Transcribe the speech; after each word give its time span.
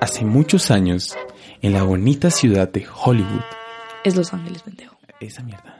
Hace 0.00 0.24
muchos 0.24 0.70
años, 0.70 1.16
en 1.62 1.72
la 1.72 1.82
bonita 1.82 2.30
ciudad 2.30 2.70
de 2.70 2.86
Hollywood, 2.86 3.42
Es 4.04 4.16
Los 4.16 4.32
Ángeles, 4.32 4.62
pendejo. 4.62 4.96
esa 5.20 5.42
mierda. 5.42 5.78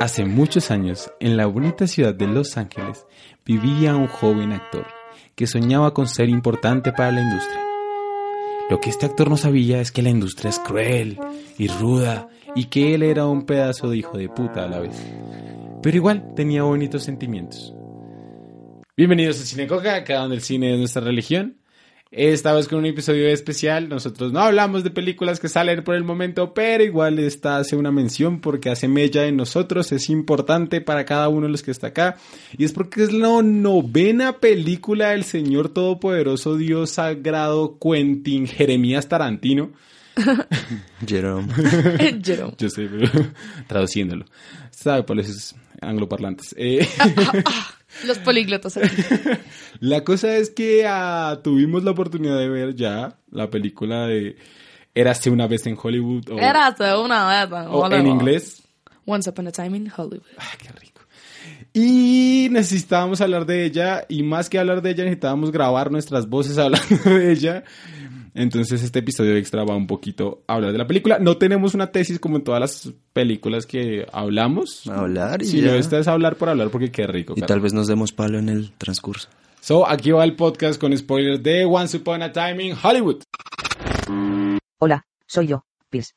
Hace 0.00 0.24
muchos 0.26 0.70
años, 0.70 1.10
en 1.20 1.36
la 1.36 1.46
bonita 1.46 1.86
ciudad 1.86 2.14
de 2.14 2.26
Los 2.26 2.58
Ángeles, 2.58 3.06
vivía 3.46 3.96
un 3.96 4.06
joven 4.06 4.52
actor 4.52 4.86
que 5.34 5.46
soñaba 5.46 5.94
con 5.94 6.06
ser 6.06 6.28
importante 6.28 6.92
para 6.92 7.10
la 7.12 7.22
industria. 7.22 7.60
Lo 8.68 8.80
que 8.80 8.90
este 8.90 9.06
actor 9.06 9.30
no 9.30 9.36
sabía 9.36 9.80
es 9.80 9.92
que 9.92 10.02
la 10.02 10.10
industria 10.10 10.50
es 10.50 10.58
cruel 10.58 11.18
y 11.58 11.68
ruda 11.68 12.28
y 12.54 12.66
que 12.66 12.94
él 12.94 13.02
era 13.02 13.26
un 13.26 13.46
pedazo 13.46 13.88
de 13.88 13.96
hijo 13.96 14.18
de 14.18 14.28
puta 14.28 14.64
a 14.64 14.68
la 14.68 14.80
vez. 14.80 14.96
Pero 15.82 15.96
igual 15.96 16.34
tenía 16.34 16.62
bonitos 16.62 17.02
sentimientos. 17.02 17.74
Bienvenidos 18.96 19.40
a 19.40 19.44
Cinecoca, 19.44 19.96
acá 19.96 20.18
donde 20.18 20.36
el 20.36 20.42
cine 20.42 20.72
es 20.72 20.78
nuestra 20.78 21.02
religión. 21.02 21.56
Esta 22.12 22.52
vez 22.52 22.68
con 22.68 22.78
un 22.78 22.86
episodio 22.86 23.26
especial. 23.26 23.88
Nosotros 23.88 24.32
no 24.32 24.38
hablamos 24.38 24.84
de 24.84 24.90
películas 24.90 25.40
que 25.40 25.48
salen 25.48 25.82
por 25.82 25.96
el 25.96 26.04
momento, 26.04 26.54
pero 26.54 26.84
igual 26.84 27.18
esta 27.18 27.56
hace 27.56 27.74
una 27.74 27.90
mención 27.90 28.40
porque 28.40 28.70
hace 28.70 28.86
mella 28.86 29.26
en 29.26 29.36
nosotros. 29.36 29.90
Es 29.90 30.08
importante 30.10 30.80
para 30.80 31.04
cada 31.04 31.28
uno 31.28 31.46
de 31.46 31.50
los 31.50 31.64
que 31.64 31.72
está 31.72 31.88
acá. 31.88 32.18
Y 32.56 32.64
es 32.64 32.70
porque 32.70 33.02
es 33.02 33.12
la 33.12 33.42
novena 33.42 34.38
película 34.38 35.08
del 35.08 35.24
Señor 35.24 35.70
Todopoderoso, 35.70 36.56
Dios 36.56 36.90
Sagrado, 36.90 37.80
Quentin 37.80 38.46
Jeremías 38.46 39.08
Tarantino. 39.08 39.72
Jerome. 41.04 41.52
Jerome. 42.22 42.54
Yo 42.58 42.68
sé, 42.70 42.88
pero 42.88 43.10
traduciéndolo. 43.66 44.24
Sabe 44.70 45.02
por 45.02 45.18
esos 45.18 45.56
angloparlantes. 45.80 46.54
Eh, 46.56 46.86
Los 48.06 48.18
políglotas 48.18 48.76
aquí. 48.76 49.02
La 49.80 50.04
cosa 50.04 50.36
es 50.36 50.50
que 50.50 50.86
ah, 50.86 51.40
tuvimos 51.42 51.84
la 51.84 51.92
oportunidad 51.92 52.38
de 52.38 52.48
ver 52.48 52.74
ya 52.74 53.18
la 53.30 53.50
película 53.50 54.06
de 54.06 54.36
Érase 54.94 55.30
una 55.30 55.46
vez 55.46 55.66
en 55.66 55.76
Hollywood 55.80 56.30
o, 56.30 56.38
Érase 56.38 56.94
una 56.96 57.28
vez 57.28 57.52
en 57.52 57.68
o 57.68 57.92
en 57.92 58.06
inglés. 58.06 58.62
Once 59.06 59.28
Upon 59.28 59.48
a 59.48 59.52
Time 59.52 59.76
in 59.76 59.92
Hollywood. 59.94 60.22
Ah, 60.38 60.52
qué 60.58 60.70
rico. 60.70 61.02
Y 61.72 62.48
necesitábamos 62.52 63.20
hablar 63.20 63.46
de 63.46 63.64
ella 63.64 64.06
y 64.08 64.22
más 64.22 64.48
que 64.48 64.58
hablar 64.58 64.80
de 64.80 64.90
ella 64.90 65.04
necesitábamos 65.04 65.50
grabar 65.50 65.90
nuestras 65.90 66.28
voces 66.28 66.56
hablando 66.58 66.96
de 67.04 67.32
ella. 67.32 67.64
Entonces 68.34 68.82
este 68.82 68.98
episodio 68.98 69.36
extra 69.36 69.62
va 69.64 69.76
un 69.76 69.86
poquito 69.86 70.42
a 70.48 70.54
hablar 70.54 70.72
de 70.72 70.78
la 70.78 70.86
película. 70.88 71.18
No 71.20 71.36
tenemos 71.38 71.74
una 71.74 71.92
tesis 71.92 72.18
como 72.18 72.36
en 72.36 72.42
todas 72.44 72.60
las 72.60 72.92
películas 73.12 73.64
que 73.64 74.06
hablamos. 74.12 74.86
Hablar 74.88 75.42
y 75.42 75.46
Sí, 75.46 75.60
no, 75.60 75.68
ya. 75.68 75.76
esta 75.76 75.98
es 75.98 76.08
hablar 76.08 76.34
por 76.36 76.48
hablar 76.48 76.70
porque 76.70 76.90
qué 76.90 77.06
rico. 77.06 77.34
Y 77.36 77.40
carajo. 77.40 77.46
tal 77.48 77.60
vez 77.60 77.72
nos 77.72 77.86
demos 77.86 78.12
palo 78.12 78.38
en 78.38 78.48
el 78.48 78.72
transcurso. 78.72 79.28
So, 79.60 79.88
aquí 79.88 80.10
va 80.10 80.24
el 80.24 80.34
podcast 80.36 80.80
con 80.80 80.96
spoilers 80.96 81.42
de 81.42 81.64
Once 81.64 81.96
Upon 81.96 82.22
a 82.22 82.32
Time 82.32 82.62
in 82.64 82.76
Hollywood. 82.82 83.22
Hola, 84.78 85.06
soy 85.26 85.46
yo, 85.46 85.64
Pierce. 85.88 86.12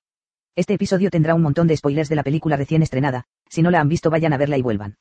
Este 0.55 0.73
episodio 0.73 1.09
tendrá 1.09 1.35
un 1.35 1.43
montón 1.43 1.67
de 1.67 1.77
spoilers 1.77 2.09
de 2.09 2.15
la 2.15 2.23
película 2.23 2.57
recién 2.57 2.81
estrenada, 2.81 3.25
si 3.49 3.61
no 3.61 3.69
la 3.71 3.79
han 3.79 3.87
visto 3.89 4.09
vayan 4.09 4.33
a 4.33 4.37
verla 4.37 4.57
y 4.57 4.61
vuelvan. 4.63 4.95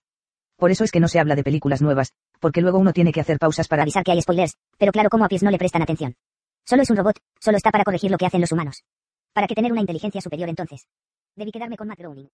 Por 0.59 0.70
eso 0.70 0.84
es 0.84 0.91
que 0.92 1.00
no 1.00 1.09
se 1.09 1.19
habla 1.19 1.34
de 1.34 1.42
películas 1.42 1.83
nuevas, 1.83 2.12
porque 2.41 2.61
luego 2.61 2.78
uno 2.78 2.92
tiene 2.92 3.12
que 3.12 3.20
hacer 3.20 3.39
pausas 3.39 3.67
para 3.69 3.83
avisar 3.83 4.05
que 4.05 4.12
hay 4.12 4.20
spoilers, 4.22 4.55
pero 4.78 4.92
claro 4.92 5.09
como 5.11 5.25
a 5.25 5.28
Pierce 5.28 5.44
no 5.44 5.50
le 5.50 5.59
prestan 5.59 5.83
atención. 5.83 6.14
Solo 6.69 6.83
es 6.83 6.91
un 6.91 6.97
robot, 6.97 7.20
solo 7.41 7.56
está 7.56 7.70
para 7.70 7.84
corregir 7.84 8.11
lo 8.11 8.19
que 8.19 8.27
hacen 8.27 8.41
los 8.41 8.50
humanos. 8.50 8.83
¿Para 9.33 9.47
qué 9.47 9.55
tener 9.55 9.70
una 9.70 9.83
inteligencia 9.83 10.20
superior 10.20 10.48
entonces? 10.48 10.89
Debí 11.36 11.53
quedarme 11.53 11.77
con 11.77 11.86
Matt 11.86 11.98
Groening. 11.98 12.28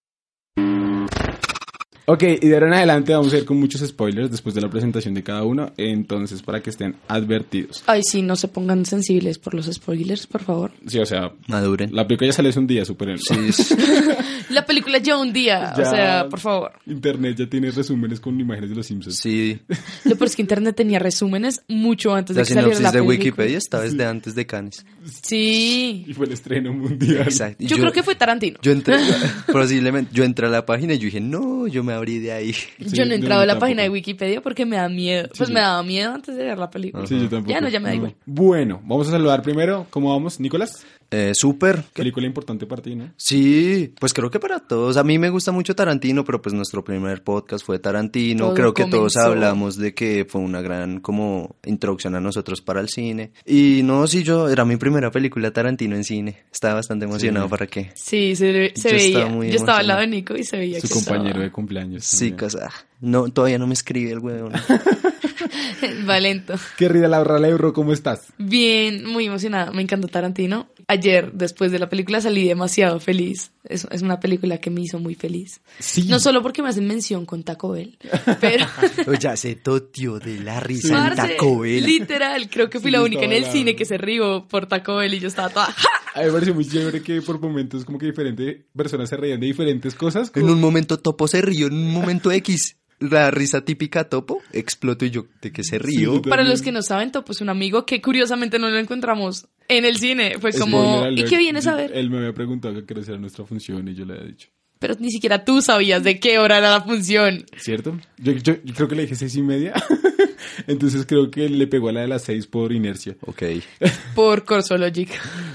Ok, 2.05 2.23
y 2.41 2.47
de 2.47 2.53
ahora 2.55 2.67
en 2.67 2.73
adelante 2.73 3.13
vamos 3.13 3.31
a 3.33 3.37
ir 3.37 3.45
con 3.45 3.57
muchos 3.57 3.79
spoilers 3.81 4.29
después 4.29 4.53
de 4.53 4.59
la 4.61 4.69
presentación 4.69 5.13
de 5.13 5.23
cada 5.23 5.43
uno, 5.43 5.71
entonces 5.77 6.41
para 6.41 6.61
que 6.61 6.69
estén 6.69 6.95
advertidos. 7.07 7.81
Ay, 7.87 8.01
sí, 8.03 8.21
no 8.21 8.35
se 8.35 8.49
pongan 8.49 8.85
sensibles 8.85 9.39
por 9.39 9.53
los 9.53 9.67
spoilers, 9.67 10.27
por 10.27 10.43
favor. 10.43 10.71
Sí, 10.85 10.99
o 10.99 11.05
sea, 11.05 11.31
Maduren. 11.47 11.95
la 11.95 12.05
película 12.05 12.27
ya 12.29 12.33
sale 12.33 12.49
hace 12.49 12.59
un 12.59 12.67
día, 12.67 12.83
superen. 12.83 13.17
Sí, 13.19 13.33
La 14.49 14.65
película 14.65 14.97
ya 14.99 15.17
un 15.17 15.31
día, 15.33 15.73
Ya. 15.77 15.83
o 15.83 15.89
sea, 15.89 16.29
por 16.29 16.39
favor. 16.39 16.73
Internet 16.85 17.37
ya 17.39 17.47
tiene 17.49 17.71
resúmenes 17.71 18.19
con 18.19 18.39
imágenes 18.39 18.69
de 18.69 18.75
los 18.75 18.85
Simpsons. 18.85 19.15
sí. 19.15 19.59
Lo 20.03 20.15
peor 20.15 20.27
es 20.27 20.35
que 20.35 20.41
Internet 20.41 20.75
tenía 20.75 20.99
resúmenes 20.99 21.61
mucho 21.69 22.13
antes 22.13 22.35
de 22.35 22.41
La 22.41 22.45
que 22.47 22.53
saliera 22.53 22.75
sinopsis 22.75 22.83
la 22.83 22.91
de 22.91 22.97
película. 22.99 23.17
Wikipedia 23.17 23.57
está 23.57 23.79
desde 23.81 24.05
antes 24.05 24.35
de 24.35 24.45
Cannes. 24.45 24.85
Sí. 25.23 26.03
Y 26.07 26.13
fue 26.13 26.25
el 26.25 26.33
estreno 26.33 26.73
mundial. 26.73 27.21
Exacto. 27.23 27.63
Yo, 27.65 27.77
creo 27.77 27.91
que 27.91 28.03
fue 28.03 28.15
Tarantino. 28.15 28.59
Yo 28.61 28.71
entré, 28.73 28.97
posiblemente, 29.51 30.11
yo 30.13 30.23
entré 30.23 30.47
a 30.47 30.49
la 30.49 30.65
página 30.65 30.93
y 30.93 30.97
yo 30.99 31.05
dije, 31.05 31.21
no, 31.21 31.67
yo 31.67 31.83
me 31.83 31.92
abrí 31.93 32.19
de 32.19 32.31
ahí. 32.31 32.53
Sí, 32.53 32.67
yo 32.79 33.05
no 33.05 33.11
he 33.11 33.15
entrado 33.15 33.41
a 33.41 33.45
la 33.45 33.53
tampoco. 33.53 33.65
página 33.65 33.83
de 33.83 33.89
Wikipedia 33.89 34.41
porque 34.41 34.65
me 34.65 34.75
da 34.77 34.89
miedo. 34.89 35.29
Pues 35.37 35.47
sí. 35.47 35.53
me 35.53 35.59
daba 35.59 35.81
miedo 35.83 36.13
antes 36.13 36.35
de 36.35 36.43
ver 36.43 36.57
la 36.57 36.69
película. 36.69 37.05
Sí, 37.07 37.19
yo 37.19 37.29
tampoco. 37.29 37.51
Ya 37.51 37.61
no, 37.61 37.69
ya 37.69 37.79
me 37.79 37.89
da 37.89 37.95
igual. 37.95 38.15
Bueno, 38.25 38.81
vamos 38.83 39.07
a 39.07 39.11
saludar 39.11 39.41
primero. 39.41 39.87
¿Cómo 39.89 40.09
vamos, 40.09 40.39
Nicolás? 40.39 40.85
Eh, 41.15 41.31
Súper. 41.35 41.83
Película 41.93 42.25
importante 42.25 42.65
para 42.65 42.81
ti, 42.81 42.95
¿no? 42.95 43.11
Sí, 43.17 43.93
pues 43.99 44.13
creo 44.13 44.31
que 44.31 44.39
para 44.39 44.59
todos. 44.59 44.97
A 44.97 45.03
mí 45.03 45.19
me 45.19 45.29
gusta 45.29 45.51
mucho 45.51 45.75
Tarantino, 45.75 46.23
pero 46.25 46.41
pues 46.41 46.55
nuestro 46.55 46.83
primer 46.83 47.23
podcast 47.23 47.63
fue 47.63 47.77
Tarantino. 47.77 48.45
Todo 48.45 48.53
creo 48.55 48.73
que 48.73 48.85
todos 48.85 49.15
hablamos 49.17 49.77
de 49.77 49.93
que 49.93 50.25
fue 50.27 50.41
una 50.41 50.61
gran 50.61 50.99
como 51.01 51.55
introducción 51.65 52.15
a 52.15 52.19
nosotros 52.19 52.61
para 52.61 52.81
el 52.81 52.89
cine. 52.89 53.31
Y 53.45 53.81
no, 53.83 54.07
sí, 54.07 54.23
yo 54.23 54.49
era 54.49 54.65
mi 54.65 54.77
primera 54.77 55.11
película 55.11 55.51
Tarantino 55.51 55.95
en 55.95 56.03
cine. 56.03 56.43
Estaba 56.51 56.75
bastante 56.75 57.05
emocionado 57.05 57.45
Sí. 57.45 57.49
para 57.51 57.67
qué. 57.67 57.91
Sí, 57.95 58.35
se, 58.35 58.71
se 58.75 58.89
Yo 58.89 58.95
veía. 58.95 59.07
estaba 59.19 59.29
muy 59.29 59.49
Yo 59.49 59.55
estaba 59.55 59.77
al 59.79 59.87
lado 59.87 60.01
de. 60.01 60.07
Nico 60.07 60.35
y 60.35 60.43
se 60.43 60.57
veía 60.57 60.81
Su 60.81 60.87
que 60.87 60.93
compañero 60.95 61.27
estaba- 61.29 61.43
de 61.43 61.51
cumpleaños. 61.51 62.03
Sí, 62.05 62.31
casa. 62.31 62.71
No, 63.01 63.29
todavía 63.29 63.59
no 63.59 63.67
me 63.67 63.73
escribe 63.73 64.11
el 64.13 64.19
huevón. 64.19 64.53
Valento. 66.05 66.53
Querida 66.77 67.07
Laura 67.07 67.39
Lebro, 67.39 67.73
¿cómo 67.73 67.93
estás? 67.93 68.27
Bien, 68.37 69.05
muy 69.05 69.25
emocionada. 69.25 69.71
Me 69.71 69.81
encantó 69.81 70.07
Tarantino. 70.07 70.67
Ayer, 70.93 71.31
después 71.33 71.71
de 71.71 71.79
la 71.79 71.89
película, 71.89 72.21
salí 72.21 72.47
demasiado 72.47 72.99
feliz. 72.99 73.51
Es, 73.63 73.87
es 73.89 74.01
una 74.03 74.19
película 74.19 74.59
que 74.59 74.69
me 74.69 74.81
hizo 74.81 74.99
muy 74.99 75.15
feliz. 75.15 75.59
Sí. 75.79 76.03
No 76.07 76.19
solo 76.19 76.43
porque 76.43 76.61
me 76.61 76.69
hacen 76.69 76.85
mención 76.85 77.25
con 77.25 77.43
Taco 77.43 77.71
Bell, 77.71 77.97
pero... 78.39 78.65
ya 79.19 79.35
se 79.35 79.55
totió 79.55 80.19
de 80.19 80.39
la 80.39 80.59
risa 80.59 81.07
en 81.07 81.15
Taco 81.15 81.59
Bell. 81.59 81.83
Literal, 81.83 82.49
creo 82.49 82.69
que 82.69 82.79
fui 82.79 82.89
Sí, 82.91 82.97
la 82.97 83.01
única 83.01 83.23
en 83.23 83.31
el 83.33 83.45
cine 83.45 83.75
que 83.75 83.85
se 83.85 83.97
rió 83.97 84.47
por 84.47 84.67
Taco 84.67 84.97
Bell 84.97 85.13
y 85.15 85.19
yo 85.19 85.27
estaba 85.27 85.49
toda... 85.49 85.65
¡ja! 85.65 85.89
A 86.15 86.19
mí 86.19 86.25
me 86.27 86.31
pareció 86.33 86.53
muy 86.53 86.67
chévere 86.67 87.01
que 87.01 87.21
por 87.23 87.39
momentos 87.41 87.83
como 87.85 87.97
que 87.97 88.05
diferentes 88.05 88.57
personas 88.75 89.09
se 89.09 89.17
reían 89.17 89.39
de 89.39 89.47
diferentes 89.47 89.95
cosas. 89.95 90.27
En 90.35 90.41
como- 90.43 90.53
un 90.53 90.61
momento 90.61 90.99
Topo 90.99 91.27
se 91.27 91.41
rió, 91.41 91.67
en 91.67 91.73
un 91.73 91.91
momento 91.91 92.31
X. 92.31 92.77
La 93.09 93.31
risa 93.31 93.65
típica 93.65 94.05
Topo 94.09 94.41
explotó 94.51 95.05
y 95.05 95.09
yo, 95.11 95.25
¿de 95.41 95.51
qué 95.51 95.63
se? 95.63 95.79
Sí, 95.79 96.05
Para 96.29 96.43
los 96.43 96.61
que 96.61 96.71
no 96.71 96.81
saben, 96.81 97.11
Topo 97.11 97.31
es 97.33 97.41
un 97.41 97.49
amigo 97.49 97.85
que 97.85 98.01
curiosamente 98.01 98.59
no 98.59 98.69
lo 98.69 98.77
encontramos 98.79 99.47
en 99.67 99.85
el 99.85 99.97
cine. 99.97 100.37
Fue 100.39 100.51
como, 100.53 101.05
¿y 101.09 101.23
qué 101.25 101.37
vienes 101.37 101.67
a 101.67 101.75
ver? 101.75 101.91
Él 101.93 102.09
me 102.09 102.17
había 102.19 102.33
preguntado 102.33 102.85
qué 102.85 102.93
era 102.93 103.17
nuestra 103.17 103.45
función 103.45 103.87
y 103.87 103.93
yo 103.95 104.05
le 104.05 104.13
había 104.13 104.25
dicho. 104.27 104.49
Pero 104.79 104.95
ni 104.99 105.11
siquiera 105.11 105.45
tú 105.45 105.61
sabías 105.61 106.03
de 106.03 106.19
qué 106.19 106.39
hora 106.39 106.57
era 106.57 106.69
la 106.71 106.81
función. 106.81 107.45
¿Cierto? 107.57 107.97
Yo, 108.17 108.33
yo- 108.33 108.57
yo 108.63 108.73
creo 108.73 108.87
que 108.87 108.95
le 108.95 109.01
dije 109.03 109.15
seis 109.15 109.35
y 109.35 109.41
media. 109.41 109.73
Entonces 110.67 111.05
creo 111.05 111.31
que 111.31 111.47
le 111.49 111.67
pegó 111.67 111.89
a 111.89 111.93
la 111.93 112.01
de 112.01 112.07
las 112.07 112.23
seis 112.23 112.47
por 112.47 112.71
inercia. 112.73 113.15
Ok. 113.25 113.43
Por 114.15 114.43
Corso 114.43 114.77
Logic. 114.77 115.09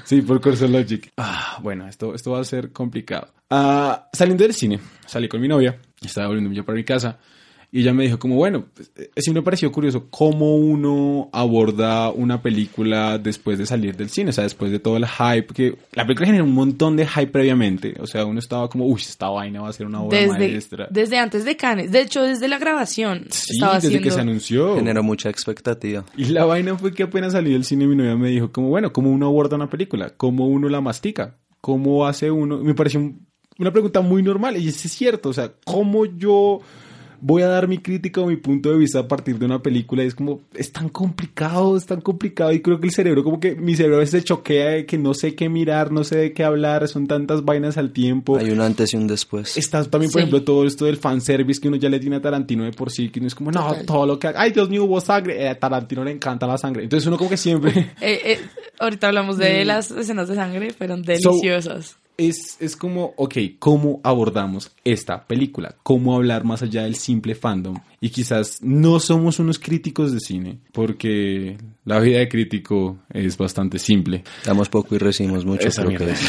Sí, 0.05 0.23
por 0.23 0.41
Corso 0.41 0.67
Logic. 0.67 1.11
Ah, 1.17 1.59
bueno, 1.63 1.87
esto, 1.89 2.15
esto 2.15 2.33
va 2.33 2.41
a 2.41 2.45
ser 2.45 2.73
complicado. 2.73 3.33
Ah, 3.51 4.09
saliendo 4.13 4.43
del 4.45 4.55
cine, 4.55 4.81
salí 5.07 5.29
con 5.29 5.41
mi 5.41 5.49
novia, 5.49 5.79
estaba 6.03 6.27
volviendo 6.29 6.53
yo 6.53 6.65
para 6.65 6.77
mi 6.77 6.85
casa, 6.85 7.19
y 7.71 7.81
ella 7.83 7.93
me 7.93 8.05
dijo 8.05 8.19
como, 8.19 8.37
bueno, 8.37 8.65
pues, 8.75 8.91
eh, 8.97 9.11
sí 9.19 9.31
me 9.31 9.43
pareció 9.43 9.71
curioso 9.71 10.07
cómo 10.09 10.57
uno 10.57 11.29
aborda 11.33 12.11
una 12.11 12.41
película 12.41 13.19
después 13.19 13.59
de 13.59 13.67
salir 13.67 13.95
del 13.97 14.09
cine, 14.09 14.31
o 14.31 14.33
sea, 14.33 14.45
después 14.45 14.71
de 14.71 14.79
todo 14.79 14.97
el 14.97 15.07
hype, 15.07 15.47
que 15.53 15.77
la 15.93 16.05
película 16.05 16.27
genera 16.27 16.45
un 16.45 16.55
montón 16.55 16.97
de 16.97 17.07
hype 17.07 17.27
previamente, 17.27 17.95
o 18.01 18.07
sea, 18.07 18.25
uno 18.25 18.39
estaba 18.39 18.69
como, 18.71 18.87
uy, 18.87 19.01
esta 19.03 19.29
vaina 19.29 19.61
va 19.61 19.69
a 19.69 19.73
ser 19.73 19.87
una 19.87 20.01
obra 20.01 20.19
Desde, 20.19 20.39
maestra. 20.39 20.89
desde 20.91 21.19
antes 21.19 21.45
de 21.45 21.57
Cannes. 21.57 21.93
De 21.93 22.01
hecho, 22.01 22.23
desde 22.23 22.49
la 22.49 22.59
grabación. 22.59 23.27
Sí, 23.31 23.53
estaba 23.55 23.75
desde 23.75 23.89
haciendo... 23.89 24.05
que 24.09 24.15
se 24.15 24.21
anunció. 24.21 24.77
Generó 24.77 25.03
mucha 25.03 25.29
expectativa. 25.29 26.05
Y 26.17 26.27
la 26.27 26.45
vaina 26.47 26.77
fue 26.79 26.93
que 26.95 27.03
apenas 27.03 27.33
salí 27.33 27.53
del 27.53 27.65
cine 27.65 27.87
mi 27.87 27.97
novia 27.97 28.17
me 28.17 28.31
dijo 28.31 28.51
como, 28.51 28.69
bueno, 28.69 28.93
¿cómo 28.93 29.11
uno 29.11 29.27
aborda 29.27 29.57
una 29.57 29.69
película? 29.69 30.11
¿Cómo 30.17 30.47
uno 30.49 30.69
la 30.69 30.81
mastica? 30.81 31.37
¿Cómo 31.61 32.07
hace 32.07 32.31
uno? 32.31 32.59
Me 32.59 32.75
pareció 32.75 33.01
un- 33.01 33.27
una 33.59 33.73
pregunta 33.73 34.01
muy 34.01 34.23
normal 34.23 34.57
y 34.57 34.69
es 34.69 34.77
cierto, 34.77 35.29
o 35.31 35.33
sea, 35.33 35.53
¿cómo 35.65 36.05
yo 36.07 36.61
voy 37.21 37.43
a 37.43 37.49
dar 37.49 37.69
mi 37.69 37.79
crítica 37.79 38.21
o 38.21 38.27
mi 38.27 38.37
punto 38.37 38.71
de 38.71 38.79
vista 38.79 39.01
a 39.01 39.09
partir 39.09 39.39
de 39.39 39.47
una 39.47 39.61
película? 39.63 40.03
Y 40.05 40.07
es 40.07 40.15
como, 40.15 40.41
es 40.55 40.73
tan 40.73 40.89
complicado, 40.89 41.77
es 41.77 41.87
tan 41.87 42.01
complicado 42.01 42.53
y 42.53 42.61
creo 42.61 42.81
que 42.81 42.87
el 42.89 42.93
cerebro, 42.93 43.25
como 43.25 43.41
que 43.41 43.55
mi 43.55 43.75
cerebro 43.77 43.97
a 43.97 44.01
veces 44.01 44.21
se 44.23 44.25
choquea 44.27 44.71
de 44.71 44.87
que 44.87 44.99
no 44.99 45.15
sé 45.15 45.35
qué 45.35 45.49
mirar, 45.49 45.93
no 45.93 46.05
sé 46.05 46.17
de 46.17 46.33
qué 46.33 46.45
hablar, 46.45 46.87
son 46.89 47.07
tantas 47.07 47.45
vainas 47.45 47.77
al 47.79 47.93
tiempo. 47.93 48.37
Hay 48.37 48.51
un 48.51 48.61
antes 48.61 48.93
y 48.95 48.97
un 48.97 49.07
después. 49.07 49.57
Está 49.57 49.85
también, 49.85 50.11
por 50.13 50.21
Sí. 50.21 50.27
ejemplo, 50.27 50.43
todo 50.45 50.65
esto 50.67 50.85
del 50.87 50.97
fanservice 50.97 51.61
que 51.61 51.69
uno 51.69 51.77
ya 51.77 51.89
le 51.89 52.01
tiene 52.01 52.17
a 52.17 52.21
Tarantino 52.21 52.65
de 52.65 52.73
por 52.73 52.91
sí, 52.91 53.09
que 53.11 53.19
uno 53.21 53.29
es 53.29 53.35
como, 53.35 53.51
no, 53.51 53.67
Total. 53.69 53.87
todo 53.87 54.07
lo 54.07 54.19
que... 54.19 54.29
Ay, 54.35 54.53
Dios 54.53 54.69
mío, 54.71 54.85
hubo 54.85 55.01
sangre. 55.01 55.43
Eh, 55.43 55.49
a 55.49 55.59
Tarantino 55.59 56.05
le 56.05 56.11
encanta 56.13 56.47
la 56.47 56.59
sangre. 56.59 56.85
Entonces 56.85 57.07
uno 57.07 57.17
como 57.17 57.31
que 57.31 57.37
siempre... 57.37 57.93
Eh, 58.01 58.21
eh, 58.25 58.39
ahorita 58.79 59.09
hablamos 59.09 59.39
de 59.39 59.65
las 59.65 59.91
escenas 59.91 60.29
de 60.29 60.35
sangre, 60.37 60.73
fueron 60.73 61.03
deliciosas. 61.03 61.97
Es, 62.19 62.57
es 62.61 62.77
como, 62.77 63.15
ok, 63.17 63.37
¿cómo 63.61 64.01
abordamos 64.03 64.73
esta 64.85 65.27
película? 65.27 65.77
¿Cómo 65.85 66.17
hablar 66.17 66.45
más 66.45 66.63
allá 66.63 66.83
del 66.83 66.97
simple 66.97 67.37
fandom? 67.37 67.77
Y 68.01 68.11
quizás 68.11 68.59
no 68.61 68.99
somos 68.99 69.39
unos 69.39 69.59
críticos 69.59 70.13
de 70.13 70.21
cine, 70.21 70.59
porque 70.73 71.57
la 71.85 72.01
vida 72.01 72.19
de 72.19 72.29
crítico 72.29 72.99
es 73.11 73.39
bastante 73.39 73.79
simple. 73.79 74.25
Damos 74.45 74.69
poco 74.69 74.97
y 74.97 74.99
recibimos 74.99 75.45
mucho. 75.45 75.69
Esa 75.69 75.85
creo 75.85 75.97
que 75.97 76.11
es. 76.11 76.21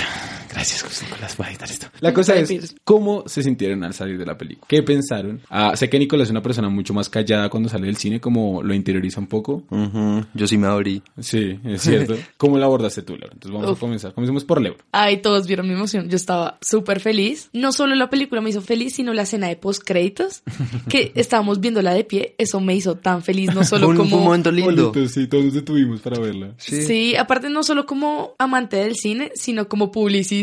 Gracias, 0.51 0.81
José 0.84 1.06
Nicolás, 1.06 1.38
voy 1.38 1.48
a 1.48 1.50
editar 1.51 1.69
esto. 1.69 1.88
La 2.00 2.13
cosa 2.13 2.36
es. 2.36 2.75
¿cómo 2.84 3.24
se 3.28 3.44
sintieron 3.44 3.84
al 3.84 3.94
salir 3.94 4.18
de 4.18 4.25
la 4.25 4.38
película? 4.38 4.66
¿Qué 4.68 4.81
pensaron? 4.84 5.42
Ah, 5.50 5.75
sé 5.75 5.90
que 5.90 6.00
Nicolás 6.00 6.28
es 6.28 6.31
una 6.31 6.42
persona 6.42 6.69
mucho 6.69 6.94
más 6.94 7.10
callada 7.10 7.50
cuando 7.50 7.69
sale 7.69 7.86
del 7.88 7.98
cine, 7.98 8.19
como 8.19 8.63
lo 8.63 8.74
interioriza 8.74 9.19
un 9.19 9.28
poco. 9.28 9.63
Ujú, 9.69 10.25
Yo 10.34 10.48
sí 10.48 10.57
me 10.57 10.68
abrí. 10.68 11.01
Sí, 11.19 11.60
es 11.63 11.81
cierto. 11.84 12.16
¿Cómo 12.38 12.57
la 12.57 12.66
abordaste 12.66 13.04
tú, 13.04 13.13
Laura? 13.13 13.34
Entonces 13.34 13.51
vamos 13.51 13.72
Uf. 13.72 13.78
a 13.78 13.80
comenzar. 13.80 14.13
Comencemos 14.13 14.44
por 14.44 14.62
Laura. 14.62 14.80
Ay, 14.92 15.18
todos 15.22 15.46
vieron 15.48 15.68
mi 15.68 15.74
emoción. 15.74 16.10
Yo 16.10 16.16
estaba 16.16 16.57
súper 16.62 17.00
feliz. 17.00 17.50
No 17.54 17.72
solo 17.72 17.96
la 17.96 18.10
película 18.10 18.42
me 18.42 18.50
hizo 18.50 18.62
feliz, 18.62 18.96
sino 18.96 19.13
la 19.13 19.24
escena 19.24 19.48
de 19.48 19.56
postcréditos, 19.56 20.42
que 20.90 21.12
estábamos 21.16 21.60
viéndola 21.60 21.94
de 21.94 22.04
pie. 22.04 22.36
Eso 22.38 22.60
me 22.60 22.75
hizo 22.75 22.96
tan 22.96 23.22
feliz, 23.22 23.54
no 23.54 23.63
solo 23.63 23.88
un, 23.90 23.98
como... 23.98 24.10
fue 24.10 24.18
un 24.19 24.24
momento 24.25 24.51
lindo. 24.51 24.92
Bonito, 24.92 25.07
sí, 25.07 25.28
todos 25.28 25.46
nos 25.46 25.54
detuvimos 25.54 26.01
para 26.01 26.19
verla. 26.19 26.54
Sí. 26.57 27.16
aparte 27.16 27.50
no 27.50 27.63
solo 27.63 27.86
como 27.86 28.36
amante 28.40 28.78
del 28.78 28.96
cine, 28.96 29.31
sino 29.36 29.68
como 29.68 29.92
publicista, 29.92 30.38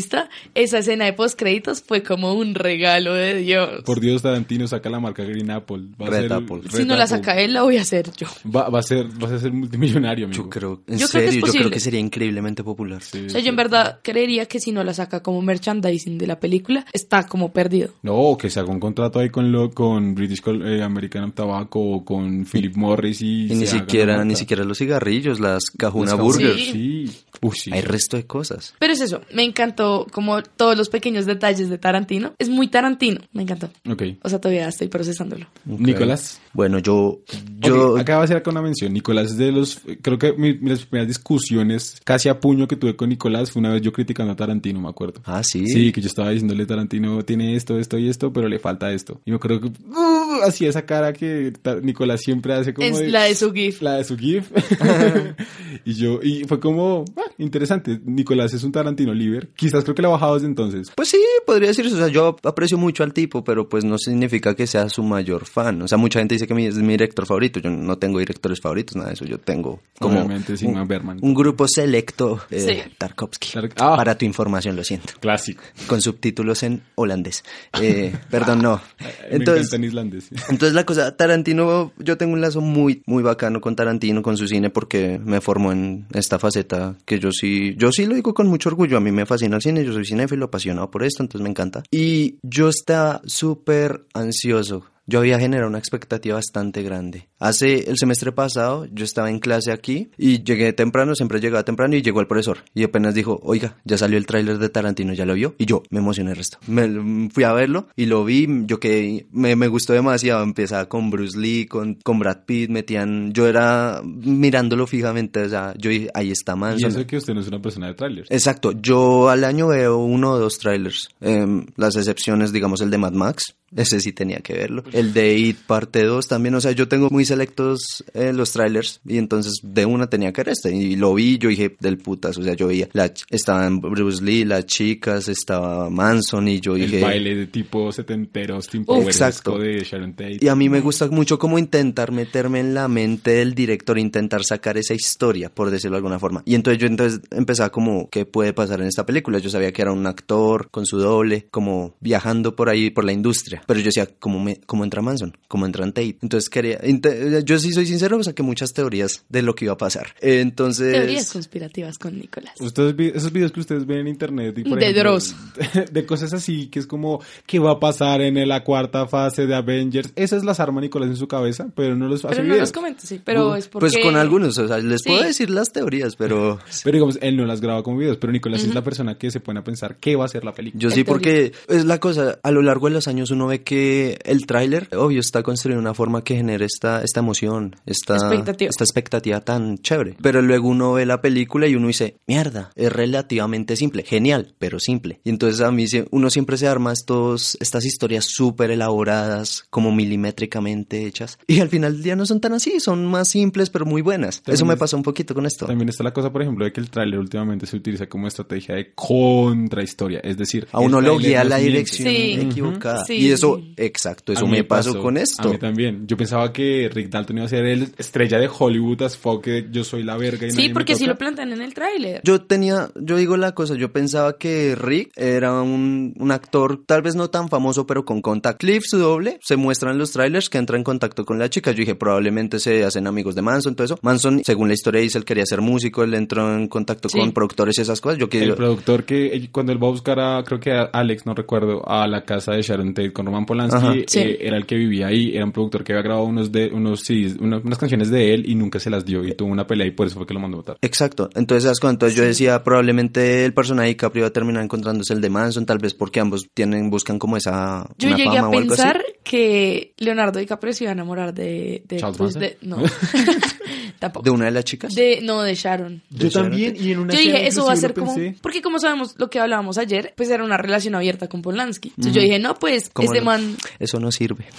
esa 0.54 0.78
escena 0.78 1.04
de 1.04 1.12
postcréditos 1.12 1.82
fue 1.82 2.02
como 2.02 2.34
un 2.34 2.54
regalo 2.54 3.14
de 3.14 3.34
Dios. 3.36 3.82
Por 3.84 4.00
Dios, 4.00 4.22
Tarantino 4.22 4.66
saca 4.68 4.90
la 4.90 5.00
marca 5.00 5.24
Green 5.24 5.50
Apple. 5.50 5.84
Va 6.00 6.06
a 6.06 6.10
Red 6.10 6.20
ser- 6.22 6.32
Apple. 6.32 6.60
Red 6.64 6.70
si 6.80 6.84
no 6.84 6.96
la 6.96 7.06
saca 7.06 7.38
él, 7.40 7.52
la 7.54 7.62
voy 7.62 7.76
a 7.76 7.82
hacer 7.82 8.10
yo. 8.16 8.26
Va, 8.54 8.68
va 8.68 8.80
a 8.80 8.82
ser, 8.82 9.06
vas 9.18 9.32
a 9.32 9.38
ser 9.38 9.52
multimillonario, 9.52 10.26
amigo. 10.26 10.44
Yo 10.44 10.50
creo, 10.50 10.82
en 10.86 10.98
Yo 10.98 11.08
creo 11.08 11.22
que 11.22 11.28
es 11.28 11.34
serio, 11.34 11.46
yo 11.46 11.52
creo 11.60 11.70
que 11.70 11.80
sería 11.80 12.00
increíblemente 12.00 12.62
popular. 12.64 13.02
Sí, 13.02 13.26
O 13.26 13.30
sea, 13.30 13.40
sí. 13.40 13.44
yo 13.46 13.50
en 13.50 13.56
verdad 13.56 14.00
creería 14.02 14.46
que 14.46 14.60
si 14.60 14.72
no 14.72 14.82
la 14.84 14.94
saca 14.94 15.22
como 15.22 15.40
merchandising 15.42 16.18
de 16.18 16.26
la 16.26 16.38
película, 16.40 16.84
está 16.92 17.26
como 17.26 17.52
perdido. 17.52 17.90
No, 18.02 18.36
que 18.38 18.50
se 18.50 18.60
haga 18.60 18.70
un 18.70 18.80
contrato 18.80 19.18
ahí 19.18 19.30
con 19.30 19.50
lo, 19.52 19.70
con 19.70 20.14
British 20.14 20.42
eh, 20.46 20.82
American 20.82 21.32
Tobacco 21.32 21.80
o 21.80 22.04
con 22.04 22.44
Philip 22.46 22.76
Morris 22.76 23.20
y, 23.22 23.52
Y 23.52 23.54
ni 23.54 23.66
siquiera, 23.66 24.24
ni 24.24 24.36
siquiera 24.36 24.64
los 24.64 24.78
cigarrillos, 24.78 25.40
las 25.40 25.64
Cajuna 25.76 26.12
Las 26.12 26.20
Burgers. 26.20 26.56
Sí. 26.56 27.06
Sí. 27.06 27.18
Uy, 27.42 27.54
sí. 27.54 27.70
Hay 27.72 27.82
resto 27.82 28.16
de 28.16 28.26
cosas. 28.26 28.74
Pero 28.78 28.92
es 28.92 29.00
eso, 29.00 29.20
me 29.34 29.44
encantó 29.44 29.85
como 30.12 30.42
todos 30.42 30.76
los 30.76 30.88
pequeños 30.88 31.26
detalles 31.26 31.68
de 31.68 31.78
Tarantino. 31.78 32.32
Es 32.38 32.48
muy 32.48 32.68
Tarantino, 32.68 33.20
me 33.32 33.42
encantó. 33.42 33.70
Ok. 33.88 34.02
O 34.22 34.28
sea, 34.28 34.40
todavía 34.40 34.68
estoy 34.68 34.88
procesándolo. 34.88 35.46
Nicolás. 35.64 36.40
Bueno, 36.52 36.78
yo, 36.78 37.20
yo, 37.60 37.92
Ok, 37.92 38.00
acaba 38.00 38.20
de 38.20 38.24
hacer 38.24 38.36
acá 38.38 38.50
una 38.50 38.62
mención. 38.62 38.92
Nicolás 38.92 39.32
es 39.32 39.36
de 39.36 39.52
los. 39.52 39.80
Creo 40.02 40.18
que 40.18 40.32
mi- 40.32 40.54
mis 40.58 40.86
primeras 40.86 41.08
discusiones 41.08 42.00
casi 42.04 42.28
a 42.28 42.40
puño 42.40 42.66
que 42.66 42.76
tuve 42.76 42.96
con 42.96 43.08
Nicolás 43.08 43.50
fue 43.52 43.60
una 43.60 43.72
vez 43.72 43.82
yo 43.82 43.92
criticando 43.92 44.32
a 44.32 44.36
Tarantino, 44.36 44.80
me 44.80 44.88
acuerdo. 44.88 45.20
ah, 45.24 45.42
sí. 45.44 45.66
Sí, 45.66 45.92
que 45.92 46.00
yo 46.00 46.06
estaba 46.08 46.30
diciéndole 46.30 46.66
Tarantino 46.66 47.22
tiene 47.24 47.56
esto, 47.56 47.78
esto 47.78 47.98
y 47.98 48.08
esto, 48.08 48.32
pero 48.32 48.48
le 48.48 48.58
falta 48.58 48.92
esto. 48.92 49.20
Y 49.24 49.30
me 49.30 49.36
acuerdo 49.36 49.60
que 49.60 49.66
uh, 49.68 50.42
hacía 50.46 50.68
esa 50.70 50.86
cara 50.86 51.12
que 51.12 51.52
Nicolás 51.82 52.20
siempre 52.22 52.54
hace 52.54 52.72
como 52.74 52.86
Es 52.88 53.10
la 53.10 53.24
de 53.24 53.34
su 53.34 53.52
GIF. 53.52 53.82
La 53.82 53.94
de 53.96 54.04
su 54.04 54.16
GIF. 54.16 54.50
y 55.84 55.94
yo, 55.94 56.20
y 56.22 56.44
fue 56.44 56.58
como 56.60 57.04
ah, 57.16 57.22
interesante. 57.38 58.00
Nicolás 58.04 58.54
es 58.54 58.62
un 58.64 58.72
Tarantino 58.72 59.12
liber. 59.14 59.48
Quizás 59.56 59.75
creo 59.84 59.94
que 59.94 60.02
le 60.02 60.08
ha 60.08 60.10
bajado 60.12 60.34
desde 60.34 60.46
entonces. 60.46 60.90
Pues 60.94 61.08
sí, 61.08 61.20
podría 61.46 61.68
decirse. 61.68 61.94
O 61.94 61.98
sea, 61.98 62.08
yo 62.08 62.36
aprecio 62.42 62.78
mucho 62.78 63.02
al 63.02 63.12
tipo, 63.12 63.44
pero 63.44 63.68
pues 63.68 63.84
no 63.84 63.98
significa 63.98 64.54
que 64.54 64.66
sea 64.66 64.88
su 64.88 65.02
mayor 65.02 65.44
fan. 65.46 65.82
O 65.82 65.88
sea, 65.88 65.98
mucha 65.98 66.18
gente 66.18 66.34
dice 66.34 66.46
que 66.46 66.54
mi- 66.54 66.66
es 66.66 66.76
mi 66.76 66.88
director 66.94 67.26
favorito. 67.26 67.60
Yo 67.60 67.70
no 67.70 67.98
tengo 67.98 68.18
directores 68.18 68.60
favoritos, 68.60 68.96
nada 68.96 69.08
de 69.08 69.14
eso. 69.14 69.24
Yo 69.24 69.38
tengo 69.38 69.80
como 69.98 70.18
Obviamente, 70.18 70.54
un, 70.66 70.86
Bergman. 70.88 71.18
un 71.22 71.34
grupo 71.34 71.66
selecto, 71.68 72.40
eh, 72.50 72.60
Sí. 72.86 72.92
Tarkovsky. 72.98 73.48
Tar- 73.52 73.70
ah. 73.78 73.96
Para 73.96 74.16
tu 74.16 74.24
información, 74.24 74.76
lo 74.76 74.84
siento. 74.84 75.12
Clásico. 75.20 75.62
Con 75.86 76.00
subtítulos 76.02 76.62
en 76.62 76.82
holandés. 76.94 77.44
Eh, 77.80 78.14
perdón, 78.30 78.62
no. 78.62 78.80
Entonces, 79.30 79.72
en 79.72 79.84
islandés. 79.84 80.28
entonces 80.48 80.72
la 80.74 80.84
cosa, 80.84 81.16
Tarantino, 81.16 81.92
yo 81.98 82.16
tengo 82.16 82.32
un 82.34 82.40
lazo 82.40 82.60
muy, 82.60 83.02
muy 83.06 83.22
bacano 83.22 83.60
con 83.60 83.74
Tarantino, 83.76 84.22
con 84.22 84.36
su 84.36 84.46
cine, 84.48 84.70
porque 84.70 85.20
me 85.22 85.40
formó 85.40 85.72
en 85.72 86.06
esta 86.12 86.38
faceta 86.38 86.96
que 87.04 87.18
yo 87.18 87.30
sí, 87.32 87.74
yo 87.76 87.92
sí 87.92 88.06
lo 88.06 88.14
digo 88.14 88.34
con 88.34 88.46
mucho 88.48 88.68
orgullo. 88.68 88.96
A 88.96 89.00
mí 89.00 89.10
me 89.12 89.26
fascina 89.26 89.56
el 89.56 89.62
yo 89.74 89.92
soy 89.92 90.04
cinéfilo, 90.04 90.46
apasionado 90.46 90.90
por 90.90 91.02
esto, 91.02 91.22
entonces 91.22 91.42
me 91.42 91.50
encanta. 91.50 91.82
Y 91.90 92.38
yo 92.42 92.68
estaba 92.68 93.20
súper 93.26 94.06
ansioso. 94.14 94.84
Yo 95.06 95.20
había 95.20 95.38
generado 95.38 95.68
una 95.68 95.78
expectativa 95.78 96.34
bastante 96.36 96.82
grande. 96.82 97.28
Hace 97.38 97.88
el 97.90 97.96
semestre 97.96 98.32
pasado 98.32 98.86
yo 98.92 99.04
estaba 99.04 99.30
en 99.30 99.38
clase 99.38 99.72
aquí 99.72 100.10
y 100.18 100.42
llegué 100.42 100.72
temprano, 100.72 101.14
siempre 101.14 101.40
llegaba 101.40 101.64
temprano 101.64 101.94
y 101.94 102.02
llegó 102.02 102.20
el 102.20 102.26
profesor 102.26 102.58
y 102.74 102.82
apenas 102.82 103.14
dijo, 103.14 103.38
oiga, 103.42 103.76
ya 103.84 103.98
salió 103.98 104.18
el 104.18 104.26
tráiler 104.26 104.58
de 104.58 104.68
Tarantino, 104.68 105.12
¿ya 105.12 105.26
lo 105.26 105.34
vio? 105.34 105.54
Y 105.58 105.66
yo 105.66 105.82
me 105.90 106.00
emocioné 106.00 106.30
el 106.30 106.36
resto. 106.36 106.58
Me, 106.66 107.30
fui 107.30 107.44
a 107.44 107.52
verlo 107.52 107.88
y 107.94 108.06
lo 108.06 108.24
vi, 108.24 108.48
yo 108.66 108.80
que 108.80 109.26
me, 109.32 109.54
me 109.54 109.68
gustó 109.68 109.92
demasiado. 109.92 110.42
Empezaba 110.42 110.88
con 110.88 111.10
Bruce 111.10 111.38
Lee, 111.38 111.66
con, 111.66 111.94
con 112.02 112.18
Brad 112.18 112.44
Pitt, 112.44 112.70
metían, 112.70 113.32
yo 113.32 113.46
era 113.46 114.00
mirándolo 114.04 114.86
fijamente, 114.86 115.42
o 115.42 115.48
sea, 115.48 115.74
yo 115.76 115.90
dije, 115.90 116.10
ahí 116.14 116.30
está 116.30 116.54
Y 116.54 116.58
Manson. 116.58 116.90
eso 116.90 117.06
que 117.06 117.16
usted 117.16 117.34
no 117.34 117.40
es 117.40 117.48
una 117.48 117.60
persona 117.60 117.88
de 117.88 117.94
trailers. 117.94 118.30
Exacto, 118.30 118.72
yo 118.72 119.28
al 119.28 119.44
año 119.44 119.68
veo 119.68 119.98
uno 119.98 120.32
o 120.32 120.38
dos 120.38 120.58
trailers. 120.58 121.08
Em, 121.20 121.66
las 121.76 121.96
excepciones, 121.96 122.52
digamos, 122.52 122.80
el 122.80 122.90
de 122.90 122.98
Mad 122.98 123.12
Max, 123.12 123.54
ese 123.74 124.00
sí 124.00 124.12
tenía 124.12 124.38
que 124.38 124.54
verlo. 124.54 124.84
El 124.92 125.12
de 125.12 125.36
It 125.36 125.58
parte 125.66 126.04
2 126.04 126.28
también, 126.28 126.54
o 126.54 126.60
sea, 126.60 126.72
yo 126.72 126.88
tengo 126.88 127.08
muy 127.10 127.24
selectos 127.24 128.04
eh, 128.14 128.32
los 128.32 128.52
trailers 128.52 129.00
y 129.06 129.18
entonces 129.18 129.60
de 129.62 129.84
una 129.86 130.08
tenía 130.08 130.32
que 130.32 130.42
ver 130.42 130.50
este. 130.50 130.74
Y 130.74 130.96
lo 130.96 131.14
vi, 131.14 131.38
yo 131.38 131.48
dije, 131.48 131.74
del 131.80 131.98
putas, 131.98 132.38
o 132.38 132.42
sea, 132.42 132.54
yo 132.54 132.68
veía, 132.68 132.88
la, 132.92 133.12
estaban 133.30 133.80
Bruce 133.80 134.22
Lee, 134.22 134.44
las 134.44 134.66
chicas, 134.66 135.28
estaba 135.28 135.90
Manson 135.90 136.48
y 136.48 136.60
yo 136.60 136.76
El 136.76 136.82
dije... 136.82 137.00
baile 137.00 137.34
de 137.34 137.46
tipo 137.46 137.90
setenteros, 137.90 138.68
tipo 138.68 138.92
Uf, 138.92 138.98
Poweresco 139.00 139.26
exacto. 139.26 139.58
de 139.58 139.80
Sharon 139.80 140.12
Tate. 140.12 140.38
Y 140.40 140.48
a 140.48 140.54
mí 140.54 140.68
me 140.68 140.80
gusta 140.80 141.08
mucho 141.08 141.38
como 141.38 141.58
intentar 141.58 142.12
meterme 142.12 142.60
en 142.60 142.74
la 142.74 142.88
mente 142.88 143.32
del 143.32 143.54
director, 143.54 143.98
intentar 143.98 144.44
sacar 144.44 144.78
esa 144.78 144.94
historia, 144.94 145.52
por 145.52 145.70
decirlo 145.70 145.96
de 145.96 145.98
alguna 145.98 146.18
forma. 146.18 146.42
Y 146.44 146.54
entonces 146.54 146.80
yo 146.80 146.86
entonces 146.86 147.20
empezaba 147.30 147.70
como, 147.70 148.08
¿qué 148.10 148.24
puede 148.24 148.52
pasar 148.52 148.80
en 148.80 148.86
esta 148.86 149.04
película? 149.06 149.38
Yo 149.38 149.50
sabía 149.50 149.72
que 149.72 149.82
era 149.82 149.92
un 149.92 150.06
actor 150.06 150.68
con 150.70 150.86
su 150.86 150.98
doble, 150.98 151.46
como 151.50 151.94
viajando 152.00 152.54
por 152.54 152.68
ahí, 152.68 152.90
por 152.90 153.04
la 153.04 153.12
industria. 153.12 153.55
Pero 153.66 153.80
yo 153.80 153.86
decía, 153.86 154.08
¿cómo, 154.18 154.42
me, 154.42 154.60
cómo 154.66 154.84
entra 154.84 155.02
Manson? 155.02 155.36
¿Cómo 155.48 155.66
entra 155.66 155.84
Tate? 155.86 156.18
Entonces 156.22 156.48
quería, 156.50 156.78
inte- 156.84 157.42
yo 157.44 157.58
sí 157.58 157.72
soy 157.72 157.86
sincero, 157.86 158.22
saqué 158.22 158.42
muchas 158.42 158.72
teorías 158.72 159.24
de 159.28 159.42
lo 159.42 159.54
que 159.54 159.66
iba 159.66 159.74
a 159.74 159.78
pasar. 159.78 160.14
Entonces... 160.20 160.92
Teorías 160.92 161.32
conspirativas 161.32 161.98
con 161.98 162.18
Nicolás. 162.18 162.54
Ustedes 162.60 162.94
esos 163.14 163.32
videos 163.32 163.52
que 163.52 163.60
ustedes 163.60 163.86
ven 163.86 163.98
en 164.00 164.08
internet 164.08 164.56
y 164.58 164.64
por 164.64 164.78
De 164.78 164.86
ejemplo, 164.90 165.12
Dross. 165.12 165.34
de 165.92 166.06
cosas 166.06 166.32
así 166.32 166.66
que 166.68 166.78
es 166.78 166.86
como 166.86 167.20
qué 167.46 167.58
va 167.58 167.72
a 167.72 167.80
pasar 167.80 168.20
en 168.20 168.46
la 168.48 168.64
cuarta 168.64 169.06
fase 169.06 169.46
de 169.46 169.54
Avengers 169.54 170.12
esas 170.16 170.44
las 170.44 170.60
arma 170.60 170.80
Nicolás 170.80 171.10
en 171.10 171.16
su 171.16 171.28
cabeza 171.28 171.68
pero 171.74 171.96
no 171.96 172.08
los 172.08 172.24
hace 172.24 172.36
Pero 172.36 172.42
no 172.48 172.54
videos 172.54 172.68
los 172.68 172.72
comento, 172.72 173.00
sí. 173.06 173.20
Pero 173.24 173.54
es 173.56 173.68
porque... 173.68 173.90
Pues 173.90 174.04
con 174.04 174.16
algunos, 174.16 174.58
o 174.58 174.68
sea, 174.68 174.78
les 174.78 175.02
Sí. 175.02 175.08
puedo 175.10 175.22
decir 175.22 175.50
las 175.50 175.72
teorías, 175.72 176.16
pero... 176.16 176.58
pero 176.84 176.94
digamos 176.96 177.18
él 177.20 177.36
no 177.36 177.44
las 177.46 177.60
graba 177.60 177.82
como 177.82 177.98
videos 177.98 178.16
pero 178.18 178.32
Nicolás 178.32 178.64
es 178.64 178.74
la 178.74 178.82
persona 178.82 179.16
que 179.18 179.30
se 179.30 179.40
pone 179.40 179.60
a 179.60 179.64
pensar 179.64 179.96
qué 179.98 180.16
va 180.16 180.24
a 180.24 180.28
ser 180.28 180.44
la 180.44 180.52
película 180.52 180.80
Yo 180.80 180.90
sí, 180.90 181.04
porque 181.04 181.52
es 181.68 181.84
la 181.84 181.98
cosa, 182.00 182.38
a 182.42 182.50
lo 182.50 182.62
largo 182.62 182.88
de 182.88 182.94
los 182.94 183.08
años 183.08 183.30
uno 183.30 183.45
ve 183.46 183.62
que 183.62 184.18
el 184.24 184.46
tráiler, 184.46 184.88
obvio, 184.96 185.20
está 185.20 185.42
construido 185.42 185.78
de 185.78 185.82
una 185.82 185.94
forma 185.94 186.22
que 186.24 186.36
genera 186.36 186.64
esta, 186.64 187.02
esta 187.02 187.20
emoción, 187.20 187.76
esta 187.86 188.16
Expectativa. 188.16 188.68
esta 188.70 188.84
expectativa 188.84 189.40
tan 189.40 189.78
chévere. 189.78 190.16
Pero 190.22 190.42
luego 190.42 190.68
uno 190.68 190.92
ve 190.94 191.06
la 191.06 191.20
película 191.20 191.66
y 191.66 191.74
uno 191.74 191.86
dice, 191.88 192.16
mierda, 192.26 192.70
es 192.74 192.92
relativamente 192.92 193.76
simple, 193.76 194.02
genial, 194.02 194.54
pero 194.58 194.78
simple. 194.80 195.20
Y 195.24 195.30
entonces 195.30 195.60
a 195.60 195.70
mí 195.70 195.86
uno 196.10 196.30
siempre 196.30 196.56
se 196.56 196.66
arma 196.68 196.92
estos, 196.92 197.56
estas 197.60 197.84
historias 197.84 198.24
súper 198.26 198.70
elaboradas, 198.70 199.64
como 199.70 199.92
milimétricamente 199.92 201.06
hechas. 201.06 201.38
Y 201.46 201.60
al 201.60 201.68
final 201.68 201.94
del 201.94 202.02
día 202.02 202.16
no 202.16 202.26
son 202.26 202.40
tan 202.40 202.52
así, 202.52 202.80
son 202.80 203.06
más 203.06 203.28
simples, 203.28 203.70
pero 203.70 203.86
muy 203.86 204.02
buenas. 204.02 204.42
También 204.42 204.54
Eso 204.56 204.64
me 204.66 204.74
es- 204.74 204.80
pasó 204.80 204.96
un 204.96 205.02
poquito 205.02 205.34
con 205.34 205.46
esto. 205.46 205.66
También 205.66 205.88
está 205.88 206.02
la 206.04 206.12
cosa, 206.12 206.32
por 206.32 206.42
ejemplo, 206.42 206.64
de 206.64 206.72
que 206.72 206.80
el 206.80 206.90
tráiler 206.90 207.18
últimamente 207.20 207.66
se 207.66 207.76
utiliza 207.76 208.06
como 208.08 208.26
estrategia 208.28 208.74
de 208.74 208.92
contrahistoria. 208.94 210.20
Es 210.22 210.36
decir, 210.36 210.66
A 210.72 210.80
uno 210.80 211.00
lo 211.00 211.18
guía 211.18 211.44
la 211.44 211.56
dirección 211.58 212.08
Sí. 212.08 212.32
equivocada. 212.40 213.02
Ujú. 213.02 213.12
Y 213.12 213.30
eso, 213.36 213.56
Sí. 213.56 213.74
exacto, 213.76 214.32
eso 214.32 214.46
me 214.46 214.64
pasó, 214.64 215.00
con 215.00 215.16
esto. 215.16 215.48
A 215.48 215.52
mí 215.52 215.58
también. 215.58 216.06
Yo 216.06 216.16
pensaba 216.16 216.52
que 216.52 216.90
Rick 216.92 217.08
Dalton 217.10 217.36
iba 217.36 217.46
a 217.46 217.48
ser 217.48 217.64
el 217.66 217.92
estrella 217.96 218.38
de 218.38 218.48
Hollywood 218.52 219.02
as 219.02 219.16
fuck, 219.16 219.42
que 219.44 219.66
yo 219.70 219.84
soy 219.84 220.02
la 220.02 220.16
verga 220.16 220.46
y 220.46 220.50
nadie 220.50 220.62
Sí, 220.62 220.68
me 220.68 220.74
porque 220.74 220.94
si 220.94 221.00
toca. 221.04 221.12
lo 221.12 221.18
plantan 221.18 221.52
en 221.52 221.62
el 221.62 221.72
tráiler. 221.74 222.20
Yo 222.24 222.42
tenía, 222.42 222.90
yo 222.96 223.16
digo 223.16 223.36
la 223.36 223.52
cosa, 223.52 223.74
yo 223.76 223.92
pensaba 223.92 224.36
que 224.38 224.74
Rick 224.76 225.12
era 225.16 225.60
un, 225.62 226.14
un 226.18 226.30
actor 226.32 226.82
tal 226.86 227.02
vez 227.02 227.14
no 227.14 227.30
tan 227.30 227.48
famoso, 227.48 227.86
pero 227.86 228.04
con 228.04 228.20
contacto. 228.22 228.58
Cliff, 228.58 228.84
su 228.86 228.98
doble, 228.98 229.38
se 229.42 229.56
muestra 229.56 229.90
en 229.90 229.98
los 229.98 230.12
trailers 230.12 230.48
que 230.48 230.58
entra 230.58 230.76
en 230.76 230.84
contacto 230.84 231.24
con 231.24 231.38
la 231.38 231.50
chica. 231.50 231.70
Yo 231.72 231.78
dije, 231.78 231.94
probablemente 231.94 232.58
se 232.58 232.84
hacen 232.84 233.06
amigos 233.06 233.34
de 233.34 233.42
Manson, 233.42 233.74
todo 233.74 233.84
eso. 233.84 233.98
Manson, 234.02 234.42
según 234.44 234.68
la 234.68 234.74
historia 234.74 235.00
dice, 235.00 235.18
él 235.18 235.24
quería 235.24 235.44
ser 235.46 235.60
músico, 235.60 236.02
él 236.04 236.14
entró 236.14 236.54
en 236.54 236.68
contacto 236.68 237.08
Sí. 237.08 237.18
con 237.18 237.32
productores 237.32 237.78
y 237.78 237.82
esas 237.82 238.00
cosas. 238.00 238.18
Yo 238.18 238.24
El 238.24 238.30
quería... 238.30 238.54
productor 238.56 239.04
que 239.04 239.48
cuando 239.52 239.72
él 239.72 239.82
va 239.82 239.88
a 239.88 239.90
buscar 239.90 240.18
a, 240.18 240.42
creo 240.44 240.58
que 240.58 240.72
a 240.72 240.82
Alex, 240.84 241.26
no 241.26 241.34
recuerdo, 241.34 241.86
a 241.88 242.06
la 242.06 242.24
casa 242.24 242.52
de 242.52 242.62
Sharon 242.62 242.94
Tate 242.94 243.12
con 243.12 243.25
Roman 243.26 243.44
Polanski 243.46 243.76
Ajá. 243.78 243.94
eh, 243.94 244.04
Sí. 244.08 244.36
era 244.40 244.56
el 244.56 244.64
que 244.66 244.76
vivía 244.76 245.08
ahí, 245.08 245.32
era 245.36 245.44
un 245.44 245.52
productor 245.52 245.84
que 245.84 245.92
había 245.92 246.02
grabado 246.02 246.26
unos 246.26 246.50
de 246.52 246.68
unos 246.72 247.00
CDs, 247.00 247.36
unas, 247.40 247.62
unas 247.64 247.78
canciones 247.78 248.10
de 248.10 248.32
él 248.34 248.44
y 248.48 248.54
nunca 248.54 248.78
se 248.80 248.88
las 248.90 249.04
dio 249.04 249.24
y 249.24 249.34
tuvo 249.34 249.50
una 249.50 249.66
pelea 249.66 249.86
y 249.86 249.90
por 249.90 250.06
eso 250.06 250.16
fue 250.16 250.26
que 250.26 250.32
lo 250.34 250.40
mandó 250.40 250.56
a 250.56 250.60
votar. 250.60 250.76
Exacto. 250.82 251.28
Entonces, 251.34 251.64
¿sabes 251.64 251.80
cuánto? 251.80 252.08
Yo 252.08 252.22
decía, 252.24 252.62
probablemente 252.64 253.44
el 253.44 253.52
personaje 253.52 253.86
de 253.88 253.94
DiCaprio 253.94 254.22
va 254.22 254.28
a 254.28 254.32
terminar 254.32 254.62
encontrándose 254.64 255.12
el 255.12 255.20
de 255.20 255.30
Manson, 255.30 255.66
tal 255.66 255.78
vez 255.78 255.92
porque 255.94 256.20
ambos 256.20 256.48
tienen, 256.54 256.88
buscan 256.90 257.18
como 257.18 257.36
esa 257.36 257.88
Yo 257.98 258.08
una 258.08 258.16
llegué 258.16 258.36
fama 258.36 258.46
a 258.46 258.50
o 258.50 258.58
algo 258.58 258.72
así. 258.74 258.82
pensar 258.82 259.04
que 259.28 259.92
Leonardo 259.98 260.38
DiCaprio 260.38 260.72
se 260.72 260.84
iba 260.84 260.92
a 260.92 260.92
enamorar 260.92 261.34
de... 261.34 261.82
de, 261.84 261.96
Charles 261.96 262.16
pues, 262.16 262.36
Manson. 262.36 262.40
de- 262.40 262.58
no, 262.62 262.76
tampoco. 263.98 264.24
¿De 264.24 264.30
una 264.30 264.44
de 264.44 264.52
las 264.52 264.64
chicas? 264.64 264.94
De, 264.94 265.18
no, 265.20 265.42
de 265.42 265.56
Sharon. 265.56 266.00
Yo 266.10 266.28
Sharon 266.28 266.50
también 266.50 266.76
y 266.78 266.92
en 266.92 267.00
una 267.00 267.12
Yo 267.12 267.18
dije, 267.18 267.48
eso 267.48 267.66
va 267.66 267.72
a 267.72 267.76
ser 267.76 267.92
como... 267.92 268.14
pensé. 268.14 268.36
Porque 268.40 268.62
como 268.62 268.78
sabemos 268.78 269.16
lo 269.18 269.28
que 269.28 269.40
hablábamos 269.40 269.78
ayer, 269.78 270.14
pues 270.16 270.30
era 270.30 270.44
una 270.44 270.56
relación 270.58 270.94
abierta 270.94 271.28
con 271.28 271.42
Polanski. 271.42 271.88
Entonces 271.88 272.14
yo 272.14 272.22
dije, 272.22 272.38
no, 272.38 272.54
pues 272.54 272.88
¿Cómo 272.90 273.06
este 273.12 273.18
no? 273.18 273.26
man... 273.26 273.56
Eso 273.80 273.98
no 273.98 274.12
sirve. 274.12 274.46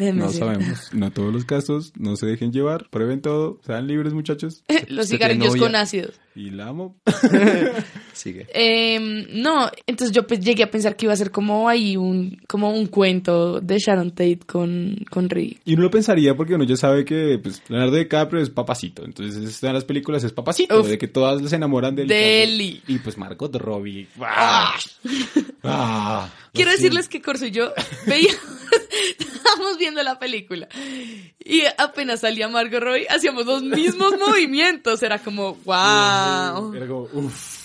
No 0.00 0.26
decir. 0.26 0.40
sabemos, 0.40 0.92
no 0.92 1.10
todos 1.12 1.32
los 1.32 1.44
casos, 1.44 1.92
no 1.96 2.16
se 2.16 2.26
dejen 2.26 2.52
llevar, 2.52 2.88
prueben 2.90 3.20
todo, 3.20 3.60
sean 3.64 3.86
libres 3.86 4.12
muchachos 4.12 4.64
Los 4.88 5.08
cigarrillos 5.08 5.56
con 5.56 5.76
ácidos. 5.76 6.20
Y 6.34 6.50
la 6.50 6.68
amo. 6.68 6.96
Sigue. 8.12 8.46
Eh, 8.52 9.26
no, 9.32 9.70
entonces 9.86 10.14
yo 10.14 10.26
pues, 10.26 10.40
llegué 10.40 10.62
a 10.62 10.70
pensar 10.70 10.96
que 10.96 11.06
iba 11.06 11.12
a 11.12 11.16
ser 11.16 11.30
como 11.30 11.68
ahí 11.68 11.96
un, 11.96 12.40
como 12.48 12.70
un 12.70 12.86
cuento 12.86 13.60
de 13.60 13.78
Sharon 13.78 14.10
Tate 14.10 14.40
con, 14.46 14.96
con 15.10 15.28
Rick. 15.30 15.60
Y 15.64 15.74
uno 15.74 15.84
lo 15.84 15.90
pensaría 15.90 16.34
porque 16.36 16.54
uno 16.54 16.64
ya 16.64 16.76
sabe 16.76 17.04
que 17.04 17.38
pues, 17.42 17.62
Leonardo 17.68 17.96
DiCaprio 17.96 18.42
es 18.42 18.50
papacito. 18.50 19.04
Entonces, 19.04 19.42
esta 19.42 19.68
de 19.68 19.72
las 19.74 19.84
películas 19.84 20.22
es 20.24 20.32
papacito, 20.32 20.80
Uf. 20.80 20.88
de 20.88 20.98
que 20.98 21.08
todas 21.08 21.48
se 21.48 21.56
enamoran 21.56 21.94
de 21.96 22.02
él. 22.02 22.08
De 22.08 22.42
él 22.42 22.60
y- 22.60 22.82
Y 22.86 22.98
pues 22.98 23.16
Margot 23.16 23.54
Robbie. 23.56 24.06
¡Ah! 24.20 24.74
¡Ah! 25.62 26.28
Quiero 26.52 26.70
decirles 26.70 27.08
que 27.08 27.22
Corso 27.22 27.46
y 27.46 27.50
yo 27.50 27.72
veíamos, 28.06 28.40
estábamos 29.18 29.78
viendo 29.78 30.02
la 30.02 30.18
película 30.18 30.68
y 31.44 31.62
apenas 31.78 32.20
salía 32.20 32.48
Margot 32.48 32.82
Robbie 32.82 33.06
hacíamos 33.08 33.46
los 33.46 33.62
mismos 33.62 34.14
movimientos. 34.26 35.02
Era 35.02 35.18
como, 35.18 35.54
wow. 35.64 36.74
Era 36.74 36.86
como, 36.86 37.08
uff. 37.12 37.59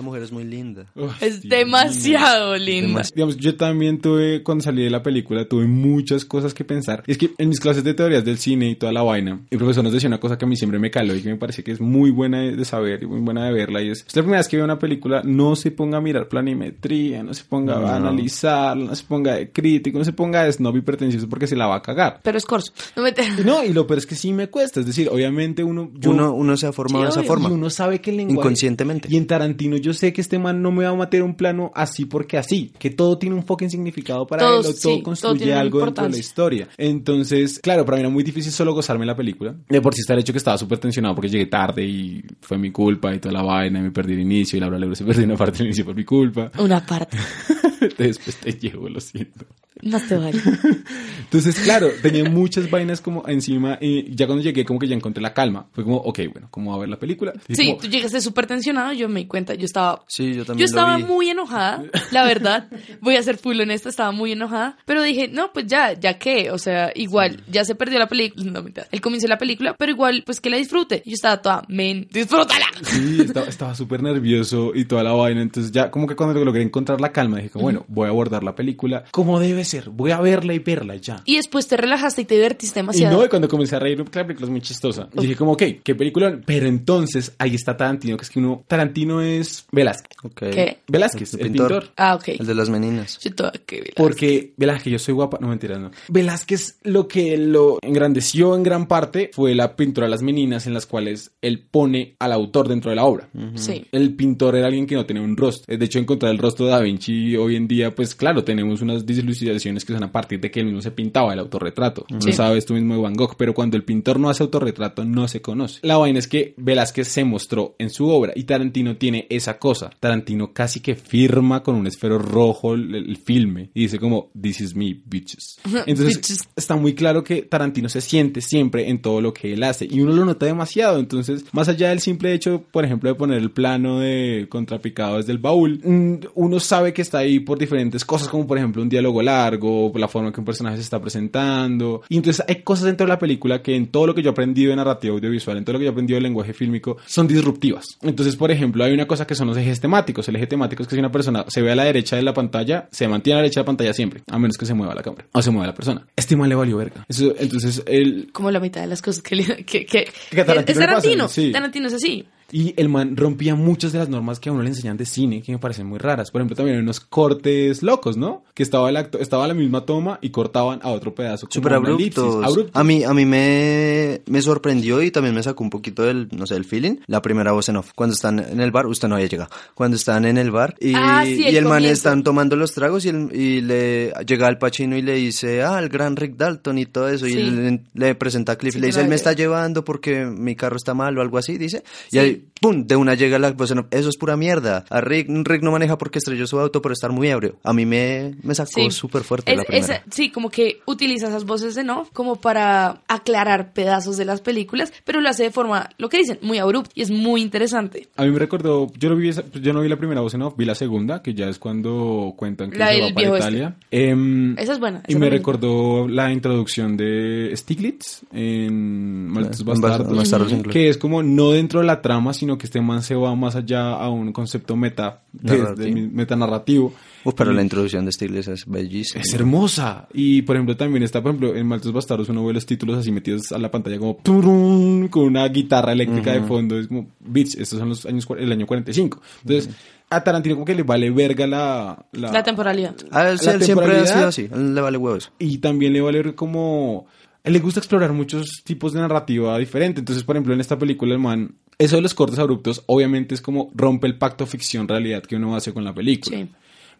Esa 0.00 0.06
mujer 0.06 0.22
es 0.22 0.32
muy 0.32 0.44
linda. 0.44 0.86
Es 1.20 1.42
demasiado 1.42 2.56
linda. 2.56 3.02
Digamos, 3.14 3.36
yo 3.36 3.54
también 3.56 4.00
tuve, 4.00 4.42
cuando 4.42 4.64
salí 4.64 4.82
de 4.82 4.88
la 4.88 5.02
película, 5.02 5.44
tuve 5.46 5.66
muchas 5.66 6.24
cosas 6.24 6.54
que 6.54 6.64
pensar. 6.64 7.02
Y 7.06 7.12
es 7.12 7.18
que 7.18 7.32
en 7.36 7.50
mis 7.50 7.60
clases 7.60 7.84
de 7.84 7.92
teorías 7.92 8.24
del 8.24 8.38
cine 8.38 8.70
y 8.70 8.76
toda 8.76 8.92
la 8.92 9.02
vaina, 9.02 9.40
el 9.50 9.58
profesor 9.58 9.84
nos 9.84 9.92
decía 9.92 10.08
una 10.08 10.18
cosa 10.18 10.38
que 10.38 10.46
a 10.46 10.48
mí 10.48 10.56
siempre 10.56 10.78
me 10.78 10.90
caló 10.90 11.14
y 11.14 11.20
que 11.20 11.28
me 11.28 11.36
parece 11.36 11.62
que 11.62 11.72
es 11.72 11.80
muy 11.82 12.10
buena 12.10 12.40
de 12.40 12.64
saber 12.64 13.02
y 13.02 13.06
muy 13.06 13.20
buena 13.20 13.44
de 13.44 13.52
verla. 13.52 13.82
Y 13.82 13.90
es, 13.90 14.04
es 14.08 14.16
la 14.16 14.22
primera 14.22 14.38
vez 14.40 14.48
que 14.48 14.56
veo 14.56 14.64
una 14.64 14.78
película, 14.78 15.20
no 15.22 15.54
se 15.54 15.70
ponga 15.70 15.98
a 15.98 16.00
mirar 16.00 16.28
planimetría, 16.28 17.22
no 17.22 17.34
se 17.34 17.44
ponga 17.44 17.74
a 17.76 17.96
analizarla, 17.96 18.86
no 18.86 18.94
se 18.94 19.04
ponga 19.04 19.34
de 19.34 19.50
crítico, 19.50 19.98
no 19.98 20.04
se 20.06 20.14
ponga 20.14 20.44
de 20.44 20.52
snob 20.52 20.76
y 20.76 20.80
pretencioso 20.80 21.28
porque 21.28 21.46
se 21.46 21.56
la 21.56 21.66
va 21.66 21.76
a 21.76 21.82
cagar. 21.82 22.20
Pero 22.22 22.38
es 22.38 22.46
Corso. 22.46 22.72
No 22.96 23.02
me 23.02 23.10
Y 23.10 23.44
No, 23.44 23.62
y 23.64 23.72
lo 23.74 23.86
peor 23.86 23.98
es 23.98 24.06
que 24.06 24.14
sí 24.14 24.32
me 24.32 24.48
cuesta. 24.48 24.80
Es 24.80 24.86
decir, 24.86 25.08
obviamente 25.10 25.62
uno... 25.62 25.90
yo- 25.94 26.10
uno, 26.10 26.32
uno 26.32 26.56
se 26.56 26.66
ha 26.66 26.72
formado 26.72 27.04
Sí, 27.10 27.16
de 27.16 27.20
esa 27.20 27.28
forma. 27.28 27.48
y 27.48 27.52
uno 27.52 27.68
sabe 27.70 28.00
que 28.00 28.10
el 28.10 28.16
lenguaje... 28.18 28.40
Inconscientemente. 28.48 29.08
Y 29.10 29.16
en 29.16 29.26
Tarantino 29.26 29.76
yo 29.76 29.89
sé 29.92 30.12
que 30.12 30.20
este 30.20 30.38
man 30.38 30.62
no 30.62 30.70
me 30.72 30.84
va 30.84 30.90
a 30.90 30.96
meter 30.96 31.22
un 31.22 31.34
plano 31.34 31.70
así 31.74 32.04
porque 32.04 32.38
así. 32.38 32.72
Que 32.78 32.90
todo 32.90 33.18
tiene 33.18 33.36
un 33.36 33.44
fucking 33.44 33.70
significado 33.70 34.26
para 34.26 34.46
él. 34.46 34.66
O 34.66 34.74
todo 34.74 35.02
construye 35.02 35.52
algo 35.52 35.84
dentro 35.84 36.04
de 36.04 36.10
la 36.10 36.18
historia. 36.18 36.68
Entonces, 36.76 37.58
claro, 37.60 37.84
para 37.84 37.96
mí 37.96 38.00
era 38.00 38.08
muy 38.10 38.22
difícil 38.22 38.52
solo 38.52 38.74
gozarme 38.74 39.06
la 39.06 39.16
película. 39.16 39.54
De 39.68 39.80
por 39.80 39.94
sí 39.94 40.00
está 40.00 40.14
el 40.14 40.20
hecho 40.20 40.32
que 40.32 40.38
estaba 40.38 40.58
súper 40.58 40.78
tensionado 40.78 41.14
porque 41.14 41.28
llegué 41.28 41.46
tarde 41.46 41.84
y 41.84 42.22
fue 42.40 42.58
mi 42.58 42.70
culpa 42.70 43.14
y 43.14 43.18
toda 43.18 43.32
la 43.34 43.42
vaina 43.42 43.78
y 43.78 43.82
me 43.82 43.90
perdí 43.90 44.14
el 44.14 44.20
inicio 44.20 44.56
y 44.56 44.60
Laura 44.60 44.78
Lebro 44.78 44.94
se 44.94 45.04
perdió 45.04 45.24
una 45.24 45.36
parte 45.36 45.58
del 45.58 45.68
inicio 45.68 45.84
por 45.84 45.94
mi 45.94 46.04
culpa. 46.04 46.50
Una 46.58 46.84
parte. 46.84 47.16
Después 47.98 48.36
te 48.36 48.52
llevo, 48.52 48.88
lo 48.88 49.00
siento. 49.00 49.46
No 49.82 49.98
te 49.98 50.14
vale. 50.16 50.38
Entonces, 51.24 51.58
claro, 51.60 51.88
tenía 52.02 52.24
muchas 52.28 52.70
vainas 52.70 53.00
como 53.00 53.26
encima 53.26 53.78
y 53.80 54.14
ya 54.14 54.26
cuando 54.26 54.42
llegué 54.44 54.64
como 54.64 54.78
que 54.78 54.86
ya 54.88 54.94
encontré 54.94 55.22
la 55.22 55.32
calma. 55.32 55.66
Fue 55.72 55.84
como, 55.84 55.96
ok, 55.96 56.18
bueno, 56.32 56.48
¿cómo 56.50 56.70
va 56.72 56.76
a 56.76 56.80
ver 56.80 56.88
la 56.90 56.98
película? 56.98 57.32
Y 57.48 57.54
Sí, 57.54 57.66
como- 57.68 57.78
tú 57.80 57.88
llegaste 57.88 58.20
súper 58.20 58.46
tensionado, 58.46 58.92
yo 58.92 59.08
me 59.08 59.20
di 59.20 59.26
cuenta, 59.26 59.54
yo 59.54 59.64
estaba... 59.64 59.79
Sí, 60.08 60.34
yo 60.34 60.44
también 60.44 60.58
Yo 60.66 60.70
estaba 60.70 60.92
lo 60.98 61.06
vi. 61.06 61.12
muy 61.12 61.30
enojada, 61.30 61.82
la 62.10 62.24
verdad. 62.24 62.68
Voy 63.00 63.16
a 63.16 63.22
ser 63.22 63.36
full 63.38 63.60
honesta, 63.60 63.88
estaba 63.88 64.12
muy 64.12 64.32
enojada. 64.32 64.76
Pero 64.84 65.02
dije, 65.02 65.28
no, 65.28 65.52
pues 65.52 65.66
ya, 65.66 65.92
ya 65.98 66.18
qué. 66.18 66.50
O 66.50 66.58
sea, 66.58 66.92
igual, 66.94 67.42
ya 67.50 67.64
se 67.64 67.74
perdió 67.74 67.98
la 67.98 68.08
película. 68.08 68.50
No, 68.50 68.62
mentira. 68.62 68.86
El 68.90 69.00
comienzo 69.00 69.26
de 69.26 69.30
la 69.30 69.38
película, 69.38 69.74
pero 69.78 69.92
igual, 69.92 70.22
pues 70.24 70.40
que 70.40 70.50
la 70.50 70.56
disfrute. 70.56 71.02
Yo 71.04 71.12
estaba 71.12 71.40
toda, 71.42 71.62
men, 71.68 72.08
disfrútala. 72.10 72.66
Sí, 72.82 73.18
estaba 73.20 73.46
estaba 73.46 73.74
súper 73.74 74.02
nervioso 74.02 74.72
y 74.74 74.84
toda 74.84 75.02
la 75.02 75.12
vaina. 75.12 75.42
Entonces 75.42 75.72
ya 75.72 75.90
como 75.90 76.06
que 76.06 76.16
cuando 76.16 76.42
logré 76.44 76.62
encontrar 76.62 77.00
la 77.00 77.12
calma, 77.12 77.36
dije, 77.38 77.50
como, 77.50 77.64
bueno, 77.64 77.84
voy 77.88 78.06
a 78.06 78.10
abordar 78.10 78.42
la 78.42 78.54
película 78.54 79.04
como 79.10 79.38
debe 79.40 79.64
ser. 79.64 79.90
Voy 79.90 80.10
a 80.12 80.20
verla 80.20 80.54
y 80.54 80.58
verla 80.58 80.96
y 80.96 81.00
ya. 81.00 81.22
Y 81.24 81.36
después 81.36 81.66
te 81.68 81.76
relajaste 81.76 82.22
y 82.22 82.24
te 82.24 82.34
divertiste 82.36 82.78
Y 82.78 82.82
demasiado. 82.82 83.18
no, 83.18 83.24
y 83.24 83.28
cuando 83.28 83.48
comencé 83.48 83.76
a 83.76 83.80
porque 83.80 84.18
la 84.18 84.26
película 84.26 84.46
es 84.46 84.50
muy 84.50 84.60
chistosa. 84.60 85.08
Y 85.14 85.22
dije 85.22 85.36
como, 85.36 85.52
ok, 85.52 85.62
qué 85.82 85.94
película. 85.94 86.38
Pero 86.44 86.66
entonces 86.66 87.34
ahí 87.38 87.54
está 87.54 87.76
Tarantino, 87.76 88.16
que 88.16 88.22
es 88.24 88.30
que 88.30 88.38
uno, 88.38 88.64
Tarantino 88.66 89.20
es 89.20 89.66
Velázquez. 89.72 90.16
¿Qué? 90.34 90.78
Velázquez, 90.88 91.34
El 91.34 91.40
el, 91.40 91.46
pintor. 91.48 91.68
pintor. 91.72 91.92
Ah, 91.96 92.14
ok. 92.16 92.28
El 92.40 92.46
de 92.46 92.54
las 92.54 92.68
meninas. 92.68 93.18
Yo 93.22 93.34
toda 93.34 93.52
que 93.66 93.76
vi 93.80 93.86
la- 93.88 93.94
Porque 93.96 94.52
Velázquez, 94.56 94.92
yo 94.92 94.98
soy 94.98 95.14
guapa, 95.14 95.38
no 95.40 95.48
mentiras, 95.48 95.78
no. 95.78 95.90
Velázquez 96.08 96.78
lo 96.82 97.06
que 97.08 97.36
lo 97.36 97.78
engrandeció 97.82 98.54
en 98.56 98.62
gran 98.62 98.86
parte 98.86 99.30
fue 99.32 99.54
la 99.54 99.76
pintura 99.76 100.06
de 100.06 100.10
las 100.10 100.22
meninas 100.22 100.66
en 100.66 100.74
las 100.74 100.86
cuales 100.86 101.32
él 101.42 101.64
pone 101.70 102.14
al 102.18 102.32
autor 102.32 102.68
dentro 102.68 102.90
de 102.90 102.96
la 102.96 103.04
obra. 103.04 103.28
Sí. 103.54 103.84
El 103.92 104.14
pintor 104.14 104.56
era 104.56 104.66
alguien 104.66 104.86
que 104.86 104.94
no 104.94 105.06
tenía 105.06 105.22
un 105.22 105.36
rostro. 105.36 105.76
De 105.76 105.84
hecho, 105.84 105.98
encontrar 105.98 106.32
el 106.32 106.38
rostro 106.38 106.66
de 106.66 106.72
Da 106.72 106.80
Vinci 106.80 107.36
hoy 107.36 107.56
en 107.56 107.68
día, 107.68 107.94
pues 107.94 108.14
claro, 108.14 108.44
tenemos 108.44 108.82
unas 108.82 109.06
dislucidaciones 109.06 109.84
que 109.84 109.92
son 109.92 110.02
a 110.02 110.12
partir 110.12 110.40
de 110.40 110.50
que 110.50 110.60
él 110.60 110.66
mismo 110.66 110.82
se 110.82 110.90
pintaba 110.90 111.32
el 111.32 111.38
autorretrato. 111.38 112.06
Sí. 112.20 112.28
Lo 112.28 112.32
sabes 112.32 112.66
tú 112.66 112.74
mismo 112.74 112.94
de 112.94 113.00
Van 113.02 113.14
Gogh, 113.14 113.36
pero 113.36 113.54
cuando 113.54 113.76
el 113.76 113.84
pintor 113.84 114.18
no 114.18 114.28
hace 114.30 114.42
autorretrato, 114.42 115.04
no 115.04 115.28
se 115.28 115.40
conoce. 115.40 115.80
La 115.82 115.96
vaina 115.96 116.18
es 116.18 116.26
que 116.28 116.54
Velázquez 116.56 117.08
se 117.08 117.24
mostró 117.24 117.74
en 117.78 117.90
su 117.90 118.08
obra 118.08 118.32
y 118.34 118.44
Tarantino 118.44 118.96
tiene 118.96 119.26
esa 119.30 119.58
cosa. 119.60 119.90
Tarantino 120.00 120.52
casi 120.52 120.80
que 120.80 120.96
firma 120.96 121.62
con 121.62 121.76
un 121.76 121.86
esfero 121.86 122.18
rojo 122.18 122.74
el, 122.74 122.92
el 122.96 123.16
filme 123.16 123.70
y 123.74 123.82
dice 123.82 124.00
como, 124.00 124.30
this 124.40 124.60
is 124.60 124.74
me, 124.74 125.00
bitches. 125.04 125.58
Entonces, 125.86 126.16
Bitches. 126.16 126.48
está 126.56 126.76
muy 126.76 126.94
claro 126.94 127.22
que 127.22 127.42
Tarantino 127.42 127.88
se 127.88 128.00
siente 128.00 128.40
siempre 128.40 128.88
en 128.88 129.00
todo 129.00 129.20
lo 129.20 129.32
que 129.32 129.52
él 129.52 129.62
hace 129.62 129.86
y 129.88 130.00
uno 130.00 130.12
lo 130.12 130.24
nota 130.24 130.46
demasiado. 130.46 130.98
Entonces, 130.98 131.44
más 131.52 131.68
allá 131.68 131.90
del 131.90 132.00
simple 132.00 132.32
hecho, 132.32 132.64
por 132.70 132.84
ejemplo, 132.84 133.08
de 133.08 133.14
poner 133.14 133.38
el 133.38 133.50
plano 133.50 134.00
de 134.00 134.46
contrapicado 134.48 135.18
desde 135.18 135.32
el 135.32 135.38
baúl, 135.38 135.80
mm, 135.84 136.14
uno 136.34 136.60
sabe 136.60 136.92
que 136.92 137.02
está 137.02 137.18
ahí 137.18 137.40
por 137.40 137.58
diferentes 137.58 138.04
cosas, 138.04 138.28
como 138.28 138.46
por 138.46 138.58
ejemplo 138.58 138.82
un 138.82 138.88
diálogo 138.88 139.22
largo, 139.22 139.92
la 139.94 140.08
forma 140.08 140.32
que 140.32 140.40
un 140.40 140.46
personaje 140.46 140.76
se 140.76 140.82
está 140.82 141.00
presentando. 141.00 142.02
Y 142.08 142.16
entonces 142.16 142.44
hay 142.48 142.62
cosas 142.62 142.86
dentro 142.86 143.06
de 143.06 143.08
la 143.08 143.18
película 143.18 143.62
que 143.62 143.76
en 143.76 143.88
todo 143.88 144.06
lo 144.06 144.14
que 144.14 144.22
yo 144.22 144.30
he 144.30 144.32
aprendido 144.32 144.70
de 144.70 144.76
narrativa 144.76 145.14
audiovisual, 145.14 145.58
en 145.58 145.64
todo 145.64 145.74
lo 145.74 145.78
que 145.78 145.84
yo 145.84 145.90
he 145.90 145.92
aprendido 145.92 146.16
de 146.16 146.22
lenguaje 146.22 146.52
fílmico, 146.52 146.96
son 147.06 147.26
disruptivas. 147.26 147.98
Entonces, 148.02 148.36
por 148.36 148.50
ejemplo, 148.50 148.84
hay 148.84 148.92
una 148.92 149.06
cosa 149.06 149.26
que 149.26 149.34
son 149.34 149.49
los 149.50 149.58
ejes 149.58 149.80
temáticos. 149.80 150.28
El 150.28 150.36
eje 150.36 150.46
temático 150.46 150.82
es 150.82 150.88
que 150.88 150.94
si 150.94 150.98
una 151.00 151.12
persona 151.12 151.44
se 151.48 151.62
ve 151.62 151.72
a 151.72 151.76
la 151.76 151.84
derecha 151.84 152.16
de 152.16 152.22
la 152.22 152.32
pantalla, 152.34 152.88
se 152.90 153.06
mantiene 153.08 153.34
a 153.34 153.38
la 153.38 153.42
derecha 153.42 153.60
de 153.60 153.64
la 153.64 153.66
pantalla 153.66 153.92
siempre, 153.92 154.22
a 154.30 154.38
menos 154.38 154.56
que 154.56 154.66
se 154.66 154.74
mueva 154.74 154.94
la 154.94 155.02
cámara 155.02 155.26
o 155.32 155.42
se 155.42 155.50
mueva 155.50 155.66
la 155.66 155.74
persona. 155.74 156.06
Este 156.16 156.36
mal 156.36 156.48
le 156.48 156.54
valió 156.54 156.76
verga. 156.78 157.04
Eso, 157.08 157.34
entonces, 157.38 157.82
el, 157.86 158.30
Como 158.32 158.50
la 158.50 158.60
mitad 158.60 158.80
de 158.80 158.86
las 158.86 159.02
cosas 159.02 159.22
que... 159.22 159.36
le- 159.36 159.64
que, 159.64 159.84
que- 159.86 160.08
Que 160.30 160.40
a 160.40 160.46
Tarantino 160.46 160.80
es 160.80 160.86
Tarantino. 160.86 161.28
sí. 161.28 161.52
Tarantino 161.52 161.86
es 161.88 161.94
así. 161.94 162.26
Y 162.52 162.74
el 162.76 162.88
man 162.88 163.16
rompía 163.16 163.54
muchas 163.54 163.92
de 163.92 163.98
las 164.00 164.08
normas 164.08 164.40
que 164.40 164.48
a 164.48 164.52
uno 164.52 164.62
le 164.62 164.68
enseñan 164.70 164.96
de 164.96 165.06
cine, 165.06 165.42
que 165.42 165.52
me 165.52 165.58
parecen 165.58 165.86
muy 165.86 165.98
raras. 165.98 166.30
Por 166.30 166.40
ejemplo, 166.40 166.56
también 166.56 166.76
hay 166.78 166.82
unos 166.82 167.00
cortes 167.00 167.82
locos, 167.82 168.16
¿no? 168.16 168.44
Que 168.54 168.62
estaba 168.62 168.88
el 168.88 168.96
acto, 168.96 169.18
estaba 169.18 169.46
la 169.46 169.54
misma 169.54 169.84
toma 169.86 170.18
y 170.20 170.30
cortaban 170.30 170.80
a 170.82 170.88
otro 170.90 171.14
pedazo. 171.14 171.46
como 171.46 171.52
Súper 171.54 171.72
abruptos. 171.74 172.44
Abruptos. 172.44 172.70
A 172.74 172.82
mí, 172.84 173.04
a 173.04 173.14
mí 173.14 173.24
me, 173.24 174.20
me 174.26 174.42
sorprendió 174.42 175.02
y 175.02 175.10
también 175.10 175.34
me 175.34 175.42
sacó 175.42 175.62
un 175.64 175.70
poquito 175.70 176.02
del, 176.02 176.28
no 176.32 176.46
sé, 176.46 176.56
el 176.56 176.64
feeling. 176.64 176.96
La 177.06 177.22
primera 177.22 177.52
voz 177.52 177.68
en 177.68 177.76
off. 177.76 177.92
Cuando 177.94 178.14
están 178.14 178.38
en 178.40 178.60
el 178.60 178.70
bar, 178.70 178.86
usted 178.86 179.08
no 179.08 179.14
había 179.16 179.28
llegado. 179.28 179.50
Cuando 179.74 179.96
están 179.96 180.24
en 180.24 180.38
el 180.38 180.50
bar 180.50 180.74
y, 180.80 180.92
Ah, 180.96 181.22
sí, 181.24 181.44
el 181.44 181.54
y 181.54 181.56
el 181.56 181.64
man 181.66 181.84
están 181.84 182.22
tomando 182.22 182.56
los 182.56 182.72
tragos 182.72 183.04
y, 183.04 183.10
el- 183.10 183.30
y 183.34 183.60
le 183.60 184.12
llega 184.26 184.46
al 184.46 184.58
Pachino 184.58 184.96
y 184.96 185.02
le 185.02 185.14
dice, 185.14 185.62
ah, 185.62 185.78
el 185.78 185.88
gran 185.88 186.16
Rick 186.16 186.36
Dalton 186.36 186.78
y 186.78 186.86
todo 186.86 187.08
eso. 187.08 187.26
Sí. 187.26 187.32
Y 187.32 187.50
le, 187.50 187.80
le 187.94 188.14
presenta 188.14 188.52
a 188.52 188.56
Cliff 188.56 188.72
Sí, 188.72 188.78
y 188.78 188.80
le 188.80 188.86
dice, 188.88 189.00
él 189.02 189.08
me 189.08 189.14
está 189.14 189.32
llevando 189.32 189.84
porque 189.84 190.24
mi 190.26 190.56
carro 190.56 190.76
está 190.76 190.94
mal 190.94 191.16
o 191.18 191.22
algo 191.22 191.38
así, 191.38 191.58
dice. 191.58 191.82
Y 192.10 192.18
Sí. 192.20 192.39
Pum, 192.60 192.86
de 192.86 192.96
una 192.96 193.14
llega 193.14 193.38
la 193.38 193.52
voz 193.52 193.70
en 193.70 193.78
off. 193.80 193.86
Eso 193.90 194.08
es 194.08 194.16
pura 194.16 194.36
mierda. 194.36 194.84
A 194.90 195.00
Rick, 195.00 195.28
Rick 195.44 195.62
no 195.62 195.70
maneja 195.72 195.96
porque 195.98 196.18
estrelló 196.18 196.46
su 196.46 196.58
auto 196.58 196.82
por 196.82 196.92
estar 196.92 197.10
muy 197.12 197.28
ebrio. 197.28 197.56
A 197.64 197.72
mí 197.72 197.86
me, 197.86 198.34
me 198.42 198.54
sacó 198.54 198.70
Sí. 198.82 198.90
súper 198.90 199.22
fuerte 199.22 199.50
Es- 199.52 199.58
la 199.58 199.64
primera. 199.64 200.04
sí, 200.10 200.30
como 200.30 200.50
que 200.50 200.80
utiliza 200.86 201.28
esas 201.28 201.44
voces 201.44 201.74
de 201.74 201.84
no 201.84 202.06
como 202.12 202.36
para 202.36 203.02
aclarar 203.08 203.72
pedazos 203.72 204.16
de 204.16 204.24
las 204.24 204.40
películas, 204.40 204.92
pero 205.04 205.20
lo 205.20 205.28
hace 205.28 205.44
de 205.44 205.50
forma, 205.50 205.88
lo 205.98 206.08
que 206.08 206.18
dicen, 206.18 206.38
muy 206.42 206.58
abrupta 206.58 206.90
y 206.94 207.02
es 207.02 207.10
muy 207.10 207.42
interesante. 207.42 208.08
A 208.16 208.24
mí 208.24 208.30
me 208.30 208.38
recordó, 208.38 208.88
yo 208.98 209.08
no 209.10 209.16
vi, 209.16 209.28
esa- 209.28 209.44
yo 209.60 209.72
no 209.72 209.80
vi 209.80 209.88
la 209.88 209.96
primera 209.96 210.20
voz 210.20 210.34
en 210.34 210.42
off, 210.42 210.54
vi 210.56 210.64
la 210.64 210.74
segunda, 210.74 211.22
que 211.22 211.34
ya 211.34 211.48
es 211.48 211.58
cuando 211.58 212.34
cuentan 212.36 212.70
que 212.70 212.78
La 212.78 212.88
se 212.92 213.00
va 213.00 213.06
para 213.08 213.14
viejo 213.20 213.36
este. 213.36 213.48
Italia. 213.50 213.76
Em, 213.90 214.58
Esa 214.58 214.72
es 214.72 214.78
buena. 214.78 215.02
y 215.06 215.12
esa 215.12 215.18
me 215.18 215.30
recordó 215.30 216.08
la 216.08 216.32
introducción 216.32 216.96
de 216.96 217.52
Stiglitz 217.56 218.22
en 218.32 219.28
Malditos 219.28 219.64
Bastardos, 219.64 220.16
Bastardos 220.16 220.52
que 220.70 220.88
es 220.88 220.98
como 220.98 221.22
no 221.22 221.52
dentro 221.52 221.80
de 221.80 221.86
la 221.86 222.00
trama, 222.02 222.29
sino 222.32 222.56
que 222.58 222.66
este 222.66 222.80
man 222.80 223.02
se 223.02 223.14
va 223.14 223.34
más 223.34 223.56
allá 223.56 223.92
a 223.94 224.08
un 224.08 224.32
concepto 224.32 224.76
meta, 224.76 225.22
desde 225.32 225.90
mi- 225.92 226.08
metanarrativo. 226.08 226.92
Uf, 227.24 227.34
pero 227.36 227.52
Y- 227.52 227.54
la 227.56 227.62
introducción 227.62 228.04
de 228.06 228.12
Stiglitz 228.12 228.48
es 228.48 228.66
bellísima. 228.66 229.22
es 229.22 229.34
hermosa. 229.34 230.08
Y 230.14 230.42
por 230.42 230.56
ejemplo, 230.56 230.76
también 230.76 231.02
está, 231.02 231.22
por 231.22 231.30
ejemplo, 231.32 231.54
en 231.54 231.66
Malditos 231.66 231.92
Bastardos 231.92 232.28
uno 232.28 232.44
ve 232.46 232.52
los 232.54 232.64
títulos 232.66 232.96
así 232.98 233.12
metidos 233.12 233.52
a 233.52 233.58
la 233.58 233.70
pantalla 233.70 233.98
como 233.98 234.16
turun, 234.22 235.08
con 235.08 235.24
una 235.24 235.46
guitarra 235.48 235.92
eléctrica 235.92 236.32
de 236.32 236.42
fondo. 236.42 236.78
Es 236.78 236.88
como, 236.88 237.08
bitch, 237.20 237.56
estos 237.58 237.78
son 237.78 237.90
los 237.90 238.06
años, 238.06 238.26
el 238.38 238.52
año 238.52 238.66
45. 238.66 239.20
Entonces, 239.42 239.74
a 240.08 240.24
Tarantino 240.24 240.56
como 240.56 240.64
que 240.64 240.74
le 240.74 240.82
vale 240.82 241.10
verga 241.10 241.46
la... 241.46 242.04
La 242.12 242.42
temporalidad. 242.42 242.96
Ah, 243.12 243.28
él, 243.30 243.38
la 243.44 243.52
él 243.52 243.62
siempre 243.62 243.62
ha 243.62 244.02
temporalidad. 244.02 244.14
sido 244.14 244.26
así. 244.26 244.48
A 244.52 244.56
él 244.56 244.74
le 244.74 244.80
vale 244.80 244.96
huevos. 244.98 245.30
y 245.38 245.58
también 245.58 245.92
le 245.92 246.00
vale 246.00 246.34
como 246.34 247.06
a 247.42 247.48
él 247.48 247.52
le 247.54 247.58
gusta 247.60 247.80
explorar 247.80 248.12
muchos 248.12 248.62
tipos 248.64 248.92
de 248.92 249.00
narrativa 249.00 249.58
diferente 249.58 250.00
entonces 250.00 250.24
por 250.24 250.36
ejemplo 250.36 250.54
en 250.54 250.60
esta 250.60 250.78
película 250.78 251.14
el 251.14 251.20
man 251.20 251.54
eso 251.78 251.96
de 251.96 252.02
los 252.02 252.14
cortes 252.14 252.38
abruptos 252.38 252.82
obviamente 252.86 253.34
es 253.34 253.40
como 253.40 253.70
rompe 253.74 254.06
el 254.06 254.18
pacto 254.18 254.46
ficción 254.46 254.86
realidad 254.88 255.22
que 255.22 255.36
uno 255.36 255.56
hace 255.56 255.72
con 255.72 255.84
la 255.84 255.94
película 255.94 256.36
Sí. 256.36 256.48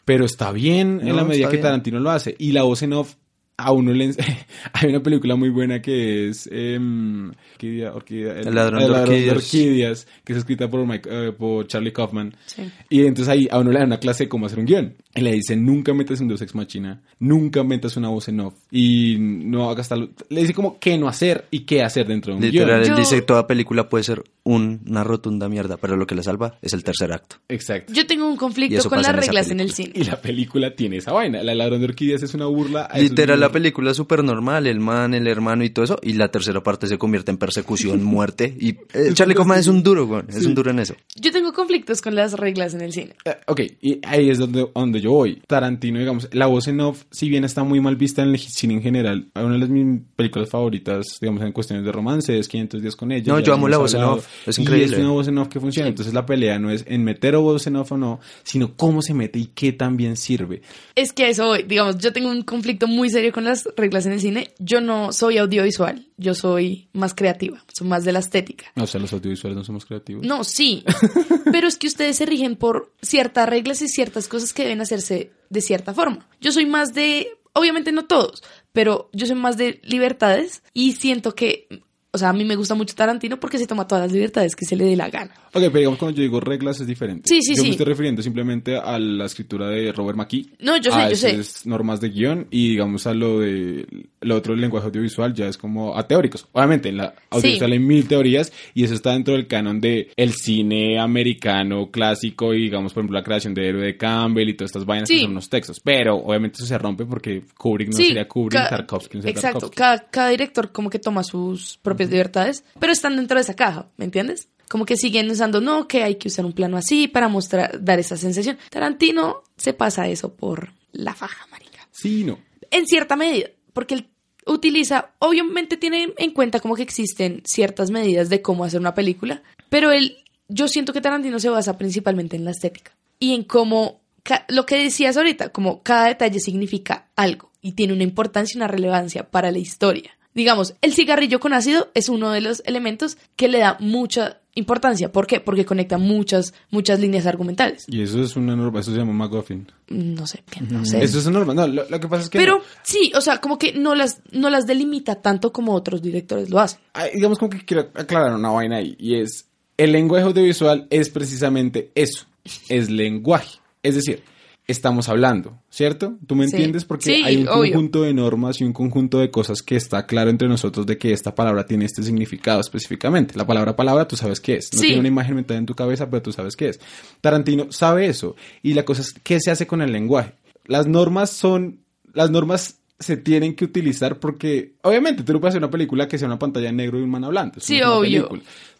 pero 0.04 0.25
está 0.25 0.50
bien 0.52 1.00
en 1.02 1.14
la 1.16 1.25
medida 1.25 1.47
que 1.49 1.56
bien. 1.56 1.62
Tarantino 1.62 2.00
lo 2.00 2.11
hace 2.11 2.35
y 2.38 2.52
la 2.52 2.62
voz 2.62 2.82
en 2.82 2.92
off 2.94 3.14
a 3.62 3.72
uno 3.72 3.92
le 3.92 4.10
hay 4.72 4.88
una 4.90 5.02
película 5.02 5.36
muy 5.36 5.50
buena 5.50 5.80
que 5.82 6.28
es 6.28 6.48
em, 6.52 7.30
Orquídea, 7.54 7.92
Orquídea- 7.94 8.36
El 8.46 8.54
ladrón 8.54 8.80
de 8.80 8.90
orquídeas. 8.90 9.36
orquídeas, 9.36 10.06
que 10.24 10.32
es 10.32 10.38
escrita 10.38 10.68
por, 10.68 10.86
Mike- 10.86 11.08
eh, 11.10 11.32
por 11.32 11.66
Charlie 11.66 11.92
Kaufman 11.92 12.34
Sí. 12.46 12.62
y 12.88 13.00
entonces 13.06 13.28
ahí 13.28 13.48
a 13.50 13.58
uno 13.58 13.70
le 13.70 13.78
dan 13.78 13.88
una 13.88 13.98
clase 14.00 14.24
de 14.24 14.28
cómo 14.28 14.46
hacer 14.46 14.58
un 14.58 14.66
guion. 14.66 14.94
Y 15.14 15.22
le 15.22 15.32
dicen, 15.32 15.64
nunca 15.66 15.92
metas 15.92 16.20
un 16.20 16.28
Deus 16.28 16.40
Ex 16.40 16.54
Machina, 16.54 17.02
nunca 17.18 17.64
metas 17.64 17.96
una 17.96 18.08
voz 18.08 18.28
en 18.28 18.38
off. 18.40 18.54
Y 18.70 19.16
no 19.18 19.68
hagas 19.68 19.88
tal... 19.88 20.10
Le 20.28 20.40
dice 20.42 20.54
como 20.54 20.78
qué 20.78 20.96
no 20.98 21.08
hacer 21.08 21.46
y 21.50 21.60
qué 21.60 21.82
hacer 21.82 22.06
dentro 22.06 22.32
de 22.32 22.38
un 22.38 22.44
Literal, 22.44 22.66
guion. 22.80 22.82
él 22.82 22.88
Yo- 22.90 22.96
dice 22.96 23.16
que 23.16 23.22
toda 23.22 23.46
película 23.48 23.88
puede 23.88 24.04
ser 24.04 24.22
un- 24.44 24.80
una 24.86 25.02
rotunda 25.02 25.48
mierda, 25.48 25.76
pero 25.78 25.96
lo 25.96 26.06
que 26.06 26.14
la 26.14 26.22
salva 26.22 26.58
es 26.62 26.72
el 26.74 26.84
tercer 26.84 27.12
acto. 27.12 27.36
Exacto. 27.48 27.92
Yo 27.92 28.06
tengo 28.06 28.28
un 28.28 28.36
conflicto 28.36 28.88
con 28.88 29.02
las 29.02 29.14
reglas 29.16 29.50
en 29.50 29.58
el 29.60 29.72
cine. 29.72 29.90
Y 29.96 30.04
la 30.04 30.20
película 30.20 30.74
tiene 30.76 30.98
esa 30.98 31.12
vaina. 31.12 31.42
La 31.42 31.54
ladrón 31.56 31.80
de 31.80 31.86
orquídeas 31.86 32.22
es 32.22 32.32
una 32.34 32.46
burla. 32.46 32.88
Literal, 32.96 33.40
la 33.40 33.50
niños. 33.50 33.62
película 33.62 33.90
es 33.90 33.97
súper 33.97 34.25
normal, 34.25 34.66
el 34.66 34.80
man, 34.80 35.14
el 35.14 35.26
hermano 35.26 35.64
y 35.64 35.71
todo 35.71 35.85
eso, 35.85 35.99
y 36.02 36.14
la 36.14 36.28
tercera 36.30 36.62
parte 36.62 36.87
se 36.87 36.99
convierte 36.99 37.30
en 37.30 37.38
persecución, 37.38 38.02
muerte, 38.04 38.54
y 38.59 38.71
eh, 38.92 39.11
Charlie 39.14 39.35
Kaufman 39.35 39.59
es 39.59 39.66
un 39.66 39.83
duro, 39.83 40.07
güey, 40.07 40.23
es 40.28 40.45
un 40.47 40.54
duro 40.54 40.71
en 40.71 40.78
eso. 40.80 40.95
Yo 41.16 41.33
tengo 41.33 41.52
conflictos 41.52 42.00
con 42.02 42.14
las 42.14 42.35
reglas 42.35 42.75
en 42.75 42.80
el 42.83 42.92
cine. 42.92 43.14
Eh, 43.25 43.37
ok, 43.47 43.61
y 43.80 44.00
ahí 44.07 44.30
es 44.30 44.38
donde, 44.38 44.69
donde 44.75 45.00
yo 45.00 45.12
voy. 45.12 45.42
Tarantino, 45.47 45.99
digamos, 45.99 46.28
la 46.33 46.47
voz 46.47 46.69
en 46.69 46.80
off, 46.80 47.04
si 47.11 47.28
bien 47.28 47.45
está 47.45 47.64
muy 47.64 47.80
mal 47.80 47.97
vista 47.97 48.23
en 48.23 48.30
el 48.30 48.38
cine 48.38 48.75
en 48.75 48.83
general, 48.83 49.28
una 49.35 49.59
de 49.59 49.66
mis 49.66 50.00
películas 50.16 50.49
favoritas, 50.49 51.19
digamos, 51.21 51.42
en 51.42 51.52
cuestiones 51.52 51.85
de 51.85 51.92
romance, 51.92 52.38
es 52.38 52.49
500 52.49 52.83
días 52.83 52.97
con 52.97 53.12
ella. 53.12 53.33
No, 53.33 53.40
yo 53.40 53.54
amo 53.54 53.69
la 53.69 53.78
voz 53.78 53.95
en 53.95 54.00
hablado. 54.00 54.19
off, 54.19 54.26
es 54.47 54.59
Y 54.59 54.62
increíble. 54.62 54.97
es 54.97 55.02
una 55.02 55.11
voz 55.11 55.28
en 55.28 55.38
off 55.38 55.49
que 55.49 55.61
funciona. 55.61 55.88
Entonces 55.88 56.14
la 56.14 56.26
pelea 56.26 56.59
no 56.59 56.71
es 56.71 56.85
en 56.87 57.04
meter 57.04 57.37
voz 57.37 57.66
en 57.66 57.76
off 57.76 57.92
o 57.92 57.97
no, 57.97 58.21
sino 58.42 58.76
cómo 58.76 59.02
se 59.02 59.14
mete 59.14 59.38
y 59.38 59.47
qué 59.47 59.73
también 59.73 60.16
sirve. 60.16 60.62
Es 60.95 61.12
que 61.12 61.28
eso 61.28 61.47
voy. 61.47 61.62
Digamos, 61.62 61.99
yo 61.99 62.12
tengo 62.12 62.30
un 62.30 62.42
conflicto 62.42 62.87
muy 62.87 63.09
serio 63.11 63.33
con 63.33 63.39
las 63.44 63.68
reglas 63.76 64.06
en 64.06 64.12
el 64.12 64.20
cine. 64.20 64.54
Yo 64.59 64.80
no 64.80 65.12
soy 65.12 65.38
audiovisual, 65.38 66.06
yo 66.16 66.35
soy 66.35 66.88
más 66.92 67.14
creativa, 67.14 67.64
soy 67.73 67.88
más 67.88 68.04
de 68.04 68.12
la 68.12 68.18
estética. 68.18 68.66
O 68.76 68.87
sea, 68.87 69.00
los 69.00 69.12
audiovisuales 69.12 69.56
no 69.56 69.64
somos 69.64 69.85
creativos. 69.85 70.25
No, 70.25 70.44
sí, 70.44 70.85
pero 71.52 71.68
es 71.68 71.76
que 71.76 71.87
ustedes 71.87 72.16
se 72.16 72.26
rigen 72.26 72.56
por 72.56 72.92
ciertas 73.02 73.49
reglas 73.49 73.82
y 73.82 73.88
ciertas 73.88 74.28
cosas 74.28 74.52
que 74.52 74.62
deben 74.62 74.80
hacerse 74.80 75.32
de 75.49 75.61
cierta 75.61 75.94
forma. 75.94 76.28
Yo 76.40 76.52
soy 76.52 76.66
más 76.66 76.94
de, 76.94 77.28
obviamente 77.52 77.92
no 77.92 78.06
todos, 78.06 78.42
pero 78.73 79.11
yo 79.12 79.26
soy 79.26 79.37
más 79.37 79.56
de 79.56 79.80
libertades 79.85 80.62
y 80.73 80.92
siento 80.92 81.35
que, 81.35 81.68
o 82.12 82.18
sea, 82.18 82.30
a 82.30 82.32
mí 82.32 82.44
me 82.44 82.56
gusta 82.56 82.74
mucho 82.74 82.94
Tarantino 82.94 83.38
porque 83.38 83.58
se 83.58 83.66
toma 83.66 83.86
todas 83.86 84.04
las 84.04 84.12
libertades 84.12 84.56
que 84.56 84.64
se 84.64 84.74
le 84.76 84.84
dé 84.84 84.96
la 84.96 85.08
gana. 85.10 85.32
Ok, 85.52 85.62
pero 85.62 85.78
digamos 85.78 85.98
cuando 85.98 86.16
yo 86.16 86.22
digo 86.22 86.40
reglas 86.40 86.80
es 86.80 86.86
diferente. 86.86 87.28
Sí, 87.28 87.40
sí, 87.42 87.54
yo 87.54 87.62
sí. 87.62 87.68
me 87.68 87.70
estoy 87.72 87.86
refiriendo 87.86 88.22
simplemente 88.22 88.76
a 88.76 88.98
la 88.98 89.26
escritura 89.26 89.68
de 89.68 89.92
Robert 89.92 90.16
McKee. 90.18 90.46
No, 90.60 90.76
yo 90.76 90.90
sé, 90.92 90.98
a 90.98 91.10
yo 91.10 91.16
sé. 91.16 91.30
esas 91.32 91.66
normas 91.66 92.00
de 92.00 92.08
guion 92.10 92.46
y 92.50 92.70
digamos 92.70 93.06
a 93.06 93.14
lo 93.14 93.40
de 93.40 93.86
lo 94.20 94.36
otro 94.36 94.54
el 94.54 94.60
lenguaje 94.60 94.86
audiovisual 94.86 95.32
ya 95.34 95.48
es 95.48 95.56
como 95.58 95.96
a 95.96 96.06
teóricos. 96.06 96.46
Obviamente 96.52 96.88
en 96.90 96.98
la 96.98 97.14
audiovisual 97.30 97.70
Sí. 97.70 97.74
hay 97.74 97.78
mil 97.80 98.06
teorías 98.06 98.52
y 98.74 98.84
eso 98.84 98.94
está 98.94 99.12
dentro 99.12 99.34
del 99.34 99.46
canon 99.46 99.80
de 99.80 100.10
el 100.16 100.32
cine 100.34 100.98
americano 101.00 101.90
clásico 101.90 102.54
y 102.54 102.62
digamos 102.62 102.92
por 102.92 103.02
ejemplo 103.02 103.18
la 103.18 103.24
creación 103.24 103.54
de 103.54 103.68
Héroe 103.68 103.84
de 103.86 103.96
Campbell 103.96 104.48
y 104.48 104.54
todas 104.54 104.70
estas 104.70 104.84
vainas 104.86 105.08
que 105.08 105.14
Sí. 105.16 105.20
son 105.22 105.32
unos 105.32 105.48
textos. 105.48 105.80
Pero 105.80 106.16
obviamente 106.16 106.56
eso 106.58 106.66
se 106.66 106.78
rompe 106.78 107.04
porque 107.04 107.42
Kubrick 107.56 107.88
no 107.90 107.96
sería 107.96 108.26
Kubrick, 108.26 108.68
Tarkovsky 108.68 109.16
no 109.18 109.22
sería 109.22 109.34
Exacto, 109.34 109.58
Tarkovsky. 109.70 109.76
cada, 109.76 109.98
cada 110.10 110.28
director 110.30 110.72
como 110.72 110.88
que 110.90 110.98
toma 110.98 111.22
sus 111.22 111.78
propias 111.82 112.00
libertades, 112.09 112.64
pero 112.78 112.92
están 112.92 113.16
dentro 113.16 113.37
de 113.37 113.42
esa 113.42 113.54
caja, 113.54 113.90
¿me 113.97 114.04
entiendes? 114.04 114.49
Como 114.69 114.87
que 114.87 114.97
siguen 114.97 115.28
usando, 115.30 115.61
no, 115.61 115.88
que 115.88 116.04
hay 116.04 116.14
que 116.14 116.28
usar 116.28 116.45
un 116.45 116.52
plano 116.52 116.76
así 116.76 117.08
para 117.08 117.28
mostrar, 117.28 117.84
dar 117.84 117.99
esa 117.99 118.17
sensación. 118.17 118.56
Tarantino 118.71 119.43
se 119.56 119.73
pasa 119.73 120.08
eso 120.08 120.34
por 120.34 120.73
la 120.93 121.15
faja, 121.15 121.47
marica. 121.50 121.89
Sí, 121.91 122.25
no. 122.25 122.39
En 122.71 122.86
cierta 122.86 123.17
medida, 123.17 123.49
porque 123.73 123.95
él 123.95 124.08
utiliza, 124.47 125.10
obviamente 125.19 125.76
tiene 125.76 126.13
en 126.17 126.30
cuenta 126.30 126.60
como 126.60 126.76
que 126.76 126.82
existen 126.82 127.43
ciertas 127.45 127.91
medidas 127.91 128.28
de 128.28 128.43
cómo 128.43 128.65
hacer 128.65 128.80
una 128.80 128.95
película, 128.95 129.43
pero 129.69 129.91
él, 129.93 130.19
yo 130.49 130.69
siento 130.69 130.93
que 130.93 131.00
Tarantino 131.00 131.39
se 131.39 131.49
basa 131.49 131.78
principalmente 131.78 132.36
en 132.36 132.45
la 132.45 132.50
estética 132.52 132.93
y 133.19 133.34
en 133.34 133.45
cómo, 133.45 134.00
lo 134.49 134.67
que 134.67 134.76
decías 134.76 135.17
ahorita, 135.17 135.50
como 135.50 135.82
cada 135.82 136.06
detalle 136.06 136.41
significa 136.41 137.08
algo 137.17 137.50
y 137.60 137.73
tiene 137.73 137.93
una 137.93 138.02
importancia 138.02 138.54
y 138.54 138.58
una 138.58 138.69
relevancia 138.69 139.30
para 139.30 139.50
la 139.50 139.58
historia. 139.58 140.17
Digamos, 140.40 140.74
el 140.80 140.94
cigarrillo 140.94 141.38
con 141.38 141.52
ácido 141.52 141.90
es 141.92 142.08
uno 142.08 142.30
de 142.30 142.40
los 142.40 142.62
elementos 142.64 143.18
que 143.36 143.46
le 143.46 143.58
da 143.58 143.76
mucha 143.78 144.40
importancia. 144.54 145.12
¿Por 145.12 145.26
qué? 145.26 145.38
Porque 145.38 145.66
conecta 145.66 145.98
muchas, 145.98 146.54
muchas 146.70 146.98
líneas 146.98 147.26
argumentales. 147.26 147.84
Y 147.88 148.00
eso 148.00 148.22
es 148.22 148.36
una 148.36 148.56
norma, 148.56 148.80
eso 148.80 148.90
se 148.90 148.96
llama 148.96 149.12
MacGuffin. 149.12 149.70
No 149.88 150.26
sé, 150.26 150.42
no 150.70 150.82
sé. 150.86 151.04
Eso 151.04 151.18
es 151.18 151.26
una 151.26 151.40
norma. 151.40 151.52
No, 151.52 151.66
lo, 151.66 151.86
lo 151.86 152.00
que 152.00 152.08
pasa 152.08 152.22
es 152.22 152.30
que 152.30 152.38
Pero 152.38 152.56
no. 152.56 152.64
sí, 152.82 153.12
o 153.14 153.20
sea, 153.20 153.36
como 153.36 153.58
que 153.58 153.74
no 153.74 153.94
las, 153.94 154.22
no 154.32 154.48
las 154.48 154.66
delimita 154.66 155.16
tanto 155.16 155.52
como 155.52 155.74
otros 155.74 156.00
directores 156.00 156.48
lo 156.48 156.58
hacen. 156.58 156.80
Ah, 156.94 157.04
digamos 157.12 157.38
como 157.38 157.50
que 157.50 157.62
quiero 157.62 157.90
aclarar 157.94 158.32
una 158.32 158.48
vaina 158.48 158.76
ahí 158.76 158.96
y 158.98 159.16
es 159.16 159.44
el 159.76 159.92
lenguaje 159.92 160.24
audiovisual 160.24 160.86
es 160.88 161.10
precisamente 161.10 161.90
eso, 161.94 162.24
es 162.70 162.88
lenguaje, 162.88 163.58
es 163.82 163.94
decir, 163.94 164.22
estamos 164.71 165.09
hablando, 165.09 165.59
¿cierto? 165.71 166.17
¿Tú 166.26 166.35
me 166.37 166.47
Sí. 166.49 166.56
entiendes? 166.56 166.85
Porque 166.85 167.04
Sí, 167.04 167.23
hay 167.25 167.37
un 167.39 167.49
obvio. 167.49 167.73
conjunto 167.73 168.02
de 168.02 168.15
normas 168.15 168.61
y 168.61 168.65
un 168.65 168.73
conjunto 168.73 169.19
de 169.19 169.30
cosas 169.30 169.63
que 169.63 169.76
está 169.76 170.06
claro 170.06 170.30
entre 170.30 170.49
nosotros 170.49 170.87
de 170.87 170.99
que 170.99 171.13
esta 171.13 171.35
palabra 171.35 171.67
tiene 171.67 171.85
este 171.85 172.02
significado 172.02 172.61
específicamente. 172.61 173.37
La 173.37 173.47
palabra 173.47 173.76
palabra 173.76 174.06
tú 174.09 174.17
sabes 174.17 174.41
qué 174.41 174.56
es, 174.56 174.71
no 174.73 174.80
Sí. 174.80 174.87
tiene 174.87 175.00
una 175.00 175.09
imagen 175.09 175.35
mental 175.37 175.56
en 175.59 175.67
tu 175.67 175.75
cabeza, 175.75 176.09
pero 176.11 176.23
tú 176.23 176.33
sabes 176.33 176.56
qué 176.56 176.71
es. 176.71 176.80
Tarantino 177.21 177.67
sabe 177.71 178.06
eso 178.06 178.37
y 178.63 178.75
la 178.75 178.85
cosa 178.85 179.02
es 179.02 179.13
qué 179.23 179.39
se 179.41 179.50
hace 179.50 179.67
con 179.67 179.83
el 179.83 179.93
lenguaje. 179.93 180.33
Las 180.67 180.87
normas 180.87 181.30
son 181.30 181.80
las 182.13 182.30
normas 182.30 182.79
se 183.00 183.17
tienen 183.17 183.56
que 183.56 183.65
utilizar 183.65 184.19
porque, 184.21 184.73
obviamente, 184.82 185.23
tú 185.23 185.32
no 185.32 185.41
puedes 185.41 185.52
hacer 185.52 185.63
una 185.63 185.71
película 185.71 186.06
que 186.06 186.19
sea 186.19 186.28
una 186.28 186.39
pantalla 186.39 186.69
en 186.69 186.76
negro 186.76 186.99
y 186.99 187.02
un 187.02 187.10
man 187.10 187.25
hablando. 187.25 187.54
Eso 187.58 187.67
Sí, 187.67 187.78
no 187.80 188.04
es 188.04 188.08
obvio. 188.23 188.28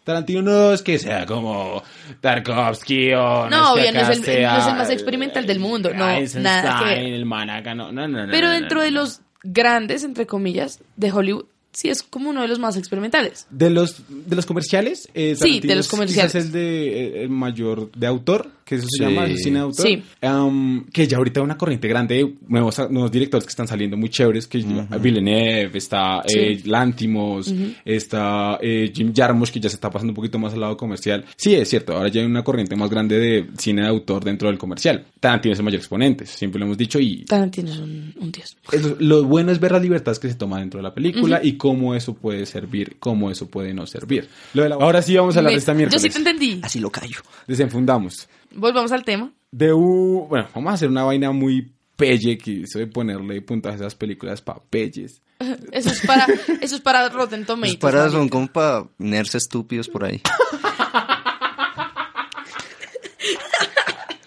Tarantino 0.03 0.41
no 0.43 0.71
es 0.73 0.81
que 0.83 0.97
sea 0.99 1.25
como 1.25 1.83
Tarkovsky 2.21 3.13
o 3.13 3.49
No, 3.49 3.75
es 3.77 3.81
obvio, 3.83 3.91
no 3.93 3.99
es 3.99 4.09
el- 4.09 4.41
no 4.43 4.57
es 4.57 4.67
el 4.67 4.75
más 4.75 4.89
experimental 4.89 5.45
del 5.45 5.59
mundo, 5.59 5.91
no, 5.93 6.05
nada 6.39 6.79
que 6.79 6.85
ver. 6.85 6.99
el 7.13 7.25
man 7.25 7.49
acá, 7.49 7.75
no, 7.75 7.91
no, 7.91 8.07
no, 8.07 8.25
no, 8.25 8.31
Pero 8.31 8.49
dentro 8.49 8.81
de 8.81 8.91
los 8.91 9.21
grandes, 9.43 10.03
entre 10.03 10.25
comillas, 10.27 10.79
de 10.97 11.11
Hollywood, 11.11 11.45
sí 11.71 11.89
es 11.89 12.03
como 12.03 12.29
uno 12.29 12.41
de 12.41 12.47
los 12.47 12.59
más 12.59 12.77
experimentales. 12.77 13.47
De 13.49 13.69
los, 13.69 14.03
de 14.09 14.35
los 14.35 14.45
comerciales, 14.45 15.07
eh, 15.13 15.35
Sí, 15.35 15.59
de 15.61 15.75
los 15.75 15.85
es 15.85 15.91
comerciales. 15.91 16.31
quizás 16.31 16.45
el 16.45 16.51
de 16.51 16.87
eh, 17.19 17.23
el 17.23 17.29
mayor 17.29 17.91
de 17.93 18.07
autor, 18.07 18.49
que 18.71 18.75
eso 18.77 18.87
se 18.89 18.97
Sí. 18.97 19.03
llama, 19.03 19.25
el 19.25 19.37
cine 19.37 19.55
de 19.59 19.65
autor. 19.65 19.85
Sí. 19.85 20.01
Um, 20.23 20.85
que 20.85 21.05
ya 21.05 21.17
ahorita 21.17 21.41
hay 21.41 21.43
una 21.43 21.57
corriente 21.57 21.87
grande 21.89 22.15
de 22.15 22.33
nuevos, 22.47 22.79
nuevos 22.89 23.11
directores 23.11 23.43
que 23.45 23.49
están 23.49 23.67
saliendo 23.67 23.97
muy 23.97 24.07
chéveres, 24.09 24.47
que 24.47 24.59
Villeneuve, 25.01 25.77
está 25.77 26.21
eh, 26.21 26.57
Sí. 26.61 26.69
Lantimos, 26.69 27.53
está 27.83 28.57
eh, 28.61 28.91
Jim 28.95 29.11
Jarmusch, 29.13 29.51
que 29.51 29.59
ya 29.59 29.67
se 29.69 29.75
está 29.75 29.89
pasando 29.89 30.11
un 30.11 30.15
poquito 30.15 30.39
más 30.39 30.53
al 30.53 30.61
lado 30.61 30.77
comercial. 30.77 31.25
Sí, 31.35 31.53
es 31.53 31.67
cierto, 31.69 31.93
ahora 31.93 32.07
ya 32.07 32.21
hay 32.21 32.27
una 32.27 32.43
corriente 32.43 32.75
más 32.77 32.89
grande 32.89 33.19
de 33.19 33.47
cine 33.57 33.81
de 33.81 33.87
autor 33.89 34.23
dentro 34.23 34.47
del 34.47 34.57
comercial. 34.57 35.05
Tarantino 35.19 35.51
es 35.53 35.59
el 35.59 35.65
mayor 35.65 35.79
exponente, 35.79 36.25
siempre 36.25 36.59
lo 36.59 36.65
hemos 36.65 36.77
dicho, 36.77 36.97
y 36.99 37.25
Tarantino 37.25 37.71
es 37.71 37.77
un, 37.79 38.13
un 38.19 38.31
dios. 38.31 38.55
es- 38.71 38.99
lo 39.01 39.23
bueno 39.25 39.51
es 39.51 39.59
ver 39.59 39.73
las 39.73 39.81
libertades 39.81 40.17
que 40.19 40.29
se 40.29 40.35
toman 40.35 40.61
dentro 40.61 40.77
de 40.79 40.83
la 40.83 40.93
película 40.93 41.41
y 41.43 41.57
cómo 41.57 41.93
eso 41.93 42.13
puede 42.13 42.45
servir, 42.45 42.95
cómo 42.99 43.29
eso 43.29 43.47
puede 43.49 43.73
no 43.73 43.85
servir. 43.85 44.29
Lo 44.53 44.63
de 44.63 44.69
la- 44.69 44.75
Ahora 44.75 45.01
sí 45.01 45.15
vamos 45.15 45.35
a 45.35 45.39
hablar 45.39 45.51
de 45.53 45.59
esta 45.59 45.71
Yo 45.77 45.99
sí 45.99 46.09
te 46.09 46.17
entendí. 46.17 46.59
Así 46.61 46.79
lo 46.79 46.89
callo. 46.89 47.17
Desenfundamos. 47.47 48.27
Volvamos 48.53 48.91
al 48.91 49.03
tema. 49.03 49.31
De 49.51 49.73
un... 49.73 50.27
Bueno, 50.29 50.47
vamos 50.53 50.71
a 50.71 50.73
hacer 50.75 50.89
una 50.89 51.03
vaina 51.03 51.31
muy 51.31 51.71
pelle 51.95 52.37
que 52.37 52.63
eso 52.63 52.79
de 52.79 52.87
ponerle 52.87 53.41
puntajes 53.41 53.81
a 53.81 53.83
esas 53.85 53.95
películas 53.95 54.41
para 54.41 54.59
pelles. 54.69 55.21
Eso 55.71 55.89
es 55.89 56.05
para, 56.05 56.27
eso 56.61 56.75
es 56.75 56.81
para 56.81 57.09
Rotten 57.09 57.45
Tomatoes. 57.45 57.73
Los 57.73 57.79
paradas 57.79 58.11
son 58.11 58.29
como 58.29 58.45
para 58.45 58.85
nerds 58.99 59.33
estúpidos 59.33 59.89
por 59.89 60.03
ahí. 60.03 60.21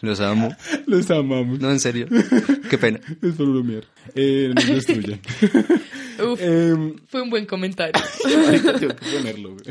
Los 0.01 0.21
amo. 0.21 0.55
Los 0.87 1.11
amamos. 1.11 1.61
No, 1.61 1.71
en 1.71 1.81
serio. 1.81 2.07
Qué 2.71 2.77
pena. 2.77 3.01
Es 3.23 3.35
por 3.35 3.47
bromear. 3.47 3.85
Eh, 4.15 4.53
no 4.55 4.61
nos 4.61 4.67
destruyan. 4.67 5.21
Uf, 6.19 6.41
Em, 6.41 6.97
fue 7.09 7.23
un 7.23 7.31
buen 7.31 7.47
comentario. 7.47 7.95
Tengo 8.23 8.79
que 8.79 8.89
ponerlo, 8.89 9.53
güey. 9.53 9.65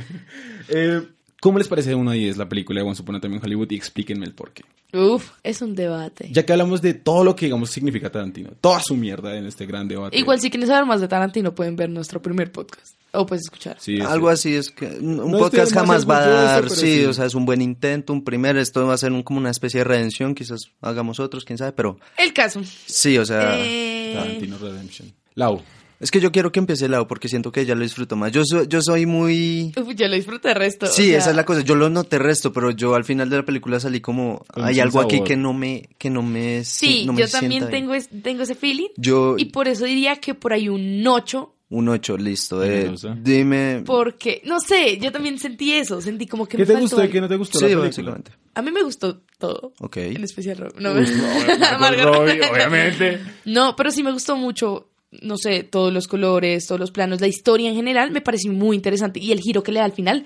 Eh, 0.70 1.02
¿Cómo 1.44 1.58
les 1.58 1.68
parece 1.68 1.90
de 1.90 1.96
1 1.96 2.10
a 2.10 2.14
10 2.14 2.38
la 2.38 2.48
película 2.48 2.80
de 2.82 2.88
Once 2.88 3.02
Upon 3.02 3.16
a 3.16 3.20
Time 3.20 3.36
in 3.36 3.42
Hollywood? 3.44 3.70
Y 3.72 3.76
explíquenme 3.76 4.26
el 4.26 4.32
porqué. 4.34 4.64
Uf, 4.94 5.32
es 5.44 5.62
un 5.62 5.76
debate. 5.76 6.30
Ya 6.32 6.46
que 6.46 6.54
hablamos 6.54 6.82
de 6.82 6.94
todo 6.94 7.26
lo 7.26 7.36
que, 7.36 7.48
digamos, 7.48 7.70
significa 7.70 8.10
Tarantino. 8.10 8.52
Toda 8.62 8.80
su 8.82 8.96
mierda 8.96 9.36
en 9.38 9.46
este 9.46 9.66
gran 9.66 9.90
debate. 9.90 10.18
Igual 10.18 10.40
si 10.40 10.50
quieren 10.50 10.68
saber 10.70 10.86
más 10.86 11.02
de 11.02 11.10
Tarantino 11.10 11.54
pueden 11.54 11.76
ver 11.76 11.90
nuestro 11.90 12.22
primer 12.22 12.50
podcast. 12.54 12.96
O 13.12 13.26
puedes 13.26 13.44
escuchar. 13.44 13.76
Sí, 13.82 13.98
sí. 13.98 14.02
Algo 14.02 14.30
así 14.30 14.56
es 14.56 14.72
que 14.72 14.86
un 14.86 15.18
No 15.32 15.38
podcast 15.38 15.74
jamás 15.74 16.10
va 16.10 16.18
a 16.24 16.28
dar, 16.30 16.70
sí, 16.70 17.04
o 17.04 17.12
sea, 17.14 17.26
es 17.26 17.36
un 17.36 17.46
buen 17.46 17.62
intento, 17.62 18.14
un 18.14 18.24
primer, 18.24 18.56
esto 18.56 18.88
va 18.88 18.94
a 18.94 18.98
ser 18.98 19.12
un- 19.12 19.22
como 19.22 19.40
una 19.40 19.52
especie 19.52 19.80
de 19.80 19.84
redención, 19.84 20.34
quizás 20.34 20.62
hagamos 20.82 21.20
otros, 21.20 21.44
quién 21.44 21.58
sabe, 21.58 21.74
pero 21.74 22.00
El 22.18 22.32
caso. 22.32 22.62
sí, 22.86 23.18
o 23.18 23.26
sea, 23.26 23.56
Eh, 23.60 24.14
Tarantino 24.16 24.58
Redemption. 24.58 25.12
Lau. 25.36 25.62
Es 26.04 26.12
que 26.12 26.20
yo 26.20 26.32
quiero 26.32 26.52
que 26.52 26.60
empiece 26.60 26.88
Lau 26.88 27.08
porque 27.08 27.28
siento 27.30 27.52
que 27.52 27.62
ella 27.62 27.74
lo 27.76 27.82
disfruto 27.82 28.16
más. 28.16 28.32
Yo 28.32 28.44
soy, 28.46 28.68
yo 28.68 28.82
soy 28.82 29.06
muy 29.06 29.72
uf, 29.76 29.96
yo 29.96 30.08
lo 30.08 30.16
disfruté 30.16 30.50
de 30.50 30.54
resto. 30.54 30.86
o 30.86 30.90
Sí, 30.90 31.08
sea, 31.10 31.18
esa 31.20 31.30
es 31.32 31.36
la 31.36 31.46
cosa. 31.46 31.62
Yo 31.62 31.76
lo 31.76 31.90
noté 31.90 32.20
resto, 32.20 32.52
pero 32.54 32.72
yo 32.72 32.94
al 32.96 33.06
final 33.06 33.30
de 33.30 33.38
la 33.38 33.44
película 33.46 33.80
salí 33.80 34.02
como 34.02 34.44
Con 34.54 34.64
hay 34.66 34.80
algo 34.80 35.00
aquí 35.02 35.24
que 35.24 35.36
no 35.38 35.54
me 35.54 35.90
que 35.98 36.10
no 36.10 36.22
me 36.22 36.64
Sí, 36.64 37.06
no 37.06 37.14
me 37.14 37.22
yo 37.22 37.28
también 37.30 37.62
bien. 37.62 37.72
tengo, 37.72 37.94
es- 37.96 38.10
tengo 38.22 38.44
ese 38.44 38.56
feeling. 38.56 38.90
yo 38.98 39.36
Y 39.38 39.46
por 39.46 39.68
eso 39.68 39.86
diría 39.86 40.18
que 40.18 40.34
por 40.36 40.54
ahí 40.54 40.70
un 40.70 41.06
8. 41.08 41.50
un 41.70 41.90
8, 41.90 42.18
listo. 42.18 42.64
eh, 42.64 42.68
Generosa. 42.82 43.18
dime 43.20 43.82
Porque, 43.86 44.42
no 44.46 44.60
sé, 44.60 45.00
yo 45.00 45.12
también 45.12 45.40
sentí 45.40 45.74
eso. 45.74 46.02
Sentí 46.02 46.28
como 46.28 46.46
que 46.46 46.58
¿Qué 46.58 46.66
me 46.66 46.74
te 46.76 46.80
gustó 46.82 47.04
y 47.04 47.10
qué 47.10 47.20
no 47.22 47.28
te 47.28 47.36
gustó 47.38 47.58
Sí, 47.60 47.70
la 47.70 47.78
básicamente. 47.78 48.32
A 48.56 48.62
mí 48.62 48.70
me 48.72 48.84
gustó 48.84 49.22
todo. 49.40 49.74
Ok. 49.80 49.98
En 49.98 50.24
especial 50.24 50.58
Rob- 50.58 50.76
No, 50.80 50.94
no, 50.94 51.00
Robbie. 52.04 52.42
obviamente. 52.52 53.20
No, 53.46 53.76
pero 53.76 53.90
sí 53.90 54.04
me 54.04 54.12
gustó 54.12 54.36
mucho, 54.36 54.90
no 55.22 55.38
sé, 55.38 55.64
todos 55.64 55.94
los 55.94 56.08
colores, 56.08 56.66
todos 56.68 56.80
los 56.80 56.92
planos, 56.92 57.22
la 57.22 57.28
historia 57.28 57.70
en 57.70 57.76
general 57.76 58.12
me 58.12 58.22
pareció 58.22 58.52
muy 58.52 58.76
interesante 58.76 59.20
y 59.20 59.32
el 59.32 59.40
giro 59.40 59.64
que 59.64 59.72
le 59.72 59.80
da 59.80 59.86
al 59.86 59.94
final, 59.94 60.26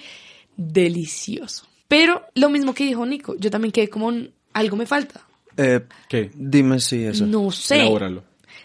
delicioso. 0.55 1.65
Pero 1.87 2.23
lo 2.35 2.49
mismo 2.49 2.73
que 2.73 2.85
dijo 2.85 3.05
Nico, 3.05 3.35
yo 3.39 3.49
también 3.49 3.71
quedé 3.71 3.89
como 3.89 4.07
un- 4.07 4.31
algo 4.53 4.75
me 4.75 4.85
falta. 4.85 5.21
Eh, 5.55 5.81
¿Qué? 6.09 6.31
dime 6.35 6.79
si 6.79 7.03
eso. 7.03 7.25
No 7.25 7.49
sé. 7.51 7.81
Elabóralo. 7.81 8.23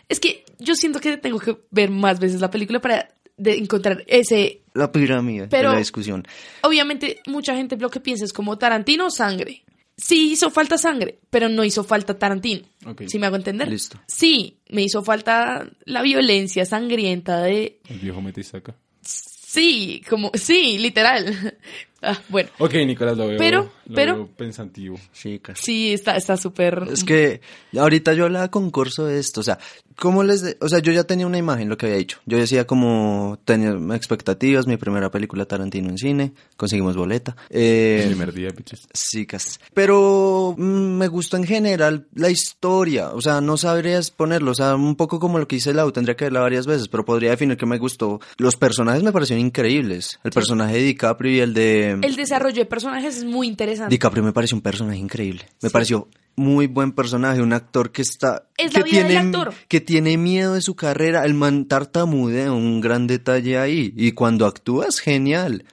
Es 0.08 0.20
que 0.20 0.44
yo 0.58 0.74
siento 0.74 1.00
que 1.00 1.16
tengo 1.16 1.38
que 1.38 1.56
ver 1.70 1.90
más 1.90 2.18
veces 2.18 2.40
la 2.40 2.50
película 2.50 2.80
para 2.80 3.08
de 3.36 3.56
encontrar 3.56 4.04
ese... 4.06 4.60
La 4.74 4.90
pirámide 4.92 5.48
Pero- 5.48 5.70
de 5.70 5.74
la 5.74 5.78
discusión. 5.78 6.26
Obviamente 6.62 7.20
mucha 7.26 7.54
gente 7.54 7.76
lo 7.76 7.90
que 7.90 8.00
piensa 8.00 8.24
es 8.24 8.32
como 8.32 8.58
Tarantino 8.58 9.10
sangre. 9.10 9.62
Sí 9.96 10.32
hizo 10.32 10.50
falta 10.50 10.78
sangre, 10.78 11.18
pero 11.30 11.48
no 11.48 11.64
hizo 11.64 11.84
falta 11.84 12.18
Tarantino. 12.18 12.62
¿Sí 13.06 13.18
me 13.18 13.26
hago 13.26 13.36
entender? 13.36 13.68
Listo. 13.68 14.00
Sí, 14.06 14.58
me 14.70 14.82
hizo 14.82 15.02
falta 15.02 15.68
la 15.84 16.02
violencia 16.02 16.64
sangrienta 16.64 17.42
de... 17.42 17.80
El 17.88 17.98
viejo 17.98 18.20
metisaca. 18.22 18.74
Sí, 19.02 20.02
como... 20.08 20.30
Sí, 20.34 20.78
literal. 20.78 21.58
Ah, 22.04 22.20
bueno, 22.30 22.50
Ok, 22.58 22.74
Nicolás, 22.84 23.16
lo 23.16 23.28
veo, 23.28 23.38
Pero- 23.38 23.72
lo 23.92 23.96
pero- 23.96 24.14
veo 24.16 24.26
pensativo. 24.36 24.98
Sí, 25.12 25.92
está 25.92 26.16
está 26.16 26.36
súper... 26.36 26.82
Es 26.90 27.04
que 27.04 27.40
ahorita 27.78 28.12
yo 28.14 28.24
hablaba 28.24 28.50
con 28.50 28.70
Corso 28.70 29.06
de 29.06 29.18
esto, 29.18 29.40
o 29.40 29.42
sea, 29.44 29.58
¿cómo 29.96 30.22
les 30.22 30.42
de- 30.42 30.56
o 30.60 30.68
sea, 30.68 30.78
yo 30.80 30.92
ya 30.92 31.04
tenía 31.04 31.26
una 31.26 31.38
imagen 31.38 31.68
lo 31.68 31.76
que 31.76 31.86
había 31.86 31.98
dicho. 31.98 32.18
Yo 32.26 32.38
decía 32.38 32.66
como 32.66 33.38
tenía 33.44 33.70
expectativas, 33.94 34.66
mi 34.66 34.76
primera 34.76 35.10
película 35.10 35.44
Tarantino 35.44 35.88
en 35.90 35.98
cine, 35.98 36.32
conseguimos 36.56 36.96
boleta. 36.96 37.36
Eh, 37.50 38.00
El 38.02 38.08
primer 38.10 38.32
día, 38.32 38.48
bitches. 38.56 38.88
Sí, 38.92 39.26
casi. 39.26 39.58
Pero 39.74 40.54
mm, 40.56 40.62
me 40.98 41.08
gustó 41.08 41.36
en 41.36 41.44
general 41.44 42.06
la 42.14 42.30
historia. 42.30 43.10
O 43.10 43.20
sea, 43.20 43.40
no 43.40 43.56
sabrías 43.56 44.10
ponerlo. 44.10 44.52
O 44.52 44.54
sea, 44.54 44.74
un 44.74 44.96
poco 44.96 45.18
como 45.18 45.38
lo 45.38 45.46
que 45.48 45.56
hice 45.56 45.74
Lau, 45.74 45.92
tendría 45.92 46.16
que 46.16 46.24
verla 46.26 46.40
varias 46.40 46.66
veces, 46.66 46.88
pero 46.88 47.04
podría 47.04 47.30
definir 47.30 47.56
que 47.56 47.66
me 47.66 47.78
gustó. 47.78 48.20
Los 48.38 48.56
personajes 48.56 49.02
me 49.02 49.12
parecieron 49.12 49.44
increíbles. 49.44 50.18
El 50.24 50.30
personaje 50.32 50.74
de 50.76 50.82
DiCaprio 50.82 51.32
y 51.32 51.40
el 51.40 51.54
de. 51.54 51.98
El 52.02 52.16
desarrollo 52.16 52.56
de 52.62 52.66
personajes 52.66 53.16
es 53.18 53.24
muy 53.24 53.46
interesante. 53.48 53.81
DiCaprio 53.88 54.22
me 54.22 54.32
pareció 54.32 54.56
un 54.56 54.62
personaje 54.62 54.98
increíble. 54.98 55.46
Me 55.62 55.68
Sí. 55.68 55.72
pareció 55.72 56.08
muy 56.36 56.66
buen 56.66 56.92
personaje, 56.92 57.42
un 57.42 57.52
actor 57.52 57.92
que 57.92 58.02
está. 58.02 58.48
Es 58.56 58.70
que 58.72 58.78
la 58.80 58.84
vida 58.84 58.98
del 59.00 59.06
tiene, 59.08 59.26
actor. 59.26 59.54
Que 59.68 59.80
tiene 59.80 60.16
miedo 60.16 60.54
de 60.54 60.62
su 60.62 60.74
carrera. 60.74 61.24
El 61.24 61.34
man 61.34 61.66
tartamudea, 61.66 62.52
un 62.52 62.80
gran 62.80 63.06
detalle 63.06 63.58
ahí. 63.58 63.92
Y 63.96 64.12
cuando 64.12 64.46
actúa 64.46 64.86
es 64.86 64.98
genial. 65.00 65.64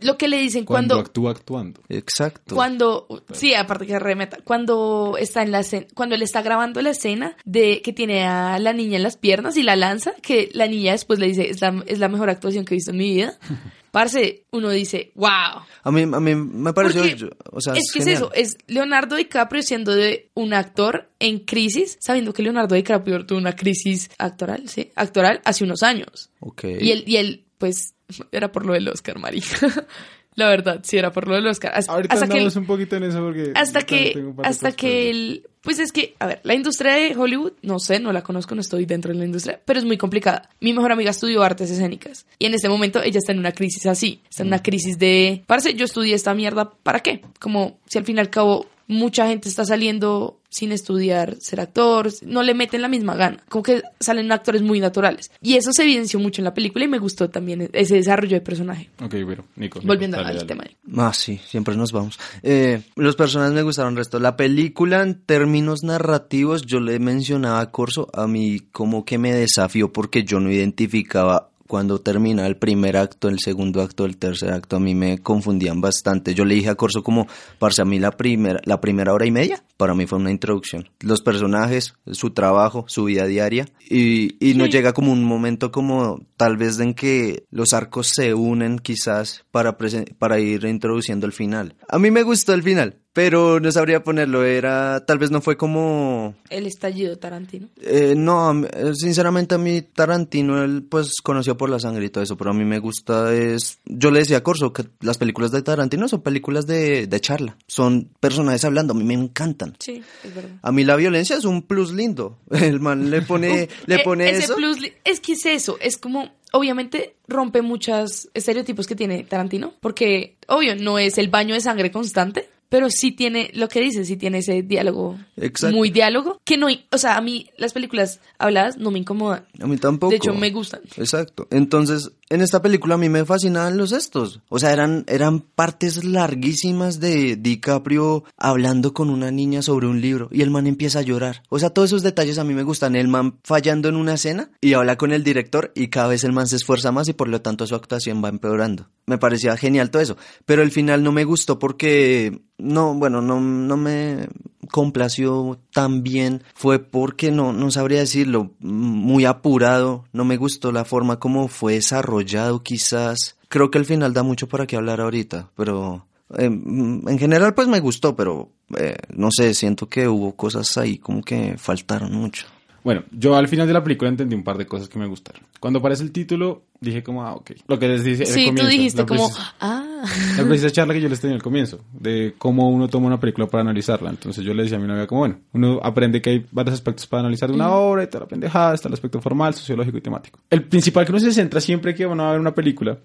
Lo 0.00 0.16
que 0.16 0.26
le 0.28 0.38
dicen 0.38 0.64
Cuando, 0.64 0.94
cuando... 0.94 1.06
actúa 1.06 1.30
actuando. 1.32 1.82
Exacto. 1.90 2.54
Cuando, 2.54 3.06
sí, 3.32 3.52
aparte 3.52 3.86
que 3.86 3.98
remeta, 3.98 4.38
cuando 4.42 5.16
está 5.20 5.42
en 5.42 5.50
la 5.52 5.60
escena, 5.60 5.86
cuando 5.92 6.14
él 6.14 6.22
está 6.22 6.40
grabando 6.40 6.80
la 6.80 6.88
escena 6.90 7.36
de 7.44 7.82
que 7.82 7.92
tiene 7.92 8.24
a 8.24 8.58
la 8.58 8.72
niña 8.72 8.96
en 8.96 9.02
las 9.02 9.18
piernas 9.18 9.58
y 9.58 9.62
la 9.62 9.76
lanza, 9.76 10.14
que 10.22 10.48
la 10.54 10.66
niña 10.66 10.92
después 10.92 11.18
le 11.18 11.26
dice, 11.26 11.50
es 11.50 11.60
la, 11.60 11.82
es 11.86 11.98
la 11.98 12.08
mejor 12.08 12.30
actuación 12.30 12.64
que 12.64 12.72
he 12.72 12.76
visto 12.78 12.92
en 12.92 12.96
mi 12.96 13.10
vida. 13.16 13.38
Parce, 13.96 14.44
uno 14.50 14.68
dice, 14.68 15.10
wow. 15.14 15.62
A 15.82 15.90
mí, 15.90 16.02
a 16.02 16.20
mí 16.20 16.34
me 16.34 16.74
pareció. 16.74 17.02
Yo- 17.06 17.30
o 17.50 17.62
sea, 17.62 17.72
es 17.72 17.90
que 17.90 18.00
es 18.00 18.06
eso, 18.08 18.30
es 18.34 18.58
Leonardo 18.66 19.16
DiCaprio 19.16 19.62
siendo 19.62 19.94
de 19.94 20.28
un 20.34 20.52
actor 20.52 21.08
en 21.18 21.38
crisis, 21.38 21.96
sabiendo 21.98 22.34
que 22.34 22.42
Leonardo 22.42 22.74
DiCaprio 22.74 23.24
tuvo 23.24 23.38
una 23.38 23.56
crisis 23.56 24.10
actoral, 24.18 24.68
sí, 24.68 24.92
actoral 24.96 25.40
hace 25.46 25.64
unos 25.64 25.82
años. 25.82 26.28
Ok. 26.40 26.64
Y 26.78 26.90
él, 26.90 27.04
y 27.06 27.16
él, 27.16 27.46
pues, 27.56 27.94
era 28.32 28.52
por 28.52 28.66
lo 28.66 28.74
del 28.74 28.86
Oscar, 28.88 29.18
marica. 29.18 29.56
La 30.34 30.50
verdad, 30.50 30.80
sí 30.84 30.98
era 30.98 31.10
por 31.10 31.26
lo 31.26 31.34
del 31.36 31.46
Oscar. 31.46 31.72
Hasta, 31.74 31.90
Ahorita 31.94 32.12
hasta 32.12 32.26
que 32.26 32.32
él- 32.34 32.38
andamos 32.40 32.56
un 32.56 32.66
poquito 32.66 32.96
en 32.96 33.04
eso 33.04 33.20
porque... 33.20 33.52
hasta 33.54 33.80
que 33.86 34.32
hasta 34.42 34.72
que 34.72 35.40
ver. 35.42 35.50
Pues 35.66 35.80
es 35.80 35.90
que 35.90 36.14
a 36.20 36.26
ver 36.26 36.40
la 36.44 36.54
industria 36.54 36.92
de 36.92 37.16
Hollywood 37.16 37.54
no 37.62 37.80
sé 37.80 37.98
no 37.98 38.12
la 38.12 38.22
conozco 38.22 38.54
no 38.54 38.60
estoy 38.60 38.86
dentro 38.86 39.12
de 39.12 39.18
la 39.18 39.24
industria 39.24 39.60
pero 39.64 39.80
es 39.80 39.84
muy 39.84 39.98
complicada. 39.98 40.48
Mi 40.60 40.72
mejor 40.72 40.92
amiga 40.92 41.10
estudió 41.10 41.42
artes 41.42 41.72
escénicas 41.72 42.24
y 42.38 42.46
en 42.46 42.54
este 42.54 42.68
momento 42.68 43.02
ella 43.02 43.18
está 43.18 43.32
en 43.32 43.40
una 43.40 43.50
crisis 43.50 43.84
así 43.86 44.20
está 44.30 44.44
en 44.44 44.48
una 44.48 44.62
crisis 44.62 44.96
de 44.96 45.42
parece 45.48 45.74
yo 45.74 45.84
estudié 45.84 46.14
esta 46.14 46.34
mierda 46.34 46.70
para 46.70 47.00
qué 47.00 47.22
como 47.40 47.78
si 47.86 47.98
al 47.98 48.04
fin 48.04 48.16
y 48.16 48.20
al 48.20 48.30
cabo 48.30 48.66
mucha 48.88 49.26
gente 49.26 49.48
está 49.48 49.64
saliendo 49.64 50.40
sin 50.48 50.72
estudiar 50.72 51.36
ser 51.38 51.60
actor, 51.60 52.10
no 52.22 52.42
le 52.42 52.54
meten 52.54 52.80
la 52.80 52.88
misma 52.88 53.14
gana, 53.14 53.42
como 53.48 53.62
que 53.62 53.82
salen 54.00 54.32
actores 54.32 54.62
muy 54.62 54.80
naturales. 54.80 55.30
Y 55.42 55.56
eso 55.56 55.70
se 55.72 55.82
evidenció 55.82 56.18
mucho 56.18 56.40
en 56.40 56.44
la 56.44 56.54
película 56.54 56.84
y 56.84 56.88
me 56.88 56.98
gustó 56.98 57.28
también 57.28 57.68
ese 57.74 57.96
desarrollo 57.96 58.36
de 58.36 58.40
personaje. 58.40 58.88
Ok, 59.02 59.14
bueno, 59.24 59.44
Nico. 59.56 59.80
Nico, 59.80 59.86
Volviendo 59.86 60.16
dale, 60.16 60.30
al 60.30 60.36
dale. 60.36 60.46
tema. 60.46 60.64
Ah, 60.96 61.12
sí, 61.12 61.38
siempre 61.46 61.76
nos 61.76 61.92
vamos. 61.92 62.18
Eh, 62.42 62.80
los 62.94 63.16
personajes 63.16 63.54
me 63.54 63.62
gustaron 63.62 63.96
resto. 63.96 64.18
La 64.18 64.36
película, 64.36 65.02
en 65.02 65.20
términos 65.20 65.82
narrativos, 65.82 66.62
yo 66.64 66.80
le 66.80 66.98
mencionaba 67.00 67.60
a 67.60 67.70
Corso, 67.70 68.08
a 68.14 68.26
mí 68.26 68.60
como 68.72 69.04
que 69.04 69.18
me 69.18 69.34
desafió 69.34 69.92
porque 69.92 70.24
yo 70.24 70.40
no 70.40 70.50
identificaba 70.50 71.50
cuando 71.66 72.00
termina 72.00 72.46
el 72.46 72.56
primer 72.56 72.96
acto, 72.96 73.28
el 73.28 73.38
segundo 73.38 73.82
acto, 73.82 74.04
el 74.04 74.16
tercer 74.16 74.52
acto, 74.52 74.76
a 74.76 74.80
mí 74.80 74.94
me 74.94 75.18
confundían 75.18 75.80
bastante. 75.80 76.34
Yo 76.34 76.44
le 76.44 76.54
dije 76.54 76.70
a 76.70 76.74
Corso 76.74 77.02
como, 77.02 77.26
parce, 77.58 77.82
a 77.82 77.84
mí 77.84 77.98
la 77.98 78.12
primera, 78.12 78.60
la 78.64 78.80
primera 78.80 79.12
hora 79.12 79.26
y 79.26 79.30
media, 79.30 79.62
para 79.76 79.94
mí 79.94 80.06
fue 80.06 80.18
una 80.18 80.30
introducción. 80.30 80.88
Los 81.00 81.20
personajes, 81.20 81.94
su 82.12 82.30
trabajo, 82.30 82.84
su 82.88 83.04
vida 83.04 83.26
diaria, 83.26 83.66
y, 83.88 84.36
y 84.46 84.54
nos 84.54 84.70
llega 84.70 84.92
como 84.92 85.12
un 85.12 85.24
momento 85.24 85.70
como 85.70 86.20
tal 86.36 86.56
vez 86.56 86.78
en 86.80 86.94
que 86.94 87.44
los 87.50 87.72
arcos 87.72 88.12
se 88.14 88.34
unen 88.34 88.78
quizás 88.78 89.44
para, 89.50 89.76
para 90.18 90.40
ir 90.40 90.64
introduciendo 90.64 91.26
el 91.26 91.32
final. 91.32 91.76
A 91.88 91.98
mí 91.98 92.10
me 92.10 92.22
gustó 92.22 92.54
el 92.54 92.62
final, 92.62 92.98
pero 93.16 93.60
no 93.60 93.72
sabría 93.72 94.04
ponerlo, 94.04 94.44
era, 94.44 95.02
tal 95.06 95.16
vez 95.18 95.30
no 95.30 95.40
fue 95.40 95.56
como 95.56 96.34
El 96.50 96.66
estallido 96.66 97.16
Tarantino. 97.16 97.66
eh, 97.80 98.12
no, 98.14 98.62
eh, 98.66 98.92
sinceramente 98.94 99.54
a 99.54 99.58
mí 99.58 99.80
Tarantino, 99.80 100.62
él 100.62 100.82
pues 100.86 101.14
conoció 101.22 101.56
por 101.56 101.70
la 101.70 101.80
sangre 101.80 102.04
y 102.04 102.10
todo 102.10 102.22
eso, 102.22 102.36
pero 102.36 102.50
a 102.50 102.52
mí 102.52 102.66
me 102.66 102.78
gusta 102.78 103.32
es... 103.34 103.78
Yo 103.86 104.10
le 104.10 104.18
decía 104.18 104.36
a 104.36 104.42
Corso 104.42 104.74
que 104.74 104.84
las 105.00 105.16
películas 105.16 105.50
de 105.50 105.62
Tarantino 105.62 106.08
son 106.08 106.20
películas 106.20 106.66
de, 106.66 107.06
de 107.06 107.20
charla, 107.20 107.56
son 107.66 108.10
personajes 108.20 108.66
hablando, 108.66 108.92
a 108.92 108.96
mí 108.96 109.04
me 109.04 109.14
encantan. 109.14 109.74
Sí, 109.78 110.02
es 110.22 110.34
verdad. 110.34 110.50
A 110.60 110.70
mí 110.70 110.84
la 110.84 110.96
violencia 110.96 111.36
es 111.38 111.44
un 111.46 111.62
plus 111.62 111.92
lindo. 111.92 112.36
El 112.50 112.80
man 112.80 113.10
le 113.10 113.22
pone, 113.22 113.68
le 113.86 113.94
Eh, 113.94 114.00
pone 114.04 114.28
ese 114.28 114.44
eso. 114.44 114.56
plus 114.56 114.76
es 115.04 115.20
que 115.20 115.32
es 115.32 115.46
eso, 115.46 115.78
es 115.80 115.96
como, 115.96 116.34
obviamente 116.52 117.14
rompe 117.28 117.62
muchos 117.62 118.28
estereotipos 118.34 118.86
que 118.86 118.94
tiene 118.94 119.24
Tarantino, 119.24 119.72
porque, 119.80 120.36
obvio, 120.48 120.76
no 120.76 120.98
es 120.98 121.16
el 121.16 121.28
baño 121.28 121.54
de 121.54 121.60
sangre 121.62 121.90
constante, 121.90 122.45
pero 122.68 122.90
sí 122.90 123.12
tiene, 123.12 123.50
lo 123.54 123.68
que 123.68 123.80
dice, 123.80 124.04
sí 124.04 124.16
tiene 124.16 124.38
ese 124.38 124.62
diálogo, 124.62 125.18
Exacto. 125.36 125.76
muy 125.76 125.90
diálogo, 125.90 126.40
que 126.44 126.56
no, 126.56 126.66
o 126.90 126.98
sea, 126.98 127.16
a 127.16 127.20
mí 127.20 127.48
las 127.56 127.72
películas 127.72 128.20
habladas 128.38 128.76
no 128.78 128.90
me 128.90 128.98
incomodan, 128.98 129.46
A 129.60 129.66
mí 129.66 129.76
tampoco. 129.76 130.10
de 130.10 130.16
hecho 130.16 130.34
me 130.34 130.50
gustan. 130.50 130.80
Exacto. 130.96 131.46
Entonces, 131.50 132.10
en 132.28 132.40
esta 132.40 132.60
película 132.60 132.96
a 132.96 132.98
mí 132.98 133.08
me 133.08 133.24
fascinaban 133.24 133.76
los 133.76 133.92
estos. 133.92 134.40
O 134.48 134.58
sea, 134.58 134.72
eran, 134.72 135.04
eran 135.06 135.40
partes 135.40 136.04
larguísimas 136.04 136.98
de 136.98 137.36
DiCaprio 137.36 138.24
hablando 138.36 138.92
con 138.92 139.10
una 139.10 139.30
niña 139.30 139.62
sobre 139.62 139.86
un 139.86 140.00
libro 140.00 140.28
y 140.32 140.42
el 140.42 140.50
man 140.50 140.66
empieza 140.66 141.00
a 141.00 141.02
llorar. 141.02 141.42
O 141.48 141.58
sea, 141.58 141.70
todos 141.70 141.90
esos 141.90 142.02
detalles 142.02 142.38
a 142.38 142.44
mí 142.44 142.54
me 142.54 142.64
gustan. 142.64 142.96
El 142.96 143.08
man 143.08 143.38
fallando 143.44 143.88
en 143.88 143.96
una 143.96 144.14
escena 144.14 144.50
y 144.60 144.74
habla 144.74 144.96
con 144.96 145.12
el 145.12 145.22
director 145.22 145.72
y 145.74 145.88
cada 145.88 146.08
vez 146.08 146.24
el 146.24 146.32
man 146.32 146.48
se 146.48 146.56
esfuerza 146.56 146.90
más 146.90 147.08
y 147.08 147.12
por 147.12 147.28
lo 147.28 147.42
tanto 147.42 147.66
su 147.66 147.74
actuación 147.74 148.22
va 148.24 148.28
empeorando. 148.28 148.88
Me 149.06 149.18
parecía 149.18 149.56
genial 149.56 149.90
todo 149.90 150.02
eso. 150.02 150.16
Pero 150.44 150.62
el 150.62 150.72
final 150.72 151.04
no 151.04 151.12
me 151.12 151.24
gustó 151.24 151.58
porque 151.58 152.40
no, 152.58 152.94
bueno, 152.94 153.20
no, 153.20 153.40
no 153.40 153.76
me 153.76 154.28
complació 154.70 155.60
tan 155.72 156.02
bien 156.02 156.42
fue 156.54 156.80
porque 156.80 157.30
no, 157.30 157.52
no 157.52 157.70
sabría 157.70 158.00
decirlo, 158.00 158.50
muy 158.58 159.24
apurado, 159.24 160.04
no 160.12 160.24
me 160.24 160.36
gustó 160.36 160.72
la 160.72 160.84
forma 160.84 161.20
como 161.20 161.46
fue 161.46 161.74
desarrollado 161.74 162.15
quizás. 162.62 163.36
Creo 163.48 163.70
que 163.70 163.78
el 163.78 163.84
final 163.84 164.12
da 164.12 164.22
mucho 164.22 164.48
para 164.48 164.66
qué 164.66 164.76
hablar 164.76 165.00
ahorita, 165.00 165.50
pero 165.56 166.06
eh, 166.36 166.44
en 166.46 167.18
general 167.18 167.54
pues 167.54 167.68
me 167.68 167.80
gustó, 167.80 168.16
pero 168.16 168.50
eh, 168.76 168.96
no 169.14 169.28
sé, 169.30 169.54
siento 169.54 169.88
que 169.88 170.08
hubo 170.08 170.34
cosas 170.34 170.76
ahí 170.76 170.98
como 170.98 171.22
que 171.22 171.56
faltaron 171.58 172.12
mucho. 172.12 172.46
Bueno, 172.86 173.02
yo 173.10 173.34
al 173.34 173.48
final 173.48 173.66
de 173.66 173.72
la 173.72 173.82
película 173.82 174.08
entendí 174.08 174.36
un 174.36 174.44
par 174.44 174.56
de 174.56 174.64
cosas 174.64 174.88
que 174.88 174.96
me 174.96 175.08
gustaron. 175.08 175.42
Cuando 175.58 175.80
aparece 175.80 176.04
el 176.04 176.12
título, 176.12 176.62
dije 176.80 177.02
como, 177.02 177.24
ah, 177.24 177.34
ok. 177.34 177.50
Lo 177.66 177.80
que 177.80 177.88
les 177.88 178.04
dice 178.04 178.22
el 178.22 178.28
Sí, 178.28 178.42
tú 178.44 178.46
comienzo, 178.50 178.70
dijiste 178.70 179.00
la 179.00 179.06
como, 179.06 179.24
precisa- 179.28 179.54
ah. 179.58 180.04
La 180.38 180.44
precisa 180.44 180.70
charla 180.70 180.94
que 180.94 181.00
yo 181.00 181.08
les 181.08 181.20
tenía 181.20 181.34
al 181.34 181.42
comienzo, 181.42 181.80
de 181.92 182.36
cómo 182.38 182.70
uno 182.70 182.86
toma 182.86 183.08
una 183.08 183.18
película 183.18 183.48
para 183.48 183.62
analizarla. 183.62 184.08
Entonces 184.10 184.44
yo 184.44 184.54
le 184.54 184.62
decía 184.62 184.78
a 184.78 184.80
mi 184.80 184.86
novia 184.86 185.08
como, 185.08 185.22
bueno, 185.22 185.40
uno 185.52 185.80
aprende 185.82 186.22
que 186.22 186.30
hay 186.30 186.46
varios 186.52 186.74
aspectos 186.74 187.08
para 187.08 187.22
analizar 187.22 187.48
de 187.48 187.56
una 187.56 187.72
obra 187.72 188.04
y 188.04 188.06
toda 188.06 188.20
la 188.20 188.28
pendejada, 188.28 188.74
está 188.76 188.86
el 188.86 188.94
aspecto 188.94 189.20
formal, 189.20 189.52
sociológico 189.54 189.98
y 189.98 190.00
temático. 190.00 190.38
El 190.48 190.62
principal 190.62 191.04
que 191.04 191.10
uno 191.10 191.18
se 191.18 191.32
centra 191.32 191.60
siempre 191.60 191.92
que 191.92 192.06
van 192.06 192.20
a 192.20 192.30
ver 192.30 192.38
una 192.38 192.54
película 192.54 192.96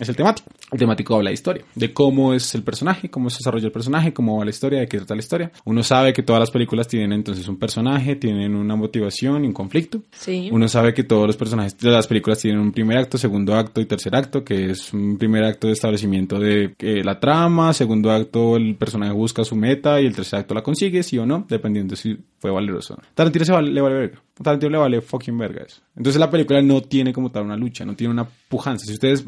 es 0.00 0.08
el 0.08 0.16
temático. 0.16 0.48
El 0.72 0.78
temático 0.78 1.14
habla 1.16 1.30
de 1.30 1.34
historia, 1.34 1.64
de 1.74 1.92
cómo 1.92 2.32
es 2.32 2.54
el 2.54 2.62
personaje, 2.62 3.10
cómo 3.10 3.28
se 3.28 3.38
desarrolla 3.38 3.66
el 3.66 3.72
personaje, 3.72 4.12
cómo 4.12 4.38
va 4.38 4.44
la 4.44 4.50
historia, 4.50 4.80
de 4.80 4.86
qué 4.88 4.98
trata 4.98 5.14
la 5.14 5.20
historia. 5.20 5.50
Uno 5.64 5.82
sabe 5.82 6.12
que 6.12 6.22
todas 6.22 6.38
las 6.40 6.50
películas 6.50 6.86
tienen 6.88 7.12
entonces 7.12 7.46
un 7.48 7.58
personaje, 7.58 8.16
tienen 8.16 8.54
una 8.54 8.76
motivación 8.76 9.44
y 9.44 9.48
un 9.48 9.52
conflicto. 9.52 10.02
Sí. 10.12 10.48
Uno 10.52 10.68
sabe 10.68 10.94
que 10.94 11.02
todos 11.04 11.26
los 11.26 11.36
personajes 11.36 11.76
de 11.78 11.90
las 11.90 12.06
películas 12.06 12.38
tienen 12.40 12.60
un 12.60 12.72
primer 12.72 12.98
acto, 12.98 13.18
segundo 13.18 13.54
acto 13.54 13.80
y 13.80 13.86
tercer 13.86 14.14
acto, 14.14 14.44
que 14.44 14.70
es 14.70 14.92
un 14.92 15.18
primer 15.18 15.44
acto 15.44 15.66
de 15.66 15.72
establecimiento 15.72 16.38
de 16.38 16.74
eh, 16.78 17.02
la 17.04 17.18
trama, 17.18 17.72
segundo 17.72 18.10
acto 18.12 18.56
el 18.56 18.76
personaje 18.76 19.12
busca 19.12 19.44
su 19.44 19.56
meta 19.56 20.00
y 20.00 20.06
el 20.06 20.14
tercer 20.14 20.38
acto 20.40 20.54
la 20.54 20.62
consigue, 20.62 21.02
sí 21.02 21.18
o 21.18 21.26
no, 21.26 21.44
dependiendo 21.48 21.96
si 21.96 22.16
fue 22.38 22.50
valeroso. 22.50 22.94
o 22.94 22.96
no. 22.98 23.02
Tarantino 23.14 23.44
se 23.44 23.52
vale- 23.52 23.70
le 23.72 23.80
vale 23.80 23.94
verga. 23.96 24.22
Tarantino 24.42 24.70
le 24.70 24.78
vale 24.78 25.00
fucking 25.00 25.36
verga 25.38 25.64
eso. 25.66 25.80
Entonces 25.96 26.18
la 26.20 26.30
película 26.30 26.60
no 26.62 26.80
tiene 26.82 27.12
como 27.12 27.30
tal 27.30 27.44
una 27.44 27.56
lucha, 27.56 27.84
no 27.84 27.94
tiene 27.96 28.12
una 28.12 28.26
pujanza. 28.48 28.86
Si 28.86 28.92
ustedes... 28.94 29.24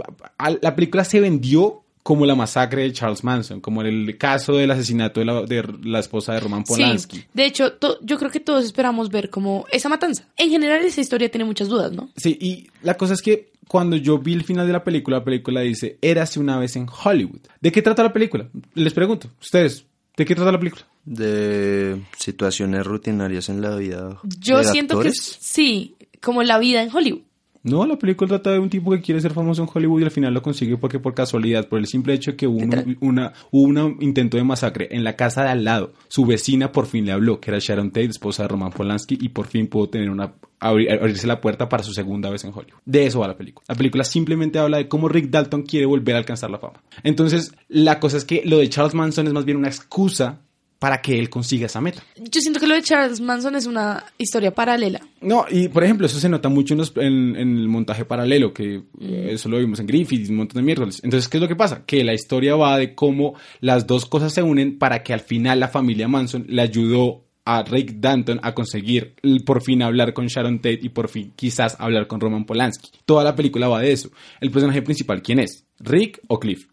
La 0.60 0.74
película 0.74 1.04
se 1.04 1.20
vendió 1.20 1.82
como 2.02 2.26
la 2.26 2.34
masacre 2.34 2.82
de 2.82 2.92
Charles 2.92 3.22
Manson, 3.22 3.60
como 3.60 3.82
el 3.82 4.18
caso 4.18 4.54
del 4.54 4.70
asesinato 4.72 5.20
de 5.20 5.26
la, 5.26 5.42
de 5.42 5.62
la 5.84 6.00
esposa 6.00 6.32
de 6.34 6.40
Roman 6.40 6.64
Polanski. 6.64 7.18
Sí, 7.18 7.24
de 7.32 7.44
hecho, 7.46 7.74
to- 7.74 7.98
yo 8.02 8.18
creo 8.18 8.28
que 8.30 8.40
todos 8.40 8.64
esperamos 8.64 9.08
ver 9.08 9.30
como 9.30 9.66
esa 9.70 9.88
matanza. 9.88 10.26
En 10.36 10.50
general, 10.50 10.84
esa 10.84 11.00
historia 11.00 11.30
tiene 11.30 11.44
muchas 11.44 11.68
dudas, 11.68 11.92
¿no? 11.92 12.10
Sí, 12.16 12.36
y 12.40 12.66
la 12.82 12.96
cosa 12.96 13.14
es 13.14 13.22
que 13.22 13.52
cuando 13.68 13.94
yo 13.96 14.18
vi 14.18 14.32
el 14.32 14.42
final 14.42 14.66
de 14.66 14.72
la 14.72 14.82
película, 14.82 15.18
la 15.18 15.24
película 15.24 15.60
dice, 15.60 15.96
érase 16.02 16.40
una 16.40 16.58
vez 16.58 16.74
en 16.74 16.86
Hollywood. 17.04 17.40
¿De 17.60 17.70
qué 17.70 17.82
trata 17.82 18.02
la 18.02 18.12
película? 18.12 18.48
Les 18.74 18.92
pregunto, 18.92 19.28
ustedes, 19.40 19.86
¿de 20.16 20.24
qué 20.24 20.34
trata 20.34 20.50
la 20.50 20.58
película? 20.58 20.84
De 21.04 22.00
situaciones 22.16 22.86
rutinarias 22.86 23.48
en 23.48 23.60
la 23.60 23.74
vida. 23.76 24.20
Yo 24.40 24.58
de 24.58 24.64
siento 24.64 24.94
que 25.00 25.08
actores. 25.08 25.36
sí, 25.40 25.96
como 26.20 26.42
la 26.42 26.58
vida 26.58 26.82
en 26.82 26.94
Hollywood. 26.94 27.22
No, 27.64 27.86
la 27.86 27.96
película 27.96 28.26
trata 28.26 28.50
de 28.50 28.58
un 28.58 28.68
tipo 28.68 28.90
que 28.90 29.00
quiere 29.00 29.20
ser 29.20 29.32
famoso 29.32 29.62
en 29.62 29.68
Hollywood 29.72 30.00
y 30.00 30.04
al 30.04 30.10
final 30.10 30.34
lo 30.34 30.42
consigue 30.42 30.76
porque 30.76 30.98
por 30.98 31.14
casualidad, 31.14 31.68
por 31.68 31.78
el 31.78 31.86
simple 31.86 32.12
hecho 32.12 32.32
de 32.32 32.36
que 32.36 32.48
hubo 32.48 32.58
un, 32.58 32.96
una, 33.00 33.32
hubo 33.52 33.62
un 33.68 33.98
intento 34.00 34.36
de 34.36 34.42
masacre 34.42 34.88
en 34.90 35.04
la 35.04 35.14
casa 35.14 35.44
de 35.44 35.50
al 35.50 35.62
lado. 35.64 35.92
Su 36.08 36.26
vecina 36.26 36.72
por 36.72 36.86
fin 36.86 37.04
le 37.06 37.12
habló, 37.12 37.38
que 37.38 37.52
era 37.52 37.58
Sharon 37.60 37.90
Tate, 37.92 38.06
esposa 38.06 38.42
de 38.42 38.48
Roman 38.48 38.72
Polanski, 38.72 39.16
y 39.20 39.28
por 39.28 39.46
fin 39.46 39.68
pudo 39.68 39.90
tener 39.90 40.10
una 40.10 40.32
abrir- 40.58 40.90
abrirse 40.92 41.28
la 41.28 41.40
puerta 41.40 41.68
para 41.68 41.84
su 41.84 41.92
segunda 41.92 42.30
vez 42.30 42.42
en 42.42 42.50
Hollywood. 42.50 42.80
De 42.84 43.06
eso 43.06 43.20
va 43.20 43.28
la 43.28 43.36
película. 43.36 43.64
La 43.68 43.76
película 43.76 44.02
simplemente 44.02 44.58
habla 44.58 44.78
de 44.78 44.88
cómo 44.88 45.08
Rick 45.08 45.30
Dalton 45.30 45.62
quiere 45.62 45.86
volver 45.86 46.16
a 46.16 46.18
alcanzar 46.18 46.50
la 46.50 46.58
fama. 46.58 46.82
Entonces, 47.04 47.52
la 47.68 48.00
cosa 48.00 48.16
es 48.16 48.24
que 48.24 48.42
lo 48.44 48.58
de 48.58 48.68
Charles 48.70 48.94
Manson 48.94 49.28
es 49.28 49.32
más 49.32 49.44
bien 49.44 49.58
una 49.58 49.68
excusa 49.68 50.40
para 50.82 51.00
que 51.00 51.16
él 51.16 51.30
consiga 51.30 51.66
esa 51.66 51.80
meta. 51.80 52.02
Yo 52.16 52.40
siento 52.40 52.58
que 52.58 52.66
lo 52.66 52.74
de 52.74 52.82
Charles 52.82 53.20
Manson 53.20 53.54
es 53.54 53.66
una 53.66 54.02
historia 54.18 54.50
paralela. 54.52 55.00
No, 55.20 55.44
y 55.48 55.68
por 55.68 55.84
ejemplo, 55.84 56.08
eso 56.08 56.18
se 56.18 56.28
nota 56.28 56.48
mucho 56.48 56.74
en, 56.74 56.78
los- 56.78 56.92
en- 56.96 57.36
en 57.36 57.56
el 57.56 57.68
montaje 57.68 58.04
paralelo, 58.04 58.52
que 58.52 58.82
eso 59.00 59.48
lo 59.48 59.58
vimos 59.60 59.78
en 59.78 59.86
Griffith 59.86 60.26
y 60.26 60.30
un 60.32 60.38
montón 60.38 60.56
de 60.60 60.66
miércoles. 60.66 61.00
Entonces, 61.04 61.28
¿qué 61.28 61.36
es 61.36 61.40
lo 61.40 61.46
que 61.46 61.54
pasa? 61.54 61.84
Que 61.86 62.02
la 62.02 62.14
historia 62.14 62.56
va 62.56 62.76
de 62.78 62.96
cómo 62.96 63.34
las 63.60 63.86
dos 63.86 64.06
cosas 64.06 64.34
se 64.34 64.42
unen 64.42 64.76
para 64.76 65.04
que 65.04 65.12
al 65.12 65.20
final 65.20 65.60
la 65.60 65.68
familia 65.68 66.08
Manson 66.08 66.46
le 66.48 66.62
ayudó 66.62 67.26
a 67.44 67.62
Rick 67.62 67.92
Danton 68.00 68.40
a 68.42 68.52
conseguir 68.52 69.14
por 69.46 69.62
fin 69.62 69.82
hablar 69.82 70.12
con 70.14 70.26
Sharon 70.26 70.56
Tate 70.58 70.80
y 70.82 70.88
por 70.88 71.08
fin 71.08 71.32
quizás 71.36 71.76
hablar 71.78 72.08
con 72.08 72.18
Roman 72.20 72.44
Polanski. 72.44 72.90
Toda 73.04 73.22
la 73.22 73.36
película 73.36 73.68
va 73.68 73.78
de 73.80 73.92
eso. 73.92 74.10
El 74.40 74.50
personaje 74.50 74.82
principal, 74.82 75.22
¿quién 75.22 75.38
es? 75.38 75.64
¿Rick 75.78 76.20
o 76.26 76.40
Cliff? 76.40 76.66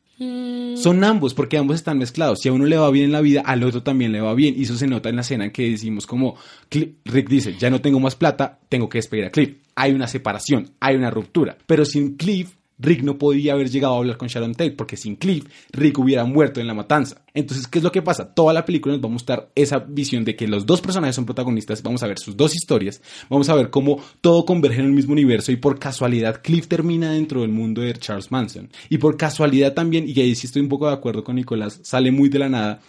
Son 0.76 1.04
ambos, 1.04 1.34
porque 1.34 1.58
ambos 1.58 1.78
están 1.78 1.98
mezclados. 1.98 2.40
Si 2.42 2.50
a 2.50 2.54
uno 2.54 2.66
le 2.66 2.78
va 2.78 2.90
bien 2.92 3.06
en 3.06 3.12
la 3.14 3.22
vida, 3.22 3.42
al 3.46 3.64
otro 3.64 3.84
también 3.84 4.12
le 4.12 4.20
va 4.20 4.34
bien. 4.34 4.56
Y 4.58 4.64
eso 4.64 4.76
se 4.76 4.88
nota 4.88 5.10
en 5.10 5.16
la 5.16 5.22
escena 5.22 5.46
en 5.46 5.52
que 5.52 5.70
decimos 5.70 6.06
como 6.06 6.36
Rick 6.70 7.30
dice, 7.30 7.56
ya 7.58 7.70
no 7.70 7.80
tengo 7.82 8.00
más 8.00 8.16
plata, 8.16 8.60
tengo 8.68 8.90
que 8.90 8.98
despedir 8.98 9.26
a 9.26 9.32
Cliff. 9.32 9.56
Hay 9.76 9.94
una 9.94 10.08
separación, 10.08 10.72
hay 10.80 10.96
una 10.96 11.10
ruptura. 11.10 11.58
Pero 11.66 11.86
sin 11.86 12.18
Cliff, 12.18 12.52
Rick 12.80 13.04
no 13.04 13.18
podía 13.18 13.54
haber 13.54 13.70
llegado 13.70 13.94
a 13.94 13.98
hablar 13.98 14.18
con 14.18 14.28
Sharon 14.28 14.54
Tate, 14.54 14.72
porque 14.72 14.98
sin 14.98 15.16
Cliff, 15.16 15.46
Rick 15.72 16.00
hubiera 16.00 16.24
muerto 16.24 16.60
en 16.60 16.68
la 16.68 16.74
matanza. 16.74 17.22
Entonces, 17.34 17.68
¿qué 17.68 17.80
es 17.80 17.84
lo 17.84 17.92
que 17.92 18.02
pasa? 18.02 18.34
Toda 18.34 18.54
la 18.54 18.66
película 18.66 18.94
nos 18.96 19.04
va 19.04 19.08
a 19.08 19.12
mostrar 19.12 19.50
esa 19.54 19.80
visión 19.80 20.24
de 20.24 20.36
que 20.36 20.48
los 20.48 20.66
dos 20.66 20.82
personajes 20.82 21.16
son 21.16 21.26
protagonistas, 21.26 21.84
vamos 21.84 22.02
a 22.04 22.08
ver 22.08 22.18
sus 22.18 22.36
dos 22.36 22.56
historias, 22.56 23.02
vamos 23.30 23.50
a 23.50 23.56
ver 23.56 23.70
cómo 23.70 24.02
todo 24.22 24.46
converge 24.46 24.80
en 24.80 24.88
el 24.88 24.94
mismo 24.94 25.14
universo 25.14 25.52
y 25.52 25.58
por 25.58 25.78
casualidad 25.78 26.42
Cliff 26.42 26.68
termina 26.68 27.12
dentro 27.12 27.42
del 27.42 27.52
mundo 27.52 27.82
de 27.82 27.94
Charles 27.94 28.32
Manson. 28.32 28.70
Y 28.90 28.98
por 28.98 29.18
casualidad 29.18 29.74
también, 29.74 30.06
y 30.08 30.20
ahí 30.20 30.36
sí 30.36 30.48
estoy 30.48 30.62
un 30.62 30.70
poco 30.70 30.88
de 30.88 30.94
acuerdo 30.94 31.24
con 31.24 31.36
Nicolás, 31.36 31.80
sale 31.84 32.12
muy 32.12 32.30
de 32.30 32.40
la 32.40 32.50
nada, 32.50 32.80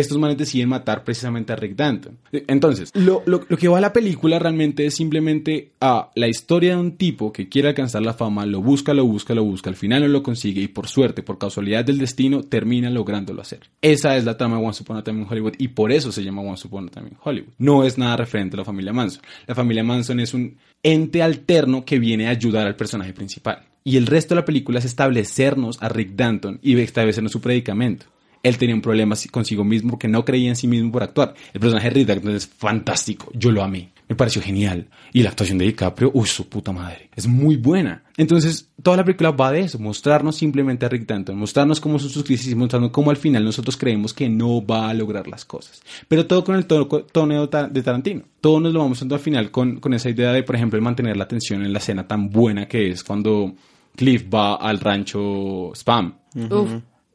estos 0.00 0.18
manes 0.18 0.36
deciden 0.38 0.68
matar 0.68 1.04
precisamente 1.04 1.52
a 1.52 1.56
Rick 1.56 1.76
Danton. 1.76 2.18
Entonces, 2.32 2.90
lo, 2.94 3.22
lo- 3.26 3.44
lo 3.48 3.56
que 3.56 3.68
va 3.68 3.78
a 3.78 3.80
la 3.80 3.92
película 3.92 4.38
realmente 4.38 4.86
es 4.86 4.94
simplemente 4.94 5.72
a 5.80 6.10
la 6.14 6.28
historia 6.28 6.74
de 6.74 6.80
un 6.80 6.92
tipo 6.96 7.32
que 7.32 7.48
quiere 7.48 7.68
alcanzar 7.68 8.02
la 8.02 8.14
fama, 8.14 8.46
lo 8.46 8.60
busca, 8.62 8.94
lo 8.94 9.04
busca, 9.04 9.34
lo 9.34 9.44
busca, 9.44 9.70
al 9.70 9.76
final 9.76 10.02
no 10.02 10.08
lo 10.08 10.22
consigue 10.22 10.60
y 10.62 10.68
por 10.68 10.88
suerte, 10.88 11.22
por 11.22 11.38
causalidad 11.38 11.84
del 11.84 11.98
destino, 11.98 12.42
termina 12.42 12.90
lográndolo 12.90 13.42
hacer. 13.42 13.60
Esa 13.82 14.16
es 14.16 14.24
la 14.24 14.36
trama 14.36 14.58
de 14.58 14.64
Once 14.66 14.82
Upon 14.82 14.96
a 14.96 15.04
Time 15.04 15.26
Hollywood 15.28 15.54
y 15.58 15.68
por 15.68 15.92
eso 15.92 16.12
se 16.12 16.22
llama 16.22 16.42
Once 16.42 16.66
Upon 16.66 16.88
a 16.88 16.90
Time 16.90 17.08
in 17.08 17.16
Hollywood. 17.22 17.52
No 17.58 17.84
es 17.84 17.98
nada 17.98 18.16
referente 18.16 18.56
a 18.56 18.58
la 18.58 18.64
familia 18.64 18.92
Manson. 18.92 19.22
La 19.46 19.54
familia 19.54 19.84
Manson 19.84 20.20
es 20.20 20.34
un 20.34 20.56
ente 20.82 21.22
alterno 21.22 21.84
que 21.84 21.98
viene 21.98 22.26
a 22.28 22.30
ayudar 22.30 22.66
al 22.66 22.76
personaje 22.76 23.12
principal. 23.12 23.62
Y 23.84 23.96
el 23.96 24.06
resto 24.06 24.34
de 24.34 24.40
la 24.42 24.44
película 24.44 24.78
es 24.80 24.84
establecernos 24.84 25.82
a 25.82 25.88
Rick 25.88 26.10
Danton 26.14 26.58
y 26.62 26.78
establecernos 26.78 27.32
su 27.32 27.40
predicamento 27.40 28.06
él 28.42 28.58
tenía 28.58 28.74
un 28.74 28.80
problema 28.80 29.16
consigo 29.30 29.64
mismo 29.64 29.90
porque 29.90 30.08
no 30.08 30.24
creía 30.24 30.48
en 30.48 30.56
sí 30.56 30.66
mismo 30.66 30.92
por 30.92 31.02
actuar. 31.02 31.34
El 31.52 31.60
personaje 31.60 31.88
de 31.88 31.94
Rick 31.94 32.06
Dalton 32.06 32.34
es 32.34 32.46
fantástico. 32.46 33.30
Yo 33.34 33.50
lo 33.50 33.62
amé. 33.62 33.90
Me 34.08 34.16
pareció 34.16 34.40
genial. 34.40 34.88
Y 35.12 35.22
la 35.22 35.30
actuación 35.30 35.58
de 35.58 35.66
DiCaprio, 35.66 36.10
uy, 36.14 36.26
su 36.26 36.48
puta 36.48 36.72
madre. 36.72 37.10
Es 37.14 37.26
muy 37.26 37.56
buena. 37.56 38.04
Entonces, 38.16 38.70
toda 38.82 38.96
la 38.96 39.04
película 39.04 39.32
va 39.32 39.52
de 39.52 39.60
eso. 39.60 39.78
Mostrarnos 39.78 40.36
simplemente 40.36 40.86
a 40.86 40.88
Rick 40.88 41.06
Danton. 41.06 41.36
Mostrarnos 41.36 41.78
cómo 41.78 41.98
son 41.98 42.08
sus 42.08 42.24
crisis 42.24 42.50
y 42.50 42.54
mostrarnos 42.54 42.90
cómo 42.90 43.10
al 43.10 43.18
final 43.18 43.44
nosotros 43.44 43.76
creemos 43.76 44.14
que 44.14 44.30
no 44.30 44.64
va 44.64 44.88
a 44.88 44.94
lograr 44.94 45.28
las 45.28 45.44
cosas. 45.44 45.82
Pero 46.08 46.26
todo 46.26 46.42
con 46.42 46.56
el 46.56 46.64
tono, 46.64 47.46
de 47.46 47.82
Tarantino. 47.82 48.22
Todo 48.40 48.60
nos 48.60 48.72
lo 48.72 48.80
vamos 48.80 49.00
dando 49.00 49.14
al 49.14 49.20
final 49.20 49.50
con, 49.50 49.78
esa 49.92 50.08
idea 50.08 50.32
de, 50.32 50.42
por 50.42 50.56
ejemplo, 50.56 50.78
el 50.78 50.82
mantener 50.82 51.16
la 51.16 51.24
atención 51.24 51.62
en 51.62 51.72
la 51.72 51.78
escena 51.78 52.08
tan 52.08 52.30
buena 52.30 52.66
que 52.66 52.90
es 52.90 53.04
cuando 53.04 53.54
Cliff 53.94 54.24
va 54.32 54.54
al 54.54 54.80
rancho 54.80 55.72
Spam. 55.74 56.14
Uf. 56.34 56.70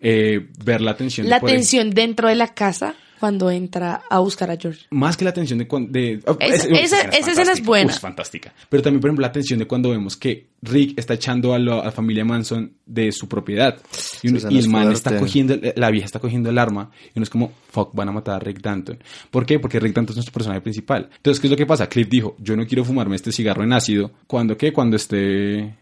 Eh, 0.05 0.47
ver 0.63 0.81
la 0.81 0.97
tensión. 0.97 1.29
La 1.29 1.39
de, 1.39 1.47
tensión 1.47 1.91
dentro 1.91 2.27
de 2.27 2.35
la 2.35 2.53
casa 2.53 2.93
cuando 3.23 3.49
entra 3.49 4.01
a 4.09 4.19
buscar 4.19 4.51
a 4.51 4.57
George. 4.57 4.81
Más 4.89 5.15
que 5.15 5.23
la 5.23 5.31
tensión 5.33 5.57
de 5.59 5.65
cuando... 5.65 5.89
De, 5.93 6.19
oh, 6.27 6.35
Esa- 6.41 6.67
uy, 6.67 6.77
esa- 6.79 6.99
esa 7.03 7.17
escena 7.17 7.31
es 7.31 7.35
fantástica, 7.37 7.65
buena. 7.67 7.85
uy, 7.87 7.93
es 7.93 7.99
fantástica. 8.01 8.53
Pero 8.67 8.83
también, 8.83 8.99
por 8.99 9.07
ejemplo, 9.09 9.21
la 9.25 9.31
tensión 9.31 9.59
de 9.59 9.65
cuando 9.65 9.91
vemos 9.91 10.17
que 10.17 10.47
Rick 10.61 10.99
está 10.99 11.13
echando 11.13 11.53
a, 11.53 11.59
la 11.59 11.89
familia 11.93 12.25
Manson 12.25 12.73
de 12.85 13.13
su 13.13 13.29
propiedad. 13.29 13.77
Y, 14.23 14.27
uno- 14.27 14.39
Esa 14.39 14.51
y 14.51 14.57
escena 14.57 14.59
el 14.59 14.59
es 14.59 14.67
man 14.67 14.81
fuerte. 14.83 14.97
está 14.97 15.17
cogiendo, 15.19 15.55
la 15.77 15.89
vieja 15.89 16.05
está 16.05 16.19
cogiendo 16.19 16.49
el 16.49 16.57
arma. 16.57 16.91
Y 17.07 17.11
uno 17.19 17.23
es 17.23 17.29
como, 17.29 17.53
fuck, 17.71 17.95
van 17.95 18.09
a 18.09 18.11
matar 18.11 18.35
a 18.35 18.39
Rick 18.39 18.59
Danton. 18.61 18.99
¿Por 19.31 19.45
qué? 19.45 19.57
Porque 19.57 19.79
Rick 19.79 19.93
Danton 19.95 20.11
es 20.11 20.17
nuestro 20.17 20.33
personaje 20.33 20.59
principal. 20.59 21.09
Entonces, 21.15 21.39
¿qué 21.39 21.47
es 21.47 21.51
lo 21.51 21.55
que 21.55 21.65
pasa? 21.65 21.87
Cliff 21.87 22.09
dijo, 22.09 22.35
yo 22.39 22.57
no 22.57 22.67
quiero 22.67 22.83
fumarme 22.83 23.15
este 23.15 23.31
cigarro 23.31 23.63
en 23.63 23.71
ácido. 23.71 24.11
¿Cuándo 24.27 24.57
qué? 24.57 24.73
Cuando 24.73 24.97
esté 24.97 25.59
eh, 25.61 25.75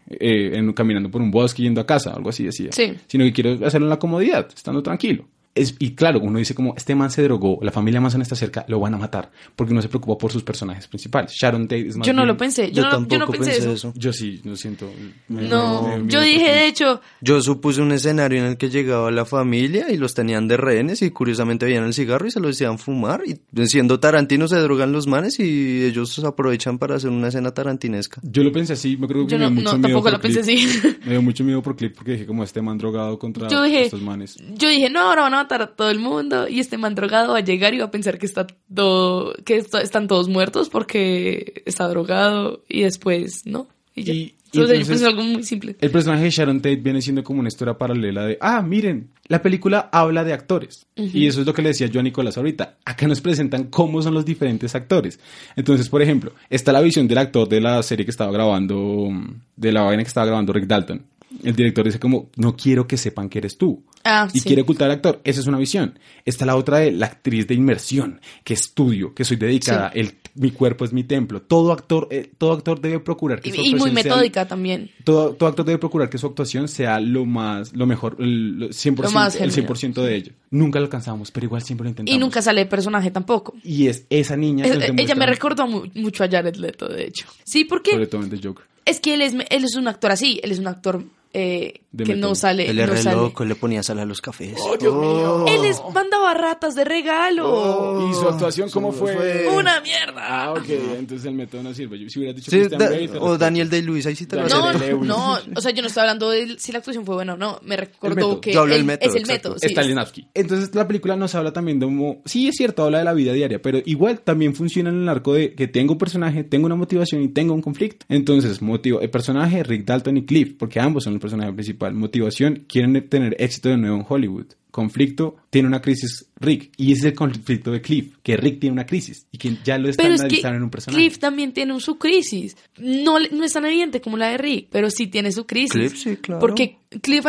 en- 0.54 0.72
caminando 0.74 1.10
por 1.10 1.20
un 1.20 1.32
bosque 1.32 1.62
yendo 1.64 1.80
a 1.80 1.86
casa, 1.86 2.12
algo 2.12 2.28
así 2.30 2.44
decía. 2.44 2.70
Sí. 2.70 2.94
Sino 3.08 3.24
que 3.24 3.32
quiero 3.32 3.66
hacerlo 3.66 3.86
en 3.86 3.90
la 3.90 3.98
comodidad, 3.98 4.46
estando 4.54 4.80
tranquilo. 4.80 5.26
Es, 5.54 5.74
y 5.78 5.94
claro, 5.94 6.18
uno 6.20 6.38
dice 6.38 6.54
como, 6.54 6.74
este 6.76 6.94
man 6.94 7.10
se 7.10 7.22
drogó, 7.22 7.58
la 7.60 7.70
familia 7.70 8.00
Manson 8.00 8.22
está 8.22 8.34
cerca, 8.34 8.64
lo 8.68 8.80
van 8.80 8.94
a 8.94 8.96
matar, 8.96 9.30
porque 9.54 9.74
no 9.74 9.82
se 9.82 9.88
preocupa 9.90 10.16
por 10.16 10.32
sus 10.32 10.42
personajes 10.42 10.88
principales. 10.88 11.32
Sharon 11.38 11.64
Tate 11.68 11.88
es 11.88 11.96
más 11.98 12.06
Yo 12.06 12.14
no 12.14 12.22
bien- 12.22 12.28
lo 12.28 12.36
pensé. 12.38 12.72
Yo, 12.72 12.76
Yo 12.76 12.82
no, 12.84 12.90
yo 12.90 12.98
no 13.00 13.06
tampoco 13.06 13.32
pensé, 13.32 13.50
pensé 13.50 13.58
eso. 13.64 13.72
eso. 13.88 13.92
Yo 13.94 14.12
sí, 14.14 14.40
lo 14.44 14.56
siento. 14.56 14.90
Me- 15.28 15.42
No, 15.48 15.82
me- 15.88 15.98
me- 15.98 16.10
yo 16.10 16.20
me- 16.20 16.26
dije, 16.26 16.50
de 16.50 16.66
hecho, 16.68 17.02
Yo 17.20 17.42
supuse 17.42 17.82
un 17.82 17.92
escenario 17.92 18.38
en 18.38 18.46
el 18.46 18.56
que 18.56 18.70
llegaba 18.70 19.10
la 19.10 19.26
familia 19.26 19.90
y 19.90 19.98
los 19.98 20.14
tenían 20.14 20.48
de 20.48 20.56
rehenes 20.56 21.02
y 21.02 21.10
curiosamente 21.10 21.66
veían 21.66 21.84
el 21.84 21.92
cigarro 21.92 22.26
y 22.26 22.30
se 22.30 22.40
lo 22.40 22.48
decían 22.48 22.78
fumar 22.78 23.20
y 23.26 23.38
siendo 23.66 24.00
Tarantino 24.00 24.48
se 24.48 24.56
drogan 24.56 24.90
los 24.92 25.06
manes 25.06 25.38
y 25.38 25.84
ellos 25.84 26.18
aprovechan 26.24 26.78
para 26.78 26.94
hacer 26.94 27.10
una 27.10 27.28
escena 27.28 27.50
tarantinesca. 27.52 28.22
Yo 28.24 28.42
lo 28.42 28.52
pensé 28.52 28.72
así, 28.72 28.96
me 28.96 29.06
creo 29.06 29.26
que 29.26 29.32
yo 29.32 29.38
me 29.38 29.44
no, 29.44 29.50
dio 29.50 29.54
mucho 29.60 29.72
no, 29.72 29.78
miedo 29.78 29.88
tampoco 29.88 30.02
por 30.04 30.12
lo 30.12 30.20
pensé 30.20 30.40
Cliff. 30.40 30.84
así. 30.86 30.96
Me 31.04 31.10
dio 31.10 31.20
mucho 31.22 31.44
miedo 31.44 31.62
por 31.62 31.76
Clip 31.76 31.94
porque 31.94 32.12
dije 32.12 32.24
como 32.26 32.42
este 32.42 32.62
man 32.62 32.78
drogado 32.78 33.18
contra 33.18 33.48
Yo 33.48 33.62
dije, 33.62 33.82
estos 33.82 34.00
manes. 34.00 34.36
yo 34.56 34.68
dije, 34.70 34.88
no, 34.88 35.00
ahora 35.00 35.22
van 35.22 35.34
a 35.34 35.41
matar 35.42 35.62
a 35.62 35.66
todo 35.68 35.90
el 35.90 35.98
mundo 35.98 36.48
y 36.48 36.60
este 36.60 36.78
man 36.78 36.94
drogado 36.94 37.32
va 37.32 37.38
a 37.38 37.44
llegar 37.44 37.74
y 37.74 37.78
va 37.78 37.86
a 37.86 37.90
pensar 37.90 38.18
que 38.18 38.26
está 38.26 38.46
todo, 38.74 39.34
que 39.44 39.56
esto- 39.56 39.78
están 39.78 40.06
todos 40.08 40.28
muertos 40.28 40.68
porque 40.68 41.62
está 41.66 41.86
drogado 41.88 42.62
y 42.68 42.82
después, 42.82 43.42
¿no? 43.44 43.68
Y 43.94 44.02
ya. 44.04 44.12
Y- 44.14 44.34
Entonces, 44.54 44.76
yo 44.80 44.82
entonces- 44.82 45.08
algo 45.08 45.22
muy 45.22 45.42
simple. 45.44 45.76
El 45.80 45.90
personaje 45.90 46.24
de 46.24 46.30
Sharon 46.30 46.58
Tate 46.60 46.76
viene 46.76 47.00
siendo 47.00 47.24
como 47.24 47.40
una 47.40 47.48
historia 47.48 47.72
paralela 47.78 48.26
de, 48.26 48.36
ah, 48.38 48.60
miren, 48.60 49.08
la 49.28 49.40
película 49.40 49.88
habla 49.90 50.24
de 50.24 50.34
actores. 50.34 50.86
Y 50.94 51.26
eso 51.26 51.40
es 51.40 51.46
lo 51.46 51.54
que 51.54 51.62
le 51.62 51.70
decía 51.70 51.86
yo 51.86 52.00
a 52.00 52.02
Nicolás 52.02 52.36
ahorita. 52.36 52.76
Acá 52.84 53.08
nos 53.08 53.22
presentan 53.22 53.64
cómo 53.70 54.02
son 54.02 54.12
los 54.12 54.26
diferentes 54.26 54.74
actores. 54.74 55.18
Entonces, 55.56 55.88
por 55.88 56.02
ejemplo, 56.02 56.32
está 56.50 56.70
la 56.70 56.82
visión 56.82 57.08
del 57.08 57.16
actor 57.16 57.48
de 57.48 57.62
la 57.62 57.82
serie 57.82 58.04
que 58.04 58.10
estaba 58.10 58.30
grabando, 58.30 59.08
de 59.56 59.72
la 59.72 59.82
vaina 59.84 60.02
que 60.02 60.08
estaba 60.08 60.26
grabando 60.26 60.52
Rick 60.52 60.66
Dalton. 60.66 61.02
El 61.42 61.54
director 61.56 61.84
dice 61.84 61.98
como, 61.98 62.30
no 62.36 62.56
quiero 62.56 62.86
que 62.86 62.96
sepan 62.96 63.28
que 63.28 63.38
eres 63.38 63.58
tú. 63.58 63.82
Ah, 64.04 64.28
y 64.32 64.40
sí. 64.40 64.46
quiere 64.46 64.62
ocultar 64.62 64.86
al 64.90 64.96
actor. 64.96 65.20
Esa 65.24 65.40
es 65.40 65.46
una 65.46 65.58
visión. 65.58 65.98
Está 66.24 66.44
la 66.44 66.56
otra 66.56 66.78
de 66.78 66.90
la 66.92 67.06
actriz 67.06 67.46
de 67.46 67.54
inmersión, 67.54 68.20
que 68.44 68.54
estudio, 68.54 69.14
que 69.14 69.24
soy 69.24 69.36
dedicada, 69.36 69.88
el, 69.94 70.14
mi 70.34 70.50
cuerpo 70.50 70.84
es 70.84 70.92
mi 70.92 71.04
templo. 71.04 71.40
Todo 71.42 71.72
actor, 71.72 72.08
eh, 72.10 72.30
todo 72.36 72.52
actor 72.52 72.80
debe 72.80 72.98
procurar 73.00 73.40
que 73.40 73.50
Y, 73.50 73.52
su 73.52 73.58
y 73.60 73.60
muy 73.60 73.72
actuación 73.90 73.94
sea- 74.02 74.12
metódica 74.12 74.48
también. 74.48 74.90
todo, 75.04 75.34
todo 75.34 75.48
actor 75.48 75.64
debe 75.64 75.78
procurar 75.78 76.10
que 76.10 76.18
su 76.18 76.26
actuación 76.26 76.66
sea 76.68 76.98
lo 77.00 77.24
más, 77.24 77.72
lo 77.74 77.86
mejor, 77.86 78.16
el 78.18 78.58
lo 78.58 78.68
100%, 78.70 79.02
Lo 79.02 79.10
más 79.12 79.34
el 79.36 79.52
genuino, 79.52 79.74
100% 79.74 80.02
de 80.02 80.16
ello. 80.16 80.32
Nunca 80.50 80.80
lo 80.80 80.86
alcanzamos, 80.86 81.30
pero 81.30 81.46
igual 81.46 81.62
siempre 81.62 81.84
lo 81.84 81.90
intentamos. 81.90 82.16
Y 82.16 82.18
nunca 82.18 82.42
sale 82.42 82.62
de 82.62 82.66
personaje 82.66 83.10
tampoco. 83.12 83.54
Y 83.62 83.86
es 83.86 84.04
esa 84.10 84.36
niña. 84.36 84.64
Es- 84.66 84.76
nos 84.76 84.98
ella 84.98 85.14
me 85.14 85.26
recordó 85.26 85.66
mu- 85.68 85.84
mucho 85.94 86.24
a 86.24 86.28
Jared 86.28 86.56
Leto, 86.56 86.88
de 86.88 87.04
hecho. 87.06 87.26
Sí, 87.44 87.64
porque 87.64 87.92
Sobre 87.92 88.06
todo 88.08 88.22
en 88.24 88.30
The 88.30 88.40
Joker. 88.48 88.64
es 88.84 88.98
que 88.98 89.14
él 89.14 89.22
es, 89.22 89.32
él 89.34 89.64
es 89.64 89.76
un 89.76 89.86
actor 89.86 90.10
así, 90.10 90.40
él 90.42 90.50
es 90.50 90.58
un 90.58 90.66
actor 90.66 91.04
eh, 91.32 91.81
que 91.96 92.14
no 92.16 92.34
sale. 92.34 92.68
Él 92.70 92.76
no 92.76 92.96
sale. 92.96 93.16
loco, 93.16 93.44
le 93.44 93.54
ponía 93.54 93.82
sal 93.82 93.98
a 93.98 94.04
los 94.04 94.20
cafés. 94.20 94.54
Él 94.80 95.62
les 95.62 95.80
mandaba 95.94 96.34
ratas 96.34 96.74
de 96.74 96.84
regalo. 96.84 97.48
Oh, 97.48 98.10
¿Y 98.10 98.14
su 98.14 98.28
actuación 98.28 98.70
cómo 98.70 98.92
fue? 98.92 99.14
fue? 99.14 99.48
Una 99.56 99.80
mierda. 99.80 100.22
Ah, 100.44 100.52
ok, 100.52 100.68
entonces 100.98 101.26
el 101.26 101.34
método 101.34 101.62
no 101.62 101.74
sirve. 101.74 101.98
Yo- 101.98 102.08
Si 102.08 102.18
hubiera 102.18 102.34
dicho 102.34 102.50
Sí, 102.50 102.58
Christian 102.58 102.78
da- 102.78 103.20
o. 103.20 103.38
Daniel 103.38 103.68
Day-Lewis, 103.70 104.06
ahí 104.06 104.16
sí 104.16 104.26
te 104.26 104.36
lo 104.36 104.48
No, 104.48 104.72
no, 105.04 105.38
o 105.56 105.60
sea, 105.60 105.70
yo 105.72 105.82
no 105.82 105.88
estoy 105.88 106.00
hablando 106.02 106.30
de 106.30 106.58
si 106.58 106.72
la 106.72 106.78
actuación 106.78 107.04
fue 107.06 107.14
buena 107.16 107.34
o 107.34 107.36
no. 107.36 107.58
Me 107.62 107.76
recordó 107.76 108.40
que 108.40 108.52
Yo 108.52 108.60
hablo 108.62 108.72
del 108.74 108.80
él- 108.82 108.86
método, 108.86 109.08
es 109.10 109.14
el 109.16 109.22
exacto. 109.22 109.50
método. 109.50 109.58
sí. 109.60 109.68
Stalinowski. 109.68 110.28
Entonces 110.34 110.74
la 110.74 110.86
película 110.86 111.16
nos 111.16 111.34
habla 111.34 111.52
también 111.52 111.78
de 111.78 111.86
como, 111.86 112.22
sí 112.24 112.48
es 112.48 112.56
cierto, 112.56 112.84
habla 112.84 112.98
de 112.98 113.04
la 113.04 113.12
vida 113.12 113.32
diaria, 113.32 113.60
pero 113.60 113.78
igual 113.84 114.20
también 114.20 114.54
funciona 114.54 114.90
en 114.90 115.02
el 115.02 115.08
arco 115.08 115.34
de 115.34 115.54
que 115.54 115.68
tengo 115.68 115.92
un 115.92 115.98
personaje, 115.98 116.44
tengo 116.44 116.66
una 116.66 116.76
motivación 116.76 117.22
y 117.22 117.28
tengo 117.28 117.54
un 117.54 117.62
conflicto. 117.62 118.04
Entonces, 118.08 118.60
motivo, 118.62 119.00
el 119.00 119.10
personaje 119.10 119.62
Rick 119.62 119.84
Dalton 119.84 120.16
y 120.18 120.24
Cliff, 120.24 120.54
porque 120.58 120.80
ambos 120.80 121.04
son 121.04 121.14
el 121.14 121.20
personaje 121.20 121.52
principal. 121.52 121.81
Motivación, 121.90 122.64
quieren 122.68 123.08
tener 123.08 123.36
éxito 123.38 123.68
de 123.70 123.76
nuevo 123.76 123.96
en 123.96 124.06
Hollywood. 124.08 124.46
Conflicto, 124.70 125.36
tiene 125.50 125.68
una 125.68 125.82
crisis 125.82 126.30
Rick. 126.40 126.72
Y 126.78 126.92
ese 126.92 127.00
es 127.00 127.04
el 127.06 127.14
conflicto 127.14 127.70
de 127.72 127.82
Cliff, 127.82 128.16
que 128.22 128.38
Rick 128.38 128.58
tiene 128.60 128.72
una 128.72 128.86
crisis 128.86 129.26
y 129.30 129.36
que 129.36 129.58
ya 129.62 129.76
lo 129.76 129.90
están 129.90 130.04
Pero 130.04 130.14
es 130.14 130.20
que 130.22 130.26
analizando 130.26 130.56
en 130.56 130.62
un 130.62 130.70
personaje. 130.70 130.98
Cliff 131.02 131.18
también 131.18 131.52
tiene 131.52 131.74
un- 131.74 131.80
su 131.82 131.98
crisis. 131.98 132.56
No, 132.78 133.18
no 133.20 133.44
es 133.44 133.52
tan 133.52 133.66
evidente 133.66 134.00
como 134.00 134.16
la 134.16 134.30
de 134.30 134.38
Rick, 134.38 134.68
pero 134.70 134.88
sí 134.88 135.08
tiene 135.08 135.30
su 135.30 135.44
crisis. 135.46 135.72
Cliff, 135.72 135.96
sí, 135.96 136.16
claro. 136.16 136.40
Porque 136.40 136.78
Cliff, 137.02 137.26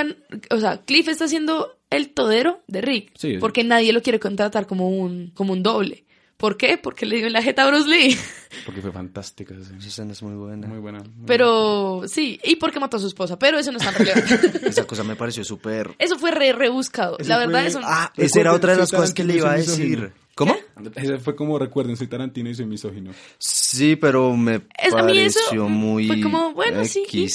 o 0.51 0.57
sea, 0.57 0.77
Cliff 0.85 1.09
está 1.09 1.27
siendo 1.27 1.67
el 1.89 2.09
todero 2.11 2.61
de 2.67 2.79
Rick. 2.81 3.11
Sí, 3.17 3.31
sí. 3.33 3.37
Porque 3.39 3.65
nadie 3.65 3.91
lo 3.91 4.01
quiere 4.01 4.19
contratar 4.21 4.65
como 4.65 4.87
un, 4.89 5.31
como 5.33 5.51
un 5.51 5.63
doble. 5.63 6.05
¿Por 6.37 6.57
qué? 6.57 6.77
Porque 6.77 7.05
le 7.05 7.17
dio 7.17 7.27
en 7.27 7.33
la 7.33 7.41
jeta 7.41 7.63
a 7.63 7.67
Bruce 7.67 7.87
Lee. 7.87 8.17
Porque 8.65 8.81
fue 8.81 8.91
fantástica 8.91 9.53
esa 9.55 9.75
Esa 9.77 9.87
escena. 9.87 10.11
es 10.11 10.21
muy 10.21 10.35
buena. 10.35 10.67
Muy 10.67 10.79
buena. 10.79 10.99
muy 10.99 11.25
Pero 11.25 12.03
sí, 12.07 12.39
y 12.43 12.55
porque 12.57 12.79
mató 12.79 12.97
a 12.97 12.99
su 12.99 13.07
esposa. 13.07 13.39
Pero 13.39 13.57
eso 13.57 13.71
no 13.71 13.77
es 13.79 13.83
tan 13.83 13.93
relevante. 13.95 14.39
Esa 14.69 14.85
cosa 14.85 15.03
me 15.03 15.15
pareció 15.15 15.43
súper... 15.43 15.95
eso 15.99 16.17
fue 16.19 16.31
re 16.31 16.53
rebuscado. 16.53 17.17
Eso 17.17 17.29
La 17.29 17.37
verdad, 17.39 17.59
fue- 17.61 17.67
eso 17.67 17.79
no- 17.79 17.87
Ah, 17.89 18.11
esa 18.15 18.39
era 18.39 18.53
otra 18.53 18.73
de 18.73 18.79
las 18.79 18.91
cosas 18.91 19.13
que 19.13 19.23
le 19.23 19.35
iba 19.35 19.51
a 19.51 19.55
decir. 19.55 20.11
¿Cómo? 20.35 20.55
Ese 20.95 21.19
fue 21.19 21.35
como, 21.35 21.59
recuerden, 21.59 21.95
soy 21.95 22.07
Tarantino 22.07 22.49
y 22.49 22.55
soy 22.55 22.65
misógino. 22.65 23.11
Sí, 23.37 23.95
pero 23.95 24.35
me 24.35 24.61
Es- 24.81 24.93
a 24.93 25.03
mí 25.03 25.17
eso 25.19 25.39
pareció 25.45 25.69
muy 25.69 26.07
fue 26.07 26.21
como, 26.21 26.53
bueno, 26.53 26.83
sí. 26.85 27.03
X. 27.07 27.33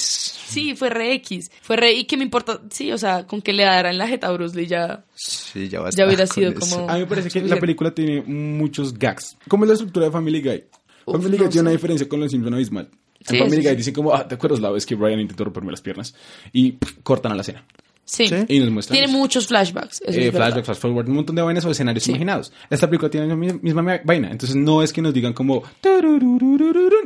Sí, 0.49 0.75
fue 0.75 0.89
re 0.89 1.13
X. 1.15 1.49
Fue 1.61 1.77
re, 1.77 1.93
y 1.93 2.03
que 2.05 2.17
me 2.17 2.23
importa, 2.23 2.59
sí, 2.69 2.91
o 2.91 2.97
sea, 2.97 3.25
con 3.25 3.41
que 3.41 3.53
le 3.53 3.63
daran 3.63 3.97
la 3.97 4.07
jeta 4.07 4.27
a 4.27 4.31
Bruce 4.31 4.55
Lee 4.57 4.67
ya. 4.67 5.05
Sí, 5.15 5.69
ya, 5.69 5.81
Ya 5.91 6.05
hubiera 6.05 6.27
sido 6.27 6.51
eso. 6.51 6.59
como- 6.59 6.89
A 6.89 6.95
mí 6.95 6.99
me 7.01 7.05
parece 7.07 7.29
que 7.29 7.41
la 7.47 7.57
película 7.57 7.91
tiene 7.95 8.21
muchos 8.21 8.93
gags. 8.97 9.37
¿Cómo 9.47 9.63
es 9.63 9.69
la 9.69 9.73
estructura 9.75 10.07
de 10.07 10.11
Family 10.11 10.41
Guy? 10.41 10.63
Uf, 11.05 11.15
Family 11.15 11.37
no 11.37 11.43
Guy 11.45 11.51
tiene 11.51 11.61
una 11.61 11.71
diferencia 11.71 12.09
con 12.09 12.19
los 12.19 12.31
Simpson 12.31 12.53
abismal. 12.53 12.89
En 13.21 13.25
Sí, 13.27 13.37
Family 13.37 13.57
sí, 13.57 13.61
Guy 13.63 13.69
sí. 13.71 13.75
dicen 13.77 13.93
como, 13.93 14.13
ah, 14.13 14.27
¿te 14.27 14.35
acuerdas 14.35 14.59
la 14.59 14.71
vez 14.71 14.85
que 14.85 14.95
Brian 14.95 15.19
intentó 15.21 15.43
romperme 15.45 15.71
las 15.71 15.81
piernas? 15.81 16.13
Y 16.51 16.73
pff, 16.73 16.97
cortan 17.03 17.31
a 17.31 17.35
la 17.35 17.41
escena. 17.41 17.63
Sí. 18.09 18.27
Sí. 18.27 18.35
Y 18.47 18.59
nos 18.59 18.71
muestran. 18.71 18.95
Tiene 18.97 19.11
eso. 19.11 19.17
muchos 19.19 19.45
flashbacks. 19.45 20.01
eso 20.01 20.05
Eh, 20.19 20.27
es 20.27 20.33
verdad. 20.33 20.47
flashback, 20.47 20.65
flash 20.65 20.77
forward, 20.77 21.07
un 21.09 21.15
montón 21.15 21.35
de 21.35 21.43
vainas 21.43 21.63
o 21.65 21.69
escenarios 21.69 22.03
Sí. 22.03 22.09
imaginados. 22.11 22.51
Esta 22.69 22.87
película 22.87 23.09
tiene 23.11 23.27
la 23.27 23.35
mi- 23.35 23.53
misma 23.61 23.83
ma- 23.83 24.01
vaina. 24.03 24.31
Entonces 24.31 24.55
no 24.55 24.81
es 24.81 24.91
que 24.91 25.01
nos 25.01 25.13
digan 25.13 25.33
como 25.33 25.61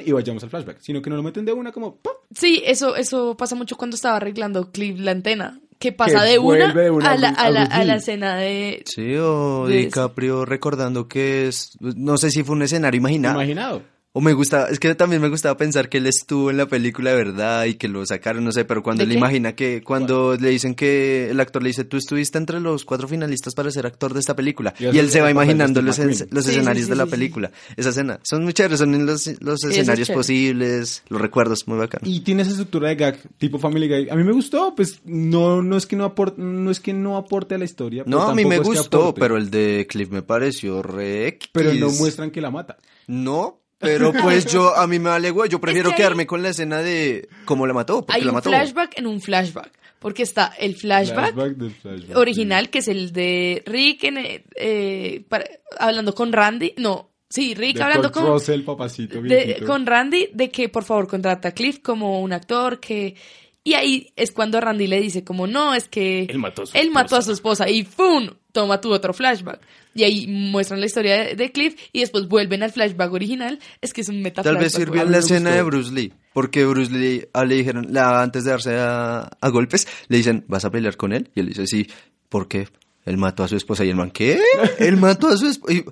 y 0.06 0.12
vayamos 0.12 0.44
al 0.44 0.50
flashback, 0.50 0.78
sino 0.80 1.02
que 1.02 1.10
nos 1.10 1.18
lo 1.18 1.24
meten 1.24 1.46
de 1.46 1.54
una 1.54 1.72
como 1.72 1.96
¡pum! 1.98 2.14
Sí, 2.34 2.62
eso, 2.66 2.96
eso 2.96 3.36
pasa 3.38 3.56
mucho 3.56 3.76
cuando 3.76 3.96
estaba 3.96 4.18
arreglando 4.18 4.72
Cliff 4.72 5.00
la 5.00 5.12
antena. 5.12 5.60
Que 5.80 5.92
pasa 5.92 6.24
Que 6.24 6.32
de 6.32 6.40
una, 6.40 6.74
de 6.74 6.90
una 6.90 7.12
a, 7.12 7.18
la, 7.18 7.30
a 7.30 7.50
la, 7.50 7.64
a 7.64 7.84
la 7.84 7.96
escena 7.96 8.38
de... 8.38 8.84
Sí, 8.86 9.16
o 9.18 9.68
de- 9.68 9.78
DiCaprio 9.80 10.46
recordando 10.46 11.10
que 11.10 11.48
es, 11.48 11.78
no 11.82 12.18
sé 12.18 12.30
si 12.32 12.44
fue 12.44 12.56
un 12.56 12.62
escenario 12.62 12.98
imaginado. 13.00 13.36
imaginado. 13.36 13.82
O 14.16 14.22
me 14.22 14.34
gusta, 14.34 14.68
es 14.70 14.80
que 14.80 14.94
también 14.94 15.24
me 15.24 15.28
gustaba 15.30 15.58
pensar 15.58 15.90
que 15.90 15.98
él 15.98 16.06
estuvo 16.06 16.52
en 16.52 16.58
la 16.58 16.68
película 16.68 17.10
de 17.10 17.16
verdad 17.16 17.66
y 17.66 17.74
que 17.74 17.88
lo 17.88 18.06
sacaron, 18.06 18.44
no 18.44 18.52
sé, 18.52 18.64
pero 18.64 18.84
cuando 18.84 19.00
¿De 19.00 19.06
él 19.06 19.10
qué? 19.14 19.18
imagina 19.18 19.56
que, 19.56 19.82
cuando 19.82 20.36
le 20.40 20.50
dicen 20.50 20.76
que 20.76 21.32
el 21.32 21.40
actor 21.40 21.64
le 21.64 21.70
dice, 21.70 21.84
tú 21.84 21.98
estuviste 21.98 22.38
entre 22.38 22.60
los 22.60 22.86
cuatro 22.86 23.08
finalistas 23.08 23.56
para 23.56 23.72
ser 23.72 23.88
actor 23.88 24.14
de 24.14 24.20
esta 24.20 24.36
película. 24.36 24.76
Y 24.80 25.00
él 25.00 25.10
se 25.10 25.20
va 25.20 25.32
imaginando 25.32 25.82
los, 25.82 25.98
los 25.98 26.46
Sí, 26.46 26.52
escenarios 26.52 26.86
sí, 26.86 26.90
de 26.92 26.96
la 26.96 27.06
sí, 27.06 27.10
sí. 27.10 27.12
película. 27.12 27.52
Esa 27.76 27.90
escena, 27.90 28.20
son 28.22 28.44
muy 28.44 28.54
chéveres, 28.54 28.78
son 28.78 28.92
los, 29.04 29.26
los 29.42 29.64
es 29.64 29.72
escenarios 29.72 30.12
posibles, 30.12 31.02
los 31.10 31.20
recuerdos, 31.20 31.68
muy 31.68 31.80
bacán. 31.80 32.02
Y 32.04 32.20
tiene 32.20 32.44
esa 32.44 32.52
estructura 32.52 32.90
de 32.90 32.96
gag 32.96 33.18
tipo 33.40 33.58
Family 33.58 33.88
Guy. 33.88 34.10
A 34.12 34.16
mí 34.16 34.24
me 34.24 34.32
gustó, 34.34 34.76
pues 34.76 35.02
no, 35.06 35.64
no 35.64 35.76
es 35.76 35.88
que 35.88 35.96
no 35.96 36.06
aporte, 36.06 36.40
no 36.40 36.70
es 36.70 36.80
que 36.80 36.94
no 36.94 37.18
aporte 37.18 37.56
a 37.56 37.58
la 37.58 37.66
historia. 37.66 38.04
No, 38.06 38.22
a 38.22 38.36
mí 38.36 38.46
me 38.46 38.58
tampoco 38.58 38.74
es 38.74 38.78
que 38.78 38.82
gustó, 38.84 39.14
pero 39.16 39.38
el 39.38 39.50
de 39.50 39.88
Cliff 39.90 40.12
me 40.12 40.22
pareció 40.22 40.84
re 40.84 41.28
X. 41.30 41.50
pero 41.52 41.74
no 41.74 41.90
muestran 41.90 42.30
que 42.30 42.42
la 42.42 42.52
mata. 42.52 42.78
No, 43.08 43.63
pero 43.84 44.12
pues 44.22 44.46
yo, 44.52 44.76
a 44.76 44.88
mí 44.88 44.98
me 45.00 45.10
vale 45.10 45.30
güey, 45.30 45.50
yo 45.50 45.60
prefiero 45.62 45.90
que 45.92 45.98
quedarme 45.98 46.26
con 46.26 46.42
la 46.42 46.50
escena 46.50 46.80
de 46.80 47.28
cómo 47.46 47.68
la 47.68 47.74
mató, 47.74 48.06
porque 48.06 48.14
Hay 48.20 48.22
la 48.24 48.32
un 48.32 48.36
mató. 48.36 48.50
flashback 48.50 48.98
en 48.98 49.08
un 49.08 49.22
flashback. 49.22 49.72
Porque 50.00 50.24
está 50.24 50.48
el 50.60 50.76
flashback, 50.76 51.34
del 51.34 51.72
flashback, 51.72 52.18
original, 52.18 52.70
que 52.70 52.80
es 52.80 52.90
el 52.90 53.14
de 53.14 53.64
Rick 53.66 54.04
en, 54.04 54.18
eh, 54.18 54.44
eh, 54.56 55.24
para- 55.30 55.46
hablando 55.80 56.14
con 56.14 56.34
Randy. 56.34 56.74
No, 56.76 57.12
sí. 57.30 57.54
Rick 57.54 57.78
De 57.78 57.84
hablando 57.84 58.12
con... 58.12 58.26
Russell, 58.26 58.64
papacito, 58.64 59.22
de- 59.22 59.46
viejito. 59.46 59.66
con 59.66 59.86
Randy 59.86 60.28
de 60.34 60.50
que 60.52 60.68
por 60.68 60.84
favor 60.84 61.08
contrata 61.08 61.48
a 61.50 61.52
Cliff 61.54 61.80
como 61.80 62.20
un 62.22 62.34
actor 62.34 62.82
que 62.82 63.16
y 63.64 63.76
ahí 63.76 64.12
es 64.18 64.32
cuando 64.34 64.60
Randy 64.60 64.88
le 64.88 65.00
dice 65.00 65.24
como 65.24 65.48
no 65.48 65.74
es 65.74 65.88
que 65.88 66.24
Él 66.30 66.38
mató 66.38 66.64
a 66.64 66.66
su 66.66 66.78
él 66.78 66.92
mató 66.92 67.16
a 67.16 67.20
esposa". 67.20 67.26
su 67.26 67.32
esposa 67.32 67.70
y 67.70 67.84
¡pum! 67.84 68.28
toma 68.52 68.82
tu 68.82 68.92
otro 68.92 69.14
flashback 69.14 69.62
y 69.94 70.04
ahí 70.04 70.28
muestran 70.28 70.80
la 70.80 70.86
historia 70.86 71.36
de, 71.36 71.52
Cliff 71.52 71.76
y 71.92 72.00
después 72.00 72.28
vuelven 72.28 72.64
al 72.64 72.72
flashback 72.72 73.12
original 73.12 73.60
es 73.82 73.94
que 73.94 74.02
es 74.02 74.10
un 74.10 74.22
meta 74.22 74.42
Tal 74.44 74.58
vez 74.58 74.74
flashback, 74.74 74.88
sirvió 74.88 75.02
en 75.04 75.12
la 75.12 75.20
escena 75.20 75.50
gustó. 75.52 75.56
de 75.56 75.64
Bruce 75.64 75.94
Lee, 75.94 76.14
porque 76.34 76.66
Bruce 76.66 76.92
Lee 76.92 77.26
ah, 77.34 77.46
le 77.46 77.56
dijeron, 77.56 77.88
la, 77.90 78.22
antes 78.22 78.44
de 78.44 78.52
darse 78.52 78.76
a, 78.78 79.30
a 79.40 79.50
golpes, 79.50 79.88
le 80.08 80.18
dicen, 80.18 80.46
¿vas 80.48 80.66
a 80.66 80.72
pelear 80.72 80.98
con 80.98 81.14
él? 81.14 81.30
Y 81.36 81.42
él 81.42 81.48
dice, 81.48 81.68
sí, 81.68 81.88
¿por 82.30 82.48
qué? 82.48 82.68
Él 83.06 83.18
mató 83.18 83.44
a 83.44 83.48
su 83.48 83.58
esposa 83.58 83.84
y 83.84 83.90
el 83.90 83.96
man, 83.96 84.12
¿qué? 84.12 84.40
Él 84.80 84.98
mató 84.98 85.28
a 85.28 85.38
su 85.38 85.48
esposa. 85.48 85.84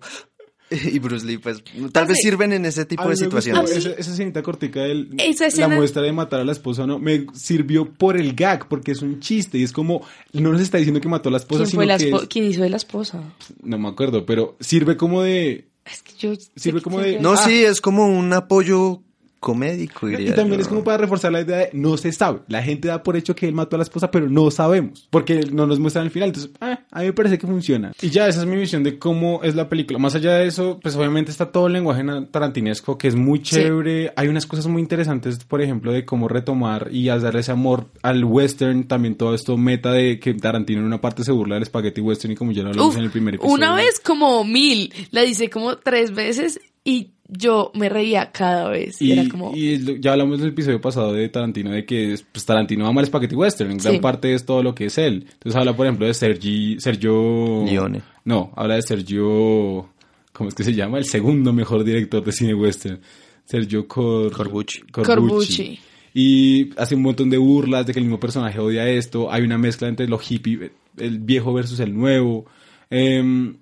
Y, 0.94 1.00
Bruce 1.00 1.26
Lee, 1.26 1.38
pues, 1.38 1.62
tal 1.92 2.08
vez 2.08 2.18
Sí. 2.18 2.30
sirven 2.30 2.54
en 2.54 2.66
ese 2.66 2.86
tipo 2.86 3.04
de 3.04 3.10
gustó 3.10 3.26
situaciones. 3.26 3.72
Esa, 3.72 3.90
esa 3.92 4.12
escenita 4.12 4.42
cortica 4.42 4.86
Esa 5.18 5.48
la 5.60 5.68
muestra 5.68 6.02
de 6.02 6.12
matar 6.14 6.40
a 6.40 6.46
la 6.46 6.52
esposa 6.54 6.88
no 6.88 6.98
me 7.00 7.26
sirvió 7.34 7.86
por 7.92 8.18
el 8.18 8.34
gag 8.34 8.68
porque 8.68 8.92
es 8.94 9.02
un 9.02 9.20
chiste 9.20 9.58
y 9.58 9.64
es 9.64 9.72
como 9.74 10.02
no 10.34 10.52
nos 10.52 10.62
está 10.62 10.78
diciendo 10.78 11.02
que 11.02 11.08
mató 11.10 11.30
a 11.30 11.32
la 11.34 11.38
esposa 11.40 11.60
¿Quién, 11.64 11.70
sino 11.72 11.78
fue 11.80 11.86
la 11.86 11.98
que 11.98 12.10
espo- 12.12 12.22
es- 12.24 12.28
¿Quién 12.30 12.46
hizo 12.46 12.62
de 12.62 12.70
la 12.70 12.78
esposa? 12.78 13.22
no 13.64 13.78
me 13.78 13.90
acuerdo 13.90 14.26
pero 14.26 14.56
sirve 14.60 14.96
como 14.98 15.22
de 15.22 15.68
Es 15.86 16.02
que 16.04 16.14
yo... 16.18 16.34
Sirve 16.56 16.82
como 16.82 17.00
de- 17.00 17.20
No, 17.20 17.32
Ah. 17.34 17.38
sí, 17.38 17.64
es 17.64 17.82
como 17.82 18.06
un 18.08 18.32
apoyo 18.34 19.02
comédico, 19.42 20.08
diría 20.08 20.30
y 20.30 20.36
también 20.36 20.60
yo. 20.60 20.62
es 20.62 20.68
como 20.68 20.84
para 20.84 21.00
reforzar 21.00 21.32
la 21.32 21.42
idea 21.42 21.58
de 21.58 21.70
no 21.74 21.98
se 21.98 22.12
sabe. 22.12 22.42
La 22.48 22.62
gente 22.62 22.88
da 22.88 23.02
por 23.02 23.18
hecho 23.18 23.36
que 23.36 23.48
él 23.48 23.54
mató 23.54 23.76
a 23.76 23.80
la 23.80 23.84
esposa 23.84 24.12
pero 24.12 24.30
no 24.30 24.52
sabemos 24.52 25.08
porque 25.10 25.48
no 25.52 25.66
nos 25.66 25.80
muestran 25.80 26.06
el 26.06 26.12
final. 26.12 26.30
Entonces 26.30 26.52
ah, 26.62 26.80
a 26.92 27.00
mí 27.00 27.08
me 27.08 27.14
parece 27.14 27.40
que 27.40 27.48
funciona. 27.48 27.92
Y 28.02 28.10
ya 28.12 28.28
esa 28.28 28.42
es 28.42 28.46
mi 28.46 28.56
visión 28.56 28.84
de 28.84 29.00
cómo 29.00 29.42
es 29.44 29.56
la 29.56 29.68
película. 29.68 29.98
Más 29.98 30.14
allá 30.14 30.36
de 30.36 30.46
eso 30.46 30.80
pues 30.82 30.96
obviamente 30.96 31.32
está 31.32 31.52
todo 31.52 31.68
el 31.68 31.74
lenguaje 31.74 32.04
tarantinesco 32.30 32.98
que 33.00 33.08
es 33.08 33.16
muy 33.16 33.42
chévere. 33.42 34.14
Hay 34.16 34.28
unas 34.28 34.46
cosas 34.46 34.68
muy 34.68 34.82
interesantes 34.82 35.44
por 35.44 35.62
ejemplo 35.62 35.92
de 35.92 36.06
cómo 36.06 36.28
retomar 36.28 36.90
y 36.92 37.08
darle 37.08 37.40
ese 37.40 37.52
amor 37.52 37.88
al 38.04 38.24
western 38.24 38.84
también 38.88 39.16
todo 39.16 39.34
esto 39.34 39.58
meta 39.58 39.92
de 39.92 40.20
que 40.20 40.36
Tarantino 40.36 40.82
en 40.82 40.86
una 40.86 41.02
parte 41.02 41.24
se 41.24 41.32
burla 41.32 41.56
del 41.56 41.64
espagueti 41.64 42.00
western 42.00 42.34
y 42.34 42.36
como 42.36 42.52
ya 42.52 42.62
lo 42.62 42.70
hablamos 42.70 42.94
Uf, 42.94 42.98
en 42.98 43.06
el 43.06 43.12
primer 43.12 43.36
episodio. 43.36 43.56
una 43.56 43.76
vez 43.76 44.00
como 44.00 44.44
mil, 44.44 44.94
la 45.10 45.22
dice 45.22 45.50
como 45.50 45.78
tres 45.78 46.14
veces 46.14 46.60
y 46.84 47.12
yo 47.28 47.72
me 47.76 47.88
reía 47.90 48.32
cada 48.32 48.70
vez. 48.70 49.02
Y, 49.02 49.14
Era 49.14 49.28
como... 49.30 49.54
y 49.56 50.00
ya 50.02 50.12
hablamos 50.12 50.40
del 50.40 50.50
episodio 50.50 50.82
pasado 50.82 51.14
de 51.14 51.30
Tarantino, 51.30 51.72
de 51.72 51.86
que 51.86 52.16
pues, 52.32 52.46
Tarantino 52.46 52.86
ama 52.88 53.02
el 53.02 53.08
spaghetti 53.08 53.36
western, 53.36 53.72
en 53.72 53.78
gran 53.78 53.94
Sí. 53.94 54.00
parte 54.00 54.34
es 54.34 54.46
todo 54.46 54.62
lo 54.64 54.76
que 54.76 54.86
es 54.86 54.98
él. 54.98 55.26
Entonces 55.32 55.56
habla, 55.56 55.76
por 55.76 55.86
ejemplo, 55.86 56.06
de 56.06 56.14
Sergi, 56.14 56.80
Sergio... 56.80 57.64
Leone. 57.66 58.02
No, 58.26 58.52
habla 58.56 58.76
de 58.76 58.82
Sergio... 58.82 59.90
¿Cómo 60.34 60.50
es 60.50 60.56
que 60.56 60.64
se 60.64 60.74
llama? 60.74 60.98
El 60.98 61.06
segundo 61.06 61.54
mejor 61.54 61.84
director 61.84 62.24
de 62.24 62.32
cine 62.32 62.54
western. 62.54 63.00
Sergio 63.46 63.88
Cor... 63.88 64.32
Corbucci. 64.32 64.82
Corbucci. 64.92 65.80
Y 66.14 66.70
hace 66.78 66.96
un 66.96 67.04
montón 67.04 67.30
de 67.30 67.38
burlas 67.38 67.86
de 67.86 67.94
que 67.94 68.00
el 68.00 68.06
mismo 68.06 68.20
personaje 68.20 68.60
odia 68.60 68.88
esto. 68.90 69.32
Hay 69.32 69.44
una 69.44 69.58
mezcla 69.58 69.88
entre 69.88 70.08
lo 70.08 70.20
hippie, 70.20 70.72
el 70.98 71.20
viejo 71.20 71.54
versus 71.54 71.80
el 71.80 71.94
nuevo. 71.94 72.46
Em, 72.90 73.56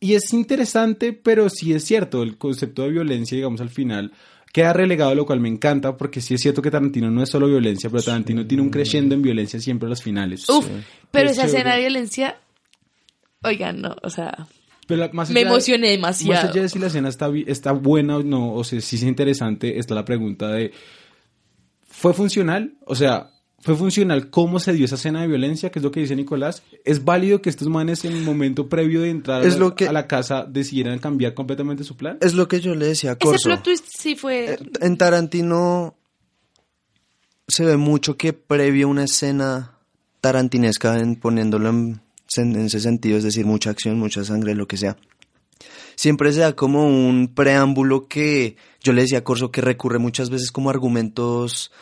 y 0.00 0.14
es 0.14 0.32
interesante, 0.32 1.12
pero 1.12 1.48
sí 1.50 1.72
es 1.74 1.84
cierto, 1.84 2.22
el 2.22 2.38
concepto 2.38 2.82
de 2.82 2.90
violencia, 2.90 3.36
digamos, 3.36 3.60
al 3.60 3.70
final 3.70 4.12
queda 4.52 4.72
relegado, 4.72 5.14
lo 5.14 5.26
cual 5.26 5.38
me 5.40 5.48
encanta, 5.48 5.96
porque 5.96 6.20
sí 6.20 6.34
es 6.34 6.40
cierto 6.40 6.60
que 6.62 6.70
Tarantino 6.72 7.08
no 7.10 7.22
es 7.22 7.28
solo 7.30 7.46
violencia, 7.46 7.88
pero 7.90 8.02
Tarantino 8.02 8.44
tiene 8.46 8.62
un 8.62 8.70
creciendo 8.70 9.14
en 9.14 9.22
violencia 9.22 9.60
siempre 9.60 9.86
a 9.86 9.90
los 9.90 10.02
finales. 10.02 10.48
Uf, 10.48 10.66
pero 11.10 11.26
Es 11.30 11.36
esa 11.38 11.46
escena 11.46 11.74
de 11.74 11.80
violencia... 11.82 12.36
Oigan, 13.42 13.80
no, 13.80 13.94
o 14.02 14.10
sea... 14.10 14.48
Pero 14.86 15.00
la- 15.02 15.10
más 15.12 15.30
Me 15.30 15.42
emocioné 15.42 15.96
Más 15.98 16.18
demasiado. 16.18 16.50
allá 16.52 16.62
de 16.62 16.68
si 16.68 16.78
la 16.80 16.88
escena 16.88 17.08
está, 17.08 17.30
está 17.46 17.70
buena 17.72 18.16
o 18.16 18.22
no, 18.24 18.52
o 18.54 18.64
sea, 18.64 18.80
si 18.80 18.96
es 18.96 19.02
interesante, 19.04 19.78
está 19.78 19.94
la 19.94 20.04
pregunta 20.04 20.48
de, 20.48 20.72
¿fue 21.88 22.12
funcional? 22.12 22.74
O 22.86 22.96
sea, 22.96 23.30
¿fue 23.62 23.76
funcional 23.76 24.30
cómo 24.30 24.58
se 24.58 24.72
dio 24.72 24.84
esa 24.86 24.94
escena 24.94 25.20
de 25.22 25.28
violencia? 25.28 25.70
Que 25.70 25.78
es 25.78 25.82
lo 25.82 25.90
que 25.90 26.00
dice 26.00 26.16
Nicolás. 26.16 26.62
¿Es 26.84 27.04
válido 27.04 27.42
que 27.42 27.50
estos 27.50 27.68
manes 27.68 28.04
en 28.04 28.12
el 28.12 28.22
momento 28.22 28.68
previo 28.68 29.02
de 29.02 29.10
entrar 29.10 29.44
Es 29.44 29.56
a, 29.56 29.58
lo 29.58 29.74
que- 29.74 29.86
a 29.88 29.92
la 29.92 30.06
casa 30.06 30.44
decidieran 30.48 30.98
cambiar 30.98 31.34
completamente 31.34 31.84
su 31.84 31.96
plan? 31.96 32.18
Es 32.20 32.34
lo 32.34 32.48
que 32.48 32.60
yo 32.60 32.74
le 32.74 32.86
decía 32.86 33.10
a 33.10 33.12
Ese 33.14 33.24
Corso. 33.24 33.48
plot 33.48 33.62
twist 33.62 33.84
sí 33.96 34.16
fue... 34.16 34.54
Eh, 34.54 34.58
En 34.80 34.96
Tarantino 34.96 35.94
se 37.48 37.64
ve 37.64 37.76
mucho 37.76 38.16
que 38.16 38.32
previo 38.32 38.86
a 38.86 38.90
una 38.90 39.04
escena 39.04 39.78
tarantinesca, 40.20 40.98
en, 40.98 41.16
poniéndolo 41.16 41.68
en, 41.70 42.00
en 42.36 42.56
ese 42.60 42.80
sentido, 42.80 43.16
es 43.18 43.24
decir, 43.24 43.44
mucha 43.46 43.70
acción, 43.70 43.98
mucha 43.98 44.22
sangre, 44.24 44.54
lo 44.54 44.68
que 44.68 44.76
sea, 44.76 44.96
siempre 45.96 46.32
se 46.32 46.40
da 46.40 46.54
como 46.54 46.86
un 46.86 47.32
preámbulo 47.34 48.06
que 48.06 48.56
yo 48.82 48.92
le 48.92 49.02
decía 49.02 49.18
a 49.18 49.24
Corso 49.24 49.50
que 49.50 49.60
recurre 49.62 49.98
muchas 49.98 50.30
veces 50.30 50.52
como 50.52 50.70
argumentos 50.70 51.72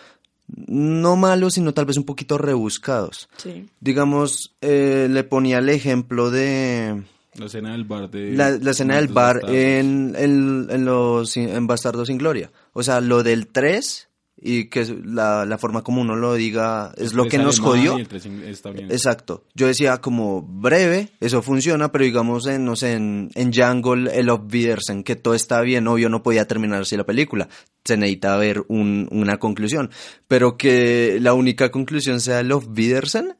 no 0.48 1.16
malos, 1.16 1.54
sino 1.54 1.74
tal 1.74 1.86
vez 1.86 1.96
un 1.96 2.04
poquito 2.04 2.38
rebuscados. 2.38 3.28
Sí. 3.36 3.68
Digamos, 3.80 4.54
eh, 4.60 5.08
le 5.10 5.24
ponía 5.24 5.58
el 5.58 5.68
ejemplo 5.68 6.30
de 6.30 7.02
La 7.34 7.46
escena 7.46 7.72
del 7.72 7.84
bar 7.84 8.10
de... 8.10 8.32
la, 8.32 8.50
la 8.50 8.70
escena 8.70 8.96
del 8.96 9.08
bar 9.08 9.42
en, 9.48 10.14
en, 10.16 10.66
en 10.70 10.84
los 10.84 11.36
en 11.36 11.66
Bastardos 11.66 12.08
sin 12.08 12.18
Gloria. 12.18 12.50
O 12.72 12.82
sea, 12.82 13.00
lo 13.00 13.22
del 13.22 13.46
3 13.48 14.07
y 14.40 14.66
que 14.68 14.84
la, 15.04 15.44
la 15.44 15.58
forma 15.58 15.82
como 15.82 16.00
uno 16.00 16.14
lo 16.14 16.34
diga 16.34 16.92
es 16.96 17.12
lo 17.12 17.24
que 17.28 17.38
nos 17.38 17.58
jodió. 17.60 17.96
Exacto. 18.92 19.44
Yo 19.54 19.66
decía 19.66 19.98
como 19.98 20.42
breve, 20.42 21.08
eso 21.20 21.42
funciona, 21.42 21.90
pero 21.90 22.04
digamos 22.04 22.46
en, 22.46 22.64
no 22.64 22.76
sé, 22.76 22.92
en, 22.92 23.30
en 23.34 23.50
Django, 23.50 23.94
el 23.94 24.30
of 24.30 24.42
Wiedersehen, 24.52 25.02
que 25.02 25.16
todo 25.16 25.34
está 25.34 25.60
bien, 25.62 25.88
obvio 25.88 26.08
no 26.08 26.22
podía 26.22 26.46
terminar 26.46 26.82
así 26.82 26.96
la 26.96 27.04
película. 27.04 27.48
Se 27.84 27.96
necesita 27.96 28.36
ver 28.36 28.62
un- 28.68 29.08
una 29.10 29.38
conclusión. 29.38 29.90
Pero 30.28 30.56
que 30.56 31.18
la 31.20 31.34
única 31.34 31.70
conclusión 31.70 32.20
sea 32.20 32.40
el 32.40 32.52
of 32.52 32.68
Wiedersehen 32.68 33.34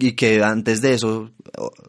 y 0.00 0.12
que 0.12 0.42
antes 0.42 0.80
de 0.80 0.94
eso, 0.94 1.30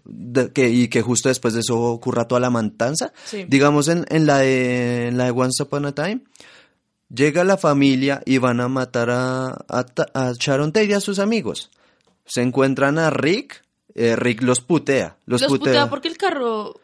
de- 0.05 0.51
que, 0.51 0.69
y 0.69 0.87
que 0.87 1.01
justo 1.01 1.29
después 1.29 1.53
de 1.55 1.61
eso 1.61 1.79
ocurra 1.79 2.27
toda 2.27 2.39
la 2.41 2.49
matanza. 2.51 3.11
Sí. 3.25 3.45
Digamos 3.47 3.87
en, 3.87 4.05
en 4.09 4.27
la 4.27 4.37
de, 4.37 5.07
en 5.07 5.17
la 5.17 5.25
de 5.25 5.31
Once 5.31 5.63
Upon 5.63 5.85
a 5.87 5.95
Time, 5.95 6.21
Llega 7.13 7.43
la 7.43 7.57
familia 7.57 8.21
y 8.25 8.37
van 8.37 8.61
a 8.61 8.67
matar 8.67 9.09
a, 9.09 9.47
a, 9.67 10.33
Sharon 10.39 10.71
Tate 10.71 10.85
y 10.87 10.93
a 10.93 11.01
sus 11.01 11.19
amigos. 11.19 11.69
Se 12.25 12.41
encuentran 12.41 12.97
a 12.99 13.09
Rick, 13.09 13.63
eh, 13.95 14.15
Rick 14.15 14.41
los 14.43 14.61
putea. 14.61 15.17
Los, 15.25 15.41
Los 15.41 15.49
putea. 15.49 15.65
putea 15.73 15.89
porque 15.89 16.07
el 16.07 16.17
carro... 16.17 16.79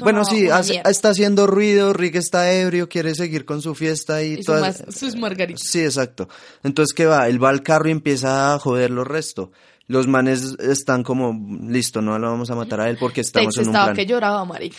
Bueno, 0.00 0.24
sí, 0.24 0.48
hace- 0.50 0.82
está 0.84 1.10
haciendo 1.10 1.46
ruido, 1.46 1.94
Rick 1.94 2.16
está 2.16 2.52
ebrio, 2.52 2.88
quiere 2.90 3.14
seguir 3.14 3.44
con 3.46 3.62
su 3.62 3.74
fiesta 3.74 4.22
y, 4.22 4.34
Y 4.34 4.42
todas- 4.42 4.84
sus 4.94 5.16
margaritas. 5.16 5.62
Sí, 5.66 5.82
exacto. 5.82 6.28
Entonces, 6.62 6.94
¿qué 6.94 7.06
va? 7.06 7.26
Él 7.28 7.42
va 7.42 7.48
al 7.48 7.62
carro 7.62 7.88
y 7.88 7.92
empieza 7.92 8.54
a 8.54 8.58
joder 8.58 8.90
los 8.90 9.06
restos. 9.06 9.48
Los 9.86 10.06
manes 10.06 10.56
están 10.60 11.02
como, 11.02 11.32
listo, 11.66 12.02
no 12.02 12.18
lo 12.18 12.30
vamos 12.30 12.50
a 12.50 12.54
matar 12.54 12.82
a 12.82 12.90
él 12.90 12.98
porque 13.00 13.22
estamos 13.22 13.54
Tex 13.54 13.62
en 13.62 13.68
un 13.70 13.74
estaba 13.74 13.86
plan. 13.86 13.96
que 13.96 14.04
lloraba, 14.06 14.44
marica. 14.44 14.76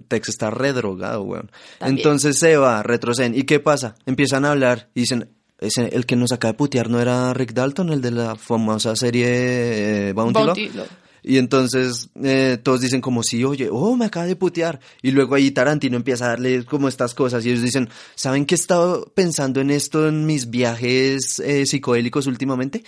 Tex 0.00 0.28
está 0.28 0.50
redrogado, 0.50 1.22
weón. 1.22 1.50
También. 1.78 1.98
Entonces 1.98 2.38
se 2.38 2.56
va, 2.56 2.82
retroceden. 2.82 3.34
¿Y 3.34 3.44
qué 3.44 3.60
pasa? 3.60 3.94
Empiezan 4.06 4.44
a 4.44 4.52
hablar 4.52 4.90
y 4.94 5.00
dicen, 5.00 5.30
ese, 5.58 5.88
el 5.88 6.06
que 6.06 6.16
nos 6.16 6.32
acaba 6.32 6.52
de 6.52 6.58
putear 6.58 6.90
no 6.90 7.00
era 7.00 7.32
Rick 7.34 7.52
Dalton, 7.52 7.90
el 7.90 8.00
de 8.00 8.10
la 8.10 8.36
famosa 8.36 8.96
serie 8.96 10.08
eh, 10.08 10.12
Bounty, 10.12 10.38
Law?" 10.38 10.46
Bounty 10.46 10.68
Law. 10.70 10.86
Y 11.26 11.38
entonces 11.38 12.10
eh, 12.22 12.58
todos 12.62 12.82
dicen 12.82 13.00
como 13.00 13.22
sí, 13.22 13.44
oye, 13.44 13.70
oh, 13.72 13.96
me 13.96 14.04
acaba 14.04 14.26
de 14.26 14.36
putear. 14.36 14.78
Y 15.00 15.10
luego 15.10 15.34
ahí 15.34 15.50
Tarantino 15.50 15.96
empieza 15.96 16.26
a 16.26 16.28
darle 16.28 16.64
como 16.66 16.86
estas 16.86 17.14
cosas 17.14 17.44
y 17.46 17.50
ellos 17.50 17.62
dicen, 17.62 17.88
¿saben 18.14 18.44
que 18.44 18.54
he 18.54 18.58
estado 18.58 19.10
pensando 19.14 19.62
en 19.62 19.70
esto 19.70 20.06
en 20.06 20.26
mis 20.26 20.50
viajes 20.50 21.38
eh, 21.40 21.64
psicodélicos 21.64 22.26
últimamente? 22.26 22.84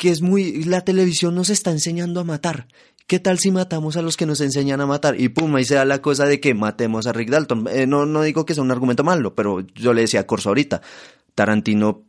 que 0.00 0.08
es 0.08 0.22
muy... 0.22 0.64
La 0.64 0.80
televisión 0.80 1.34
nos 1.34 1.50
está 1.50 1.70
enseñando 1.70 2.20
a 2.20 2.24
matar. 2.24 2.68
¿Qué 3.10 3.18
tal 3.18 3.40
si 3.40 3.50
matamos 3.50 3.96
a 3.96 4.02
los 4.02 4.16
que 4.16 4.24
nos 4.24 4.40
enseñan 4.40 4.80
a 4.80 4.86
matar? 4.86 5.20
Y 5.20 5.30
pum, 5.30 5.52
ahí 5.56 5.64
se 5.64 5.74
da 5.74 5.84
la 5.84 6.00
cosa 6.00 6.26
de 6.26 6.38
que 6.38 6.54
matemos 6.54 7.08
a 7.08 7.12
Rick 7.12 7.30
Dalton. 7.30 7.66
Eh, 7.68 7.84
no, 7.84 8.06
no 8.06 8.22
digo 8.22 8.46
que 8.46 8.54
sea 8.54 8.62
un 8.62 8.70
argumento 8.70 9.02
malo, 9.02 9.34
pero 9.34 9.62
yo 9.74 9.92
le 9.92 10.02
decía 10.02 10.20
a 10.20 10.26
Corso 10.28 10.50
ahorita, 10.50 10.80
Tarantino 11.34 12.04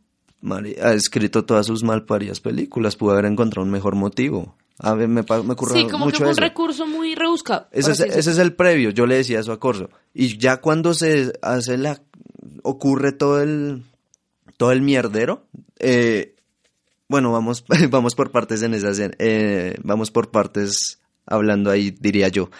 ha 0.80 0.92
escrito 0.92 1.44
todas 1.44 1.66
sus 1.66 1.82
malparidas 1.82 2.38
películas, 2.38 2.94
pudo 2.94 3.10
haber 3.14 3.24
encontrado 3.24 3.64
un 3.66 3.72
mejor 3.72 3.96
motivo. 3.96 4.54
A 4.78 4.94
ver, 4.94 5.08
me, 5.08 5.22
me 5.22 5.52
ocurre 5.54 5.72
Sí, 5.74 5.88
como 5.88 6.06
que 6.08 6.18
fue 6.18 6.26
un 6.26 6.32
eso. 6.34 6.40
recurso 6.40 6.86
muy 6.86 7.16
rebuscado. 7.16 7.66
Ese 7.72 7.90
es, 7.90 7.98
ese 7.98 8.30
es 8.30 8.38
el 8.38 8.54
previo, 8.54 8.90
yo 8.90 9.04
le 9.06 9.16
decía 9.16 9.40
eso 9.40 9.50
a 9.50 9.58
Corso. 9.58 9.90
Y 10.14 10.38
ya 10.38 10.58
cuando 10.58 10.94
se 10.94 11.32
hace 11.42 11.78
la 11.78 12.00
ocurre 12.62 13.10
todo 13.10 13.42
el 13.42 13.82
todo 14.56 14.70
el 14.70 14.82
mierdero, 14.82 15.46
eh, 15.80 16.36
bueno, 17.12 17.30
vamos 17.30 17.64
vamos 17.90 18.16
por 18.16 18.32
partes 18.32 18.62
en 18.62 18.74
esa 18.74 18.90
escena, 18.90 19.14
eh, 19.20 19.76
vamos 19.84 20.10
por 20.10 20.32
partes 20.32 20.98
hablando 21.26 21.70
ahí, 21.70 21.92
diría 21.92 22.26
yo, 22.28 22.50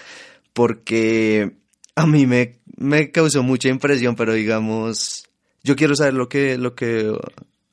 porque 0.53 1.57
a 1.97 2.07
mí 2.07 2.27
me, 2.27 2.61
me 2.77 3.11
causó 3.11 3.43
mucha 3.43 3.69
impresión, 3.69 4.15
pero 4.15 4.33
digamos, 4.35 5.25
yo 5.65 5.75
quiero 5.77 5.97
saber 5.97 6.15
lo 6.15 6.29
que 6.29 6.57
lo 6.59 6.75
que 6.75 7.13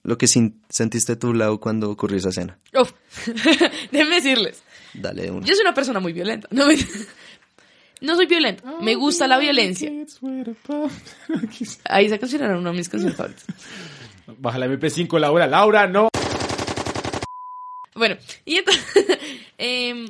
lo 0.04 0.18
que 0.18 0.28
sin- 0.28 0.62
sentiste 0.70 1.16
tú, 1.18 1.34
Lau, 1.34 1.60
cuando 1.60 1.90
ocurrió 1.92 2.18
esa 2.18 2.30
escena. 2.30 2.58
Uf. 2.74 2.92
Déjenme 3.92 4.16
decirles. 4.16 4.64
Dale 4.94 5.30
una. 5.30 5.46
Yo 5.46 5.54
soy 5.54 5.62
una 5.62 5.74
persona 5.74 6.00
muy 6.00 6.14
violenta. 6.14 6.48
No, 6.52 6.66
me- 6.68 6.78
no 8.02 8.16
soy 8.16 8.26
violenta. 8.26 8.64
Me 8.82 8.96
gusta 8.96 9.28
la 9.28 9.38
violencia. 9.38 9.92
Ahí 11.86 12.10
canción 12.18 12.42
era 12.44 12.58
una 12.58 12.72
de 12.72 12.78
mis 12.78 12.90
canciones 12.90 13.18
favoritas. 13.18 13.46
Baja 14.38 14.58
la 14.58 14.68
MP5, 14.68 15.20
Laura. 15.20 15.48
Laura, 15.48 15.86
no. 15.88 16.08
Bueno, 18.00 18.16
y 18.45 18.56
entonces, 18.56 18.86
em, 19.58 20.08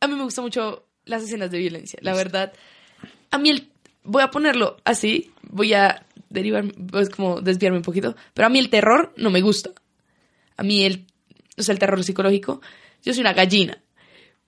a 0.00 0.06
mí 0.06 0.14
me 0.14 0.22
gustan 0.22 0.44
mucho 0.44 0.86
las 1.04 1.24
escenas 1.24 1.50
de 1.50 1.58
violencia, 1.58 1.98
la 2.02 2.14
verdad. 2.14 2.52
A 3.32 3.38
mí 3.38 3.50
el, 3.50 3.68
voy 4.04 4.22
a 4.22 4.30
ponerlo 4.30 4.76
así, 4.84 5.32
voy 5.42 5.74
a 5.74 6.06
derivar, 6.28 6.64
pues 6.90 7.10
como 7.10 7.40
desviarme 7.40 7.78
un 7.78 7.84
poquito, 7.84 8.14
pero 8.32 8.46
a 8.46 8.48
mí 8.48 8.60
el 8.60 8.70
terror 8.70 9.12
no 9.16 9.30
me 9.30 9.40
gusta. 9.40 9.70
A 10.56 10.62
mí 10.62 10.84
el, 10.84 11.06
o 11.58 11.62
sea, 11.62 11.72
el 11.72 11.80
terror 11.80 12.02
psicológico, 12.04 12.60
yo 13.02 13.12
soy 13.12 13.22
una 13.22 13.34
gallina. 13.34 13.82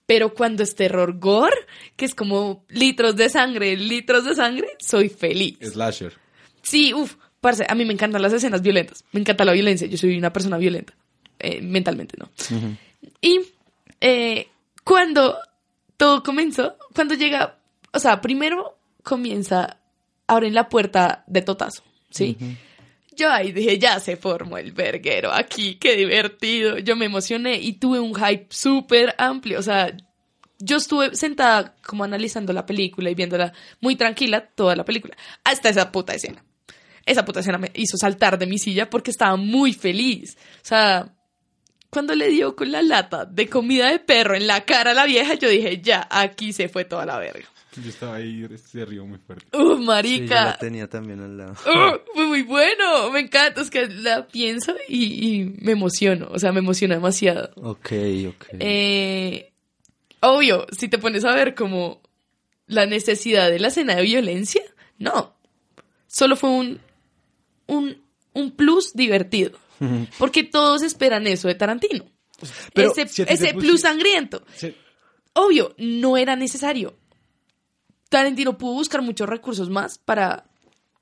Pero 0.06 0.32
cuando 0.34 0.62
es 0.62 0.76
terror 0.76 1.18
gore, 1.18 1.66
que 1.96 2.04
es 2.04 2.14
como 2.14 2.64
litros 2.68 3.16
de 3.16 3.28
sangre, 3.28 3.76
litros 3.76 4.24
de 4.24 4.36
sangre, 4.36 4.68
soy 4.78 5.08
feliz. 5.08 5.58
Slasher. 5.60 6.12
Sí, 6.62 6.94
uff, 6.94 7.16
parce, 7.40 7.64
a 7.68 7.74
mí 7.74 7.84
me 7.84 7.92
encantan 7.92 8.22
las 8.22 8.32
escenas 8.32 8.62
violentas. 8.62 9.04
Me 9.10 9.20
encanta 9.20 9.44
la 9.44 9.52
violencia. 9.52 9.88
Yo 9.88 9.96
soy 9.96 10.16
una 10.16 10.32
persona 10.32 10.58
violenta. 10.58 10.94
Eh, 11.43 11.61
mentalmente, 11.61 12.16
¿no? 12.18 12.30
Y 13.20 13.40
eh, 14.01 14.49
cuando 14.84 15.36
todo 15.97 16.22
comenzó, 16.22 16.76
cuando 16.95 17.14
llega, 17.14 17.59
o 17.93 17.99
sea, 17.99 18.20
primero 18.20 18.78
comienza, 19.03 19.78
abren 20.26 20.55
la 20.55 20.68
puerta 20.68 21.24
de 21.26 21.43
totazo, 21.43 21.82
¿sí? 22.11 22.36
Yo 23.14 23.30
ahí 23.30 23.53
dije, 23.53 23.78
ya 23.78 24.01
se 24.01 24.16
formó 24.16 24.57
el 24.57 24.72
verguero 24.72 25.32
aquí, 25.32 25.74
qué 25.74 25.97
divertido. 25.97 26.78
Yo 26.78 26.97
me 26.97 27.07
emocioné 27.07 27.61
y 27.61 27.74
tuve 27.74 28.01
un 28.01 28.14
hype 28.14 28.47
súper 28.49 29.14
amplio. 29.18 29.59
O 29.59 29.62
sea, 29.62 29.95
yo 30.59 30.76
estuve 30.76 31.14
sentada 31.14 31.74
como 31.84 32.05
analizando 32.05 32.53
la 32.53 32.64
película 32.64 33.11
y 33.11 33.14
viéndola 33.14 33.53
muy 33.80 33.97
tranquila 33.97 34.40
toda 34.40 34.76
la 34.76 34.84
película. 34.84 35.16
Hasta 35.45 35.68
esa 35.68 35.93
puta 35.93 36.14
escena. 36.14 36.43
Esa 37.05 37.24
puta 37.24 37.40
escena 37.40 37.59
me 37.59 37.70
hizo 37.74 37.97
saltar 37.97 38.38
de 38.38 38.47
mi 38.47 38.59
silla 38.59 38.88
porque 38.88 39.11
estaba 39.11 39.36
muy 39.36 39.72
feliz. 39.72 40.36
O 40.57 40.64
sea, 40.64 41.12
cuando 41.93 42.14
le 42.14 42.28
dio 42.28 42.57
con 42.57 42.72
la 42.72 42.80
lata 42.82 43.26
de 43.26 43.49
comida 43.51 43.90
de 43.90 43.99
perro 43.99 44.34
en 44.34 44.47
la 44.47 44.64
cara 44.64 44.93
a 44.93 44.95
la 44.95 45.05
vieja, 45.05 45.34
yo 45.34 45.49
dije, 45.51 45.82
ya, 45.82 46.09
aquí 46.11 46.55
se 46.55 46.68
fue 46.70 46.86
toda 46.86 47.05
la 47.05 47.18
verga. 47.18 47.47
Yo 47.76 47.88
estaba 47.88 48.16
ahí, 48.16 48.47
se 48.57 48.84
rió 48.84 49.05
muy 49.07 49.18
fuerte. 49.18 49.45
¡Uh, 49.57 49.61
Sí, 49.61 49.66
yo 49.68 49.78
la 49.78 49.84
marica! 49.84 50.57
tenía 50.59 50.88
también 50.88 51.20
al 51.20 51.36
lado. 51.36 51.53
¡Uh, 51.53 51.99
fue 52.14 52.26
muy 52.26 52.43
bueno, 52.43 53.11
me 53.11 53.20
encanta, 53.20 53.61
es 53.61 53.70
que 53.70 53.86
la 53.88 54.26
pienso 54.26 54.74
y, 54.88 55.05
y 55.40 55.45
me 55.61 55.72
emociono, 55.72 56.28
o 56.30 56.38
sea, 56.38 56.51
me 56.53 56.61
emociona 56.61 56.95
demasiado. 56.95 57.51
Ok, 57.57 57.93
ok. 58.28 58.47
Eh, 58.61 59.53
obvio, 60.20 60.66
si 60.76 60.88
te 60.88 60.99
pones 60.99 61.24
a 61.26 61.34
ver 61.34 61.55
como 61.55 62.01
la 62.66 62.86
necesidad 62.86 63.51
de 63.51 63.59
la 63.59 63.68
escena 63.68 63.97
de 63.97 64.03
violencia, 64.03 64.62
no. 64.99 65.34
Solo 66.07 66.36
fue 66.36 66.51
un, 66.51 66.80
un, 67.66 68.03
un 68.34 68.51
plus 68.51 68.93
divertido. 68.95 69.59
Porque 70.18 70.45
todos 70.45 70.83
esperan 70.83 71.26
eso 71.26 71.49
de 71.49 71.55
Tarantino. 71.55 72.05
Pero 72.74 72.93
ese 72.97 73.07
si 73.09 73.53
plus 73.55 73.80
sangriento. 73.83 74.45
Obvio, 75.35 75.74
no 75.78 76.16
era 76.16 76.37
necesario. 76.37 76.97
Tarantino 78.09 78.59
pudo 78.59 78.74
buscar 78.74 79.01
muchos 79.03 79.28
recursos 79.28 79.70
más 79.70 79.99
para 79.99 80.45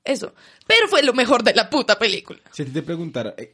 eso. 0.03 0.33
Pero 0.67 0.87
fue 0.87 1.03
lo 1.03 1.13
mejor 1.13 1.43
de 1.43 1.53
la 1.53 1.69
puta 1.69 1.97
película. 1.99 2.39
Si 2.51 2.61
a 2.63 2.65
ti 2.65 2.71
te 2.71 2.81
preguntara... 2.83 3.33
eh, 3.37 3.53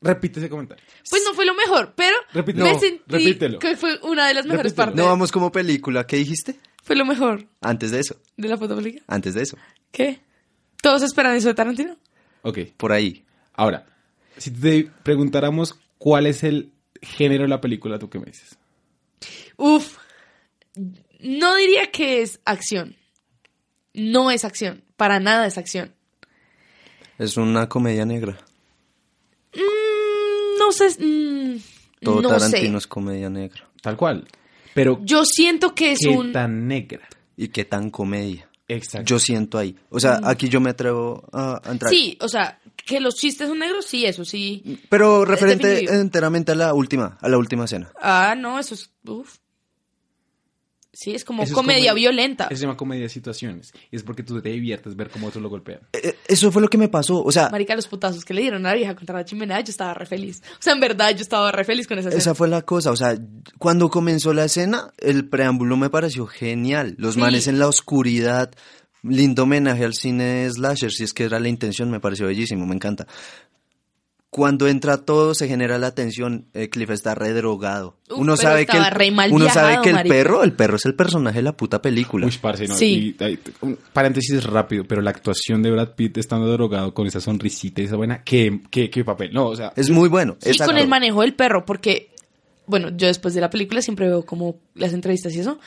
repite 0.00 0.40
ese 0.40 0.48
comentario. 0.48 0.84
Pues 1.10 1.22
no 1.26 1.34
fue 1.34 1.44
lo 1.44 1.54
mejor, 1.54 1.92
pero 1.96 2.16
Repítelo. 2.32 2.64
me 2.64 2.72
No, 2.72 2.78
sentí 2.80 3.02
repítelo. 3.08 3.58
que 3.58 3.76
fue 3.76 3.98
una 4.02 4.28
de 4.28 4.34
las 4.34 4.46
mejores 4.46 4.72
Repítelo. 4.72 4.86
partes. 4.86 4.96
No 5.04 5.06
vamos 5.10 5.32
como 5.32 5.52
película. 5.52 6.06
¿Qué 6.06 6.16
dijiste? 6.16 6.58
Fue 6.82 6.96
lo 6.96 7.04
mejor 7.04 7.46
Antes 7.60 7.90
de 7.90 8.00
eso. 8.00 8.16
de 8.36 8.48
la 8.48 8.56
puta 8.56 8.74
película. 8.76 9.04
Antes 9.08 9.34
de 9.34 9.42
eso. 9.42 9.56
¿Qué? 9.90 10.20
¿Todos 10.80 11.02
esperan 11.02 11.34
eso 11.36 11.48
de 11.48 11.54
Tarantino? 11.54 11.96
Ok. 12.42 12.58
Por 12.76 12.92
ahí. 12.92 13.24
Ahora, 13.56 13.86
si 14.36 14.50
te 14.50 14.90
preguntáramos 15.02 15.74
cuál 15.98 16.26
es 16.26 16.44
el 16.44 16.72
género 17.02 17.42
de 17.42 17.48
la 17.48 17.60
película, 17.60 17.98
¿tú 17.98 18.08
qué 18.08 18.18
me 18.18 18.26
dices? 18.26 18.58
Uf. 19.56 19.96
No 21.20 21.56
diría 21.56 21.90
que 21.90 22.22
es 22.22 22.40
acción. 22.44 22.96
No 23.94 24.30
es 24.30 24.44
acción. 24.44 24.84
Para 24.96 25.18
nada 25.20 25.46
es 25.46 25.56
acción. 25.58 25.94
Es 27.18 27.36
una 27.38 27.68
comedia 27.68 28.04
negra. 28.04 28.38
Mm, 29.54 30.58
no 30.58 30.72
sé. 30.72 30.88
mm, 31.02 31.56
Todo 32.02 32.20
no 32.22 32.28
Tarantino 32.28 32.72
sé. 32.72 32.76
es 32.78 32.86
comedia 32.86 33.30
negra. 33.30 33.66
Tal 33.80 33.96
cual. 33.96 34.26
Pero, 34.74 35.00
Yo 35.02 35.24
siento 35.24 35.74
que 35.74 35.92
es 35.92 36.00
¿qué 36.00 36.08
un. 36.10 36.32
tan 36.32 36.68
negra? 36.68 37.08
¿Y 37.36 37.48
qué 37.48 37.64
tan 37.64 37.90
comedia? 37.90 38.48
Exacto. 38.68 39.06
Yo 39.06 39.18
siento 39.18 39.56
ahí. 39.58 39.74
O 39.88 39.98
sea, 40.00 40.20
aquí 40.24 40.48
yo 40.48 40.60
me 40.60 40.70
atrevo 40.70 41.24
a, 41.32 41.62
entrar. 41.70 41.90
Mm. 41.90 41.94
Sí, 41.94 42.18
o 42.20 42.28
sea, 42.28 42.58
que 42.86 43.00
los 43.00 43.16
chistes 43.16 43.48
son 43.48 43.58
negros, 43.58 43.84
sí, 43.84 44.06
eso 44.06 44.24
sí. 44.24 44.80
Pero 44.88 45.24
referente 45.26 45.66
definitivo. 45.66 46.00
enteramente 46.00 46.52
a 46.52 46.54
la 46.54 46.72
última, 46.72 47.18
a 47.20 47.28
la 47.28 47.36
última 47.36 47.64
escena. 47.66 47.90
Ah, 48.00 48.34
no, 48.38 48.58
eso 48.58 48.74
es. 48.74 48.90
Uf. 49.06 49.36
Sí, 50.92 51.14
es 51.14 51.24
como 51.26 51.42
Eso 51.42 51.50
es 51.52 51.54
comedia 51.54 51.90
comedia- 51.90 51.92
violenta. 51.92 52.44
Eso 52.44 52.56
se 52.56 52.62
llama 52.62 52.76
comedia 52.78 53.02
de 53.02 53.10
situaciones. 53.10 53.74
Y 53.90 53.96
es 53.96 54.02
porque 54.02 54.22
tú 54.22 54.40
te 54.40 54.48
diviertes 54.48 54.96
ver 54.96 55.10
cómo 55.10 55.26
otros 55.26 55.42
lo 55.42 55.50
golpean. 55.50 55.80
Eh, 55.92 56.00
eh, 56.02 56.16
Eso 56.26 56.50
fue 56.50 56.62
lo 56.62 56.68
que 56.68 56.78
me 56.78 56.88
pasó. 56.88 57.22
O 57.22 57.30
sea, 57.30 57.50
Marica, 57.50 57.76
los 57.76 57.86
putazos 57.86 58.24
que 58.24 58.32
le 58.32 58.40
dieron 58.40 58.64
a 58.64 58.70
la 58.70 58.74
vieja 58.76 58.94
contra 58.96 59.18
la 59.18 59.24
chimenea, 59.26 59.60
yo 59.60 59.70
estaba 59.72 59.92
re 59.92 60.06
feliz. 60.06 60.40
O 60.58 60.62
sea, 60.62 60.72
en 60.72 60.80
verdad, 60.80 61.10
yo 61.10 61.20
estaba 61.20 61.52
re 61.52 61.64
feliz 61.64 61.86
con 61.86 61.98
esa 61.98 62.08
escena. 62.08 62.22
esa 62.22 62.34
fue 62.34 62.48
la 62.48 62.62
cosa. 62.62 62.92
O 62.92 62.96
sea, 62.96 63.14
cuando 63.58 63.90
comenzó 63.90 64.32
la 64.32 64.46
escena, 64.46 64.90
el 64.96 65.28
preámbulo 65.28 65.76
me 65.76 65.90
pareció 65.90 66.26
genial. 66.26 66.94
Los 66.96 67.14
Sí. 67.14 67.20
manes 67.20 67.46
en 67.46 67.58
la 67.58 67.68
oscuridad. 67.68 68.52
Lindo 69.08 69.44
homenaje 69.44 69.84
al 69.84 69.94
cine 69.94 70.48
slasher, 70.50 70.90
si 70.92 71.04
es 71.04 71.12
que 71.12 71.24
era 71.24 71.38
la 71.40 71.48
intención, 71.48 71.90
me 71.90 72.00
pareció 72.00 72.26
bellísimo, 72.26 72.66
me 72.66 72.74
encanta. 72.74 73.06
Cuando 74.28 74.68
entra 74.68 74.98
todo, 74.98 75.34
se 75.34 75.48
genera 75.48 75.78
la 75.78 75.94
tensión. 75.94 76.46
eh, 76.52 76.68
Cliff 76.68 76.90
está 76.90 77.14
redrogado. 77.14 77.96
Uno 78.10 78.34
pero 78.34 78.36
sabe 78.36 78.66
que 78.66 78.76
el, 78.76 78.84
re 78.90 79.10
mal 79.10 79.32
uno 79.32 79.48
sabe 79.48 79.68
viajado, 79.78 79.82
que 79.82 79.90
el 79.90 80.08
perro, 80.08 80.42
el 80.42 80.52
perro 80.52 80.76
es 80.76 80.84
el 80.84 80.94
personaje 80.94 81.38
de 81.38 81.42
la 81.42 81.56
puta 81.56 81.80
película. 81.80 82.26
Uy, 82.26 82.34
parce, 82.38 82.66
no. 82.68 82.74
Sí. 82.74 83.16
Y, 83.18 83.24
ay, 83.24 83.38
un 83.62 83.78
paréntesis 83.94 84.44
rápido, 84.44 84.84
pero 84.84 85.00
la 85.00 85.10
actuación 85.10 85.62
de 85.62 85.70
Brad 85.70 85.94
Pitt 85.94 86.18
estando 86.18 86.52
drogado 86.52 86.92
con 86.92 87.06
esa 87.06 87.20
sonrisita 87.20 87.80
y 87.80 87.84
esa 87.84 87.96
buena, 87.96 88.22
¿qué, 88.24 88.60
qué, 88.70 88.90
qué 88.90 89.04
papel? 89.04 89.32
No, 89.32 89.46
o 89.46 89.56
sea, 89.56 89.72
Es 89.74 89.88
muy 89.88 90.08
bueno. 90.10 90.36
Sí, 90.40 90.50
exacto. 90.50 90.72
con 90.72 90.82
el 90.82 90.88
manejo 90.88 91.22
del 91.22 91.32
perro, 91.34 91.64
porque, 91.64 92.10
bueno, 92.66 92.90
yo 92.94 93.06
después 93.06 93.32
de 93.32 93.40
la 93.40 93.48
película 93.48 93.80
siempre 93.80 94.06
veo 94.06 94.26
como 94.26 94.58
las 94.74 94.92
entrevistas 94.92 95.34
y 95.34 95.40
eso. 95.40 95.58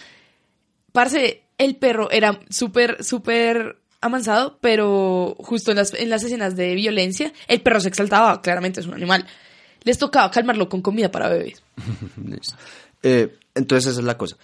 Parce, 0.91 1.41
el 1.59 1.75
perro 1.75 2.09
era 2.09 2.39
súper, 2.49 3.03
súper 3.03 3.77
amansado, 4.01 4.57
pero 4.61 5.35
justo 5.39 5.71
en 5.71 5.77
las, 5.77 5.93
en 5.93 6.09
las 6.09 6.23
escenas 6.23 6.55
de 6.55 6.73
violencia, 6.73 7.31
el 7.47 7.61
perro 7.61 7.79
se 7.81 7.89
exaltaba, 7.89 8.41
claramente 8.41 8.79
es 8.79 8.87
un 8.87 8.95
animal. 8.95 9.27
Les 9.83 9.99
tocaba 9.99 10.31
calmarlo 10.31 10.67
con 10.67 10.81
comida 10.81 11.11
para 11.11 11.29
bebés. 11.29 11.61
Listo. 12.25 12.55
Eh, 13.03 13.37
entonces 13.53 13.91
esa 13.91 13.99
es 13.99 14.05
la 14.05 14.17
cosa. 14.17 14.37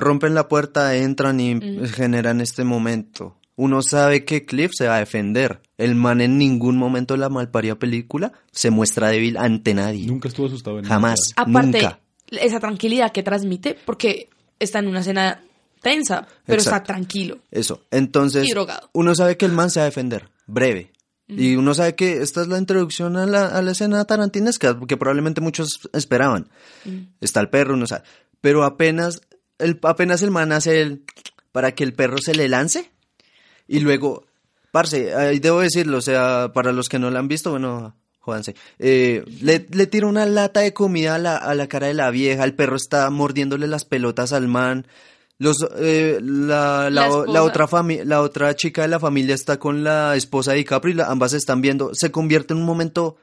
Rompen 0.00 0.34
la 0.34 0.48
puerta, 0.48 0.96
entran 0.96 1.40
y 1.40 1.60
generan 1.88 2.40
este 2.40 2.64
momento. 2.64 3.36
Uno 3.56 3.82
sabe 3.82 4.24
que 4.24 4.46
Cliff 4.46 4.72
se 4.74 4.88
va 4.88 4.96
a 4.96 5.00
defender. 5.00 5.60
El 5.78 5.94
man 5.94 6.20
en 6.20 6.38
ningún 6.38 6.76
momento 6.76 7.14
de 7.14 7.18
la 7.20 7.28
malparida 7.28 7.76
película 7.76 8.32
se 8.50 8.70
muestra 8.70 9.08
débil 9.08 9.36
ante 9.36 9.74
nadie. 9.74 10.06
nunca 10.06 10.28
estuvo 10.28 10.46
asustado 10.46 10.78
en 10.78 10.84
Jamás. 10.84 11.32
Aparte, 11.36 11.82
Nunca. 11.82 11.98
esa 12.30 12.58
tranquilidad 12.58 13.12
que 13.12 13.22
transmite, 13.22 13.76
porque 13.84 14.28
está 14.58 14.80
en 14.80 14.88
una 14.88 15.00
escena 15.00 15.40
tensa, 15.84 16.26
pero 16.44 16.60
está 16.60 16.82
tranquilo. 16.82 17.38
Eso. 17.52 17.82
Entonces, 17.92 18.44
Y 18.48 18.50
drogado. 18.50 18.90
uno 18.92 19.14
sabe 19.14 19.36
que 19.36 19.44
el 19.46 19.52
man 19.52 19.70
se 19.70 19.78
va 19.78 19.84
a 19.84 19.90
defender. 19.90 20.28
Breve. 20.48 20.90
Y 21.28 21.54
uno 21.56 21.72
sabe 21.74 21.94
que 21.94 22.20
esta 22.20 22.42
es 22.42 22.48
la 22.48 22.58
introducción 22.58 23.16
a 23.16 23.24
la, 23.24 23.46
a 23.46 23.62
la 23.62 23.70
escena 23.72 24.04
tarantinesca, 24.04 24.78
que 24.86 24.96
probablemente 24.96 25.40
muchos 25.40 25.80
esperaban. 25.92 26.48
Está 27.20 27.40
el 27.40 27.48
perro, 27.48 27.74
uno 27.74 27.86
sabe. 27.86 28.02
Pero 28.40 28.64
apenas 28.64 29.20
el, 29.58 29.78
apenas 29.84 30.20
el 30.22 30.30
man 30.32 30.52
hace 30.52 30.80
el... 30.82 31.04
para 31.52 31.72
que 31.72 31.84
el 31.84 31.94
perro 31.94 32.18
se 32.18 32.34
le 32.34 32.48
lance. 32.48 32.90
Y 33.66 33.80
luego, 33.80 34.26
parce, 34.70 35.14
ahí 35.14 35.38
debo 35.38 35.60
decirlo, 35.60 35.98
o 35.98 36.02
sea, 36.02 36.50
para 36.52 36.72
los 36.72 36.88
que 36.90 36.98
no 36.98 37.10
la 37.10 37.20
han 37.20 37.28
visto, 37.28 37.50
bueno, 37.52 37.96
jódanse. 38.20 38.54
Eh, 38.78 39.24
le, 39.40 39.66
le 39.70 39.86
tira 39.86 40.06
una 40.06 40.26
lata 40.26 40.60
de 40.60 40.74
comida 40.74 41.14
a 41.14 41.18
la, 41.18 41.36
a 41.38 41.54
la 41.54 41.68
cara 41.68 41.86
de 41.86 41.94
la 41.94 42.10
vieja, 42.10 42.44
el 42.44 42.54
perro 42.54 42.76
está 42.76 43.08
mordiéndole 43.08 43.66
las 43.66 43.86
pelotas 43.86 44.34
al 44.34 44.46
man. 44.48 44.86
Los, 45.38 45.56
eh, 45.78 46.20
la, 46.22 46.88
la, 46.90 47.08
La 47.08 47.24
la 47.26 47.42
otra 47.42 47.66
fami- 47.68 48.04
la 48.04 48.20
otra 48.20 48.54
chica 48.54 48.82
de 48.82 48.88
la 48.88 49.00
familia 49.00 49.34
está 49.34 49.58
con 49.58 49.82
la 49.82 50.14
esposa 50.16 50.52
de 50.52 50.58
DiCaprio 50.58 50.94
y 50.94 50.96
la- 50.96 51.06
ambas 51.10 51.32
se 51.32 51.38
están 51.38 51.60
viendo. 51.60 51.90
Se 51.92 52.10
convierte 52.12 52.54
en 52.54 52.60
un 52.60 52.66
momento 52.66 53.16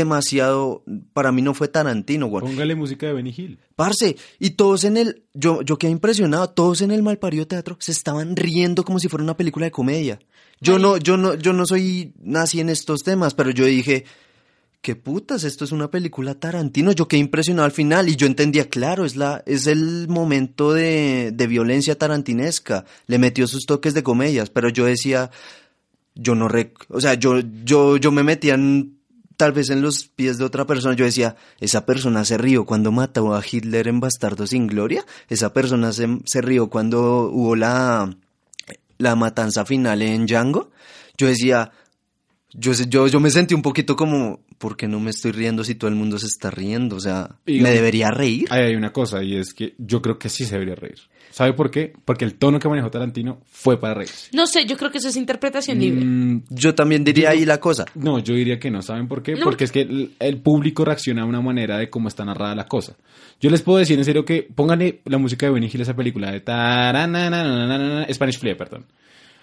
demasiado, 0.00 0.82
para 1.12 1.32
mí 1.32 1.42
no 1.42 1.52
fue 1.52 1.68
Tarantino, 1.68 2.26
güey. 2.28 2.44
Póngale 2.44 2.74
música 2.74 3.06
de 3.06 3.12
Benny 3.12 3.34
Hill. 3.36 3.58
Parce, 3.76 4.16
y 4.38 4.50
todos 4.50 4.84
en 4.84 4.96
el, 4.96 5.24
yo, 5.34 5.62
yo 5.62 5.78
quedé 5.78 5.90
impresionado, 5.90 6.48
todos 6.50 6.80
en 6.80 6.90
el 6.92 7.02
malparido 7.02 7.46
teatro 7.46 7.76
se 7.80 7.92
estaban 7.92 8.36
riendo 8.36 8.84
como 8.84 8.98
si 8.98 9.08
fuera 9.08 9.24
una 9.24 9.36
película 9.36 9.66
de 9.66 9.70
comedia. 9.72 10.18
Yo 10.60 10.78
no, 10.78 10.96
yo 10.96 11.16
no, 11.16 11.34
yo 11.34 11.52
no 11.52 11.66
soy 11.66 12.12
nazi 12.22 12.60
en 12.60 12.68
estos 12.68 13.00
temas, 13.02 13.34
pero 13.34 13.50
yo 13.50 13.64
dije, 13.64 14.04
qué 14.80 14.96
putas, 14.96 15.44
esto 15.44 15.64
es 15.64 15.72
una 15.72 15.90
película 15.90 16.34
Tarantino. 16.34 16.92
Yo 16.92 17.08
quedé 17.08 17.20
impresionado 17.20 17.66
al 17.66 17.72
final 17.72 18.08
y 18.08 18.16
yo 18.16 18.26
entendía, 18.26 18.68
claro, 18.68 19.04
es 19.04 19.16
la, 19.16 19.42
es 19.46 19.66
el 19.66 20.08
momento 20.08 20.72
de, 20.72 21.32
de 21.32 21.46
violencia 21.46 21.98
tarantinesca. 21.98 22.84
Le 23.06 23.18
metió 23.18 23.46
sus 23.46 23.66
toques 23.66 23.94
de 23.94 24.02
comedias, 24.02 24.50
pero 24.50 24.68
yo 24.68 24.86
decía, 24.86 25.30
yo 26.14 26.34
no 26.34 26.48
rec 26.48 26.84
o 26.88 27.00
sea, 27.00 27.14
yo, 27.14 27.40
yo, 27.64 27.96
yo 27.96 28.10
me 28.12 28.22
metía 28.22 28.56
tal 29.36 29.52
vez 29.52 29.70
en 29.70 29.80
los 29.80 30.04
pies 30.04 30.36
de 30.36 30.44
otra 30.44 30.66
persona, 30.66 30.94
yo 30.94 31.06
decía, 31.06 31.36
esa 31.60 31.86
persona 31.86 32.26
se 32.26 32.36
rió 32.36 32.66
cuando 32.66 32.92
mató 32.92 33.34
a 33.34 33.42
Hitler 33.48 33.88
en 33.88 34.00
Bastardo 34.00 34.46
sin 34.46 34.66
Gloria, 34.66 35.06
esa 35.30 35.54
persona 35.54 35.92
se, 35.92 36.18
se 36.26 36.42
rió 36.42 36.68
cuando 36.68 37.30
hubo 37.32 37.56
la, 37.56 38.14
la 38.98 39.16
matanza 39.16 39.64
final 39.64 40.02
en 40.02 40.26
Django, 40.26 40.70
yo 41.16 41.26
decía, 41.26 41.72
yo, 42.52 42.72
yo, 42.72 43.06
yo 43.08 43.20
me 43.20 43.30
sentí 43.30 43.54
un 43.54 43.62
poquito 43.62 43.96
como, 43.96 44.40
¿por 44.58 44.76
qué 44.76 44.88
no 44.88 45.00
me 45.00 45.10
estoy 45.10 45.32
riendo 45.32 45.64
si 45.64 45.74
todo 45.74 45.88
el 45.88 45.96
mundo 45.96 46.18
se 46.18 46.26
está 46.26 46.50
riendo? 46.50 46.96
O 46.96 47.00
sea, 47.00 47.36
Y- 47.46 47.60
¿me 47.60 47.70
debería 47.70 48.10
reír? 48.10 48.46
Ahí 48.50 48.62
hay 48.64 48.74
una 48.76 48.92
cosa 48.92 49.22
y 49.22 49.36
es 49.36 49.54
que 49.54 49.74
yo 49.78 50.02
creo 50.02 50.18
que 50.18 50.28
sí 50.28 50.44
se 50.44 50.54
debería 50.54 50.74
reír. 50.74 50.98
¿Sabe 51.30 51.52
por 51.52 51.70
qué? 51.70 51.92
Porque 52.04 52.24
el 52.24 52.34
tono 52.34 52.58
que 52.58 52.68
manejó 52.68 52.90
Tarantino 52.90 53.40
fue 53.48 53.78
para 53.78 53.94
reírse. 53.94 54.30
No 54.32 54.48
sé, 54.48 54.66
yo 54.66 54.76
creo 54.76 54.90
que 54.90 54.98
eso 54.98 55.08
es 55.08 55.16
interpretación 55.16 55.78
libre. 55.78 56.04
Mm, 56.04 56.42
Yo 56.50 56.74
también 56.74 57.04
diría 57.04 57.30
ahí 57.30 57.44
la 57.44 57.60
cosa. 57.60 57.84
No, 57.94 58.18
yo 58.18 58.34
diría 58.34 58.58
que 58.58 58.68
no. 58.68 58.82
¿Saben 58.82 59.06
por 59.06 59.22
qué? 59.22 59.36
No, 59.36 59.44
porque 59.44 59.62
es 59.62 59.70
que 59.70 59.82
el, 59.82 60.16
el 60.18 60.38
público 60.42 60.84
reacciona 60.84 61.22
de 61.22 61.28
una 61.28 61.40
manera 61.40 61.78
de 61.78 61.88
cómo 61.88 62.08
está 62.08 62.24
narrada 62.24 62.56
la 62.56 62.66
cosa. 62.66 62.96
Yo 63.40 63.48
les 63.48 63.62
puedo 63.62 63.78
decir 63.78 63.96
en 63.96 64.04
serio 64.04 64.24
que 64.24 64.42
pónganle 64.52 65.02
la 65.04 65.18
música 65.18 65.46
de 65.46 65.52
Benny 65.52 65.70
Hill 65.72 65.80
a 65.80 65.84
esa 65.84 65.94
película 65.94 66.32
de 66.32 66.40
tarananananana, 66.40 68.06
Spanish 68.12 68.38
Flea, 68.38 68.56
perdón. 68.56 68.86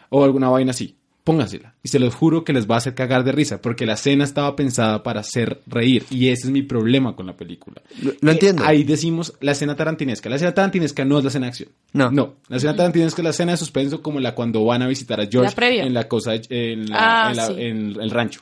O 0.10 0.24
alguna 0.24 0.50
vaina 0.50 0.72
así. 0.72 0.96
Póngansela. 1.28 1.74
Y 1.84 1.90
se 1.90 2.00
los 2.00 2.16
juro 2.16 2.44
que 2.46 2.54
les 2.54 2.68
va 2.70 2.76
a 2.76 2.78
hacer 2.78 2.96
cagar 2.96 3.24
de 3.26 3.34
risa, 3.34 3.62
porque 3.62 3.86
la 3.86 3.94
escena 3.94 4.24
estaba 4.24 4.56
pensada 4.56 5.04
para 5.04 5.20
hacer 5.20 5.62
reír. 5.68 6.06
Y 6.10 6.30
ese 6.30 6.48
es 6.48 6.52
mi 6.52 6.62
problema 6.62 7.16
con 7.18 7.26
la 7.28 7.36
película. 7.36 7.82
Lo, 8.02 8.14
lo 8.22 8.32
entiendo. 8.32 8.64
Ahí 8.66 8.84
decimos 8.86 9.34
la 9.42 9.52
escena 9.52 9.76
tarantinesca. 9.76 10.30
La 10.30 10.38
escena 10.38 10.54
tarantinesca 10.54 11.04
no 11.04 11.18
es 11.18 11.24
la 11.26 11.28
escena 11.28 11.46
de 11.48 11.50
acción. 11.50 11.70
No. 11.94 12.10
No. 12.12 12.36
La 12.48 12.58
escena 12.58 12.76
tarantinesca 12.76 13.22
es 13.22 13.24
la 13.26 13.30
escena 13.32 13.52
de 13.52 13.58
suspenso 13.58 14.02
como 14.02 14.20
la 14.22 14.34
cuando 14.34 14.64
van 14.64 14.82
a 14.84 14.88
visitar 14.88 15.20
a 15.20 15.28
George 15.28 15.50
La 15.52 15.56
previa. 15.56 15.84
en 15.84 15.94
la 15.94 16.08
cosa, 16.08 16.34
en, 16.50 16.90
la- 16.90 16.98
Ah, 17.28 17.30
en 17.32 17.38
la- 17.38 17.48
sí. 17.48 17.54
en 17.58 18.02
el 18.02 18.10
rancho. 18.10 18.40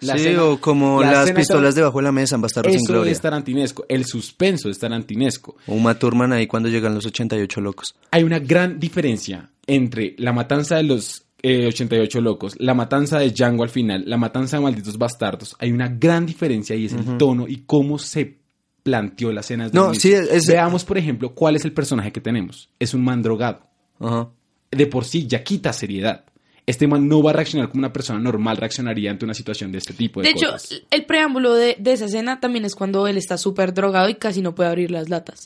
La 0.00 0.14
sí, 0.18 0.22
escena- 0.26 0.44
o 0.44 0.60
como 0.60 1.00
la 1.02 1.12
las 1.12 1.30
pistolas 1.30 1.76
debajo 1.76 1.98
de 1.98 2.02
la 2.04 2.12
mesa 2.12 2.34
en 2.34 2.42
Bastardos 2.42 2.72
sin 2.72 2.82
Eso 2.82 2.92
Gloria. 2.92 3.12
es 3.12 3.20
tarantinesco. 3.20 3.86
El 3.88 4.04
suspenso 4.04 4.68
es 4.68 4.78
tarantinesco. 4.80 5.56
O 5.68 5.74
Uma 5.74 5.96
Thurman 5.98 6.32
ahí 6.32 6.48
cuando 6.48 6.68
llegan 6.68 6.94
los 6.96 7.06
88 7.06 7.60
locos. 7.60 7.94
Hay 8.10 8.24
una 8.24 8.40
gran 8.40 8.80
diferencia 8.80 9.50
entre 9.68 10.14
la 10.18 10.32
matanza 10.32 10.76
de 10.76 10.82
los 10.82 11.22
eh, 11.46 11.66
88 11.66 12.20
locos, 12.22 12.54
la 12.58 12.72
matanza 12.74 13.18
de 13.18 13.30
Django 13.30 13.62
al 13.64 13.68
final, 13.68 14.02
la 14.06 14.16
matanza 14.16 14.56
de 14.56 14.62
malditos 14.62 14.96
bastardos. 14.96 15.54
Hay 15.58 15.70
una 15.72 15.88
gran 15.88 16.24
diferencia 16.24 16.74
y 16.74 16.86
es 16.86 16.94
el 16.94 17.18
tono 17.18 17.46
y 17.46 17.64
cómo 17.66 17.98
se 17.98 18.38
planteó 18.82 19.30
la 19.30 19.40
escena. 19.40 19.64
desde 19.64 19.78
el 19.78 19.84
No, 19.84 19.94
sí, 19.94 20.12
es- 20.12 20.46
Veamos, 20.46 20.84
por 20.84 20.96
ejemplo, 20.98 21.34
cuál 21.34 21.56
es 21.56 21.64
el 21.64 21.72
personaje 21.72 22.12
que 22.12 22.20
tenemos. 22.20 22.70
Es 22.78 22.94
un 22.94 23.04
man 23.04 23.22
drogado. 23.22 23.66
Ajá. 24.00 24.30
De 24.70 24.86
por 24.86 25.04
sí 25.04 25.26
ya 25.26 25.44
quita 25.44 25.72
seriedad. 25.72 26.24
Este 26.66 26.86
man 26.86 27.06
no 27.08 27.22
va 27.22 27.30
a 27.30 27.34
reaccionar 27.34 27.68
como 27.68 27.80
una 27.80 27.92
persona 27.92 28.18
normal 28.18 28.56
reaccionaría 28.56 29.10
ante 29.10 29.26
una 29.26 29.34
situación 29.34 29.70
de 29.70 29.78
este 29.78 29.92
tipo 29.92 30.20
de, 30.22 30.28
De 30.28 30.30
hecho, 30.32 30.50
cosas. 30.52 30.80
el 30.90 31.04
preámbulo 31.04 31.52
de, 31.52 31.76
de 31.78 31.92
esa 31.92 32.06
escena 32.06 32.40
también 32.40 32.64
es 32.64 32.74
cuando 32.74 33.06
él 33.06 33.18
está 33.18 33.36
súper 33.36 33.74
drogado 33.74 34.08
y 34.08 34.14
casi 34.14 34.40
no 34.40 34.54
puede 34.54 34.70
abrir 34.70 34.90
las 34.90 35.10
latas. 35.10 35.44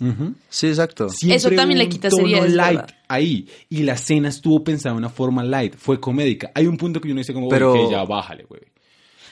Sí, 0.49 0.69
exacto. 0.69 1.09
Siempre 1.09 1.37
Eso 1.37 1.51
también 1.51 1.79
le 1.79 1.89
quita 1.89 2.09
seriedad, 2.09 2.47
light 2.47 2.77
verdad. 2.83 2.95
ahí. 3.09 3.49
Y 3.69 3.83
la 3.83 3.95
escena 3.95 4.29
estuvo 4.29 4.63
pensada 4.63 4.95
de 4.95 4.99
una 4.99 5.09
forma 5.09 5.43
light, 5.43 5.75
fue 5.77 5.99
comédica. 5.99 6.53
Hay 6.55 6.67
un 6.69 6.77
punto 6.77 7.01
que 7.01 7.09
yo 7.09 7.15
no 7.15 7.19
dice 7.21 7.35
como, 7.35 7.49
Pero- 7.49 7.73
que 7.75 7.91
ya 7.91 8.05
bájale, 8.05 8.45
güey. 8.45 8.63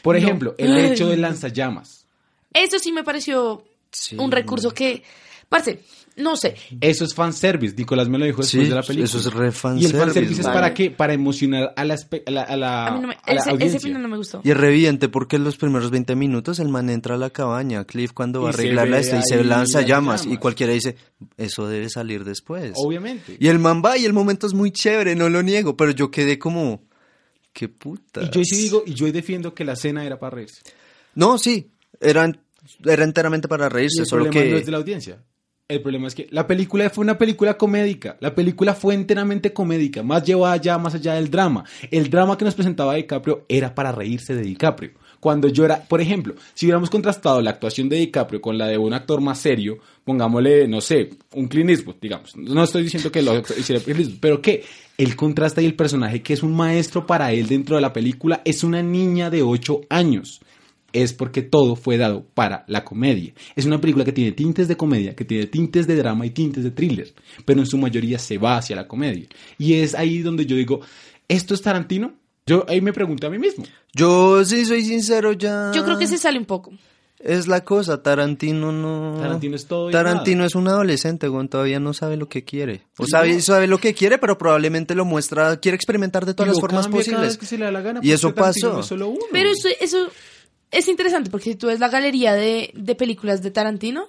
Por 0.03 0.17
No. 0.17 0.23
ejemplo, 0.25 0.55
el 0.59 0.73
Ay. 0.77 0.87
hecho 0.93 1.09
de 1.09 1.17
lanzallamas. 1.19 2.05
Eso 2.53 2.81
sí 2.81 2.91
me 2.91 3.05
pareció 3.05 3.65
Sí. 3.93 4.17
un 4.19 4.33
recurso 4.33 4.73
que, 4.73 5.05
parce, 5.49 5.81
no 6.17 6.35
sé, 6.37 6.57
Eso 6.81 7.05
es 7.05 7.15
fanservice. 7.15 7.75
Nicolás 7.77 8.09
me 8.09 8.19
lo 8.19 8.25
dijo 8.25 8.41
después 8.43 8.65
Sí, 8.65 8.69
de 8.71 8.75
la 8.75 8.83
película. 8.83 9.05
eso 9.05 9.19
es 9.19 9.27
re 9.35 9.45
Y 9.45 9.49
el 9.49 9.53
fanservice, 9.53 9.99
fanservice 9.99 10.41
es 10.41 10.47
para 10.47 10.73
qué? 10.73 10.91
Para 10.91 11.13
emocionar 11.13 11.75
a 11.77 11.85
la, 11.85 11.95
espe- 11.95 12.23
a 12.27 12.31
la, 12.31 12.43
a 12.43 12.57
la- 12.57 12.87
a 12.87 12.91
mí 12.93 13.01
no 13.01 13.09
me, 13.09 13.15
a 13.23 13.35
la 13.35 13.53
ese, 13.65 13.81
final 13.81 14.01
no 14.03 14.09
me 14.09 14.17
gustó. 14.17 14.41
Y 14.43 14.51
es 14.51 14.57
reviente 14.57 15.09
porque 15.11 15.37
en 15.37 15.45
los 15.45 15.57
primeros 15.59 15.91
20 15.91 16.17
minutos 16.17 16.59
el 16.59 16.69
man 16.71 16.89
entra 16.89 17.17
a 17.17 17.19
la 17.19 17.29
cabaña, 17.31 17.85
Cliff 17.85 18.13
cuando 18.13 18.41
va 18.43 18.49
a 18.49 18.53
Y 18.53 18.55
arreglar 18.55 18.89
la 18.89 18.99
esta 18.99 19.19
y 19.19 19.23
se 19.23 19.45
lanza 19.45 19.83
llamas 19.83 20.25
y 20.27 20.39
cualquiera 20.39 20.73
dice, 20.73 20.97
eso 21.37 21.69
debe 21.69 21.91
salir 21.91 22.25
después. 22.25 22.73
Obviamente. 22.77 23.37
Y 23.39 23.49
el 23.49 23.59
man 23.59 23.83
va 23.85 23.99
y 23.99 24.05
el 24.07 24.13
momento 24.15 24.47
es 24.47 24.55
muy 24.55 24.71
chévere, 24.71 25.15
no 25.17 25.29
lo 25.29 25.43
niego, 25.43 25.77
pero 25.77 25.91
yo 25.93 26.11
quedé 26.11 26.39
como, 26.39 26.83
qué 27.53 27.69
puta. 27.69 28.23
Y 28.23 28.31
yo 28.31 28.43
sí 28.43 28.57
digo, 28.57 28.83
y 28.87 28.95
yo 28.95 29.11
defiendo 29.13 29.55
que 29.55 29.65
la 29.67 29.75
escena 29.75 30.05
era 30.05 30.19
para 30.19 30.37
reírse. 30.37 30.63
No, 31.15 31.37
sí, 31.37 31.71
era, 32.01 32.33
era 32.87 33.05
enteramente 33.05 33.49
para 33.49 33.67
Y 33.67 33.71
reírse, 33.71 34.01
el 34.01 34.07
solo 34.07 34.25
problema 34.25 34.45
que... 34.47 34.51
no 34.53 34.57
es 34.59 34.65
de 34.67 34.73
la 34.73 34.79
audiencia. 34.79 35.23
El 35.69 35.83
problema 35.83 36.07
es 36.07 36.15
que 36.15 36.29
la 36.31 36.47
película 36.47 36.89
fue 36.91 37.03
una 37.03 37.19
película 37.19 37.59
comédica. 37.59 38.17
La 38.21 38.33
película 38.37 38.73
fue 38.73 38.95
enteramente 38.95 39.53
comédica, 39.53 40.05
más 40.05 40.23
llevada 40.23 40.55
allá, 40.55 40.79
más 40.79 40.95
allá 40.95 41.15
del 41.15 41.29
drama. 41.29 41.65
El 41.91 42.09
drama 42.09 42.39
que 42.39 42.45
nos 42.45 42.55
presentaba 42.55 42.95
DiCaprio 42.95 43.45
era 43.49 43.75
para 43.75 43.91
reírse 43.91 44.37
de 44.37 44.43
DiCaprio. 44.43 44.93
Cuando 45.19 45.49
yo 45.49 45.65
era, 45.65 45.83
por 45.83 46.01
ejemplo, 46.01 46.37
si 46.55 46.67
hubiéramos 46.67 46.89
contrastado 46.89 47.43
la 47.43 47.51
actuación 47.51 47.89
de 47.89 47.97
DiCaprio 47.97 48.41
con 48.41 48.57
la 48.57 48.69
de 48.69 48.79
un 48.79 48.93
actor 48.93 49.21
más 49.21 49.41
serio, 49.41 49.79
pongámosle, 50.05 50.69
no 50.69 50.81
sé, 50.81 51.11
un 51.35 51.49
Clint 51.49 51.71
digamos. 52.01 52.37
No 52.37 52.63
estoy 52.63 52.85
diciendo 52.85 53.11
que 53.11 53.23
lo 53.23 53.37
hiciera 53.59 53.83
pero 54.21 54.41
que 54.41 54.63
el 54.97 55.17
contraste 55.17 55.63
y 55.63 55.67
el 55.67 55.75
personaje 55.75 56.23
que 56.23 56.35
es 56.35 56.45
un 56.45 56.55
maestro 56.55 57.09
para 57.09 57.33
él 57.33 57.49
dentro 57.49 57.75
de 57.75 57.83
la 57.83 57.93
película 57.93 58.41
es 58.45 58.63
una 58.63 58.85
niña 58.85 59.31
de 59.31 59.43
8 59.43 59.81
años 59.91 60.41
es 61.03 61.13
porque 61.13 61.43
todo 61.43 61.77
fue 61.77 61.97
dado 61.99 62.25
para 62.35 62.65
la 62.69 62.85
comedia. 62.85 63.33
Es 63.55 63.65
una 63.67 63.81
película 63.81 64.05
que 64.05 64.13
tiene 64.13 64.33
tintes 64.33 64.69
de 64.69 64.77
comedia, 64.77 65.15
que 65.15 65.25
tiene 65.25 65.47
tintes 65.47 65.87
de 65.87 65.97
drama 65.97 66.27
y 66.27 66.31
tintes 66.31 66.65
de 66.65 66.71
thriller, 66.71 67.13
pero 67.45 67.61
en 67.61 67.67
su 67.67 67.79
mayoría 67.79 68.19
se 68.19 68.39
va 68.39 68.57
hacia 68.59 68.77
la 68.77 68.87
comedia. 68.89 69.27
Y 69.59 69.75
es 69.75 69.95
ahí 69.95 70.19
donde 70.19 70.47
yo 70.47 70.57
digo, 70.57 70.81
¿esto 71.29 71.55
es 71.55 71.63
Tarantino? 71.63 72.15
Yo 72.47 72.65
ahí 72.69 72.81
me 72.81 72.93
pregunto 72.93 73.27
a 73.27 73.31
mí 73.31 73.39
mismo. 73.39 73.65
Yo 73.93 74.45
sí 74.45 74.65
soy 74.65 74.85
sincero 74.85 75.33
ya. 75.33 75.73
Yo 75.75 75.85
creo 75.85 75.99
que 75.99 76.07
se 76.07 76.17
sale 76.19 76.39
un 76.39 76.45
poco. 76.45 76.73
Es 77.19 77.49
la 77.49 77.65
cosa, 77.65 78.03
Tarantino 78.03 78.71
no... 78.73 79.19
Tarantino 79.19 79.57
es 79.57 79.67
todo 79.67 79.89
y 79.89 79.93
Tarantino 79.93 80.37
nada. 80.39 80.47
es 80.49 80.55
un 80.55 80.69
adolescente, 80.69 81.29
güey, 81.29 81.49
todavía 81.49 81.81
no 81.81 81.95
sabe 81.95 82.17
lo 82.19 82.29
que 82.29 82.45
quiere. 82.45 82.83
O 82.99 83.07
Sí, 83.07 83.11
sabe, 83.11 83.35
no. 83.35 83.41
sabe 83.41 83.67
lo 83.67 83.79
que 83.79 83.95
quiere, 83.95 84.19
pero 84.19 84.37
probablemente 84.37 84.95
lo 84.95 85.07
muestra, 85.07 85.57
quiere 85.59 85.77
experimentar 85.77 86.27
de 86.27 86.35
todas 86.35 86.49
Y 86.49 86.53
las 86.53 86.61
formas 86.61 86.87
cada 86.87 86.97
posibles. 86.97 87.23
vez 87.23 87.39
que 87.39 87.47
se 87.47 87.57
le 87.59 87.65
da 87.65 87.73
la 87.73 87.81
gana, 87.81 88.01
Y 88.03 88.13
eso 88.13 88.29
porque 88.29 88.41
Tarantino 88.43 88.69
pasó. 88.69 88.75
no 88.77 88.81
es 88.81 88.87
solo 88.87 89.09
uno. 89.09 89.21
Pero 89.33 89.49
eso, 89.51 89.69
eso 89.81 90.09
es 90.77 90.89
interesante 90.89 91.31
porque 91.31 91.51
si 91.51 91.57
tú 91.57 91.69
ves 91.69 91.81
la 91.81 91.89
galería 91.89 92.35
de, 92.35 92.71
de 92.75 92.95
películas 92.95 93.43
de 93.43 93.51
Tarantino, 93.51 94.09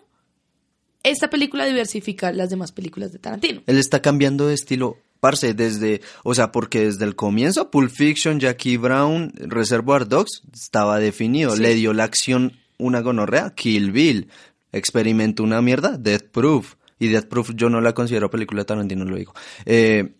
esta 1.03 1.29
película 1.29 1.65
diversifica 1.65 2.31
las 2.33 2.49
demás 2.49 2.71
películas 2.71 3.13
de 3.13 3.19
Tarantino. 3.19 3.61
Él 3.65 3.77
está 3.77 4.01
cambiando 4.01 4.47
de 4.47 4.53
estilo, 4.53 4.97
parce, 5.19 5.53
desde, 5.53 6.01
o 6.23 6.35
sea, 6.35 6.51
porque 6.51 6.81
desde 6.81 7.05
el 7.05 7.15
comienzo, 7.15 7.71
Pulp 7.71 7.89
Fiction, 7.89 8.39
Jackie 8.39 8.77
Brown, 8.77 9.31
Reservoir 9.35 10.07
Dogs, 10.07 10.41
estaba 10.53 10.99
definido. 10.99 11.55
Sí. 11.55 11.61
Le 11.61 11.75
dio 11.75 11.93
la 11.93 12.03
acción 12.03 12.53
una 12.77 12.99
gonorrea, 12.99 13.53
Kill 13.55 13.91
Bill. 13.91 14.27
Experimentó 14.71 15.43
una 15.43 15.61
mierda, 15.61 15.97
Death 15.97 16.29
Proof. 16.31 16.75
Y 16.99 17.07
Death 17.07 17.27
Proof 17.27 17.51
yo 17.55 17.69
no 17.69 17.79
la 17.79 17.93
considero 17.93 18.29
película 18.29 18.61
de 18.61 18.65
Tarantino, 18.65 19.05
lo 19.05 19.15
digo. 19.15 19.33
Eh, 19.65 20.15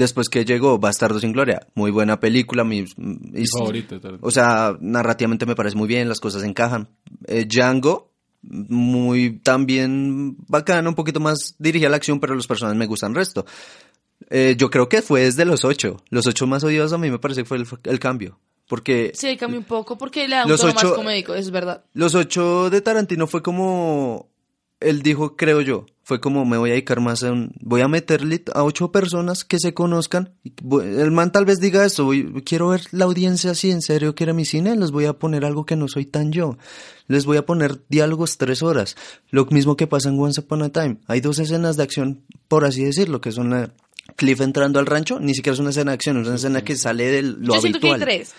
después 0.00 0.28
que 0.28 0.44
llegó 0.44 0.78
Bastardo 0.78 1.20
sin 1.20 1.32
Gloria, 1.32 1.66
muy 1.74 1.90
buena 1.92 2.18
película, 2.18 2.64
mi, 2.64 2.84
Mi 2.96 3.46
favorito. 3.46 4.00
O 4.20 4.30
sea, 4.32 4.76
narrativamente 4.80 5.46
me 5.46 5.54
parece 5.54 5.76
muy 5.76 5.86
bien, 5.86 6.08
las 6.08 6.18
cosas 6.20 6.42
encajan. 6.42 6.88
Eh, 7.26 7.46
Django, 7.48 8.10
muy 8.42 9.38
también 9.40 10.36
bacana, 10.48 10.88
un 10.88 10.94
poquito 10.94 11.20
más 11.20 11.54
dirigida 11.58 11.88
a 11.88 11.90
la 11.90 11.96
acción, 11.96 12.18
pero 12.20 12.34
los 12.34 12.46
personajes 12.46 12.78
me 12.78 12.86
gustan 12.86 13.14
resto. 13.14 13.44
Eh, 14.28 14.54
yo 14.58 14.70
creo 14.70 14.88
que 14.88 15.02
fue 15.02 15.22
desde 15.22 15.44
los 15.44 15.64
ocho. 15.64 16.02
Los 16.10 16.26
ocho 16.26 16.46
más 16.46 16.64
odiosos 16.64 16.92
a 16.92 16.98
mí 16.98 17.10
me 17.10 17.18
parece 17.18 17.42
que 17.42 17.48
fue 17.48 17.58
el, 17.58 17.66
el 17.84 17.98
cambio. 17.98 18.38
Porque 18.68 19.12
Sí, 19.14 19.36
cambia 19.36 19.58
un 19.58 19.64
poco 19.64 19.98
porque 19.98 20.28
le 20.28 20.36
da 20.36 20.44
un 20.44 20.50
Los 20.50 20.60
tono 20.60 20.72
ocho- 20.76 20.86
más 20.88 20.96
comédico, 20.96 21.34
es 21.34 21.50
verdad. 21.50 21.84
los 21.92 22.14
ocho 22.14 22.70
de 22.70 22.80
Tarantino 22.80 23.26
fue 23.26 23.42
como... 23.42 24.28
Él 24.78 25.02
dijo, 25.02 25.36
creo 25.36 25.60
yo, 25.60 25.84
fue 26.10 26.20
como 26.20 26.44
me 26.44 26.56
voy 26.58 26.70
a 26.70 26.72
dedicar 26.72 26.98
más 26.98 27.22
a 27.22 27.30
un... 27.30 27.52
Voy 27.60 27.82
a 27.82 27.86
meterle 27.86 28.42
a 28.52 28.64
ocho 28.64 28.90
personas 28.90 29.44
que 29.44 29.60
se 29.60 29.74
conozcan. 29.74 30.34
El 30.82 31.12
man 31.12 31.30
tal 31.30 31.44
vez 31.44 31.60
diga 31.60 31.84
esto, 31.84 32.04
voy- 32.04 32.42
quiero 32.44 32.70
ver 32.70 32.82
la 32.90 33.04
audiencia 33.04 33.52
así, 33.52 33.70
en 33.70 33.80
serio 33.80 34.16
quiere 34.16 34.32
mi 34.32 34.44
cine, 34.44 34.74
les 34.74 34.90
voy 34.90 35.04
a 35.04 35.12
poner 35.12 35.44
algo 35.44 35.64
que 35.64 35.76
no 35.76 35.86
soy 35.86 36.06
tan 36.06 36.32
yo. 36.32 36.58
Les 37.06 37.26
voy 37.26 37.36
a 37.36 37.46
poner 37.46 37.78
diálogos 37.88 38.38
tres 38.38 38.64
horas. 38.64 38.96
Lo 39.30 39.46
mismo 39.46 39.76
que 39.76 39.86
pasa 39.86 40.08
en 40.08 40.18
Once 40.18 40.40
Upon 40.40 40.62
a 40.62 40.70
Time. 40.70 40.96
Hay 41.06 41.20
dos 41.20 41.38
escenas 41.38 41.76
de 41.76 41.84
acción, 41.84 42.24
por 42.48 42.64
así 42.64 42.82
decirlo, 42.84 43.20
que 43.20 43.30
son 43.30 43.50
la... 43.50 43.72
Cliff 44.16 44.40
entrando 44.40 44.80
al 44.80 44.86
rancho, 44.86 45.20
ni 45.20 45.32
siquiera 45.34 45.54
es 45.54 45.60
una 45.60 45.70
escena 45.70 45.92
de 45.92 45.94
acción, 45.94 46.20
es 46.20 46.26
una 46.26 46.34
escena 46.36 46.64
que 46.64 46.76
sale 46.76 47.04
de 47.06 47.22
lo 47.22 47.54
Yo 47.54 47.60
siento 47.60 47.78
que 47.78 47.86
hay 47.86 47.92
habitual. 47.92 48.00
tres. 48.18 48.32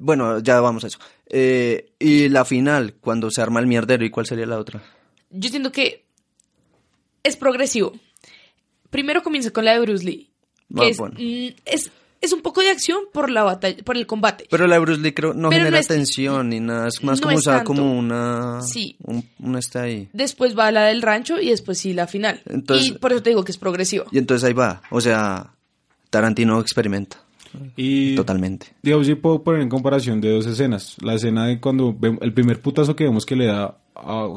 Bueno, 0.00 0.38
ya 0.38 0.60
vamos 0.62 0.84
a 0.84 0.86
eso. 0.86 0.98
Eh, 1.28 1.90
y 1.98 2.30
la 2.30 2.46
final, 2.46 2.94
cuando 2.98 3.30
se 3.30 3.42
arma 3.42 3.60
el 3.60 3.66
mierdero, 3.66 4.06
¿y 4.06 4.10
cuál 4.10 4.24
sería 4.24 4.46
la 4.46 4.58
otra? 4.58 4.82
Yo 5.30 5.50
siento 5.50 5.70
que 5.70 6.06
es 7.22 7.36
progresivo. 7.36 7.92
Primero 8.90 9.22
comienza 9.22 9.50
con 9.50 9.64
la 9.64 9.72
de 9.74 9.80
Bruce 9.80 10.04
Lee. 10.04 10.30
Que 10.74 10.82
Ah, 10.82 10.88
es, 10.88 10.96
bueno. 10.98 11.14
mm, 11.18 11.48
es, 11.64 11.90
es 12.20 12.32
un 12.32 12.40
poco 12.42 12.60
de 12.62 12.70
acción 12.70 13.04
por 13.12 13.30
la 13.30 13.42
batalla, 13.42 13.82
por 13.84 13.96
el 13.96 14.06
combate. 14.06 14.46
Pero 14.50 14.66
la 14.66 14.74
de 14.76 14.80
Bruce 14.80 15.00
Lee 15.00 15.12
creo 15.12 15.32
no 15.34 15.48
Pero 15.50 15.60
genera 15.60 15.76
no 15.76 15.80
es- 15.80 15.88
tensión 15.88 16.48
ni 16.50 16.60
nada, 16.60 16.88
es 16.88 17.02
más 17.02 17.20
no 17.20 17.26
como 17.26 17.32
es 17.34 17.38
usada 17.40 17.58
tanto. 17.58 17.68
como 17.74 17.98
una... 17.98 18.60
Sí. 18.62 18.96
Un, 19.04 19.24
una 19.38 19.58
está 19.58 19.82
ahí. 19.82 20.08
Después 20.12 20.58
va 20.58 20.70
la 20.70 20.84
del 20.86 21.00
rancho 21.02 21.40
y 21.40 21.48
después 21.50 21.78
sí 21.78 21.92
la 21.94 22.06
final. 22.06 22.42
Entonces- 22.46 22.88
y 22.88 22.92
por 22.92 23.12
eso 23.12 23.22
te 23.22 23.30
digo 23.30 23.44
que 23.44 23.52
es 23.52 23.58
progresivo. 23.58 24.04
Y 24.12 24.18
entonces 24.18 24.46
ahí 24.46 24.52
va, 24.54 24.82
o 24.90 25.00
sea, 25.00 25.52
Tarantino 26.10 26.60
experimenta, 26.60 27.18
Y 27.76 28.14
totalmente. 28.14 28.68
Digamos, 28.82 29.06
yo 29.06 29.20
puedo 29.20 29.42
poner 29.42 29.62
en 29.62 29.68
comparación 29.68 30.20
de 30.20 30.30
dos 30.32 30.46
escenas. 30.46 30.96
La 31.02 31.14
escena 31.14 31.46
de 31.46 31.60
cuando 31.60 31.94
vemos 31.98 32.20
el 32.22 32.32
primer 32.34 32.60
putazo 32.60 32.94
que 32.96 33.04
vemos 33.04 33.24
que 33.26 33.36
le 33.36 33.46
da. 33.46 33.76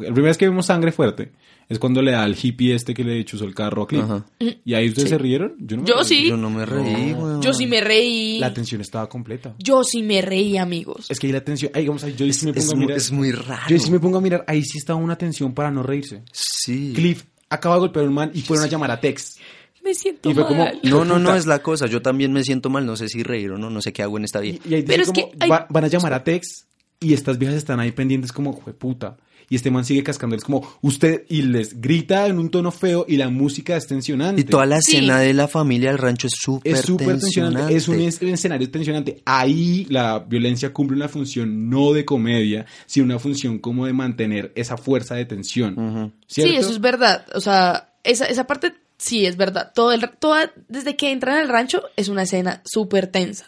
El 0.01 0.13
primer 0.13 0.29
vez 0.29 0.37
que 0.37 0.47
vemos 0.47 0.65
sangre 0.65 0.91
fuerte 0.91 1.31
es 1.69 1.79
cuando 1.79 2.01
le 2.01 2.11
da 2.11 2.23
al 2.23 2.35
hippie 2.41 2.75
este 2.75 2.93
que 2.93 3.03
le 3.03 3.23
chuzó 3.23 3.45
el 3.45 3.55
carro 3.55 3.83
a 3.83 3.87
Cliff. 3.87 4.03
Ajá. 4.03 4.25
Y 4.39 4.73
ahí 4.73 4.89
ustedes 4.89 5.09
Sí. 5.09 5.15
se 5.15 5.17
rieron. 5.17 5.55
Yo 5.59 5.77
no 5.77 5.83
me 5.83 5.87
Yo 5.87 5.95
reí. 5.95 6.05
sí. 6.05 6.27
Yo 6.27 6.37
no 6.37 6.49
me 6.49 6.65
reí, 6.65 7.13
weón. 7.13 7.41
Yo 7.41 7.53
sí 7.53 7.65
me 7.67 7.79
reí. 7.81 8.39
La 8.39 8.53
tensión 8.53 8.81
estaba 8.81 9.07
completa. 9.07 9.55
Yo 9.57 9.83
sí 9.83 10.03
me 10.03 10.21
reí, 10.21 10.57
amigos. 10.57 11.09
Es 11.09 11.19
que 11.19 11.27
ahí 11.27 11.33
la 11.33 11.43
tensión. 11.43 11.71
Ahí 11.73 11.85
yo 11.85 11.97
sí 12.33 12.45
me 12.45 12.51
Es, 12.51 12.65
pongo 12.65 12.73
a 12.73 12.75
mirar. 12.75 12.97
es 12.97 13.11
muy 13.11 13.31
raro. 13.31 13.61
Yo 13.69 13.79
sí 13.79 13.89
me 13.91 13.99
pongo 13.99 14.17
a 14.17 14.21
mirar. 14.21 14.43
Ahí 14.47 14.63
sí 14.63 14.77
estaba 14.79 14.99
una 14.99 15.17
tensión 15.17 15.53
para 15.53 15.71
no 15.71 15.81
reírse. 15.83 16.23
Sí. 16.33 16.91
Cliff 16.93 17.23
acaba 17.49 17.75
de 17.75 17.79
golpear 17.81 18.05
a 18.05 18.07
un 18.09 18.15
man 18.15 18.31
y 18.33 18.41
fueron 18.41 18.65
a 18.65 18.67
llamar 18.67 18.91
a 18.91 18.99
Tex. 18.99 19.37
Me 19.83 19.95
siento 19.95 20.29
Y 20.29 20.33
fue 20.33 20.45
como- 20.45 20.65
mal. 20.65 20.79
No, 20.83 21.05
no, 21.05 21.17
no 21.19 21.33
es 21.35 21.45
la 21.47 21.63
cosa. 21.63 21.87
Yo 21.87 22.01
también 22.01 22.33
me 22.33 22.43
siento 22.43 22.69
mal. 22.69 22.85
No 22.85 22.95
sé 22.97 23.07
si 23.07 23.23
reír 23.23 23.49
o 23.51 23.57
no. 23.57 23.69
No 23.69 23.81
sé 23.81 23.93
qué 23.93 24.03
hago 24.03 24.17
en 24.17 24.25
esta 24.25 24.39
vida. 24.41 24.57
Y, 24.65 24.71
y 24.71 24.75
ahí 24.75 24.83
Pero 24.83 25.03
es 25.03 25.11
que 25.11 25.21
como, 25.21 25.33
hay- 25.39 25.49
va- 25.49 25.67
van 25.69 25.85
a 25.85 25.87
llamar 25.87 26.13
a 26.13 26.23
Tex 26.23 26.67
y 26.99 27.13
estas 27.13 27.37
viejas 27.39 27.57
están 27.57 27.79
ahí 27.79 27.91
pendientes 27.93 28.31
como, 28.33 28.51
"Jue 28.51 28.73
puta. 28.73 29.17
Y 29.51 29.55
este 29.57 29.69
man 29.69 29.85
sigue 29.85 30.01
cascando, 30.01 30.35
es 30.35 30.43
como, 30.43 30.65
usted, 30.81 31.25
y 31.29 31.41
les 31.43 31.79
grita 31.79 32.25
en 32.27 32.39
un 32.39 32.49
tono 32.49 32.71
feo 32.71 33.05
y 33.07 33.17
la 33.17 33.29
música 33.29 33.75
es 33.77 33.85
tensionante. 33.85 34.41
Y 34.41 34.43
toda 34.45 34.65
la 34.65 34.81
Sí. 34.81 34.95
escena 34.95 35.19
de 35.19 35.33
la 35.33 35.47
familia 35.47 35.89
del 35.89 35.99
rancho 35.99 36.25
es 36.27 36.33
súper 36.41 36.73
es 36.73 36.81
súper 36.81 37.19
tensionante. 37.19 37.57
tensionante. 37.67 37.75
Es 37.75 37.87
un 37.89 37.99
es- 37.99 38.21
un 38.21 38.29
escenario 38.29 38.71
tensionante. 38.71 39.21
Ahí 39.25 39.85
la 39.89 40.19
violencia 40.19 40.71
cumple 40.73 40.95
una 40.95 41.09
función 41.09 41.69
no 41.69 41.91
de 41.91 42.05
comedia, 42.05 42.65
sino 42.85 43.05
una 43.05 43.19
función 43.19 43.59
como 43.59 43.85
de 43.85 43.93
mantener 43.93 44.53
esa 44.55 44.77
fuerza 44.77 45.15
de 45.15 45.25
tensión. 45.25 46.13
Sí, 46.27 46.55
eso 46.55 46.69
es 46.71 46.79
verdad. 46.79 47.25
O 47.35 47.41
sea, 47.41 47.93
esa, 48.05 48.25
esa 48.27 48.47
parte 48.47 48.73
sí 48.97 49.25
es 49.25 49.35
verdad. 49.35 49.73
Todo 49.75 49.91
el, 49.91 50.09
toda, 50.17 50.53
desde 50.69 50.95
que 50.95 51.11
entran 51.11 51.37
al 51.37 51.49
rancho 51.49 51.83
es 51.97 52.07
una 52.07 52.23
escena 52.23 52.61
súper 52.63 53.07
tensa. 53.07 53.47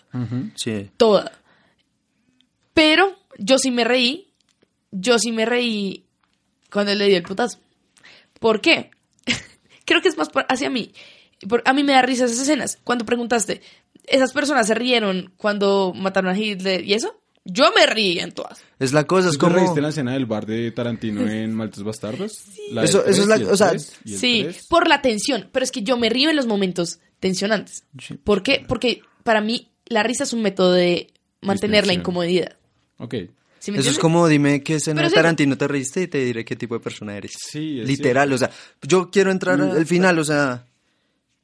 Sí. 0.56 0.90
Toda. 0.98 1.32
Pero 2.74 3.16
yo 3.38 3.58
sí 3.58 3.72
me 3.72 3.84
reí, 3.84 4.28
yo 4.94 5.20
sí 5.20 5.32
me 5.32 5.46
reí 5.46 6.06
cuando 6.72 6.92
él 6.92 7.00
le 7.00 7.08
dio 7.08 7.18
el 7.18 7.24
putazo. 7.24 7.60
¿Por 8.40 8.62
qué? 8.62 8.92
Creo 9.86 10.02
que 10.02 10.10
es 10.10 10.18
más 10.18 10.30
hacia 10.50 10.70
mí. 10.70 10.92
Por- 11.48 11.64
a 11.66 11.74
mí 11.74 11.84
me 11.84 11.94
da 11.94 12.02
risa 12.02 12.26
esas 12.26 12.40
escenas. 12.40 12.80
Cuando 12.84 13.06
preguntaste, 13.06 13.62
¿esas 14.06 14.32
personas 14.34 14.68
se 14.68 14.74
rieron 14.76 15.34
cuando 15.38 15.94
mataron 15.96 16.32
a 16.32 16.38
Hitler 16.38 16.84
y 16.84 16.94
eso? 16.94 17.20
Yo 17.46 17.72
me 17.76 17.86
reí 17.86 18.20
en 18.20 18.32
todas. 18.32 18.64
Es 18.80 18.94
la 18.94 19.04
cosa, 19.06 19.28
es 19.28 19.34
¿Tú 19.34 19.40
te 19.40 19.46
como... 19.46 19.56
reíste 19.58 19.80
en 19.80 19.84
la 19.84 19.90
escena 19.90 20.14
del 20.14 20.26
bar 20.26 20.46
de 20.46 20.72
Tarantino 20.72 21.28
en 21.30 21.54
Maltes 21.54 21.84
Bastardos? 21.84 22.46
La 22.72 22.86
Eso- 22.86 23.06
es 23.06 23.26
la- 23.28 23.36
o 23.52 23.58
sea, 23.58 23.78
Sí, 23.78 24.44
tres. 24.44 24.66
por 24.70 24.88
la 24.88 25.02
tensión. 25.02 25.50
Pero 25.52 25.64
es 25.66 25.72
que 25.72 25.84
yo 25.84 25.98
me 25.98 26.10
río 26.10 26.30
en 26.30 26.38
los 26.38 26.48
momentos 26.48 27.00
tensionantes. 27.20 27.84
¿Por 28.24 28.44
qué? 28.44 28.64
Porque 28.66 29.02
para 29.24 29.42
mí 29.42 29.70
la 29.88 30.04
risa 30.04 30.24
es 30.24 30.32
un 30.32 30.42
método 30.42 30.72
de 30.72 31.08
mantener 31.42 31.86
la 31.86 31.94
incomodidad. 31.94 32.56
Ok. 32.98 33.16
¿Sí 33.64 33.72
me 33.72 33.78
Eso 33.78 33.92
es 33.92 33.98
como 33.98 34.28
dime 34.28 34.62
qué 34.62 34.76
escena 34.76 34.98
Pero 34.98 35.08
de 35.08 35.12
sí. 35.12 35.16
Tarantino 35.16 35.58
te 35.58 35.70
reíste 35.70 36.02
y 36.02 36.08
te 36.08 36.18
diré 36.18 36.44
qué 36.44 36.58
tipo 36.58 36.74
de 36.74 36.82
persona 36.82 37.16
eres. 37.16 37.32
Sí, 37.38 37.80
es 37.80 37.88
Literal, 37.88 38.28
cierto. 38.28 38.36
o 38.36 38.48
sea, 38.50 38.58
yo 38.86 39.10
quiero 39.10 39.32
entrar 39.32 39.58
Mm, 39.58 39.72
al 39.78 39.86
final, 39.86 40.20
o 40.20 40.24
sea, 40.26 40.66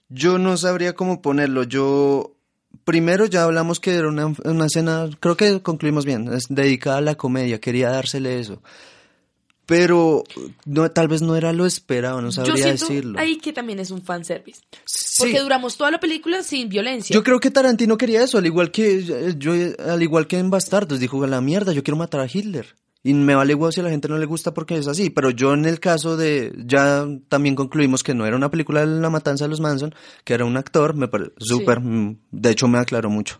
yo 0.09 0.37
no 0.37 0.57
sabría 0.57 0.95
cómo 0.95 1.21
ponerlo. 1.21 1.63
Yo, 1.63 2.35
primero 2.83 3.25
ya 3.25 3.43
hablamos 3.45 3.79
que 3.79 3.93
era 3.93 4.09
una, 4.09 4.33
una 4.43 4.65
escena, 4.65 5.09
creo 5.21 5.37
que 5.37 5.61
concluimos 5.61 6.03
bien, 6.03 6.27
es 6.33 6.47
dedicada 6.49 6.97
a 6.97 7.01
la 7.01 7.15
comedia, 7.15 7.61
quería 7.61 7.89
dársele 7.89 8.37
eso. 8.37 8.61
Pero 9.69 10.23
no, 10.65 10.89
tal 10.89 11.07
vez 11.07 11.21
no 11.21 11.35
era 11.35 11.53
lo 11.53 11.67
esperado, 11.67 12.21
no 12.21 12.29
Yo 12.29 12.43
sabría 12.43 12.55
siento 12.55 12.87
decirlo. 12.87 13.19
ahí 13.19 13.37
que 13.37 13.53
también 13.53 13.77
es 13.79 13.91
un 13.91 14.01
fanservice. 14.01 14.61
Sí. 14.83 15.17
Porque 15.19 15.39
duramos 15.41 15.77
toda 15.77 15.91
la 15.91 15.99
película 15.99 16.41
sin 16.41 16.69
violencia. 16.69 17.13
Yo 17.13 17.23
creo 17.23 17.39
que 17.39 17.51
Tarantino 17.51 17.95
quería 17.95 18.23
eso, 18.23 18.39
al 18.39 18.47
igual 18.47 18.71
que 18.71 19.35
yo, 19.37 19.53
al 19.77 20.01
igual 20.01 20.25
que 20.25 20.39
en 20.39 20.49
Bastardos, 20.49 20.99
dijo 20.99 21.23
a 21.23 21.27
la 21.27 21.39
mierda, 21.39 21.71
yo 21.71 21.83
quiero 21.83 21.97
matar 21.97 22.21
a 22.21 22.25
Hitler. 22.25 22.75
Y 23.03 23.13
me 23.13 23.35
vale 23.35 23.53
huevo 23.53 23.71
si 23.71 23.79
a 23.79 23.83
la 23.83 23.91
gente 23.91 24.09
no 24.09 24.17
le 24.17 24.25
gusta 24.25 24.55
porque 24.55 24.75
es 24.75 24.87
así. 24.87 25.11
Pero 25.11 25.29
yo 25.29 25.53
en 25.53 25.65
el 25.65 25.79
caso 25.79 26.17
de, 26.17 26.51
ya 26.65 27.05
también 27.27 27.53
concluimos 27.53 28.03
que 28.03 28.15
no 28.15 28.25
era 28.25 28.35
una 28.35 28.49
película 28.49 28.81
de 28.81 28.87
la 28.87 29.11
matanza 29.11 29.45
de 29.45 29.49
los 29.49 29.61
Manson, 29.61 29.93
que 30.23 30.33
era 30.33 30.45
un 30.45 30.57
actor, 30.57 30.95
me 30.95 31.07
parece 31.07 31.31
súper, 31.37 31.79
mm, 31.79 32.17
de 32.31 32.49
hecho 32.49 32.67
me 32.67 32.79
aclaró 32.79 33.11
mucho. 33.11 33.39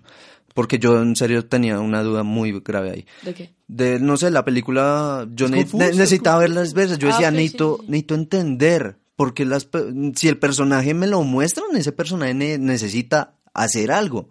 Porque 0.53 0.79
yo 0.79 1.01
en 1.01 1.15
serio 1.15 1.45
tenía 1.45 1.79
una 1.79 2.01
duda 2.03 2.23
muy 2.23 2.59
grave 2.61 2.91
ahí. 2.91 3.05
¿De 3.23 3.33
qué? 3.33 3.53
De, 3.67 3.99
no 3.99 4.17
sé, 4.17 4.31
la 4.31 4.43
película, 4.45 5.27
yo 5.33 5.47
ne- 5.47 5.57
confuso, 5.57 5.77
ne- 5.77 5.89
es 5.91 5.95
necesitaba 5.97 6.39
verla 6.39 6.61
las 6.61 6.73
veces. 6.73 6.97
Yo 6.97 7.07
Ah, 7.09 7.11
decía, 7.11 7.27
ok, 7.29 7.33
sí, 7.33 7.37
necesito, 7.37 7.75
sí, 7.79 7.85
sí. 7.85 7.91
necesito 7.91 8.15
entender. 8.15 8.97
Porque 9.15 9.45
las, 9.45 9.67
si 10.15 10.27
el 10.29 10.37
personaje 10.37 10.93
me 10.93 11.05
lo 11.07 11.21
muestran, 11.23 11.75
ese 11.75 11.91
personaje 11.91 12.33
ne- 12.33 12.57
necesita 12.57 13.35
hacer 13.53 13.91
algo. 13.91 14.29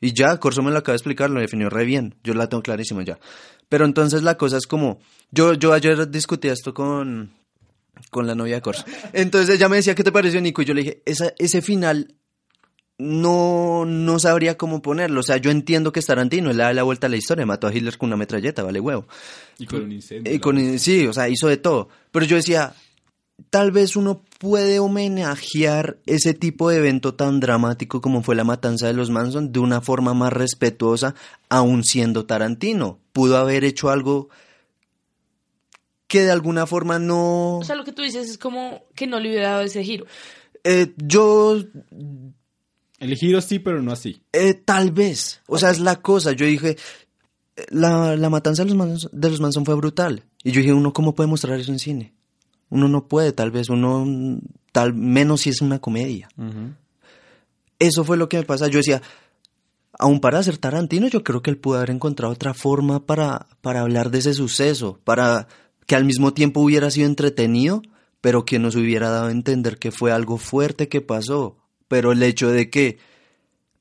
Y 0.00 0.14
ya, 0.14 0.38
Corso 0.38 0.62
me 0.62 0.70
lo 0.72 0.78
acaba 0.78 0.94
de 0.94 0.96
explicar, 0.96 1.30
lo 1.30 1.40
definió 1.40 1.70
re 1.70 1.84
bien. 1.84 2.16
Yo 2.24 2.34
la 2.34 2.48
tengo 2.48 2.62
clarísima 2.62 3.04
ya. 3.04 3.18
Pero 3.68 3.84
entonces 3.84 4.22
la 4.22 4.36
cosa 4.36 4.56
es 4.56 4.66
como, 4.66 4.98
yo, 5.30 5.54
yo 5.54 5.72
ayer 5.72 6.10
discutí 6.10 6.48
esto 6.48 6.74
con, 6.74 7.32
con 8.10 8.26
la 8.26 8.34
novia 8.34 8.56
de 8.56 8.62
Corso. 8.62 8.84
Entonces 9.12 9.54
ella 9.54 9.68
me 9.68 9.76
decía, 9.76 9.94
¿qué 9.94 10.02
te 10.02 10.10
pareció, 10.12 10.40
Nico? 10.40 10.62
Y 10.62 10.64
yo 10.64 10.74
le 10.74 10.82
dije, 10.82 11.02
esa, 11.06 11.32
ese 11.38 11.62
final 11.62 12.14
no, 12.98 13.84
no 13.84 14.18
sabría 14.18 14.56
cómo 14.56 14.82
ponerlo. 14.82 15.20
O 15.20 15.22
sea, 15.24 15.36
yo 15.38 15.50
entiendo 15.50 15.92
que 15.92 16.00
es 16.00 16.06
Tarantino, 16.06 16.50
él 16.50 16.56
le 16.58 16.62
da 16.62 16.72
la 16.72 16.82
vuelta 16.82 17.06
a 17.06 17.10
la 17.10 17.16
historia, 17.16 17.46
mató 17.46 17.66
a 17.66 17.74
Hitler 17.74 17.98
con 17.98 18.08
una 18.08 18.16
metralleta, 18.16 18.62
vale 18.62 18.80
huevo. 18.80 19.06
Y 19.58 19.66
con 19.66 19.82
un 19.82 19.92
incendio. 19.92 20.32
Y 20.32 20.38
con- 20.38 20.78
sí, 20.78 21.06
o 21.06 21.12
sea, 21.12 21.28
hizo 21.28 21.48
de 21.48 21.56
todo. 21.56 21.88
Pero 22.12 22.26
yo 22.26 22.36
decía, 22.36 22.74
tal 23.50 23.72
vez 23.72 23.96
uno 23.96 24.22
puede 24.38 24.78
homenajear 24.78 25.98
ese 26.06 26.34
tipo 26.34 26.70
de 26.70 26.76
evento 26.78 27.14
tan 27.14 27.40
dramático 27.40 28.00
como 28.00 28.22
fue 28.22 28.36
la 28.36 28.44
matanza 28.44 28.86
de 28.86 28.92
los 28.92 29.10
Manson 29.10 29.52
de 29.52 29.58
una 29.60 29.80
forma 29.80 30.14
más 30.14 30.32
respetuosa, 30.32 31.14
aun 31.48 31.82
siendo 31.84 32.24
Tarantino. 32.26 33.00
Pudo 33.12 33.36
haber 33.36 33.64
hecho 33.64 33.90
algo 33.90 34.28
que 36.06 36.22
de 36.22 36.30
alguna 36.30 36.66
forma 36.66 36.98
no... 36.98 37.58
O 37.58 37.64
sea, 37.64 37.74
lo 37.74 37.84
que 37.84 37.92
tú 37.92 38.02
dices 38.02 38.28
es 38.28 38.36
como 38.38 38.84
que 38.94 39.06
no 39.06 39.18
le 39.18 39.30
hubiera 39.30 39.50
dado 39.52 39.62
ese 39.62 39.82
giro. 39.82 40.04
Eh, 40.62 40.92
yo 40.98 41.56
El 43.02 43.16
giro 43.16 43.40
sí, 43.40 43.58
pero 43.58 43.82
no 43.82 43.90
así. 43.90 44.22
Eh, 44.32 44.54
tal 44.54 44.92
vez. 44.92 45.40
O 45.48 45.58
sea, 45.58 45.70
es 45.70 45.80
la 45.80 46.00
cosa. 46.00 46.30
Yo 46.30 46.46
dije, 46.46 46.76
la, 47.68 48.14
la 48.14 48.30
matanza 48.30 48.62
de 48.62 48.68
los, 48.68 48.78
Manson, 48.78 49.10
de 49.12 49.28
los 49.28 49.40
Manson 49.40 49.64
fue 49.64 49.74
brutal. 49.74 50.22
Y 50.44 50.52
yo 50.52 50.60
dije, 50.60 50.72
uno, 50.72 50.92
¿cómo 50.92 51.12
puede 51.12 51.28
mostrar 51.28 51.58
eso 51.58 51.72
en 51.72 51.80
cine? 51.80 52.14
Uno 52.70 52.86
no 52.86 53.08
puede, 53.08 53.32
tal 53.32 53.50
vez. 53.50 53.70
Uno, 53.70 54.40
tal 54.70 54.94
menos 54.94 55.40
si 55.40 55.50
es 55.50 55.60
una 55.60 55.80
comedia. 55.80 56.28
Eso 57.80 58.04
fue 58.04 58.16
lo 58.16 58.28
que 58.28 58.36
me 58.36 58.44
pasa. 58.44 58.68
Yo 58.68 58.78
decía, 58.78 59.02
aún 59.98 60.20
para 60.20 60.40
ser 60.44 60.58
Tarantino, 60.58 61.08
yo 61.08 61.24
creo 61.24 61.42
que 61.42 61.50
él 61.50 61.58
pudo 61.58 61.78
haber 61.78 61.90
encontrado 61.90 62.32
otra 62.32 62.54
forma 62.54 63.04
para, 63.04 63.48
para 63.62 63.80
hablar 63.80 64.12
de 64.12 64.18
ese 64.18 64.32
suceso, 64.32 65.00
para 65.02 65.48
que 65.88 65.96
al 65.96 66.04
mismo 66.04 66.34
tiempo 66.34 66.60
hubiera 66.60 66.88
sido 66.88 67.08
entretenido, 67.08 67.82
pero 68.20 68.44
que 68.44 68.60
nos 68.60 68.76
hubiera 68.76 69.10
dado 69.10 69.26
a 69.26 69.32
entender 69.32 69.80
que 69.80 69.90
fue 69.90 70.12
algo 70.12 70.38
fuerte 70.38 70.88
que 70.88 71.00
pasó. 71.00 71.56
Pero 71.92 72.12
el 72.12 72.22
hecho 72.22 72.50
de 72.50 72.70
que 72.70 72.96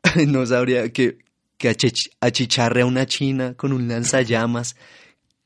no 0.27 0.45
sabría 0.45 0.91
que, 0.91 1.19
que 1.57 1.69
achich- 1.71 2.11
achicharre 2.19 2.81
a 2.81 2.85
una 2.85 3.05
china 3.05 3.53
con 3.55 3.71
un 3.71 3.87
lanzallamas, 3.87 4.75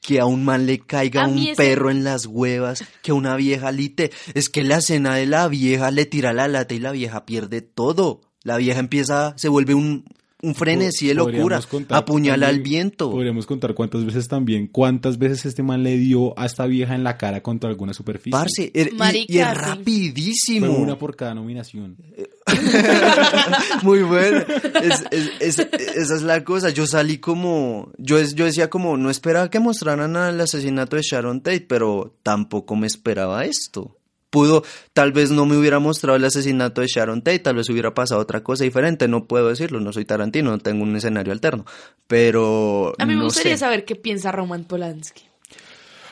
que 0.01 0.19
a 0.19 0.25
un 0.25 0.43
man 0.43 0.65
le 0.65 0.79
caiga 0.79 1.25
A 1.25 1.27
un 1.27 1.35
perro 1.55 1.91
en 1.91 2.03
las 2.03 2.25
huevas, 2.25 2.83
que 3.03 3.11
a 3.11 3.13
una 3.13 3.35
vieja 3.35 3.71
lite. 3.71 4.09
Es 4.33 4.49
que 4.49 4.63
la 4.63 4.77
escena 4.77 5.13
de 5.13 5.27
la 5.27 5.47
vieja 5.47 5.91
le 5.91 6.07
tira 6.07 6.33
la 6.33 6.47
lata 6.47 6.73
y 6.73 6.79
la 6.79 6.91
vieja 6.91 7.23
pierde 7.27 7.61
todo. 7.61 8.21
La 8.41 8.57
vieja 8.57 8.79
empieza, 8.79 9.35
se 9.37 9.47
vuelve 9.47 9.75
un, 9.75 10.05
un 10.43 10.53
frenesí 10.53 11.07
de 11.07 11.13
locura, 11.15 11.37
Podríamos 11.39 11.67
contar 11.67 11.97
apuñala 11.97 12.47
al 12.49 12.59
viento. 12.59 13.09
Podríamos 13.09 13.45
contar 13.45 13.73
cuántas 13.73 14.05
veces 14.05 14.27
también, 14.27 14.67
cuántas 14.67 15.17
veces 15.17 15.45
este 15.45 15.63
man 15.63 15.81
le 15.83 15.97
dio 15.97 16.37
a 16.37 16.45
esta 16.45 16.65
vieja 16.67 16.93
en 16.93 17.03
la 17.03 17.17
cara 17.17 17.41
contra 17.41 17.69
alguna 17.69 17.93
superficie. 17.93 18.31
Parce, 18.31 18.71
er- 18.73 18.91
y- 18.93 18.95
Marica, 18.95 19.33
y, 19.33 19.37
es 19.39 19.57
rapidísimo. 19.57 20.67
Fue 20.67 20.75
una 20.75 20.97
por 20.99 21.15
cada 21.15 21.33
nominación. 21.33 21.97
Muy 23.83 24.03
bueno. 24.03 24.39
Es- 24.83 25.03
es- 25.11 25.31
es- 25.39 25.59
esa 25.59 26.15
es 26.15 26.21
la 26.21 26.43
cosa. 26.43 26.69
Yo 26.69 26.85
salí 26.85 27.17
como. 27.17 27.91
Yo, 27.97 28.17
es- 28.17 28.35
yo 28.35 28.45
decía 28.45 28.69
como, 28.69 28.97
no 28.97 29.09
esperaba 29.09 29.49
que 29.49 29.59
mostraran 29.59 30.15
el 30.15 30.39
asesinato 30.41 30.95
de 30.95 31.01
Sharon 31.01 31.41
Tate, 31.41 31.61
pero 31.61 32.15
tampoco 32.23 32.75
me 32.75 32.87
esperaba 32.87 33.45
esto. 33.45 33.97
Pudo, 34.35 34.63
tal 34.91 35.13
vez 35.13 35.31
no 35.31 35.45
me 35.45 35.55
hubiera 35.55 35.79
mostrado 35.79 36.17
el 36.17 36.25
asesinato 36.25 36.81
de 36.81 36.87
Sharon 36.87 37.21
Tate, 37.21 37.39
tal 37.39 37.55
vez 37.55 37.69
hubiera 37.69 37.93
pasado 37.93 38.19
otra 38.19 38.43
cosa 38.43 38.65
diferente. 38.65 39.07
No 39.07 39.27
puedo 39.27 39.47
decirlo, 39.47 39.79
no 39.79 39.93
soy 39.93 40.03
Tarantino, 40.03 40.51
no 40.51 40.59
tengo 40.59 40.83
un 40.83 40.93
escenario 40.93 41.31
alterno. 41.31 41.63
Pero. 42.07 42.93
A 42.97 43.05
mí 43.05 43.13
me 43.13 43.19
no 43.19 43.25
gustaría 43.25 43.53
sé. 43.53 43.59
saber 43.59 43.85
qué 43.85 43.95
piensa 43.95 44.33
Roman 44.33 44.65
Polanski. 44.65 45.23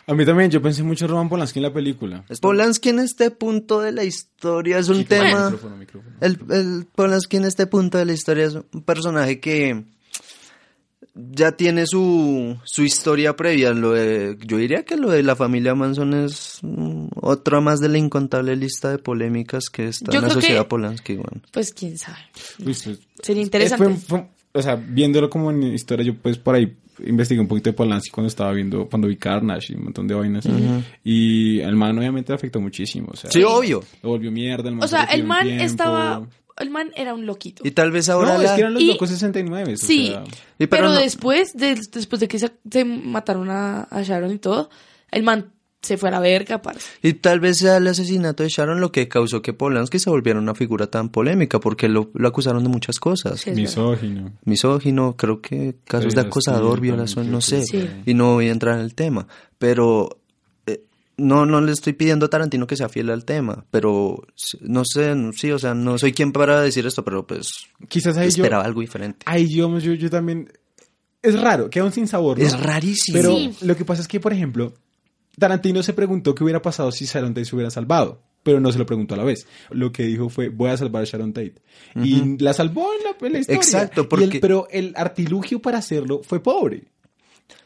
A 0.07 0.13
mí 0.13 0.25
también, 0.25 0.49
yo 0.49 0.61
pensé 0.61 0.83
mucho 0.83 1.03
en 1.03 1.11
Roman 1.11 1.27
Polanski 1.27 1.59
en 1.59 1.63
la 1.63 1.73
película. 1.73 2.23
Polanski 2.41 2.89
en 2.89 2.99
este 2.99 3.29
punto 3.29 3.81
de 3.81 3.91
la 3.91 4.05
historia 4.05 4.77
es 4.77 4.87
un 4.87 5.03
tema. 5.03 5.49
micrófono, 5.49 5.75
micrófono. 5.75 6.15
El, 6.21 6.39
el 6.49 6.87
Polanski 6.95 7.37
en 7.37 7.45
este 7.45 7.67
punto 7.67 7.97
de 7.97 8.05
la 8.05 8.13
historia 8.13 8.45
es 8.45 8.55
un 8.55 8.83
personaje 8.83 9.41
que 9.41 9.83
ya 11.15 11.51
tiene 11.53 11.85
su, 11.85 12.57
su 12.63 12.83
historia 12.83 13.35
previa. 13.35 13.71
Lo 13.73 13.91
de, 13.91 14.37
yo 14.45 14.57
diría 14.57 14.83
que 14.83 14.97
lo 14.97 15.09
de 15.11 15.21
la 15.23 15.35
familia 15.35 15.75
Manson 15.75 16.13
es 16.13 16.59
mm, 16.63 17.07
otra 17.21 17.61
más 17.61 17.79
de 17.79 17.89
la 17.89 17.97
incontable 17.99 18.55
lista 18.55 18.89
de 18.89 18.97
polémicas 18.97 19.65
que 19.69 19.87
está 19.89 20.11
Yo 20.11 20.19
en 20.19 20.23
la 20.23 20.27
creo 20.29 20.39
que- 20.39 20.41
sociedad 20.41 20.67
Polanski. 20.67 21.13
weón. 21.13 21.43
Pues 21.51 21.73
quién 21.73 21.97
sabe. 21.97 22.17
Pues, 22.63 22.79
Sería 23.21 23.41
eh, 23.41 23.45
interesante. 23.45 23.85
fue- 23.85 23.95
fue- 24.19 24.27
o 24.55 24.61
sea, 24.61 24.75
viéndolo 24.75 25.29
como 25.29 25.49
en 25.51 25.63
historia, 25.63 26.05
yo 26.05 26.15
pues 26.15 26.37
por 26.37 26.53
ahí 26.55 26.75
investigué 27.05 27.41
un 27.41 27.47
poquito 27.47 27.71
de 27.71 27.73
Polanski 27.73 28.11
cuando 28.11 28.27
estaba 28.27 28.51
viendo, 28.53 28.87
cuando 28.87 29.07
vi 29.07 29.17
Carnage 29.17 29.73
y 29.73 29.75
un 29.75 29.85
montón 29.85 30.07
de 30.07 30.13
vainas. 30.13 30.45
Y 31.03 31.59
el 31.59 31.75
man 31.75 31.97
obviamente 31.97 32.33
afectó 32.33 32.59
muchísimo. 32.61 33.09
O 33.11 33.15
sea, 33.15 33.31
Sí, 33.31 33.41
obvio. 33.43 33.83
Lo 34.03 34.09
volvió 34.09 34.31
mierda. 34.31 34.69
El 34.69 34.75
man 34.75 34.83
O 34.83 34.87
sea, 34.87 35.07
se 35.07 35.15
el 35.15 35.23
man 35.23 35.43
tiempo. 35.43 35.63
estaba... 35.63 36.27
El 36.57 36.69
man 36.69 36.91
era 36.95 37.13
un 37.13 37.25
loquito. 37.25 37.63
Y 37.65 37.71
tal 37.71 37.91
vez 37.91 38.09
ahora 38.09 38.33
No, 38.33 38.41
la- 38.41 38.45
es 38.49 38.51
que 38.51 38.61
eran 38.61 38.73
los 38.73 38.83
Y- 38.83 38.87
locos 38.87 39.09
69. 39.09 39.73
o 39.73 39.77
Sí, 39.77 40.07
sea, 40.09 40.23
Y 40.59 40.67
pero, 40.67 40.69
pero 40.69 40.89
no- 40.89 40.95
después, 40.95 41.53
de, 41.53 41.75
después 41.91 42.19
de 42.19 42.27
que 42.27 42.39
se, 42.39 42.51
se 42.69 42.85
mataron 42.85 43.49
a, 43.49 43.83
a 43.83 44.01
Sharon 44.03 44.31
y 44.31 44.37
todo, 44.39 44.69
el 45.11 45.23
man 45.23 45.51
se 45.81 45.97
fue 45.97 46.07
a 46.07 46.11
la 46.13 46.19
verga, 46.21 46.61
parce. 46.61 46.87
Y 47.01 47.13
tal 47.15 47.41
vez 47.41 47.57
sea 47.57 47.75
el 47.75 47.87
asesinato 47.87 48.43
de 48.43 48.47
Sharon 48.49 48.79
lo 48.79 48.93
que 48.93 49.09
causó 49.09 49.41
que 49.41 49.51
Polanski 49.51 49.99
se 49.99 50.09
volviera 50.09 50.39
una 50.39 50.55
figura 50.55 50.87
tan 50.87 51.09
polémica, 51.09 51.59
porque 51.59 51.89
lo, 51.89 52.09
lo 52.13 52.27
acusaron 52.29 52.63
de 52.63 52.69
muchas 52.69 52.99
cosas. 53.01 53.41
Sí, 53.41 53.49
es 53.49 53.55
verdad. 53.57 53.61
misógino. 53.61 54.31
misógino, 54.45 55.17
creo 55.17 55.41
que 55.41 55.75
casos 55.85 56.15
de 56.15 56.21
acosador, 56.21 56.79
violación, 56.79 57.29
no 57.31 57.41
sé, 57.41 57.65
sí. 57.65 57.89
y 58.05 58.13
no 58.13 58.35
voy 58.35 58.47
a 58.47 58.51
entrar 58.51 58.75
en 58.77 58.81
el 58.85 58.95
tema, 58.95 59.27
pero 59.57 60.19
no 61.17 61.45
no 61.45 61.61
le 61.61 61.71
estoy 61.71 61.93
pidiendo 61.93 62.25
a 62.25 62.29
Tarantino 62.29 62.65
que 62.67 62.75
sea 62.75 62.89
fiel 62.89 63.09
al 63.09 63.23
tema, 63.25 63.65
pero 63.71 64.23
no 64.61 64.83
sé, 64.85 65.13
no- 65.15 65.31
sí, 65.33 65.51
o 65.51 65.59
sea, 65.59 65.73
no 65.73 65.97
soy 65.97 66.11
quien 66.13 66.31
para 66.31 66.61
decir 66.61 66.85
esto, 66.85 67.03
pero 67.03 67.25
pues 67.27 67.49
Quizás 67.87 68.17
ahí 68.17 68.29
yo... 68.29 68.43
esperaba 68.43 68.63
algo 68.65 68.81
diferente. 68.81 69.19
Ahí 69.25 69.47
yo, 69.53 69.77
yo, 69.79 69.93
yo 69.93 70.09
también... 70.09 70.51
Es 71.21 71.39
raro, 71.39 71.69
queda 71.69 71.85
un 71.85 71.91
sin 71.93 72.07
sabor, 72.07 72.37
¿no? 72.37 72.43
Es 72.45 72.59
rarísimo. 72.59 73.17
Pero 73.17 73.35
Sí. 73.37 73.55
lo 73.61 73.77
que 73.77 73.85
pasa 73.85 74.01
es 74.01 74.07
que, 74.09 74.19
por 74.19 74.33
ejemplo, 74.33 74.73
Tarantino 75.37 75.81
se 75.81 75.93
preguntó 75.93 76.35
qué 76.35 76.43
hubiera 76.43 76.61
pasado 76.61 76.91
si 76.91 77.05
Sharon 77.05 77.33
Tate 77.33 77.45
se 77.45 77.55
hubiera 77.55 77.71
salvado, 77.71 78.21
pero 78.43 78.59
no 78.59 78.71
se 78.73 78.77
lo 78.77 78.85
preguntó 78.85 79.13
a 79.13 79.17
la 79.17 79.23
vez. 79.23 79.47
Lo 79.69 79.91
que 79.93 80.03
dijo 80.03 80.27
fue, 80.27 80.49
voy 80.49 80.69
a 80.71 80.75
salvar 80.77 81.03
a 81.03 81.05
Sharon 81.05 81.31
Tate. 81.31 81.55
Y 81.95 82.37
la 82.39 82.53
salvó 82.53 82.89
en 82.97 83.03
la, 83.05 83.27
en 83.27 83.33
la 83.33 83.39
historia. 83.39 83.57
Exacto, 83.57 84.01
Y 84.01 84.03
el- 84.03 84.07
porque- 84.09 84.39
pero 84.41 84.67
el 84.69 84.93
artilugio 84.97 85.61
para 85.61 85.77
hacerlo 85.77 86.21
fue 86.23 86.41
pobre. 86.43 86.83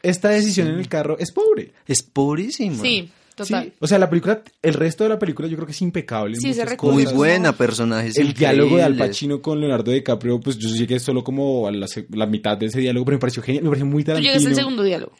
esta 0.02 0.28
decisión 0.28 0.68
en 0.68 0.78
el 0.78 0.88
carro 0.88 1.18
es 1.18 1.32
pobre. 1.32 1.72
Es 1.86 2.02
pobrísimo. 2.04 2.80
Sí, 2.82 3.10
total. 3.38 3.64
Sí, 3.64 3.72
o 3.80 3.86
sea, 3.86 3.98
la 3.98 4.10
película, 4.10 4.42
el 4.60 4.74
resto 4.74 5.04
de 5.04 5.10
la 5.10 5.18
película 5.18 5.48
yo 5.48 5.56
creo 5.56 5.66
que 5.66 5.72
es 5.72 5.82
impecable. 5.82 6.36
Sí, 6.36 6.52
se. 6.52 6.76
Muy 6.82 7.06
buena, 7.06 7.52
personajes 7.52 8.18
El 8.18 8.34
diálogo 8.34 8.76
de 8.76 8.82
Al. 8.82 8.96
Pacino 8.96 9.40
con 9.40 9.60
Leonardo 9.60 9.90
DiCaprio, 9.90 10.40
pues 10.40 10.58
yo 10.58 10.68
llegué 10.68 10.98
solo 10.98 11.24
como 11.24 11.66
a 11.66 11.72
la, 11.72 12.26
mitad 12.26 12.58
de 12.58 12.66
ese 12.66 12.80
diálogo, 12.80 13.06
pero 13.06 13.16
me 13.16 13.20
pareció 13.20 13.42
genial, 13.42 13.64
me 13.64 13.70
pareció 13.70 13.86
muy 13.86 14.02
Tú 14.02 14.08
Tarantino. 14.08 14.32
llegas 14.34 14.46
al 14.46 14.54
segundo 14.54 14.82
diálogo. 14.82 15.12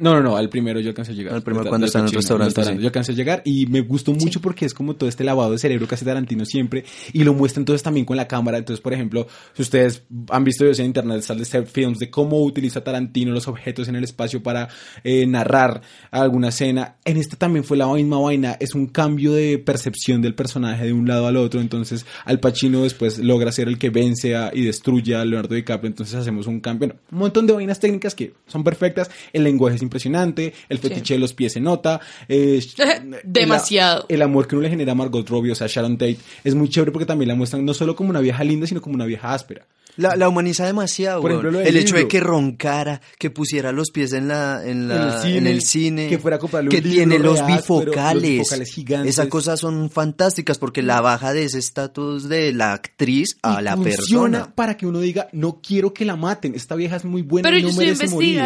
No, 0.00 0.14
no, 0.14 0.22
no, 0.22 0.36
al 0.38 0.48
primero 0.48 0.80
yo 0.80 0.88
alcancé 0.88 1.12
a 1.12 1.14
llegar. 1.14 1.34
Al 1.34 1.42
primero 1.42 1.68
cuando 1.68 1.84
de 1.84 1.88
está 1.88 1.98
en 1.98 2.06
el 2.06 2.12
restaurante, 2.12 2.64
sí. 2.64 2.78
Yo 2.78 2.86
alcancé 2.86 3.12
a 3.12 3.14
llegar 3.14 3.42
y 3.44 3.66
me 3.66 3.82
gustó 3.82 4.12
mucho 4.14 4.40
porque 4.40 4.64
es 4.64 4.72
como 4.72 4.96
todo 4.96 5.06
este 5.06 5.22
lavado 5.22 5.52
de 5.52 5.58
cerebro 5.58 5.86
que 5.86 5.94
hace 5.96 6.04
Tarantino 6.06 6.46
siempre 6.46 6.84
y 7.12 7.24
lo 7.24 7.34
muestra 7.34 7.60
entonces 7.60 7.82
también 7.82 8.06
con 8.06 8.16
la 8.16 8.26
cámara. 8.26 8.56
Entonces, 8.56 8.80
por 8.80 8.94
ejemplo, 8.94 9.26
si 9.52 9.60
ustedes 9.62 10.02
han 10.30 10.44
visto 10.44 10.64
videos 10.64 10.78
en 10.78 10.86
internet, 10.86 11.20
sale 11.20 11.44
de 11.44 11.66
films 11.66 11.98
de 11.98 12.08
cómo 12.10 12.42
utiliza 12.42 12.82
Tarantino 12.82 13.32
los 13.32 13.48
objetos 13.48 13.86
en 13.88 13.96
el 13.96 14.04
espacio 14.04 14.42
para 14.42 14.68
eh, 15.04 15.26
narrar 15.26 15.82
alguna 16.10 16.48
escena. 16.48 16.96
En 17.04 17.18
este 17.18 17.36
también 17.36 17.62
fue 17.62 17.76
la 17.76 17.86
misma 17.92 18.18
vaina, 18.18 18.56
es 18.60 18.74
un 18.74 18.86
cambio 18.86 19.32
de 19.32 19.58
percepción 19.58 20.22
del 20.22 20.34
personaje 20.34 20.86
de 20.86 20.92
un 20.94 21.06
lado 21.06 21.26
al 21.26 21.36
otro. 21.36 21.60
Entonces, 21.60 22.06
Al 22.24 22.40
Pacino 22.40 22.82
después 22.84 23.18
logra 23.18 23.52
ser 23.52 23.68
el 23.68 23.78
que 23.78 23.90
vence 23.90 24.36
a- 24.36 24.50
y 24.54 24.64
destruye 24.64 25.14
a 25.14 25.24
Leonardo 25.24 25.54
DiCaprio. 25.54 25.88
Entonces, 25.88 26.14
hacemos 26.14 26.46
un 26.46 26.60
cambio. 26.60 26.88
Bueno, 26.88 27.00
un 27.12 27.18
montón 27.18 27.46
de 27.46 27.52
vainas 27.52 27.78
técnicas 27.78 28.14
que 28.14 28.32
son 28.46 28.64
perfectas. 28.64 29.10
El 29.34 29.44
lenguaje 29.44 29.76
es 29.76 29.82
impresionante, 29.92 30.54
el 30.68 30.78
fetiche 30.78 31.14
de 31.14 31.20
los 31.20 31.34
pies 31.34 31.52
se 31.52 31.60
nota. 31.60 32.00
eh, 32.28 32.60
Demasiado. 33.24 34.06
El, 34.08 34.16
el 34.16 34.22
amor 34.22 34.48
que 34.48 34.54
uno 34.56 34.62
le 34.62 34.70
genera 34.70 34.92
a 34.92 34.94
Margot 34.94 35.28
Robbie, 35.28 35.52
o 35.52 35.54
sea, 35.54 35.66
Sharon 35.68 35.98
Tate, 35.98 36.18
es 36.44 36.54
muy 36.54 36.68
chévere 36.68 36.92
porque 36.92 37.06
también 37.06 37.28
la 37.28 37.34
muestran 37.34 37.64
no 37.64 37.74
solo 37.74 37.94
como 37.94 38.10
una 38.10 38.20
vieja 38.20 38.42
linda, 38.44 38.66
sino 38.66 38.80
como 38.80 38.94
una 38.94 39.04
vieja 39.06 39.32
áspera. 39.34 39.66
La, 39.98 40.16
la 40.16 40.26
humaniza 40.26 40.64
demasiado, 40.64 41.20
Por 41.20 41.32
ejemplo, 41.32 41.50
lo 41.50 41.58
del 41.58 41.66
El 41.68 41.76
hecho 41.76 41.96
de 41.96 42.08
que 42.08 42.18
roncara, 42.18 43.02
que 43.18 43.28
pusiera 43.28 43.72
los 43.72 43.90
pies 43.90 44.14
en 44.14 44.26
la 44.26 44.62
en, 44.64 44.88
la, 44.88 44.94
En 44.96 45.02
el 45.02 45.20
cine, 45.20 45.36
en 45.38 45.46
el 45.48 45.60
cine, 45.62 46.08
que 46.08 46.18
fuera 46.18 46.36
a 46.36 46.40
comprarle 46.40 46.70
un 46.70 46.74
que 46.74 46.80
libro 46.80 46.96
tiene 46.96 47.18
los 47.18 47.34
real, 47.40 47.60
pero 47.62 47.84
los 47.84 48.22
bifocales. 48.22 48.70
gigantes. 48.72 49.10
Esas 49.10 49.26
cosas 49.26 49.60
son 49.60 49.90
fantásticas 49.90 50.56
porque 50.58 50.80
la 50.80 51.02
baja 51.02 51.34
de 51.34 51.44
ese 51.44 51.58
estatus 51.58 52.26
de 52.30 52.54
la 52.54 52.72
actriz 52.72 53.36
a 53.42 53.60
Y 53.60 53.64
la 53.64 53.76
funciona 53.76 54.38
persona. 54.38 54.54
para 54.54 54.78
que 54.78 54.86
uno 54.86 54.98
diga, 54.98 55.28
no 55.32 55.60
quiero 55.62 55.92
que 55.92 56.06
la 56.06 56.16
maten, 56.16 56.54
esta 56.54 56.74
vieja 56.74 56.96
es 56.96 57.04
muy 57.04 57.20
buena 57.20 57.46
Pero 57.46 57.58
y 57.58 57.60
yo 57.60 57.66
no 57.66 57.70
estoy 57.72 57.84
merece 57.84 58.08
morir. 58.08 58.40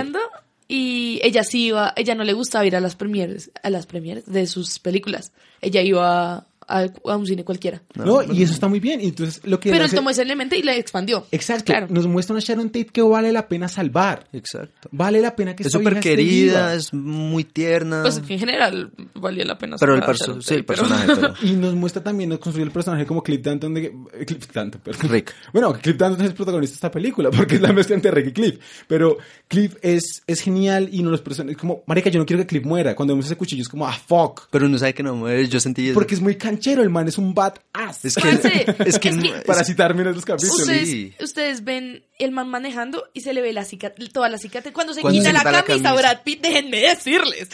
Y 0.68 1.20
ella 1.22 1.44
sí 1.44 1.66
iba, 1.66 1.92
ella 1.96 2.14
no 2.14 2.24
le 2.24 2.32
gustaba 2.32 2.66
ir 2.66 2.76
a 2.76 2.80
las 2.80 2.96
premieres, 2.96 3.50
a 3.62 3.70
las 3.70 3.86
premieres 3.86 4.26
de 4.26 4.46
sus 4.46 4.78
películas. 4.78 5.32
Ella 5.60 5.82
iba 5.82 6.46
a, 6.68 6.86
a 7.06 7.16
un 7.16 7.26
cine 7.26 7.44
cualquiera. 7.44 7.82
No, 7.94 8.22
y 8.22 8.42
eso 8.42 8.52
está 8.52 8.68
muy 8.68 8.80
bien. 8.80 9.00
Y 9.00 9.06
entonces 9.06 9.40
lo 9.44 9.58
que 9.60 9.70
Pero 9.70 9.82
él 9.84 9.86
hace- 9.86 9.96
tomó 9.96 10.10
ese 10.10 10.22
elemento 10.22 10.54
y 10.56 10.62
la 10.62 10.74
expandió. 10.76 11.26
Exacto, 11.30 11.64
Claro. 11.66 11.86
nos 11.90 12.06
muestra 12.06 12.34
una 12.34 12.40
Sharon 12.44 12.68
Tate 12.70 12.86
que 12.86 13.02
vale 13.02 13.32
la 13.32 13.48
pena 13.48 13.68
salvar. 13.68 14.26
Exacto. 14.32 14.88
Vale 14.92 15.20
la 15.20 15.34
pena 15.36 15.54
que 15.56 15.62
Es 15.64 15.72
súper 15.72 16.00
querida, 16.00 16.74
es 16.74 16.92
muy 16.92 17.44
tierna. 17.44 18.02
Pues 18.02 18.18
en 18.28 18.38
general 18.38 18.90
valía 19.14 19.44
la 19.44 19.58
pena. 19.58 19.76
pero 19.78 19.94
el, 19.94 20.02
perso- 20.02 20.26
Sharon 20.26 20.42
sí, 20.42 20.54
el 20.54 20.64
Tate, 20.64 20.82
pero- 20.82 20.88
personaje, 20.88 21.20
pero- 21.20 21.34
Y 21.52 21.56
nos 21.56 21.74
muestra 21.74 22.02
también, 22.02 22.30
nos 22.30 22.38
construye 22.38 22.64
el 22.64 22.72
personaje 22.72 23.06
como 23.06 23.22
Cliff 23.22 23.42
Danton 23.42 23.74
de... 23.74 23.92
Cliff 24.26 24.48
Danton, 24.52 24.80
perdón. 24.82 25.10
Rick. 25.10 25.34
Bueno, 25.52 25.72
Cliff 25.74 25.96
Danton 25.96 26.20
es 26.22 26.28
el 26.30 26.34
protagonista 26.34 26.74
de 26.74 26.76
esta 26.76 26.90
película, 26.90 27.30
porque 27.36 27.56
es 27.56 27.60
la 27.60 27.72
mezcla 27.72 27.94
entre 27.94 28.10
Rick 28.10 28.28
y 28.28 28.32
Cliff. 28.32 28.58
Pero 28.88 29.18
Cliff 29.48 29.76
es, 29.82 30.22
es 30.26 30.40
genial 30.40 30.88
y 30.90 31.02
no 31.02 31.10
los 31.10 31.20
personajes... 31.22 31.56
Como, 31.56 31.82
marica, 31.86 32.10
yo 32.10 32.18
no 32.18 32.26
quiero 32.26 32.42
que 32.42 32.46
Cliff 32.46 32.64
muera. 32.64 32.94
Cuando 32.94 33.14
vemos 33.14 33.26
ese 33.26 33.36
cuchillo 33.36 33.62
es 33.62 33.68
como, 33.68 33.86
ah, 33.86 33.92
fuck. 34.06 34.48
Pero 34.50 34.66
uno 34.66 34.78
sabe 34.78 34.94
que 34.94 35.02
no 35.02 35.14
muere, 35.14 35.46
yo 35.48 35.60
sentí 35.60 35.86
eso. 35.88 35.94
Porque 35.94 36.14
es 36.14 36.20
muy 36.20 36.36
canchero, 36.56 36.82
el 36.82 36.90
man 36.90 37.06
es 37.08 37.18
un 37.18 37.34
bad 37.34 37.54
ass. 37.72 38.04
Es 38.04 38.14
que, 38.16 38.22
Parce, 38.22 38.66
es 38.86 38.98
que, 38.98 39.08
es 39.10 39.16
no- 39.16 39.22
que- 39.22 39.40
Para 39.46 39.64
citarme 39.64 40.02
en 40.02 40.12
los 40.14 40.24
capítulos. 40.24 40.60
Ustedes, 40.60 40.88
Sí. 40.88 41.14
ustedes 41.22 41.64
ven 41.64 42.04
el 42.18 42.30
man 42.32 42.48
manejando 42.48 43.04
y 43.12 43.20
se 43.20 43.34
le 43.34 43.42
ve 43.42 43.52
la 43.52 43.64
cicatriz, 43.64 44.12
toda 44.12 44.28
la 44.28 44.38
cicatriz. 44.38 44.72
Cuando 44.72 44.94
se 44.94 45.00
Cuando 45.02 45.18
quita 45.20 45.28
se 45.30 45.32
la 45.34 45.40
quita 45.40 45.52
la 45.52 45.62
camisa, 45.64 45.88
camisa. 45.90 46.02
Brad 46.08 46.22
Pitt, 46.24 46.40
déjenme 46.42 46.80
decirles. 46.80 47.48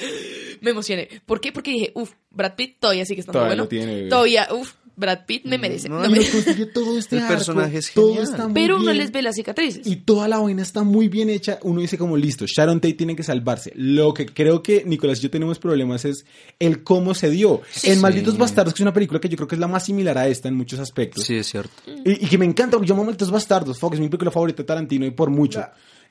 Me 0.61 0.71
emocioné. 0.71 1.09
¿Por 1.27 1.41
qué? 1.41 1.53
Porque 1.53 1.71
dije, 1.73 1.93
uff, 1.95 2.13
Brad 2.31 2.55
Pitt 2.55 2.79
todavía 2.81 3.05
sigue 3.05 3.21
estando 3.21 3.39
Todavía 3.41 3.51
bueno. 3.57 3.63
lo 3.65 3.69
tiene, 3.69 3.95
bebé. 3.95 4.09
Todavía, 4.09 4.49
uff, 4.53 4.73
Brad 4.97 5.21
Pitt 5.27 5.45
me 5.47 5.59
merece. 5.59 5.89
no, 5.89 6.03
no 6.03 6.11
me- 6.11 6.21
todo 6.67 6.99
este 6.99 7.17
El 7.17 7.23
arco, 7.23 7.35
personaje 7.35 7.79
es 7.79 7.93
todo 7.93 8.09
genial. 8.15 8.25
está 8.25 8.45
muy 8.45 8.55
Pero 8.55 8.77
uno 8.77 8.85
bien. 8.87 8.99
les 8.99 9.11
ve 9.13 9.23
las 9.23 9.37
cicatrices. 9.37 9.87
Y 9.87 9.97
toda 9.97 10.29
la 10.29 10.39
vaina 10.39 10.63
está 10.63 10.83
muy 10.83 11.09
bien 11.09 11.31
hecha. 11.31 11.59
Uno 11.63 11.81
dice 11.81 11.97
como, 11.99 12.17
listo, 12.17 12.45
Sharon 12.47 12.81
Tate 12.81 12.95
tiene 12.95 13.17
que 13.17 13.23
salvarse. 13.23 13.73
Lo 13.75 14.13
que 14.15 14.27
creo 14.27 14.63
que 14.63 14.85
Nicolás 14.85 15.19
y 15.19 15.23
yo 15.23 15.31
tenemos 15.31 15.59
problemas 15.59 16.05
es 16.05 16.25
el 16.59 16.83
cómo 16.83 17.15
se 17.15 17.31
dio. 17.31 17.63
en 17.85 18.01
Malditos 18.01 18.37
Bastardos, 18.39 18.75
que 18.75 18.79
es 18.79 18.83
una 18.83 18.93
película 18.93 19.21
que 19.21 19.29
yo 19.29 19.37
creo 19.37 19.49
que 19.49 19.55
es 19.57 19.61
la 19.61 19.69
más 19.69 19.85
similar 19.85 20.17
a 20.19 20.29
esta 20.29 20.49
en 20.49 20.55
muchos 20.57 20.79
aspectos. 20.79 21.25
Sí, 21.25 21.37
es 21.37 21.47
cierto. 21.47 21.71
Y, 22.05 22.25
y 22.25 22.29
que 22.29 22.39
me 22.39 22.45
encanta, 22.45 22.77
porque 22.77 22.89
yo 22.89 22.95
amo 22.95 23.05
Malditos 23.05 23.31
Bastardos. 23.31 23.79
Fuck, 23.79 23.95
es 23.95 24.01
mi 24.01 24.09
película 24.09 24.31
favorita 24.31 24.63
de 24.63 24.67
Tarantino 24.67 25.07
y 25.07 25.11
por 25.11 25.31
mucho. 25.31 25.65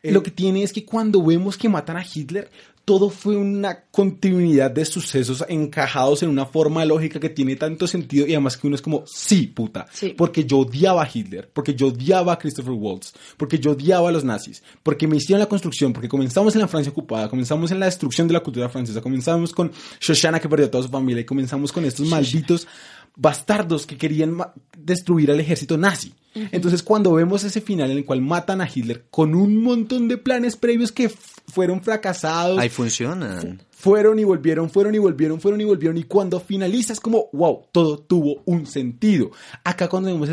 Lo 0.04 0.24
que 0.24 0.32
tiene 0.32 0.64
es 0.64 0.74
que 0.74 0.84
cuando 0.84 1.24
vemos 1.24 1.58
que 1.58 1.70
matan 1.70 1.98
a 1.98 2.04
Hitler, 2.04 2.50
todo 2.86 3.12
fue 3.12 3.38
una 3.38 3.84
continuidad 3.92 4.72
de 4.72 4.84
sucesos 4.86 5.46
encajados 5.48 6.24
en 6.24 6.30
una 6.30 6.48
forma 6.48 6.84
lógica 6.84 7.20
que 7.20 7.30
tiene 7.30 7.56
tanto 7.56 7.86
sentido 7.86 8.26
y 8.26 8.32
además 8.32 8.58
que 8.58 8.66
uno 8.66 8.76
es 8.76 8.82
como, 8.82 9.04
sí, 9.06 9.46
puta, 9.46 9.86
Sí. 9.92 10.16
porque 10.18 10.44
yo 10.46 10.58
odiaba 10.60 11.04
a 11.04 11.10
Hitler, 11.14 11.48
porque 11.54 11.76
yo 11.76 11.90
odiaba 11.90 12.34
a 12.34 12.40
Christopher 12.40 12.74
Waltz, 12.74 13.14
porque 13.38 13.60
yo 13.60 13.72
odiaba 13.74 14.10
a 14.10 14.12
los 14.12 14.24
nazis, 14.24 14.64
porque 14.82 15.08
me 15.08 15.18
hicieron 15.18 15.40
la 15.40 15.46
construcción, 15.46 15.94
porque 15.94 16.10
comenzamos 16.10 16.56
en 16.56 16.62
la 16.62 16.68
Francia 16.68 16.92
ocupada, 16.92 17.30
comenzamos 17.30 17.70
en 17.70 17.80
la 17.80 17.86
destrucción 17.86 18.28
de 18.28 18.34
la 18.34 18.40
cultura 18.40 18.68
francesa, 18.70 19.00
comenzamos 19.02 19.54
con 19.54 19.72
Shoshana 20.00 20.40
que 20.40 20.50
perdió 20.50 20.66
a 20.66 20.72
toda 20.72 20.84
su 20.84 20.90
familia 20.90 21.22
y 21.22 21.26
comenzamos 21.26 21.72
con 21.72 21.86
estos 21.86 22.08
malditos 22.08 22.68
bastardos 23.16 23.86
que 23.86 23.98
querían 23.98 24.38
destruir 24.78 25.30
al 25.30 25.40
ejército 25.40 25.78
nazi. 25.78 26.14
Entonces 26.34 26.82
cuando 26.84 27.12
vemos 27.14 27.44
ese 27.44 27.60
final 27.62 27.92
en 27.92 27.98
el 27.98 28.06
cual 28.06 28.22
matan 28.22 28.62
a 28.62 28.70
Hitler 28.74 29.06
con 29.10 29.36
un 29.36 29.58
montón 29.58 30.08
de 30.08 30.18
planes 30.18 30.56
previos 30.56 30.92
que 30.92 31.10
fueron 31.10 31.82
fracasados, 31.82 32.58
Ahí 32.60 32.70
funcionan. 32.70 33.62
fueron 33.72 34.18
y 34.20 34.24
volvieron, 34.24 34.70
fueron 34.70 34.96
y 34.96 35.00
volvieron, 35.00 35.42
fueron 35.42 35.60
y 35.60 35.66
volvieron. 35.66 35.98
Y 35.98 36.04
cuando 36.04 36.40
finaliza 36.40 36.94
es 36.94 37.00
como, 37.00 37.28
wow, 37.34 37.64
todo 37.72 37.98
tuvo 38.00 38.42
un 38.46 38.66
sentido. 38.66 39.32
Acá 39.64 39.90
cuando 39.90 40.08
vemos 40.10 40.30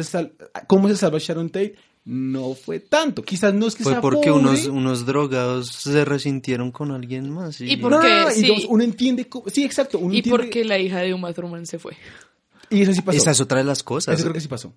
cómo 0.69 0.89
se 0.89 0.97
salva 0.97 1.19
Sharon 1.19 1.51
Tate, 1.51 1.75
no 2.05 2.55
fue 2.55 2.81
tanto. 2.81 3.23
Quizás 3.23 3.53
no 3.53 3.67
es 3.67 3.75
que 3.75 3.83
Fue 3.83 3.93
sea 3.93 4.01
porque 4.01 4.31
pobre. 4.31 4.41
unos, 4.49 4.67
unos 4.67 5.05
drogados 5.05 5.69
se 5.69 6.05
resintieron 6.05 6.71
con 6.71 6.91
alguien 6.93 7.29
más. 7.31 7.61
Y, 7.61 7.73
Y 7.73 7.77
por- 7.77 7.91
No, 7.91 7.97
no, 7.99 8.03
porque, 8.03 8.15
no, 8.23 8.31
y 8.31 8.35
sí. 8.35 8.41
digamos, 8.43 8.65
uno 8.71 8.83
entiende, 8.85 9.29
cómo- 9.29 9.45
sí, 9.51 9.65
exacto. 9.65 9.99
Uno 9.99 10.15
y 10.15 10.19
entiende- 10.19 10.31
porque 10.45 10.65
la 10.65 10.79
hija 10.79 11.01
de 11.01 11.13
Uma 11.13 11.33
Thurman 11.35 11.67
se 11.67 11.79
fue. 11.79 11.97
Y 12.71 12.83
eso 12.83 12.93
sí 12.95 13.03
pasó. 13.03 13.19
Esa 13.19 13.33
es 13.33 13.41
otra 13.41 13.59
de 13.59 13.65
las 13.65 13.83
cosas. 13.83 14.15
Eso 14.15 14.23
creo 14.25 14.35
que 14.35 14.41
sí 14.41 14.49
pasó. 14.49 14.73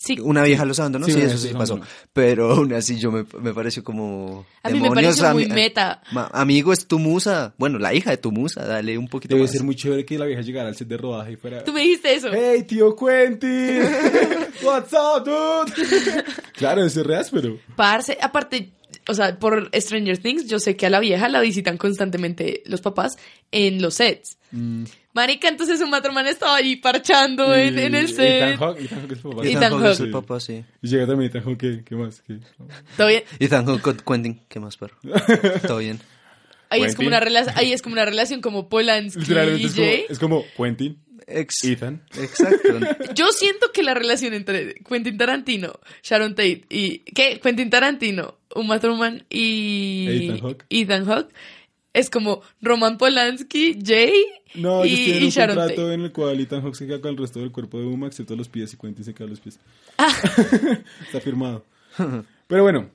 Sí. 0.00 0.16
Una 0.22 0.44
vieja 0.44 0.64
los 0.64 0.78
abandonó, 0.78 1.06
Sí, 1.06 1.12
sí, 1.12 1.20
eso 1.22 1.36
sí 1.38 1.48
pasó. 1.52 1.80
Pero 2.12 2.52
aún 2.52 2.72
así 2.72 3.00
yo 3.00 3.10
me, 3.10 3.24
me 3.42 3.52
pareció 3.52 3.82
como... 3.82 4.46
A 4.62 4.68
mí 4.70 4.78
me 4.78 4.84
demonios, 4.84 5.18
pareció 5.18 5.34
muy 5.34 5.46
meta. 5.46 6.02
Ma- 6.12 6.30
amigo, 6.32 6.72
es 6.72 6.86
tu 6.86 7.00
musa. 7.00 7.52
Bueno, 7.58 7.80
la 7.80 7.92
hija 7.92 8.10
de 8.12 8.16
tu 8.16 8.30
musa, 8.30 8.64
dale 8.64 8.96
un 8.96 9.08
poquito 9.08 9.34
Debe 9.34 9.46
más. 9.46 9.52
ser 9.52 9.64
muy 9.64 9.74
chévere 9.74 10.04
que 10.06 10.16
la 10.16 10.26
vieja 10.26 10.40
llegara 10.42 10.68
al 10.68 10.76
set 10.76 10.86
de 10.86 10.96
rodaje 10.98 11.32
y 11.32 11.36
fuera... 11.36 11.64
Tú 11.64 11.72
me 11.72 11.80
dijiste 11.82 12.14
eso. 12.14 12.28
¡Hey, 12.32 12.62
tío 12.62 12.94
Quentin! 12.94 13.82
What's 14.62 14.92
up, 14.92 15.24
dude? 15.24 16.24
claro, 16.54 16.84
ese 16.84 17.00
es 17.00 17.06
re 17.06 17.16
áspero. 17.16 17.58
Parce, 17.74 18.16
aparte, 18.22 18.70
o 19.08 19.14
sea, 19.14 19.36
por 19.36 19.68
Stranger 19.74 20.18
Things, 20.18 20.46
yo 20.46 20.60
sé 20.60 20.76
que 20.76 20.86
a 20.86 20.90
la 20.90 21.00
vieja 21.00 21.28
la 21.28 21.40
visitan 21.40 21.76
constantemente 21.76 22.62
los 22.66 22.80
papás 22.80 23.16
en 23.50 23.82
los 23.82 23.94
sets. 23.94 24.38
Marica, 25.14 25.48
entonces 25.48 25.80
un 25.80 25.90
matromán 25.90 26.26
estaba 26.26 26.56
ahí 26.56 26.76
parchando 26.76 27.54
en, 27.54 27.78
en 27.78 27.94
el 27.94 28.04
Y 28.04 28.12
set. 28.12 28.42
Ethan 28.42 28.56
Hawke, 28.58 28.80
Ethan 28.80 29.00
Hawke 29.00 29.12
es 29.12 29.20
su 29.20 29.30
papá. 29.30 29.42
Ethan 29.42 29.56
Ethan 29.56 29.72
Hawke 29.72 29.92
es 29.92 30.00
el 30.00 30.10
papá, 30.10 30.40
sí. 30.40 30.64
Y 30.82 30.88
llega 30.88 31.06
también 31.06 31.30
Ethan 31.30 31.42
Hawke, 31.44 31.58
¿qué, 31.58 31.82
qué 31.84 31.94
más? 31.96 32.22
¿Qué? 32.26 32.38
¿Todo 32.96 33.06
bien? 33.08 33.22
Ethan 33.40 33.66
Hawke 33.66 33.82
con 33.82 33.96
Quentin, 33.96 34.40
¿qué 34.48 34.60
más, 34.60 34.76
perro? 34.76 34.96
Todo 35.66 35.78
bien. 35.78 36.00
Ahí 36.70 36.82
es, 36.82 36.94
como 36.94 37.08
una 37.08 37.20
relación, 37.20 37.56
ahí 37.56 37.72
es 37.72 37.80
como 37.80 37.94
una 37.94 38.04
relación 38.04 38.42
como 38.42 38.68
Polanski 38.68 39.20
Literalmente 39.20 39.62
y 39.62 39.66
es 39.66 39.72
como, 39.74 39.86
Jay. 39.86 40.04
es 40.10 40.18
como 40.18 40.44
Quentin, 40.56 40.98
Ex- 41.26 41.64
Ethan. 41.64 42.02
Exacto. 42.14 42.78
Yo 43.14 43.28
siento 43.32 43.72
que 43.72 43.82
la 43.82 43.94
relación 43.94 44.34
entre 44.34 44.74
Quentin 44.74 45.16
Tarantino, 45.16 45.80
Sharon 46.02 46.34
Tate 46.34 46.64
y... 46.68 46.98
¿Qué? 46.98 47.40
Quentin 47.42 47.70
Tarantino, 47.70 48.36
Uma 48.54 48.78
Thurman 48.80 49.24
y... 49.30 50.26
Ethan 50.26 50.40
Hawke. 50.40 50.64
Ethan 50.68 51.04
Hawke, 51.06 51.34
Es 51.98 52.10
como 52.10 52.42
Roman 52.62 52.96
Polanski, 52.98 53.78
Jay 53.84 54.12
No, 54.54 54.84
y, 54.84 54.88
ellos 54.88 54.98
tienen 55.04 55.22
y 55.22 55.26
un 55.26 55.30
contrato 55.32 55.68
Tate. 55.68 55.94
en 55.94 56.00
el 56.02 56.12
cual 56.12 56.40
Ethan 56.40 56.62
Hawke 56.62 56.76
se 56.76 56.86
queda 56.86 57.00
con 57.00 57.10
el 57.10 57.16
resto 57.16 57.40
del 57.40 57.50
cuerpo 57.50 57.78
de 57.78 57.86
Uma, 57.86 58.06
excepto 58.06 58.36
los 58.36 58.48
pies, 58.48 58.72
y 58.72 58.76
Quentin 58.76 59.04
se 59.04 59.14
queda 59.14 59.28
los 59.28 59.40
pies. 59.40 59.58
Ah. 59.98 60.14
Está 61.06 61.20
firmado. 61.20 61.64
Pero 62.46 62.62
bueno, 62.62 62.90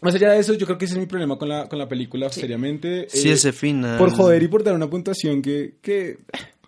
más 0.00 0.14
allá 0.14 0.30
de 0.32 0.38
eso, 0.38 0.54
yo 0.54 0.66
creo 0.66 0.78
que 0.78 0.86
ese 0.86 0.94
es 0.94 1.00
mi 1.00 1.06
problema 1.06 1.36
con 1.36 1.48
la, 1.48 1.68
con 1.68 1.78
la 1.78 1.88
película, 1.88 2.30
seriamente. 2.30 3.06
Sí, 3.10 3.28
Eh, 3.28 3.32
ese 3.32 3.52
final. 3.52 3.98
Por 3.98 4.10
joder 4.10 4.42
y 4.42 4.48
por 4.48 4.64
dar 4.64 4.74
una 4.74 4.88
puntuación 4.88 5.42
que, 5.42 5.74
que, 5.82 6.18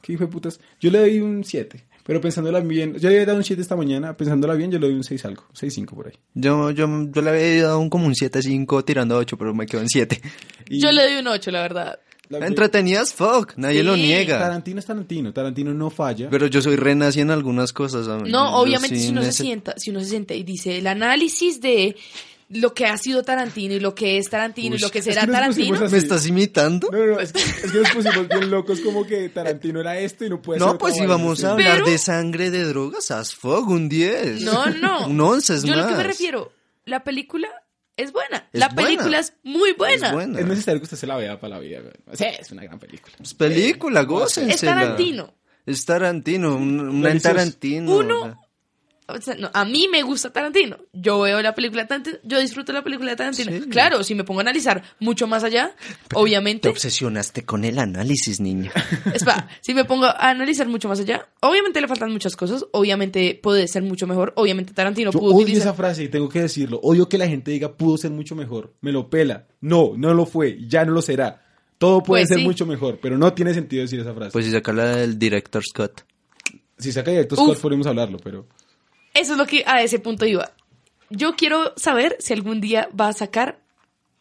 que 0.03 0.13
hijo 0.13 0.25
de 0.27 0.31
putas. 0.31 0.61
Yo 0.81 0.91
le 0.91 0.99
doy 0.99 1.21
un 1.21 1.43
7. 1.43 1.83
Pero 2.05 2.21
pensándola 2.21 2.61
bien, 2.61 2.95
yo 2.95 3.09
le 3.09 3.17
había 3.17 3.27
dado 3.27 3.39
un 3.39 3.45
7 3.45 3.63
esta 3.63 3.77
mañana, 3.77 4.17
pensándola 4.17 4.55
bien, 4.55 4.71
yo 4.73 4.79
le 4.79 4.87
doy 4.89 4.97
un 4.97 5.05
6 5.05 5.25
algo, 5.25 5.45
6-5 5.55 5.87
por 5.95 6.09
ahí. 6.09 6.15
Yo, 6.35 6.71
yo, 6.73 6.87
yo 7.13 7.23
le 7.23 7.31
había 7.31 7.63
dado 7.65 7.79
un, 7.79 7.89
como 7.91 8.07
un 8.07 8.15
7-5 8.15 8.85
tirando 8.85 9.15
a 9.15 9.19
8, 9.19 9.37
pero 9.39 9.55
me 9.55 9.67
quedo 9.67 9.83
en 9.83 9.89
7. 9.89 10.21
Y 10.69 10.81
Yo 10.81 10.91
le 10.91 11.03
doy 11.05 11.21
un 11.21 11.29
8, 11.29 11.51
la 11.53 11.63
verdad. 11.63 11.99
la- 12.29 12.47
Entretenidas, 12.47 13.13
fuck, 13.13 13.53
nadie 13.57 13.81
Sí. 13.81 13.85
lo 13.87 13.97
niega. 13.97 14.39
Tarantino 14.39 14.81
es 14.81 14.87
Tarantino, 14.87 15.33
Tarantino 15.33 15.75
no 15.75 15.91
falla. 15.91 16.29
Pero 16.31 16.47
yo 16.47 16.61
soy 16.63 16.77
renazi 16.77 17.21
en 17.21 17.31
algunas 17.31 17.73
cosas. 17.73 18.07
¿sabes? 18.07 18.23
No, 18.33 18.51
Yo 18.51 18.57
obviamente 18.57 18.99
si 18.99 19.11
uno 19.11 19.23
se 19.23 19.29
nece- 19.29 19.33
sienta, 19.43 19.75
si 19.77 19.91
uno 19.91 20.01
se 20.01 20.07
sienta 20.07 20.33
y 20.35 20.43
dice 20.43 20.79
el 20.79 20.87
análisis 20.87 21.61
de 21.61 21.95
lo 22.53 22.75
que 22.75 22.87
ha 22.87 22.97
sido 22.97 23.23
Tarantino 23.23 23.75
y 23.75 23.81
lo 23.81 23.95
que 23.95 24.19
es 24.19 24.29
Tarantino 24.31 24.77
y 24.77 24.79
lo 24.79 24.91
que 24.91 24.99
es 25.01 25.05
será 25.05 25.23
que 25.27 25.33
Tarantino. 25.33 25.89
¿Me 25.89 25.99
estás 25.99 26.27
imitando? 26.27 26.89
No, 26.93 26.99
no, 26.99 27.07
no, 27.15 27.21
es 27.21 27.33
que, 27.33 27.41
es 27.41 27.73
que 27.73 27.79
nos 27.79 27.91
pusimos 27.91 28.29
bien 28.29 28.51
locos 28.51 28.81
como 28.81 29.07
que 29.07 29.29
Tarantino 29.29 29.81
era 29.81 29.99
esto 29.99 30.25
y 30.25 30.31
no 30.31 30.41
puede 30.43 30.61
ser 30.61 30.69
No, 30.69 30.79
pues 30.79 30.97
íbamos 30.99 31.39
sí. 31.41 31.47
a 31.47 31.53
hablar 31.53 31.79
Pero- 31.79 31.91
de 31.91 31.99
sangre, 31.99 32.51
de 32.51 32.65
drogas, 32.65 33.11
as 33.11 33.35
fuck, 33.35 33.69
un 33.69 33.89
10. 33.89 34.43
No, 34.43 34.67
no. 34.71 35.07
Un 35.13 35.21
11 35.21 35.55
es 35.55 35.63
Yo 35.65 35.75
lo 35.75 35.83
que 35.85 35.91
me 35.93 35.97
más. 35.99 36.07
refiero, 36.07 36.53
la 36.85 37.03
película 37.05 37.49
es 37.97 38.13
buena. 38.13 38.49
Es 38.53 38.61
la 38.61 38.69
buena. 38.69 38.89
película 38.89 39.19
es 39.19 39.35
muy 39.43 39.73
buena. 39.73 40.09
Es 40.09 40.13
buena. 40.13 40.41
Es 40.41 40.47
necesario 40.47 40.81
que 40.81 40.85
usted 40.85 40.97
se 40.97 41.07
la 41.07 41.17
vea 41.17 41.39
para 41.39 41.57
la 41.57 41.61
vida. 41.61 41.81
güey. 41.81 41.93
Sí, 42.17 42.25
es 42.39 42.51
una 42.51 42.63
gran 42.65 42.79
película. 42.79 43.15
Es 43.23 43.35
película, 43.35 44.03
gócensela. 44.05 44.55
Es 44.55 44.61
Tarantino. 44.61 45.35
Es 45.65 45.85
Tarantino, 45.85 46.57
un, 46.57 46.81
una 46.81 47.11
en. 47.13 47.21
Tarantino. 47.21 47.95
Uno- 47.97 48.42
o 49.13 49.21
sea. 49.21 49.33
O 49.33 49.37
sea, 49.37 49.37
no, 49.37 49.51
a 49.53 49.65
mí 49.65 49.89
me 49.91 50.03
gusta 50.03 50.33
Tarantino. 50.33 50.77
Yo 50.93 51.21
veo 51.21 51.41
la 51.43 51.55
película 51.55 51.83
de 51.83 51.89
Tarantino, 51.89 52.17
yo 52.25 52.41
disfruto 52.41 52.73
la 52.73 52.83
película 52.83 53.11
de 53.11 53.17
Tarantino. 53.17 53.53
Sí. 53.53 53.69
Claro, 53.69 54.03
si 54.03 54.15
me 54.15 54.25
pongo 54.25 54.41
a 54.41 54.43
analizar 54.43 54.83
mucho 55.01 55.27
más 55.27 55.45
allá, 55.45 55.75
Te 56.09 56.17
obviamente, 56.17 56.69
obsesionaste 56.69 57.45
con 57.45 57.65
el 57.65 57.79
análisis, 57.79 58.41
niña. 58.41 58.73
espera, 59.15 59.49
si 59.61 59.75
me 59.75 59.85
pongo 59.85 60.07
a 60.07 60.31
analizar 60.31 60.67
mucho 60.69 60.89
más 60.89 61.01
allá, 61.01 61.29
obviamente 61.41 61.81
le 61.81 61.89
faltan 61.89 62.13
muchas 62.13 62.37
cosas, 62.37 62.65
obviamente 62.73 63.39
puede 63.43 63.69
ser 63.69 63.83
mucho 63.83 64.07
mejor, 64.07 64.33
obviamente 64.37 64.73
Tarantino 64.75 65.11
Yo 65.13 65.19
pudo 65.21 65.35
odio 65.35 65.45
utilizar 65.45 65.69
esa 65.69 65.75
frase 65.75 66.05
y 66.05 66.09
tengo 66.09 66.29
que 66.29 66.41
decirlo. 66.43 66.81
Odio 66.83 67.09
que 67.09 67.19
la 67.19 67.29
gente 67.29 67.51
diga 67.51 67.77
pudo 67.77 67.97
ser 67.97 68.11
mucho 68.11 68.35
mejor. 68.35 68.75
Me 68.81 68.93
lo 68.93 69.09
pela. 69.09 69.47
No, 69.61 69.93
no 69.97 70.13
lo 70.15 70.27
fue. 70.27 70.59
Ya 70.67 70.85
no 70.85 70.93
lo 70.93 71.03
será. 71.03 71.43
Todo 71.79 72.03
puede 72.03 72.23
Pues 72.23 72.29
ser 72.29 72.39
sí. 72.39 72.45
mucho 72.45 72.65
mejor, 72.67 72.99
pero 73.03 73.19
no 73.19 73.33
tiene 73.33 73.55
sentido 73.55 73.83
decir 73.83 73.99
esa 74.01 74.15
frase. 74.15 74.31
Pues 74.33 74.45
si 74.45 74.53
saca 74.53 74.73
la 74.73 74.97
del 74.97 75.19
director 75.19 75.63
Scott. 75.65 76.05
si 76.79 76.93
saca 76.93 77.11
directo 77.11 77.35
Uf. 77.35 77.41
Scott 77.41 77.61
podemos 77.61 77.87
hablarlo, 77.87 78.19
pero... 78.23 78.47
Eso 79.15 79.33
es 79.33 79.39
lo 79.39 79.47
que 79.47 79.65
a 79.67 79.83
ese 79.83 79.99
punto 79.99 80.27
iba. 80.27 80.51
Yo 81.11 81.35
quiero 81.37 81.73
saber 81.77 82.17
si 82.21 82.33
algún 82.33 82.61
día 82.61 82.89
va 82.99 83.09
a 83.09 83.13
sacar 83.13 83.61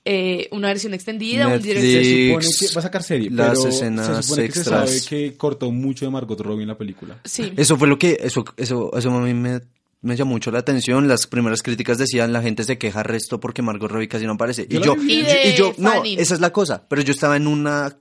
eh, 0.04 0.48
una 0.52 0.68
versión 0.70 0.94
extendida, 0.94 1.46
un 1.48 1.54
Netflix. 1.54 1.82
director. 1.82 2.04
Se 2.04 2.10
Dix, 2.10 2.28
supone 2.28 2.48
que 2.60 2.76
va 2.76 2.80
a 2.80 2.84
sacar 2.84 3.04
serie, 3.04 3.30
las 3.30 3.58
pero 3.58 3.70
escenas 3.70 4.08
se 4.08 4.24
supone 4.24 4.48
que 4.48 4.54
se 4.54 4.60
extras. 4.60 4.89
sabe 4.89 5.02
que 5.08 5.38
cortó 5.38 5.72
mucho 5.72 6.06
de 6.06 6.12
Margot 6.12 6.39
Robbie 6.42 6.64
en 6.64 6.68
la 6.70 6.78
película. 6.78 7.20
Sí. 7.24 7.54
Eso 7.58 7.78
fue 7.78 7.88
lo 7.88 7.98
que, 8.00 8.18
eso, 8.22 8.44
eso, 8.58 8.92
eso 8.98 9.10
a 9.12 9.22
mí 9.22 9.34
me, 9.34 9.62
me 10.02 10.16
llamó 10.16 10.32
mucho 10.32 10.52
la 10.52 10.60
atención. 10.60 11.08
Las 11.08 11.28
primeras 11.28 11.62
críticas 11.62 11.98
decían 12.00 12.34
la 12.34 12.42
gente 12.42 12.64
se 12.64 12.78
queja 12.78 13.04
resto 13.04 13.39
porque 13.39 13.62
Margot 13.62 13.92
Robbie 13.92 14.08
casi 14.08 14.26
no 14.26 14.34
aparece. 14.34 14.68
Yo 14.68 14.80
y 14.80 14.84
yo. 14.84 14.96
Y 14.96 15.22
de 15.22 15.50
y 15.52 15.56
yo, 15.56 15.74
no, 15.78 16.04
esa 16.04 16.34
es 16.34 16.42
la 16.42 16.52
cosa. 16.52 16.86
Pero 16.89 17.04
yo 17.04 17.12
estaba 17.14 17.38
en 17.38 17.46
una, 17.48 17.96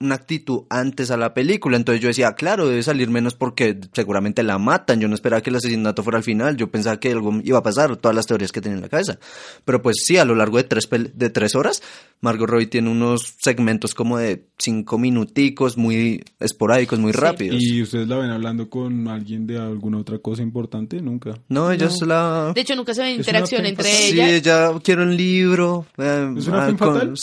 una 0.00 0.16
actitud 0.16 0.62
antes 0.68 1.12
a 1.12 1.16
la 1.16 1.32
película. 1.32 1.76
Entonces 1.76 2.02
yo 2.02 2.08
decía, 2.08 2.32
claro, 2.32 2.66
debe 2.68 2.82
salir 2.82 3.08
menos 3.08 3.34
porque 3.34 3.78
seguramente 3.92 4.42
la 4.42 4.58
matan. 4.58 4.98
Yo 5.00 5.06
no 5.06 5.14
esperaba 5.14 5.42
que 5.42 5.50
el 5.50 5.56
asesinato 5.56 6.02
fuera 6.02 6.18
al 6.18 6.24
final. 6.24 6.56
Yo 6.56 6.70
pensaba 6.72 6.98
que 6.98 7.12
algo 7.12 7.40
iba 7.44 7.58
a 7.58 7.62
pasar, 7.62 7.96
todas 7.96 8.14
las 8.16 8.26
teorías 8.26 8.50
que 8.50 8.60
tenía 8.60 8.76
en 8.78 8.82
la 8.82 8.88
cabeza. 8.88 9.18
Pero 9.64 9.80
pues 9.80 9.98
sí, 10.04 10.16
a 10.16 10.24
lo 10.24 10.34
largo 10.34 10.56
de 10.56 10.64
tres, 10.64 10.88
de 10.90 11.30
tres 11.30 11.54
horas, 11.54 11.82
Margot 12.20 12.48
Robbie 12.50 12.66
tiene 12.66 12.90
unos 12.90 13.34
segmentos 13.40 13.94
como 13.94 14.18
de 14.18 14.48
cinco 14.58 14.98
minuticos, 14.98 15.76
muy 15.76 16.24
esporádicos, 16.40 16.98
muy 16.98 17.12
Sí. 17.12 17.18
rápidos. 17.20 17.62
¿Y 17.62 17.82
ustedes 17.82 18.08
la 18.08 18.16
ven 18.16 18.30
hablando 18.30 18.68
con 18.68 19.06
alguien 19.06 19.46
de 19.46 19.58
alguna 19.58 19.98
otra 19.98 20.18
cosa 20.18 20.42
importante? 20.42 21.00
Nunca. 21.00 21.38
No, 21.48 21.70
ella 21.70 21.86
No. 21.86 21.92
es 21.92 22.02
la... 22.02 22.52
De 22.54 22.60
hecho, 22.60 22.74
nunca 22.74 22.92
se 22.92 23.02
ve 23.02 23.12
interacción 23.12 23.64
entre 23.66 23.84
femme 23.84 23.98
Sí, 24.08 24.12
ellas. 24.20 24.30
ella 24.32 24.70
quiere 24.82 25.02
un 25.02 25.16
libro. 25.16 25.86
eh, 25.96 26.34
¿Es 26.36 26.48
una 26.48 26.62
ah, 26.64 26.66
femme 26.66 26.78
con- 26.78 26.94
fatal? 26.94 27.14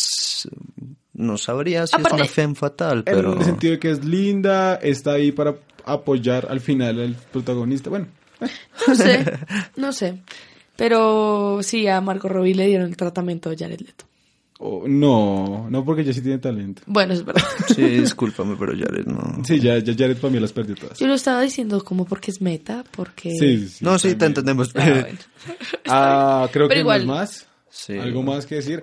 No 1.20 1.38
sabría 1.38 1.86
si 1.86 1.95
Aparte- 1.95 2.15
es 2.15 2.22
una 2.22 2.26
femme 2.32 2.55
fatal, 2.55 3.03
pero... 3.03 3.34
En 3.34 3.39
el 3.39 3.45
sentido 3.45 3.74
de 3.74 3.80
que 3.80 3.91
es 3.91 4.05
linda, 4.05 4.76
está 4.76 5.11
ahí 5.13 5.32
para 5.34 5.55
apoyar 5.86 6.47
al 6.49 6.61
final 6.61 6.99
al 6.99 7.15
protagonista. 7.32 7.89
Bueno, 7.89 8.07
No 8.88 8.95
sé, 8.95 9.26
no 9.76 9.91
sé. 9.93 10.20
Pero 10.78 11.59
sí, 11.61 11.88
a 11.88 11.99
Marco 11.99 12.30
Robbie 12.30 12.55
le 12.55 12.67
dieron 12.67 12.88
el 12.88 12.95
tratamiento 12.95 13.49
de 13.49 13.57
Jared 13.57 13.82
Leto. 13.82 14.05
o- 14.59 14.86
no, 14.88 15.67
no 15.70 15.84
porque 15.84 16.03
ella 16.03 16.13
sí 16.13 16.22
tiene 16.22 16.38
talento. 16.38 16.84
Bueno, 16.86 17.13
es 17.13 17.26
verdad. 17.26 17.43
Sí, 17.76 17.82
discúlpame, 17.84 18.55
pero 18.57 18.72
Jared 18.72 19.05
no... 19.05 19.43
Sí, 19.43 19.59
ya, 19.59 19.78
ya 19.80 19.93
Jared 19.93 20.17
para 20.17 20.32
mí 20.34 20.39
las 20.39 20.53
perdió 20.53 20.76
todas. 20.76 20.97
Yo 20.99 21.07
lo 21.07 21.15
estaba 21.15 21.41
diciendo 21.41 21.84
como 21.84 22.05
porque 22.05 22.32
es 22.32 22.41
meta, 22.41 22.86
porque... 22.91 23.32
Sí, 23.32 23.57
sí, 23.59 23.67
sí, 23.67 23.86
no, 23.86 23.99
sí, 23.99 24.15
te 24.15 24.26
entendemos. 24.26 24.70
Ah, 24.76 24.86
bueno. 25.01 25.20
Ah, 25.88 26.47
creo 26.53 26.67
Pero 26.70 26.78
que 26.78 26.80
igual- 26.82 27.05
no 27.07 27.13
es 27.15 27.20
más. 27.20 27.45
Sí. 27.72 27.97
¿Algo 27.97 28.24
más 28.24 28.45
que 28.45 28.55
decir? 28.55 28.82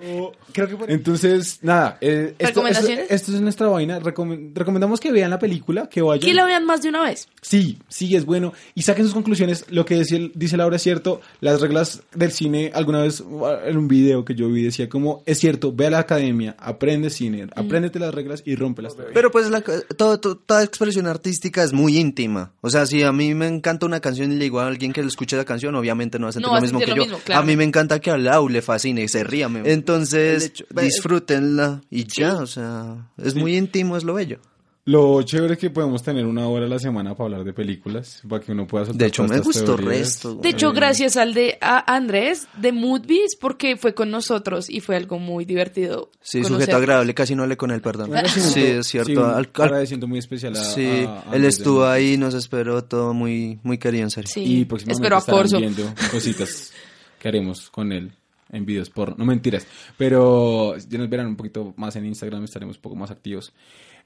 creo 0.53 0.67
que 0.85 0.93
Entonces, 0.93 1.59
nada. 1.61 1.97
eh, 2.01 2.29
esto, 2.31 2.35
esto, 2.39 2.47
¿Recomendaciones? 2.61 3.05
esto 3.11 3.33
es 3.33 3.41
nuestra 3.41 3.67
vaina. 3.67 3.99
Recom- 3.99 4.51
recomendamos 4.53 4.99
que 4.99 5.11
vean 5.11 5.29
la 5.29 5.39
película, 5.39 5.87
que 5.89 6.01
vayan. 6.01 6.25
Que 6.25 6.33
la 6.33 6.45
vean 6.45 6.65
más 6.65 6.81
de 6.81 6.89
una 6.89 7.03
vez. 7.03 7.27
Sí, 7.41 7.77
sí, 7.89 8.15
es 8.15 8.25
bueno. 8.25 8.53
Y 8.75 8.83
saquen 8.83 9.05
sus 9.05 9.13
conclusiones. 9.13 9.65
Lo 9.69 9.85
que 9.85 9.95
dice, 9.99 10.31
dice 10.35 10.57
Laura 10.57 10.75
es 10.77 10.81
cierto. 10.83 11.21
Las 11.41 11.61
reglas 11.61 12.01
del 12.15 12.31
cine, 12.31 12.71
alguna 12.73 13.01
vez 13.01 13.23
en 13.65 13.77
un 13.77 13.87
video 13.87 14.23
que 14.25 14.35
yo 14.35 14.49
vi, 14.49 14.63
decía 14.63 14.89
como, 14.89 15.23
es 15.25 15.39
cierto, 15.39 15.73
ve 15.73 15.87
a 15.87 15.89
la 15.91 15.99
academia, 15.99 16.55
aprende 16.59 17.09
cine, 17.09 17.47
apréndete 17.55 17.99
las 17.99 18.13
reglas 18.13 18.41
y 18.45 18.55
rómpelas. 18.55 18.95
Pero 19.13 19.31
pues 19.31 19.49
la, 19.49 19.61
todo- 19.61 20.19
todo- 20.19 20.37
toda 20.37 20.63
expresión 20.63 21.07
artística 21.07 21.63
es 21.63 21.73
muy 21.73 21.97
íntima. 21.97 22.53
O 22.61 22.69
sea, 22.69 22.85
si 22.85 23.03
a 23.03 23.11
mí 23.11 23.33
me 23.33 23.47
encanta 23.47 23.85
una 23.85 23.99
canción 23.99 24.31
y 24.31 24.35
le 24.35 24.45
digo 24.45 24.59
a 24.59 24.67
alguien 24.67 24.93
que 24.93 25.01
le 25.01 25.07
escuche 25.07 25.35
la 25.37 25.45
canción, 25.45 25.75
obviamente 25.75 26.19
no 26.19 26.25
va 26.25 26.29
a 26.29 26.33
sentir 26.33 26.47
No 26.49 26.55
lo 26.55 26.61
mismo 26.61 26.79
que 26.79 26.87
lo 26.87 26.95
yo. 26.95 27.01
mismo, 27.03 27.17
claro. 27.23 27.41
A 27.41 27.45
mí 27.45 27.55
me 27.55 27.63
encanta 27.63 27.99
que 27.99 28.11
a 28.11 28.17
Lau 28.17 28.47
le 28.49 28.61
fascine 28.77 29.07
se 29.07 29.23
ría. 29.23 29.49
me- 29.49 29.69
Entonces, 29.71 30.53
disfrútenla 31.01 31.81
y 31.89 32.05
ya, 32.05 32.35
o 32.35 32.47
sea, 32.47 33.09
es 33.17 33.35
muy 33.35 33.55
íntimo, 33.57 33.97
es 33.97 34.03
lo 34.03 34.13
bello. 34.13 34.39
Lo 34.85 35.21
chévere 35.21 35.55
es 35.55 35.59
que 35.59 35.69
podemos 35.69 36.01
tener 36.01 36.25
una 36.25 36.47
hora 36.47 36.65
a 36.65 36.69
la 36.69 36.79
semana 36.79 37.13
para 37.13 37.25
hablar 37.25 37.43
de 37.43 37.51
películas, 37.51 38.21
para 38.29 38.41
que 38.41 38.53
uno 38.53 38.65
pueda 38.65 38.85
soltar 38.85 38.99
De 39.01 39.07
hecho, 39.07 39.25
me 39.25 39.39
gustó 39.41 39.75
teorías. 39.75 39.89
resto. 39.89 40.35
De 40.35 40.47
hecho, 40.47 40.71
gracias 40.71 41.17
al 41.17 41.33
de 41.33 41.57
a 41.59 41.93
Andrés 41.93 42.47
de 42.55 42.71
Moodbees, 42.71 43.35
porque 43.35 43.75
fue 43.75 43.93
con 43.93 44.09
nosotros 44.11 44.69
y 44.69 44.79
fue 44.79 44.95
algo 44.95 45.19
muy 45.19 45.43
divertido. 45.43 46.09
Sí, 46.21 46.37
conocer. 46.41 46.61
sujeto 46.61 46.77
agradable, 46.77 47.13
casi 47.13 47.35
no 47.35 47.43
hablé 47.43 47.57
con 47.57 47.71
él, 47.71 47.81
perdón. 47.81 48.11
Agradecimiento- 48.15 48.53
Sí, 48.53 48.61
es 48.65 48.87
cierto. 48.87 49.11
sí, 49.11 49.17
Al- 49.17 49.25
al- 49.33 49.49
agradecimiento 49.55 50.07
muy 50.07 50.19
especial 50.19 50.55
a, 50.55 50.63
sí, 50.63 50.87
a- 51.05 51.31
a 51.31 51.35
él 51.35 51.43
estuvo 51.43 51.85
ahí, 51.85 52.15
nos 52.15 52.33
esperó 52.33 52.81
todo 52.85 53.13
muy, 53.13 53.59
muy 53.63 53.77
querido, 53.77 54.03
en 54.05 54.09
serio. 54.09 54.31
Sí, 54.33 54.59
Y 54.61 54.63
próximamente 54.63 55.01
espero 55.03 55.15
a 55.17 55.19
estarán 55.19 55.41
Corso. 55.41 55.57
viendo 55.59 55.83
cositas 56.11 56.71
que 57.19 57.27
haremos 57.27 57.69
con 57.71 57.91
él 57.91 58.13
en 58.51 58.65
videos 58.65 58.89
por 58.89 59.17
no 59.17 59.25
mentiras 59.25 59.65
pero 59.97 60.77
ya 60.77 60.97
nos 60.97 61.09
verán 61.09 61.27
un 61.27 61.35
poquito 61.35 61.73
más 61.77 61.95
en 61.95 62.05
Instagram 62.05 62.43
estaremos 62.43 62.75
un 62.77 62.81
poco 62.81 62.95
más 62.95 63.11
activos 63.11 63.53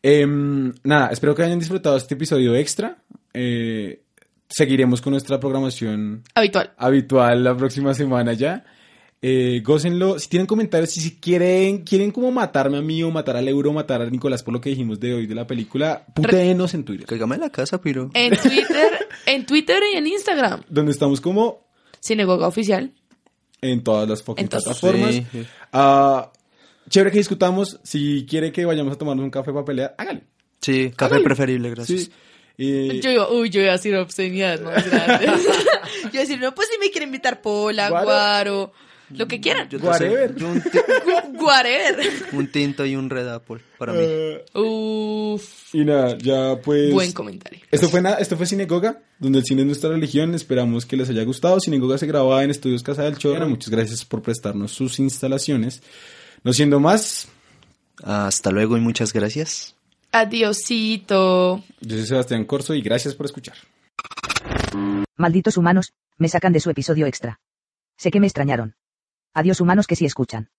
Em, 0.03 0.73
nada 0.83 1.09
espero 1.11 1.35
que 1.35 1.43
hayan 1.43 1.59
disfrutado 1.59 1.95
este 1.95 2.15
episodio 2.15 2.55
extra 2.55 2.97
Eh, 3.33 4.01
seguiremos 4.49 4.99
con 4.99 5.11
nuestra 5.11 5.39
programación 5.39 6.23
Habitual. 6.33 6.73
habitual 6.77 7.43
la 7.43 7.55
próxima 7.55 7.93
semana 7.93 8.33
ya 8.33 8.65
eh, 9.21 9.61
gócenlo 9.63 10.17
si 10.17 10.27
tienen 10.27 10.47
comentarios 10.47 10.89
si, 10.89 10.99
si 11.01 11.19
quieren 11.19 11.83
quieren 11.83 12.09
como 12.11 12.31
matarme 12.31 12.79
a 12.79 12.81
mí 12.81 13.03
o 13.03 13.11
matar 13.11 13.37
al 13.37 13.47
euro 13.47 13.71
matar 13.71 14.01
a 14.01 14.09
Nicolás 14.09 14.41
por 14.41 14.55
lo 14.55 14.59
que 14.59 14.71
dijimos 14.71 14.99
de 14.99 15.13
hoy 15.13 15.27
de 15.27 15.35
la 15.35 15.45
película 15.45 16.03
putéenos 16.15 16.73
en 16.73 16.83
Twitter 16.83 17.05
Cáigame 17.05 17.35
en 17.35 17.41
la 17.41 17.51
casa, 17.51 17.79
Piro. 17.79 18.09
En 18.15 18.35
Twitter, 18.35 18.91
en 19.27 19.45
Twitter 19.45 19.83
y 19.93 19.97
en 19.97 20.07
Instagram. 20.07 20.61
donde 20.67 20.91
estamos 20.91 21.21
como 21.21 21.69
Sinagoga 21.99 22.47
Oficial. 22.47 22.91
En 23.61 23.83
todas 23.83 24.07
las 24.09 24.23
fucking 24.23 24.43
En 24.45 24.49
todas. 24.49 24.63
plataformas. 24.65 25.15
Sí, 25.15 25.25
sí. 25.31 25.45
Ah, 25.71 26.31
chévere 26.89 27.11
que 27.11 27.17
discutamos. 27.19 27.79
Si 27.83 28.25
quiere 28.29 28.51
que 28.51 28.65
vayamos 28.65 28.93
a 28.93 28.97
tomarnos 28.97 29.23
un 29.23 29.29
café 29.31 29.51
para 29.53 29.65
pelear, 29.65 29.95
hágale. 29.97 30.23
Sí, 30.61 30.91
café 30.95 31.15
Hágale. 31.15 31.23
preferible, 31.23 31.69
gracias. 31.71 32.01
Sí. 32.01 32.11
Y- 32.57 32.99
Yo 33.01 33.09
iba, 33.11 33.31
uy, 33.31 33.49
yo 33.49 33.61
iba 33.61 33.69
a 33.71 33.73
decir 33.73 33.95
obscenidades 33.95 34.61
más 34.61 34.85
grandes. 34.89 35.29
yo 36.03 36.09
iba 36.11 36.19
a 36.19 36.21
decir, 36.21 36.39
no, 36.39 36.53
pues 36.53 36.67
si 36.71 36.77
me 36.79 36.91
quieren 36.91 37.09
invitar 37.09 37.41
Pola, 37.41 37.89
Guaro. 37.89 38.05
Guaro, 38.05 38.73
lo 39.17 39.27
que 39.27 39.39
quieran. 39.39 39.69
Yo 39.69 39.79
te 39.79 39.85
Whatever. 39.87 40.35
yo 40.35 40.47
un, 40.49 40.61
ti- 40.61 40.69
Whatever. 41.39 42.07
un 42.33 42.47
tinto 42.51 42.85
y 42.85 42.95
un 42.95 43.09
Red 43.09 43.27
Apple 43.29 43.61
para 43.77 43.93
mí. 43.93 43.99
Eh, 44.01 44.45
Uf, 44.53 45.73
y 45.75 45.83
nada, 45.85 46.17
ya 46.17 46.59
pues. 46.61 46.91
buen 46.93 47.11
comentario. 47.11 47.59
Esto 47.71 47.89
fue, 47.89 48.01
nada, 48.01 48.17
esto 48.17 48.37
fue 48.37 48.45
Cinegoga, 48.45 49.01
donde 49.19 49.39
el 49.39 49.45
cine 49.45 49.61
es 49.61 49.67
nuestra 49.67 49.89
religión. 49.89 50.33
Esperamos 50.35 50.85
que 50.85 50.97
les 50.97 51.09
haya 51.09 51.23
gustado. 51.23 51.59
Cinegoga 51.59 51.97
se 51.97 52.07
grababa 52.07 52.43
en 52.43 52.51
Estudios 52.51 52.83
Casa 52.83 53.03
del 53.03 53.17
Chorro. 53.17 53.47
Muchas 53.49 53.69
gracias 53.69 54.05
por 54.05 54.21
prestarnos 54.21 54.71
sus 54.71 54.99
instalaciones. 54.99 55.81
No 56.43 56.53
siendo 56.53 56.79
más, 56.79 57.27
Hasta 58.03 58.49
luego 58.51 58.75
y 58.77 58.81
muchas 58.81 59.13
gracias. 59.13 59.75
Adiosito. 60.11 61.63
yo 61.81 61.97
soy 61.97 62.05
Sebastián 62.05 62.45
Corso 62.45 62.73
y 62.73 62.81
gracias 62.81 63.13
por 63.15 63.25
escuchar. 63.27 63.55
Malditos 65.17 65.55
humanos, 65.57 65.93
me 66.17 66.27
sacan 66.27 66.51
de 66.51 66.59
su 66.59 66.69
episodio 66.69 67.05
extra. 67.05 67.39
Sé 67.97 68.09
que 68.11 68.19
me 68.19 68.25
extrañaron. 68.27 68.75
Adiós 69.33 69.61
humanos 69.61 69.87
que 69.87 69.95
sí 69.95 70.05
escuchan. 70.05 70.49